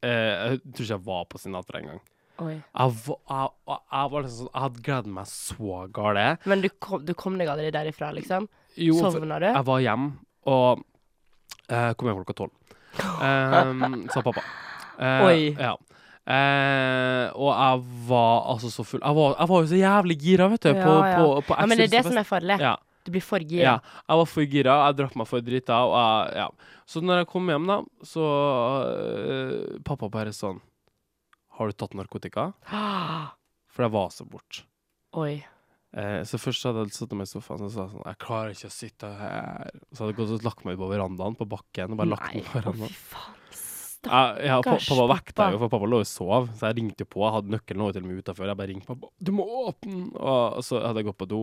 Uh, 0.04 0.10
jeg 0.10 0.60
tror 0.66 0.84
ikke 0.84 0.92
jeg 0.92 1.06
var 1.08 1.24
på 1.30 1.40
Sinatra 1.42 1.80
engang. 1.82 2.02
Jeg, 2.36 2.60
jeg, 2.76 2.90
jeg, 2.92 4.10
liksom 4.12 4.34
sånn 4.36 4.50
Jeg 4.50 4.60
hadde 4.60 4.82
gledet 4.84 5.12
meg 5.16 5.30
så 5.30 5.78
gale. 5.96 6.26
Men 6.44 6.60
du 6.64 6.68
kom, 6.76 7.00
du 7.06 7.14
kom 7.16 7.38
deg 7.40 7.48
aldri 7.48 7.70
derifra, 7.72 8.10
liksom? 8.12 8.48
Jo, 8.76 8.98
Sovna 9.00 9.38
du? 9.40 9.48
jeg 9.48 9.64
var 9.64 9.80
hjemme, 9.80 10.10
og 10.52 10.82
uh, 11.72 11.90
kom 11.96 12.10
hjem 12.10 12.22
klokka 12.22 12.38
tolv. 12.44 12.54
Um, 12.96 14.06
sa 14.12 14.22
pappa. 14.24 14.40
Eh, 14.98 15.26
Oi. 15.26 15.38
Ja. 15.54 15.74
Eh, 16.26 17.28
og 17.38 17.52
jeg 17.52 17.82
var 18.08 18.48
altså 18.54 18.70
så 18.72 18.82
full. 18.86 19.02
Jeg 19.04 19.14
var, 19.18 19.36
jeg 19.38 19.50
var 19.52 19.62
jo 19.62 19.70
så 19.70 19.78
jævlig 19.78 20.16
gira, 20.24 20.48
vet 20.50 20.66
du, 20.66 20.72
på, 20.74 20.94
Ja, 20.96 21.08
ja. 21.12 21.18
på, 21.22 21.40
på 21.46 21.58
Ja, 21.60 21.66
men 21.70 21.78
det 21.78 21.86
er 21.88 21.94
det 21.98 22.04
som 22.08 22.18
er 22.18 22.26
farlig. 22.28 22.58
Ja. 22.62 22.74
Du 23.06 23.12
blir 23.14 23.22
for 23.22 23.38
Ja, 23.38 23.46
gira. 23.46 23.74
jeg 24.08 24.18
var 24.18 24.26
for 24.26 24.42
gira, 24.50 24.76
jeg 24.88 24.96
drakk 24.98 25.14
meg 25.20 25.28
for 25.30 25.44
drita, 25.46 25.76
og 25.86 25.94
jeg, 25.94 26.40
ja. 26.42 26.48
Så 26.90 27.02
når 27.02 27.22
jeg 27.22 27.28
kom 27.30 27.50
hjem, 27.50 27.68
da, 27.70 27.76
så 28.06 28.24
uh, 28.26 29.76
Pappa 29.86 30.08
bare 30.10 30.32
sånn 30.34 30.58
Har 31.58 31.70
du 31.70 31.76
tatt 31.78 31.94
narkotika? 31.98 32.50
For 33.76 33.84
jeg 33.84 33.92
var 33.92 34.08
så 34.14 34.24
bort. 34.24 34.62
Oi. 35.20 35.44
Eh, 35.96 36.22
så 36.28 36.38
først 36.40 36.64
hadde 36.64 36.86
jeg 36.86 36.94
sittet 36.96 37.16
meg 37.18 37.28
i 37.28 37.30
sofaen 37.30 37.66
og 37.66 37.72
sa 37.72 37.86
sånn 37.90 38.04
Jeg 38.04 38.18
klarer 38.24 38.54
ikke 38.54 38.70
å 38.70 38.72
sitte 38.72 39.10
her. 39.20 39.70
Så 39.92 40.02
hadde 40.02 40.14
jeg 40.14 40.18
gått 40.22 40.32
og 40.38 40.46
lagt 40.48 40.64
meg 40.68 40.80
på 40.80 40.88
verandaen, 40.90 41.36
på 41.36 41.46
bakken, 41.48 41.92
og 41.92 42.00
bare 42.00 42.12
lagt 42.14 42.32
Nei, 42.32 42.40
meg 42.40 42.64
på 42.64 42.72
å 42.72 42.78
fy 42.80 42.96
faen. 43.12 43.42
Ja, 44.06 44.22
ja, 44.38 44.56
pa- 44.62 44.76
Stakkars 44.78 44.88
pappa 44.88 45.06
vekta 45.14 45.48
jo, 45.52 45.58
for 45.64 45.68
pappa 45.74 45.86
lå 45.90 45.98
og 46.00 46.06
sov, 46.06 46.48
så 46.58 46.70
jeg 46.70 46.76
ringte 46.80 47.04
jo 47.04 47.10
på. 47.10 47.24
Jeg 47.26 47.34
hadde 47.36 47.52
nøkkelen 47.56 47.82
lå 47.84 47.92
til 47.92 48.02
og 48.02 48.08
med 48.08 48.22
utafor. 48.24 48.46
Jeg 48.46 48.56
bare 48.56 48.68
ringte 48.72 48.86
pappa. 48.86 49.06
'Du 49.22 49.32
må 49.32 49.44
åpne!' 49.66 50.14
Og 50.20 50.62
så 50.64 50.80
hadde 50.86 51.02
jeg 51.02 51.08
gått 51.10 51.18
på 51.18 51.28
do, 51.28 51.42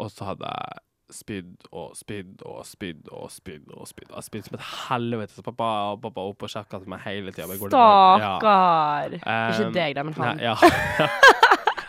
og 0.00 0.10
så 0.10 0.24
hadde 0.32 0.46
jeg 0.48 0.80
spydd 1.12 1.66
og 1.76 1.90
spydd 1.94 2.40
og 2.48 2.64
spydd 2.64 3.08
og 3.12 3.28
spydd 3.30 3.68
og 3.76 3.84
spydd. 3.86 4.08
Jeg 4.16 4.24
spydde 4.24 4.44
som 4.48 4.54
et 4.56 4.64
helvete. 4.88 5.34
Så 5.36 5.42
pappa, 5.44 5.92
og 5.92 6.00
pappa 6.00 6.20
opp 6.24 6.36
oppe 6.40 6.48
og 6.48 6.52
sjekka 6.54 6.80
meg 6.88 7.00
hele 7.04 7.32
tida. 7.32 7.46
Stakkar. 7.52 9.12
Ikke 9.20 9.66
Um, 9.66 9.72
deg, 9.76 9.94
da, 9.94 10.02
men 10.02 10.14
han. 10.14 10.36
Nei, 10.36 10.44
ja. 10.44 10.56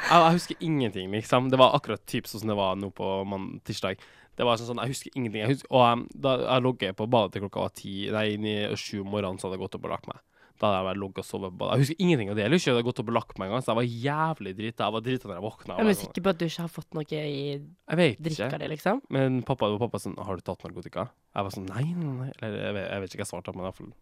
jeg, 0.10 0.34
husker 0.36 0.60
ingenting, 0.60 1.12
liksom. 1.12 1.50
Det 1.54 1.60
var 1.62 1.78
akkurat 1.78 2.04
typ 2.10 2.28
sånn 2.30 2.44
som 2.44 2.52
det 2.54 2.60
var 2.60 2.76
nå 2.80 2.92
på 2.96 3.10
man, 3.30 3.50
tirsdag. 3.68 4.02
Det 4.34 4.46
var 4.48 4.58
sånn, 4.58 4.72
sånn, 4.72 4.84
Jeg 4.84 4.96
husker 4.96 5.16
ingenting. 5.16 5.44
Jeg 5.44 5.56
husker, 5.56 5.72
og 5.72 5.84
um, 5.86 6.06
da 6.14 6.38
jeg 6.42 6.66
logget 6.66 7.00
på 7.00 7.10
badet 7.10 7.36
til 7.36 7.46
klokka 7.46 7.66
var 7.68 7.74
ti, 7.78 7.96
nei, 8.14 8.28
ni, 8.42 8.56
sju 8.80 9.04
om 9.04 9.12
morgenen, 9.14 9.40
så 9.42 9.48
hadde 9.48 9.60
jeg 9.60 9.66
gått 9.68 9.78
opp 9.80 9.90
og 9.90 9.94
lagt 9.94 10.10
meg. 10.10 10.22
Da 10.62 10.70
hadde 10.70 10.80
jeg 10.80 10.88
bare 10.88 11.00
ligget 11.02 11.24
og 11.24 11.28
sovet 11.28 11.54
på 11.54 11.60
badet. 11.62 11.74
Jeg 11.74 11.84
husker 11.84 12.04
ingenting 12.06 12.30
av 12.32 12.38
det. 12.38 12.46
Jeg 12.54 12.74
hadde 12.74 12.86
gått 12.88 13.02
opp 13.02 13.10
og 13.10 13.18
lagt 13.18 13.40
meg 13.42 13.50
engang, 13.50 13.64
så 13.66 13.74
jeg 13.74 13.80
var 13.80 13.90
jævlig 14.06 14.54
drita. 14.60 14.86
Jeg 14.86 14.96
var 14.96 15.06
drita 15.08 15.30
når 15.30 15.36
jeg 15.40 15.46
våkna. 15.48 15.80
Jeg 15.80 15.94
er 15.94 16.00
sikker 16.04 16.26
på 16.26 16.34
at 16.34 16.40
du 16.40 16.46
ikke 16.48 16.66
har 16.66 16.72
fått 16.78 16.98
noe 16.98 17.24
i 17.24 18.14
drikka 18.30 18.62
di, 18.62 18.70
liksom? 18.76 19.02
Men 19.14 19.42
pappa, 19.48 19.72
pappa 19.82 20.00
sånn 20.00 20.16
'Har 20.18 20.38
du 20.38 20.46
tatt 20.46 20.64
narkotika?' 20.64 21.10
Jeg 21.34 21.44
var 21.44 21.52
sånn 21.52 21.68
'Nei, 21.68 21.84
nei, 21.98 22.14
nei'. 22.22 22.32
Eller 22.42 22.60
jeg 22.64 22.74
vet, 22.74 22.88
jeg 22.92 23.02
vet 23.02 23.10
ikke 23.10 23.22
hva 23.22 23.26
jeg 23.26 23.34
svarte, 23.34 23.56
men 23.56 23.66
iallfall 23.66 23.94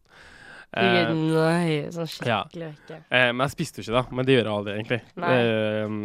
Uh, 0.71 1.09
nei, 1.11 1.79
sånn 1.91 2.07
skikkelig 2.07 2.69
ikke. 2.71 3.01
Eh, 3.11 3.29
men 3.33 3.43
jeg 3.43 3.53
spiste 3.57 3.81
jo 3.81 3.83
ikke, 3.83 3.95
da. 3.97 4.15
Men 4.15 4.27
det 4.27 4.37
gjør 4.37 4.45
jeg 4.47 4.53
aldri, 4.53 4.75
egentlig. 4.79 4.99
Eh, 5.27 5.95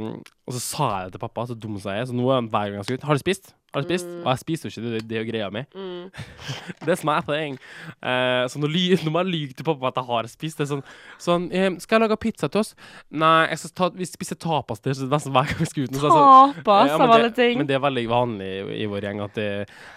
og 0.47 0.57
så 0.57 0.63
sa 0.65 0.89
jeg 0.97 1.07
det 1.07 1.15
til 1.17 1.23
pappa, 1.23 1.45
så 1.47 1.55
dum 1.55 1.77
som 1.79 1.95
jeg. 1.95 2.09
Så 2.11 2.17
nå 2.19 2.27
er 2.27 2.41
han 2.41 2.49
hver 2.51 2.73
gang 2.73 2.81
jeg 2.81 2.89
skal 2.89 2.99
ut 2.99 3.07
'Har 3.07 3.15
du 3.15 3.23
spist?' 3.23 3.55
Har 3.77 3.85
du 3.85 3.91
spist? 3.91 4.07
Mm. 4.09 4.21
Og 4.23 4.29
jeg 4.31 4.41
spiser 4.41 4.67
jo 4.67 4.73
ikke, 4.73 4.91
det, 4.95 5.01
det 5.05 5.17
er 5.19 5.21
jo 5.21 5.29
greia 5.29 5.49
mi. 5.53 5.63
Mm. 5.77 6.07
Det 6.87 6.95
som 6.97 7.11
er 7.13 7.25
poeng. 7.27 7.59
Eh, 8.01 8.45
så 8.49 8.61
nå, 8.63 8.71
ly, 8.73 8.85
nå 9.05 9.13
må 9.13 9.21
jeg 9.21 9.33
lyve 9.35 9.57
til 9.59 9.67
pappa 9.69 9.91
at 9.91 9.99
jeg 10.01 10.09
har 10.09 10.29
spist. 10.33 10.57
Det 10.57 10.65
er 10.65 10.71
sånn, 10.71 10.83
sånn 11.21 11.45
eh, 11.53 11.69
'Skal 11.83 11.99
jeg 11.99 12.05
lage 12.07 12.19
pizza 12.23 12.49
til 12.49 12.63
oss?' 12.63 12.73
Nei, 13.13 13.51
jeg 13.51 13.61
skal 13.61 13.75
ta, 13.83 13.91
vi 13.99 14.09
spiser 14.09 14.41
tapas 14.41 14.81
til 14.81 14.97
nesten 14.97 15.35
hver 15.37 15.51
gang 15.51 15.61
vi 15.61 15.69
skal 15.69 15.85
ut. 15.85 15.93
Tapas 15.93 16.17
sånn, 16.17 16.57
Tapas, 16.63 16.89
Ja, 16.89 16.97
av 16.97 17.15
alle 17.19 17.31
ting. 17.37 17.61
Men 17.61 17.69
det 17.69 17.77
er 17.77 17.85
veldig 17.85 18.07
vanlig 18.09 18.49
i, 18.49 18.81
i 18.81 18.89
vår 18.89 19.11
gjeng 19.11 19.23
at 19.27 19.37
det, 19.37 19.51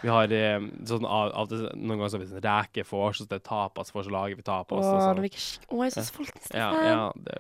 vi 0.04 0.12
har 0.12 0.36
eh, 0.36 0.60
sånn 0.92 1.08
av, 1.08 1.32
av 1.40 1.50
det, 1.54 1.64
Noen 1.80 2.02
ganger 2.02 2.12
så 2.12 2.20
har 2.20 2.26
vi 2.26 2.32
sånn 2.34 2.44
rekefors, 2.50 3.24
så 3.24 3.30
det 3.32 3.40
er 3.40 3.48
tapas 3.48 3.96
for, 3.96 4.04
så 4.04 4.12
lager 4.12 4.36
vi 4.36 4.44
tapas. 4.44 4.84
Åh, 4.84 4.92
sånn. 4.92 5.00
det 5.00 5.08
sånn. 5.08 5.26
virker 5.30 5.72
Å, 5.72 5.84
jeg 5.86 5.94
er 5.94 5.96
så 5.96 6.08
sulten, 6.12 6.58
Ja, 6.58 6.70
ja, 6.84 7.02
det, 7.16 7.40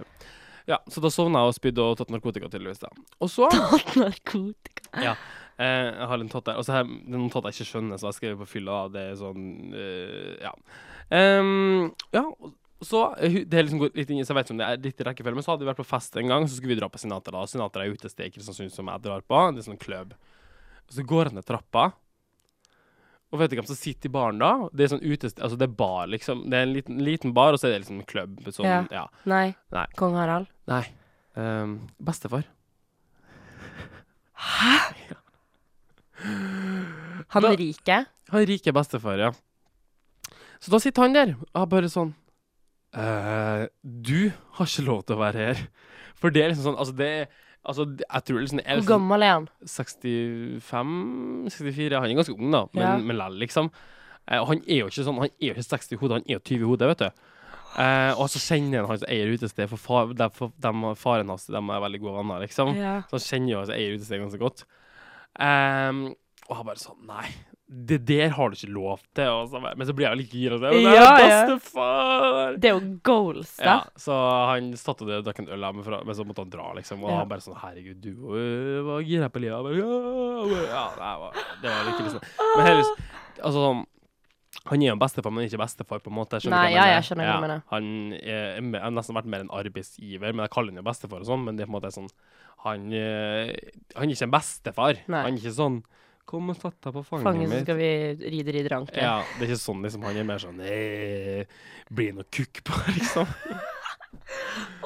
ja, 0.69 0.77
så 0.87 1.01
da 1.01 1.09
sovna 1.09 1.41
jeg 1.41 1.49
og 1.49 1.55
spydde 1.57 1.81
og 1.81 1.95
tatt 1.97 2.11
narkotika, 2.13 2.45
tydeligvis. 2.51 2.83
da. 2.83 2.91
Og 3.19 3.31
så 3.33 3.49
Tatt 3.49 3.95
narkotika. 3.97 5.01
Ja. 5.01 5.15
Jeg 5.59 6.07
har 6.07 6.21
en 6.23 6.29
tått 6.31 6.45
der. 6.47 6.57
Og 6.59 6.63
så 6.65 6.71
har 6.71 6.85
jeg 6.85 7.01
noen 7.11 7.29
tått 7.33 7.49
jeg 7.49 7.57
ikke 7.57 7.69
skjønner, 7.73 7.99
så 7.99 8.07
jeg 8.09 8.17
skrev 8.19 8.39
på 8.39 8.47
fylla. 8.47 8.77
Det 8.93 9.01
er 9.11 9.19
sånn 9.19 9.43
eh, 9.75 10.33
Ja. 10.45 10.53
Um, 11.11 11.89
ja. 12.15 12.23
Så 12.79 13.01
Det 13.19 13.53
er 13.59 13.65
liksom 13.67 13.81
litt 13.91 14.09
inn, 14.13 14.23
så 14.23 14.31
jeg 14.31 14.37
vet 14.37 14.47
ikke 14.47 14.55
om 14.55 14.59
det 14.61 14.67
er 14.69 14.83
litt 14.85 15.01
i 15.01 15.07
rekkefølge, 15.09 15.35
men 15.35 15.43
så 15.43 15.51
hadde 15.51 15.65
vi 15.65 15.71
vært 15.73 15.81
på 15.81 15.89
fest 15.89 16.15
en 16.15 16.29
gang, 16.31 16.45
så 16.47 16.55
skulle 16.55 16.71
vi 16.71 16.79
dra 16.79 16.87
på 16.87 17.01
Sinatra. 17.01 17.33
da. 17.41 17.47
Sinatra 17.51 17.83
er 17.83 17.91
utested 17.91 18.29
i 18.29 18.31
Kristiansund 18.31 18.71
som 18.71 18.87
jeg 18.87 19.03
drar 19.03 19.19
på. 19.27 19.41
Det 19.51 19.59
er 19.65 19.67
sånn 19.67 19.81
klubb. 19.81 20.13
Og 20.87 20.95
så 20.95 21.03
går 21.03 21.27
han 21.27 21.35
ned 21.41 21.45
trappa. 21.49 21.89
Og 23.29 23.37
vet 23.41 23.51
du 23.51 23.57
hvem 23.59 23.67
som 23.67 23.77
sitter 23.77 24.07
i 24.09 24.13
baren 24.15 24.39
da? 24.39 24.69
Det 24.73 24.85
er 24.87 24.93
sånn 24.95 25.03
utested, 25.03 25.43
altså 25.43 25.59
det 25.59 25.67
er 25.67 25.75
bar, 25.77 26.07
liksom. 26.09 26.47
Det 26.49 26.55
er 26.57 26.63
en 26.65 26.73
liten, 26.73 27.03
liten 27.03 27.33
bar, 27.35 27.51
og 27.53 27.59
så 27.59 27.67
er 27.67 27.75
det 27.75 27.81
liksom 27.83 27.99
en 27.99 28.07
klubb. 28.09 28.39
Sånn, 28.47 28.65
Ja. 28.65 28.79
ja. 28.95 29.03
Nei. 29.29 29.55
Nei. 29.75 29.85
Kong 29.99 30.15
Harald. 30.15 30.47
Nei. 30.71 30.85
Um, 31.35 31.75
bestefar. 31.99 32.47
Han 36.23 37.41
Da- 37.43 37.55
rike. 37.55 38.05
Han 38.29 38.45
rike 38.45 38.71
bestefar, 38.73 39.17
ja. 39.19 39.31
Så 40.59 40.71
da 40.71 40.77
sitter 40.79 41.01
han 41.03 41.13
der, 41.13 41.35
og 41.39 41.47
jeg 41.61 41.69
bare 41.69 41.89
sånn 41.89 42.13
«Eh, 42.93 43.67
Du 43.85 44.31
har 44.57 44.65
ikke 44.65 44.85
lov 44.85 45.03
til 45.05 45.15
å 45.15 45.19
være 45.19 45.35
her. 45.45 45.55
For 46.15 46.29
det 46.31 46.43
er 46.43 46.49
liksom 46.49 46.63
sånn 46.73 46.77
Altså, 46.79 46.95
det 46.97 47.07
er 47.07 47.27
Altså, 47.67 47.85
jeg 47.99 48.23
tror 48.25 48.39
liksom 48.41 48.57
det 48.57 48.65
er 48.65 48.75
Hvor 48.75 48.81
liksom 48.81 48.97
gammel 48.97 49.21
er 49.23 49.33
han? 49.35 49.47
65-64 49.65 51.99
Han 51.99 52.09
er 52.09 52.15
ganske 52.17 52.33
ung, 52.37 52.51
da, 52.51 52.65
men, 52.73 52.83
Ja. 52.83 52.97
men 52.97 53.17
lell, 53.17 53.33
liksom. 53.39 53.69
Eh, 54.27 54.43
han 54.45 54.57
er 54.67 54.77
jo 54.79 54.85
ikke 54.87 55.03
sånn 55.05 55.15
Han 55.19 55.29
er 55.29 55.47
jo 55.47 55.53
ikke 55.53 55.63
60 55.69 55.91
i 55.93 55.97
hodet, 55.97 56.11
han 56.17 56.23
er 56.27 56.33
jo 56.33 56.39
20 56.39 56.61
i 56.63 56.67
hodet, 56.69 56.87
vet 56.87 56.97
du. 56.97 57.09
Eh, 57.79 58.13
og 58.17 58.27
så 58.29 58.39
kjenner 58.41 58.77
han 58.81 58.87
han 58.89 58.97
som 58.97 59.07
eier 59.09 59.27
utested, 59.37 59.69
for, 59.69 59.77
far, 59.77 60.05
de, 60.13 60.29
for 60.33 60.51
de, 60.59 60.71
faren 60.95 61.27
hans 61.29 61.45
de 61.45 61.53
er 61.55 61.61
veldig 61.61 61.99
gode 62.01 62.15
venner, 62.17 62.39
liksom. 62.41 62.75
Ja. 62.75 63.01
Så 63.03 63.11
han 63.19 63.27
kjenner 63.29 63.49
jo 63.51 63.57
han 63.59 63.65
som 63.67 63.75
eier 63.75 63.93
utestedet 63.95 64.21
ganske 64.25 64.39
godt. 64.41 64.63
Ehm, 65.39 66.01
og 66.49 66.57
han 66.57 66.65
bare 66.67 66.81
sånn 66.81 67.05
Nei, 67.07 67.27
det 67.69 67.99
der 68.09 68.31
har 68.33 68.49
du 68.49 68.55
ikke 68.57 68.71
lov 68.73 69.01
til. 69.13 69.29
Så, 69.51 69.59
men 69.61 69.85
så 69.85 69.93
blir 69.93 70.07
jeg 70.07 70.17
litt 70.23 70.31
gira. 70.33 70.57
Det 70.57 70.71
er 70.71 70.79
Ja, 70.81 71.11
ja. 71.21 72.55
Det 72.57 72.71
er 72.71 72.73
jo 72.79 72.95
goals, 73.05 73.51
Ja, 73.61 73.75
da. 73.85 73.91
så 74.01 74.15
han 74.49 74.71
satt 74.79 75.03
og 75.05 75.11
drakk 75.27 75.39
en 75.43 75.51
øl 75.53 75.63
av 75.67 75.75
meg, 75.77 75.85
men 76.05 76.15
så 76.17 76.25
måtte 76.25 76.41
han 76.41 76.49
dra, 76.49 76.71
liksom. 76.79 77.03
Og 77.05 77.11
Ja. 77.11 77.19
han 77.21 77.29
bare 77.29 77.45
sånn 77.45 77.59
Herregud, 77.61 78.01
du 78.01 78.09
øh, 78.33 78.81
var 78.87 79.05
gira 79.05 79.29
på 79.29 79.39
livet. 79.43 79.61
Bare, 79.63 79.77
ja, 79.77 80.65
ja, 80.65 80.83
det 80.97 81.13
var, 81.21 81.31
det 81.61 81.69
var 81.75 81.93
ikke 81.93 82.07
liksom 82.09 82.21
Men 82.57 82.65
heldigvis 82.65 82.91
Altså 83.43 83.59
sånn 83.69 83.85
han 84.69 84.81
er 84.85 84.91
jo 84.91 84.95
bestefar, 85.01 85.33
men 85.33 85.45
ikke 85.49 85.59
bestefar, 85.61 86.01
på 86.05 86.11
en 86.11 86.17
måte. 86.19 86.39
Skjønner 86.41 86.57
Nei, 86.67 86.73
ja, 86.75 86.85
jeg 86.95 87.07
skjønner 87.09 87.25
hva 87.29 87.35
du 87.39 87.45
mener. 87.47 87.61
Han 87.73 87.87
er, 88.19 88.59
me- 88.61 88.81
har 88.83 88.91
nesten 88.93 89.17
vært 89.17 89.29
mer 89.33 89.45
en 89.45 89.49
arbeidsgiver, 89.59 90.33
men 90.35 90.45
jeg 90.45 90.53
kaller 90.53 90.73
han 90.75 90.81
jo 90.83 90.87
bestefar 90.89 91.23
og 91.23 91.29
sånn. 91.31 91.43
Men 91.47 91.57
det 91.57 91.65
er 91.65 91.69
på 91.71 91.73
en 91.73 91.79
måte 91.79 91.91
sånn 91.95 92.11
Han, 92.65 92.89
eh, 92.91 93.53
han 93.95 94.09
er 94.09 94.13
ikke 94.13 94.27
en 94.27 94.33
bestefar. 94.35 94.99
Nei. 95.07 95.23
Han 95.25 95.33
er 95.33 95.41
ikke 95.41 95.55
sånn 95.57 95.79
Kom 96.29 96.51
og 96.53 96.59
sett 96.61 96.75
deg 96.85 96.93
på 96.93 97.01
fanget, 97.07 97.25
Fanget 97.25 97.49
så 97.49 97.59
skal 97.63 97.77
vi 97.79 97.87
ride, 98.35 98.53
ride, 98.53 98.69
ranke. 98.69 98.99
Ja, 99.01 99.15
det 99.39 99.47
er 99.47 99.49
ikke 99.55 99.63
sånn 99.63 99.81
liksom. 99.81 100.03
Han 100.05 100.19
er 100.21 100.27
mer 100.29 100.37
sånn 100.43 100.59
Blir 101.89 102.13
noe 102.19 102.27
kukk 102.29 102.61
på, 102.69 102.77
liksom. 102.99 103.25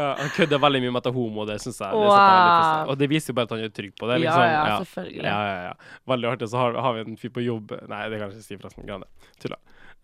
ja, 0.00 0.10
han 0.18 0.32
kødder 0.36 0.60
veldig 0.62 0.80
mye 0.84 0.94
med 0.94 1.00
at 1.00 1.06
det 1.06 1.12
er 1.12 1.16
homo, 1.18 1.44
det 1.48 1.58
syns 1.62 1.80
jeg. 1.80 1.90
Det 1.94 2.08
wow. 2.08 2.14
jeg. 2.14 2.86
Og 2.92 2.98
det 3.00 3.08
viser 3.12 3.32
jo 3.32 3.36
bare 3.38 3.48
at 3.48 3.54
han 3.54 3.64
er 3.66 3.74
trygg 3.74 3.94
på 4.00 4.08
det, 4.10 4.18
ja, 4.18 4.22
liksom. 4.24 4.46
ja, 4.50 4.78
selvfølgelig. 4.82 5.28
Ja, 5.28 5.38
ja, 5.48 5.60
ja. 5.68 6.00
Veldig 6.12 6.30
artig. 6.30 6.48
Så 6.52 6.60
har, 6.60 6.80
har 6.86 6.96
vi 6.96 7.04
en 7.04 7.20
fyr 7.20 7.32
på 7.34 7.44
jobb 7.44 7.76
Nei, 7.90 8.02
det 8.12 8.18
kan 8.20 8.26
jeg 8.28 8.38
ikke 8.38 8.46
si, 8.48 8.58
forresten. 8.58 8.88
Glem. 8.88 9.06
Tulla. 9.42 9.60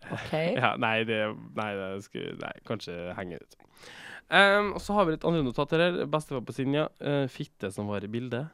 Okay. 0.09 0.55
Ja, 0.63 0.73
nei, 0.81 0.95
det, 1.07 1.19
nei, 1.57 1.69
det 1.77 1.89
skulle 2.07 2.37
Nei, 2.41 2.53
kanskje 2.67 2.95
henge 3.17 3.41
ut. 3.41 3.59
Um, 4.31 4.71
og 4.77 4.81
så 4.81 4.95
har 4.95 5.07
vi 5.07 5.17
litt 5.17 5.27
andre 5.27 5.43
notater 5.43 5.83
her. 5.83 6.01
Bestefar 6.11 6.43
på 6.47 6.55
Sinja. 6.55 6.87
Uh, 7.03 7.25
fitte 7.31 7.71
som 7.75 7.91
var 7.91 8.05
i 8.05 8.11
bildet. 8.11 8.51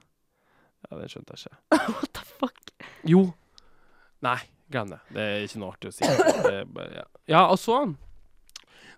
Ja, 0.87 0.97
det 0.99 1.11
skjønte 1.13 1.37
jeg 1.37 1.51
ikke. 1.51 1.79
What 1.97 2.11
the 2.17 2.25
fuck? 2.27 2.73
Jo. 3.07 3.27
Nei, 4.25 4.39
glem 4.73 4.91
det. 4.95 4.99
Det 5.13 5.23
er 5.23 5.45
ikke 5.45 5.61
noe 5.61 5.75
artig 5.75 5.91
å 5.91 5.95
si. 5.95 6.07
Det 6.07 6.59
bare, 6.73 7.01
ja. 7.03 7.07
ja, 7.29 7.45
og 7.45 7.59
så 7.61 7.83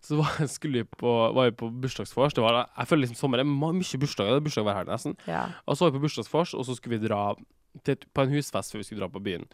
så 0.06 0.20
var, 0.20 0.40
skulle 0.56 0.84
vi 0.84 0.90
på, 1.04 1.14
var 1.36 1.50
vi 1.50 1.56
på 1.60 1.70
bursdagsvors. 1.84 2.38
Var, 2.38 2.60
jeg 2.66 2.90
føler 2.90 3.06
liksom 3.06 3.20
sommer 3.20 3.44
er 3.44 3.48
mye 3.48 4.02
bursdager. 4.02 4.36
Det 4.36 4.42
er 4.42 4.48
bursdag 4.48 4.68
hver 4.68 4.82
helg 4.82 4.94
nesten. 4.94 5.18
Ja. 5.30 5.48
Og 5.66 5.78
så 5.78 5.86
var 5.86 5.94
vi 5.94 6.00
på 6.00 6.08
bursdagsvors, 6.08 6.56
og 6.56 6.68
så 6.68 6.78
skulle 6.78 6.98
vi 7.00 7.08
dra 7.08 7.24
til, 7.86 8.00
på 8.14 8.26
en 8.26 8.34
husfest 8.34 8.74
før 8.74 8.84
vi 8.84 8.90
skulle 8.90 9.06
dra 9.06 9.12
på 9.12 9.24
byen. 9.24 9.48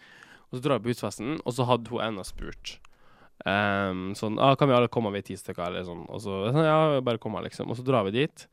Og 0.49 0.57
så 0.57 0.65
drar 0.65 0.79
vi 0.79 0.87
på 0.87 0.95
husfesten, 0.95 1.39
og 1.43 1.57
så 1.57 1.67
hadde 1.67 1.91
hun 1.93 2.03
ennå 2.05 2.27
spurt 2.27 2.77
Um, 3.43 4.13
sånn 4.15 4.39
ah, 4.39 4.55
'Kan 4.55 4.69
vi 4.69 4.75
alle 4.77 4.87
komme, 4.89 5.11
vi 5.11 5.19
er 5.19 5.27
ti 5.27 5.35
stykker?' 5.37 5.67
Eller 5.67 5.83
sånn. 5.85 6.05
Og 6.09 6.21
så 6.23 6.37
ja, 6.55 7.01
bare 7.03 7.19
komme, 7.21 7.43
liksom. 7.43 7.69
Og 7.69 7.77
så 7.77 7.83
drar 7.83 8.05
vi 8.07 8.15
dit, 8.15 8.45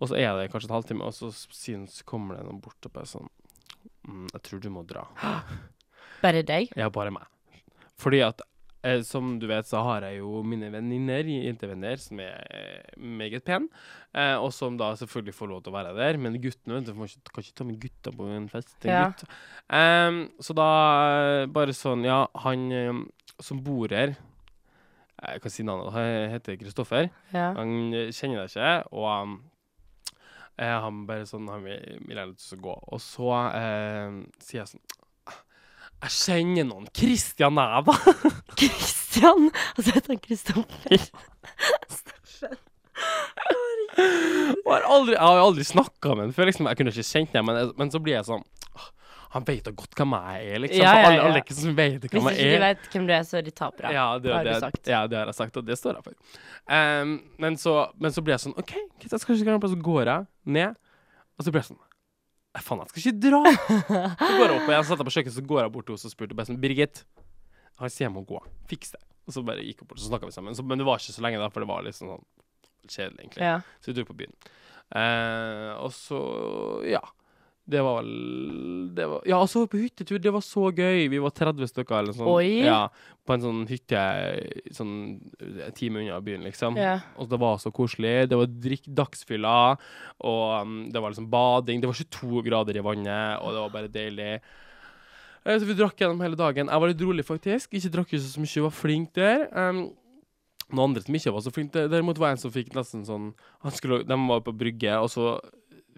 og 0.00 0.08
så 0.08 0.16
er 0.18 0.32
det 0.38 0.50
kanskje 0.50 0.70
en 0.70 0.76
halvtime, 0.78 1.04
og 1.04 1.14
så, 1.14 1.28
synes, 1.30 2.00
kommer 2.02 2.38
det 2.38 2.46
noen 2.48 2.62
bort 2.64 2.88
og 2.88 2.94
bare 2.96 3.06
sånn 3.06 3.28
mm, 4.08 4.32
'Jeg 4.32 4.42
tror 4.42 4.62
du 4.64 4.70
må 4.70 4.86
dra'. 4.88 5.06
Bare 6.22 6.42
deg? 6.46 6.70
Ja, 6.78 6.88
bare 6.88 7.10
meg. 7.10 7.26
Fordi 7.98 8.20
at 8.22 8.40
eh, 8.82 9.00
som 9.06 9.38
du 9.40 9.46
vet, 9.50 9.66
så 9.68 9.80
har 9.86 10.02
jeg 10.08 10.18
jo 10.20 10.42
mine 10.46 10.68
venninner, 10.72 11.24
jentevenner, 11.24 11.96
som 12.02 12.20
er 12.22 12.40
eh, 12.50 12.96
meget 12.98 13.44
pene, 13.46 13.68
eh, 14.14 14.34
og 14.38 14.52
som 14.54 14.76
da 14.80 14.92
selvfølgelig 14.98 15.34
får 15.38 15.50
lov 15.52 15.62
til 15.62 15.72
å 15.72 15.76
være 15.78 15.94
der. 15.98 16.18
Men 16.22 16.38
guttene, 16.42 16.78
vet 16.80 16.88
du, 16.90 16.94
får 16.98 17.12
ikke, 17.14 17.32
kan 17.36 17.46
ikke 17.46 17.56
ta 17.60 17.64
med 17.68 17.80
gutta 17.82 18.12
på 18.18 18.28
en 18.36 18.48
fest. 18.52 18.74
Er 18.84 18.92
Ja. 18.92 19.04
gutt. 19.10 19.24
Så 20.44 20.54
da 20.58 20.68
eh, 21.42 21.46
bare 21.46 21.72
sånn, 21.76 22.04
ja, 22.04 22.26
han 22.44 22.66
eh, 22.72 22.92
som 23.42 23.62
bor 23.64 23.88
her 23.90 24.14
Jeg 25.22 25.40
kan 25.42 25.50
si 25.54 25.62
navnet, 25.62 25.92
han 25.94 26.30
heter 26.32 26.56
Kristoffer. 26.58 27.08
Ja. 27.32 27.52
Han 27.54 27.92
kjenner 28.10 28.42
deg 28.42 28.50
ikke, 28.50 28.70
og 28.90 29.06
um, 29.22 29.34
eh, 30.58 30.80
han 30.82 31.04
bare 31.06 31.28
sånn 31.30 31.46
Han 31.48 31.62
vil 31.62 32.00
vil 32.08 32.32
til 32.34 32.58
å 32.58 32.62
gå. 32.66 32.74
Og 32.96 33.00
så 33.00 33.28
sier 34.42 34.62
jeg 34.64 34.72
sånn 34.72 34.82
Jeg 36.02 36.14
kjenner 36.16 36.66
noen. 36.66 36.88
Christian 36.96 37.58
da. 37.58 37.82
Christian! 38.58 39.50
Altså, 39.76 39.86
jeg 39.86 39.94
heter 40.00 40.14
han 40.14 40.22
Kristoffer. 40.24 41.10
Og 44.62 44.70
jeg 44.72 44.82
har 44.82 44.88
aldri, 44.88 45.14
jeg 45.14 45.22
har 45.22 45.42
aldri 45.42 45.66
snakka 45.66 46.16
med 46.16 46.26
ham 46.26 46.32
før. 46.36 46.48
Liksom. 46.50 46.68
Jeg 46.70 46.78
kunne 46.80 46.94
ikke 46.94 47.06
kjent 47.06 47.36
ham, 47.38 47.48
men, 47.50 47.70
men 47.78 47.92
så 47.92 48.00
blir 48.02 48.16
jeg 48.18 48.26
sånn 48.28 48.42
Han 49.32 49.46
vet 49.48 49.62
da 49.64 49.72
godt 49.76 49.94
hvem 49.96 50.14
jeg 50.18 50.48
er, 50.48 50.58
liksom. 50.64 50.82
Ja, 50.82 50.90
ja, 50.92 51.02
ja, 51.02 51.10
alle, 51.10 51.20
alle 51.28 51.40
ikke 51.40 51.54
som 51.56 51.76
vet 51.76 52.02
Hvis 52.04 52.18
ikke 52.18 52.34
jeg 52.36 52.56
er. 52.58 52.64
vet 52.66 52.88
hvem 52.92 53.06
du 53.08 53.12
er, 53.16 53.22
så 53.28 53.38
er 53.38 53.46
de 53.46 53.54
tapere. 53.56 53.92
Ja, 53.94 54.06
det, 54.20 54.32
har 54.34 54.44
du 54.44 54.52
sagt. 54.66 54.82
ja, 54.92 55.00
det 55.08 55.16
har 55.20 55.30
jeg 55.30 55.38
sagt, 55.38 55.56
og 55.56 55.64
det 55.70 55.78
står 55.80 55.96
jeg 56.00 56.04
for. 56.10 56.18
Um, 56.68 57.14
men, 57.40 57.56
så, 57.60 57.78
men 58.02 58.12
så 58.12 58.24
blir 58.24 58.36
jeg 58.36 58.44
sånn 58.44 58.58
OK, 58.60 58.74
jeg 59.06 59.08
skal 59.12 59.38
ikke 59.38 59.46
gjøre 59.46 59.56
noe, 59.56 59.72
så 59.72 59.80
går 59.88 60.10
jeg 60.10 60.28
ned, 60.58 60.76
og 61.38 61.46
så 61.46 61.54
blir 61.54 61.62
jeg 61.62 61.70
sånn 61.72 61.80
«Nei, 61.80 61.91
Faen, 62.60 62.82
jeg 62.84 62.90
skal 62.92 63.00
ikke 63.00 63.20
dra! 63.22 63.40
Så 63.48 64.28
går 64.36 64.42
jeg 64.44 64.56
opp, 64.58 64.66
og 64.66 64.74
jeg 64.74 64.84
satt 64.90 65.00
på 65.06 65.12
kjøkkenet, 65.14 65.36
så 65.38 65.44
går 65.48 65.62
jeg 65.62 65.72
bort 65.72 65.86
til 65.88 65.94
henne 65.96 66.10
og 66.10 66.12
spurte 66.12 66.36
bare 66.36 66.50
sånn 66.50 66.58
Birgit, 66.60 67.00
han 67.80 67.92
sier 67.92 68.06
jeg 68.08 68.12
må 68.12 68.22
gå. 68.28 68.42
Fiks 68.68 68.92
det. 68.92 69.00
Og 69.24 69.32
så 69.36 69.42
bare 69.46 69.64
gikk 69.64 69.80
jeg 69.80 69.88
bort, 69.88 70.02
så 70.02 70.10
snakka 70.10 70.28
vi 70.28 70.34
sammen. 70.34 70.56
Så, 70.58 70.64
men 70.66 70.80
det 70.82 70.84
var 70.88 71.00
ikke 71.00 71.14
så 71.16 71.24
lenge, 71.24 71.40
da, 71.40 71.48
for 71.54 71.64
det 71.64 71.70
var 71.70 71.86
litt 71.86 71.96
sånn, 71.96 72.12
sånn 72.12 72.92
kjedelig, 72.92 73.22
egentlig. 73.24 73.46
Ja. 73.48 73.54
Så 73.80 73.88
vi 73.92 73.96
dro 73.96 74.04
på 74.10 74.18
byen. 74.20 74.36
Eh, 75.00 75.70
og 75.80 75.92
så 75.96 76.20
Ja. 76.90 77.00
Det 77.64 77.78
var 77.78 78.00
vel 78.00 78.90
det 78.96 79.04
var, 79.06 79.20
Ja, 79.28 79.38
så 79.46 79.66
på 79.70 79.78
hyttetur. 79.78 80.18
Det 80.18 80.32
var 80.34 80.42
så 80.42 80.66
gøy. 80.74 81.06
Vi 81.12 81.20
var 81.22 81.30
30 81.30 81.68
stykker 81.70 81.98
eller 82.00 82.16
sånn. 82.16 82.26
Oi. 82.32 82.64
Ja, 82.66 82.88
på 83.22 83.36
en 83.36 83.44
sånn 83.44 83.60
hytte 83.70 84.00
sånn 84.74 84.94
en 85.38 85.76
time 85.76 86.02
unna 86.02 86.18
byen, 86.24 86.42
liksom. 86.42 86.76
Ja. 86.80 86.96
Og 87.22 87.30
det 87.30 87.38
var 87.38 87.60
så 87.62 87.70
koselig. 87.74 88.26
Det 88.32 88.38
var 88.40 88.50
drikk, 88.50 88.90
dagsfylla, 88.90 89.54
og 90.26 90.44
um, 90.66 90.74
det 90.90 91.00
var 91.04 91.14
liksom 91.14 91.30
bading. 91.30 91.80
Det 91.84 91.90
var 91.92 92.00
22 92.02 92.42
grader 92.50 92.80
i 92.80 92.84
vannet, 92.84 93.38
og 93.40 93.54
det 93.54 93.62
var 93.62 93.74
bare 93.78 93.94
deilig. 93.94 94.30
Eh, 95.46 95.58
Så 95.58 95.66
vi 95.66 95.78
drakk 95.78 96.02
gjennom 96.02 96.20
hele 96.26 96.38
dagen. 96.38 96.66
Jeg 96.66 96.82
var 96.84 96.90
litt 96.90 97.06
rolig, 97.06 97.24
faktisk. 97.26 97.72
Ikke 97.78 97.94
drakk 97.94 98.10
ikke 98.12 98.26
så 98.26 98.42
mye, 98.42 98.66
var 98.66 98.74
flink 98.82 99.14
der. 99.14 99.46
Um, 99.54 99.84
noen 100.72 100.90
andre 100.90 101.02
som 101.06 101.14
ikke 101.14 101.32
var 101.34 101.46
så 101.46 101.52
flinke, 101.54 101.86
derimot 101.92 102.18
var 102.18 102.34
en 102.34 102.40
som 102.40 102.52
fikk 102.52 102.74
nesten 102.74 103.02
sånn 103.06 103.32
han 103.62 103.74
skulle, 103.76 104.02
De 104.08 104.16
var 104.28 104.40
på 104.42 104.54
brygge, 104.56 104.94
og 104.98 105.10
så 105.12 105.36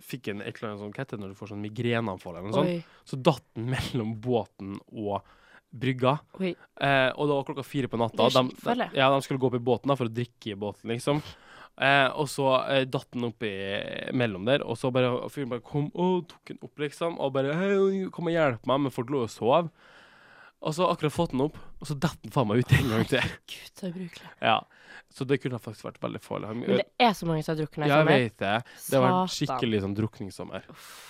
fikk 0.02 0.28
en 0.32 0.42
et 0.42 0.56
eller 0.56 0.72
annet 0.72 0.82
sånn 0.82 0.96
kette 0.96 1.18
når 1.20 1.32
du 1.32 1.38
får 1.38 1.52
sånn 1.52 1.62
migreneanfall 1.64 2.36
eller 2.36 2.50
noe 2.50 2.58
sånt? 2.58 2.92
Så 3.04 3.18
datt 3.20 3.44
den 3.54 3.70
mellom 3.72 4.14
båten 4.20 4.78
og 4.92 5.22
brygga. 5.74 6.18
Eh, 6.40 7.10
og 7.14 7.28
det 7.28 7.34
var 7.34 7.46
klokka 7.48 7.64
fire 7.66 7.90
på 7.90 7.98
natta. 7.98 8.28
De, 8.30 8.44
ja, 8.94 9.08
de 9.10 9.22
skulle 9.26 9.40
gå 9.42 9.50
opp 9.50 9.58
i 9.58 9.64
båten 9.64 9.90
da, 9.90 9.96
for 9.98 10.10
å 10.10 10.14
drikke 10.14 10.52
i 10.52 10.58
båten, 10.58 10.92
liksom. 10.92 11.22
Eh, 11.82 12.06
og 12.14 12.28
så 12.30 12.52
eh, 12.70 12.84
datt 12.86 13.10
den 13.16 13.26
oppi 13.26 13.50
mellom 14.14 14.46
der, 14.46 14.62
og 14.62 14.78
så 14.78 14.92
bare 14.94 15.10
fyren 15.34 15.50
bare 15.50 15.64
kom 15.66 15.88
og 15.90 16.28
tok 16.30 16.52
den 16.52 16.62
opp, 16.62 16.78
liksom. 16.78 17.18
Og 17.18 17.34
bare 17.34 17.56
hey, 17.58 18.06
'Kom 18.14 18.30
og 18.30 18.36
hjelp 18.36 18.70
meg', 18.70 18.86
men 18.86 18.94
folk 18.94 19.10
lå 19.10 19.24
og 19.26 19.32
sov. 19.34 19.72
Og 20.64 20.72
så 20.72 20.86
akkurat 20.88 21.12
fått 21.12 21.34
den 21.34 21.44
opp, 21.44 21.58
og 21.80 21.90
så 21.90 21.98
detter 21.98 22.22
den 22.22 22.32
faen 22.32 22.48
meg 22.48 22.62
ut 22.62 22.72
en 22.72 22.92
gang 22.94 23.04
til. 23.10 23.34
Gud, 23.50 23.72
så 23.74 23.90
ubrukelig. 23.90 24.30
Ja. 24.40 24.60
Så 25.14 25.22
det 25.30 25.38
kunne 25.38 25.60
faktisk 25.62 25.86
vært 25.86 26.00
veldig 26.02 26.20
farlig. 26.22 26.48
Men 26.58 26.80
det 26.80 26.86
er 26.98 27.12
så 27.14 27.26
mange 27.28 27.44
som 27.46 27.52
har 27.52 27.60
drukna 27.60 27.86
i 27.86 27.90
ja, 27.90 27.98
jeg 28.02 28.06
vet 28.08 28.38
det. 28.42 28.54
Det 28.88 28.98
har 28.98 29.04
vært 29.04 29.34
skikkelig 29.36 29.82
sånn 29.84 29.92
drukningssommer. 29.94 30.64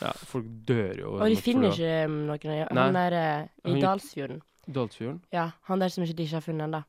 Ja, 0.04 0.10
folk 0.28 0.50
dør 0.68 0.98
jo. 1.00 1.12
Og 1.16 1.32
de 1.32 1.38
finner 1.40 1.72
ikke 1.72 1.94
um, 2.10 2.18
noen. 2.28 2.66
Han 2.68 2.98
der 2.98 3.16
eh, 3.20 3.46
i 3.72 3.80
Dalsfjorden. 3.80 4.42
Dalsfjorden? 4.66 5.22
Ja, 5.32 5.46
han 5.70 5.80
der 5.80 5.92
som 5.92 6.04
ikke 6.04 6.18
de 6.18 6.26
ikke 6.28 6.36
har 6.36 6.44
funnet 6.44 6.68
ennå. 6.68 6.82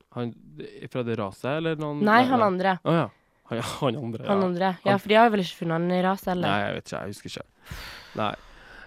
Fra 0.92 1.06
det 1.08 1.16
raset, 1.20 1.54
eller 1.54 1.80
noen 1.80 2.04
Nei, 2.08 2.20
han 2.28 2.44
andre. 2.44 2.76
Å 2.84 2.98
ja. 3.00 3.06
Han, 3.52 3.62
han 3.80 4.02
andre, 4.02 4.26
ja. 4.26 4.30
Han 4.34 4.44
andre. 4.50 4.74
Ja, 4.84 4.98
for 5.00 5.12
de 5.12 5.20
har 5.22 5.32
vel 5.32 5.46
ikke 5.46 5.62
funnet 5.62 5.80
han 5.80 5.96
i 5.96 6.02
raset 6.04 6.34
heller. 6.34 6.52
Nei, 6.52 6.60
jeg 6.66 6.78
vet 6.78 6.92
ikke. 6.92 7.00
Jeg 7.00 7.16
husker 7.16 7.34
ikke. 7.34 7.80
Nei. 8.20 8.34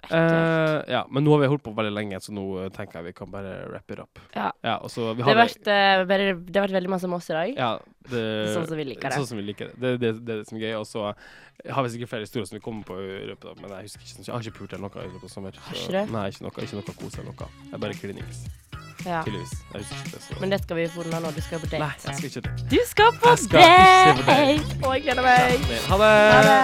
Eh, 0.08 0.78
ja, 0.92 1.02
men 1.10 1.24
nå 1.26 1.30
har 1.34 1.40
vi 1.42 1.48
holdt 1.52 1.64
på 1.66 1.72
veldig 1.76 1.92
lenge, 1.92 2.16
så 2.24 2.30
nå 2.32 2.44
eh, 2.62 2.68
tenker 2.74 2.94
jeg 3.00 3.04
vi 3.10 3.14
kan 3.18 3.28
bare 3.32 3.52
wrap 3.68 3.88
it 3.92 3.98
up. 4.00 4.14
Ja. 4.34 4.50
og 4.78 4.88
så 4.92 5.00
Det 5.18 5.24
har 5.26 5.36
vært, 5.36 5.60
uh, 5.68 5.72
bare, 6.08 6.24
det 6.38 6.56
har 6.56 6.64
vært 6.68 6.76
veldig 6.78 6.90
masse 6.94 7.06
med 7.10 7.16
oss 7.20 7.28
i 7.30 7.32
dag. 7.36 7.48
ja, 7.58 7.70
det, 8.08 8.22
Sånn 8.54 8.66
som 8.70 8.76
vi 8.78 8.84
liker 8.88 9.06
det. 9.10 9.16
Sånn 9.18 9.28
som 9.28 9.36
vi 9.40 9.44
liker 9.50 9.64
det. 9.68 9.74
Det, 9.82 9.88
det, 10.00 10.08
det 10.24 10.32
er 10.34 10.38
det 10.42 10.48
som 10.48 10.56
er 10.56 10.62
gøy. 10.64 10.74
Og 10.78 10.86
så 10.88 11.00
har 11.68 11.80
vi 11.84 11.88
sikkert 11.92 12.10
flere 12.14 12.24
historier 12.24 12.46
som 12.48 12.56
vi 12.56 12.62
kommer 12.64 12.82
på 12.88 12.94
i 13.02 13.04
løpet 13.28 13.46
av 13.50 13.54
Men 13.60 13.68
jeg 13.76 13.82
husker 13.90 14.02
ikke. 14.06 14.22
Jeg 14.24 14.32
har 14.34 14.40
ikke 14.46 14.58
pult 14.62 14.72
eller 14.72 14.84
noe 14.86 14.92
i 15.04 15.06
løpet 15.12 15.26
av 15.28 15.32
sommer. 15.34 15.52
Så- 15.68 15.74
ikke? 15.90 16.02
Nei, 16.14 16.24
ikke 16.32 16.42
noe, 16.46 16.52
ikke 16.64 16.76
noe 16.80 16.94
kos 17.02 17.14
eller 17.18 17.32
noe. 17.34 17.46
Er 17.72 17.78
bare 17.84 17.94
klinings. 17.98 18.38
Ja. 19.06 19.18
Tydeligvis. 19.22 19.52
Jeg 19.74 19.78
husker 19.82 19.96
ikke 19.98 20.12
det. 20.16 20.22
Så. 20.24 20.30
Men 20.40 20.48
det 20.50 20.58
skal 20.64 20.76
vi 20.80 20.84
få 20.94 20.98
unna 21.04 21.18
nå. 21.22 21.28
Du 21.36 21.40
skal 21.44 21.58
på 21.62 21.68
date. 21.70 21.82
Nei, 21.84 21.94
jeg 22.06 22.14
skal 22.16 22.28
ikke 22.32 22.42
det. 22.48 22.52
Du 22.72 22.78
skal 22.88 23.08
på 23.20 23.26
Jeg 23.28 23.38
skal 23.44 23.58
ikke 23.60 24.16
på 24.18 24.24
date! 24.32 24.64
Og 24.82 24.90
jeg 24.96 25.02
gleder 25.06 25.22
meg. 25.28 25.38
Ha 25.88 25.94
det! 26.02 26.12
Ha 26.34 26.40
det. 26.48 26.58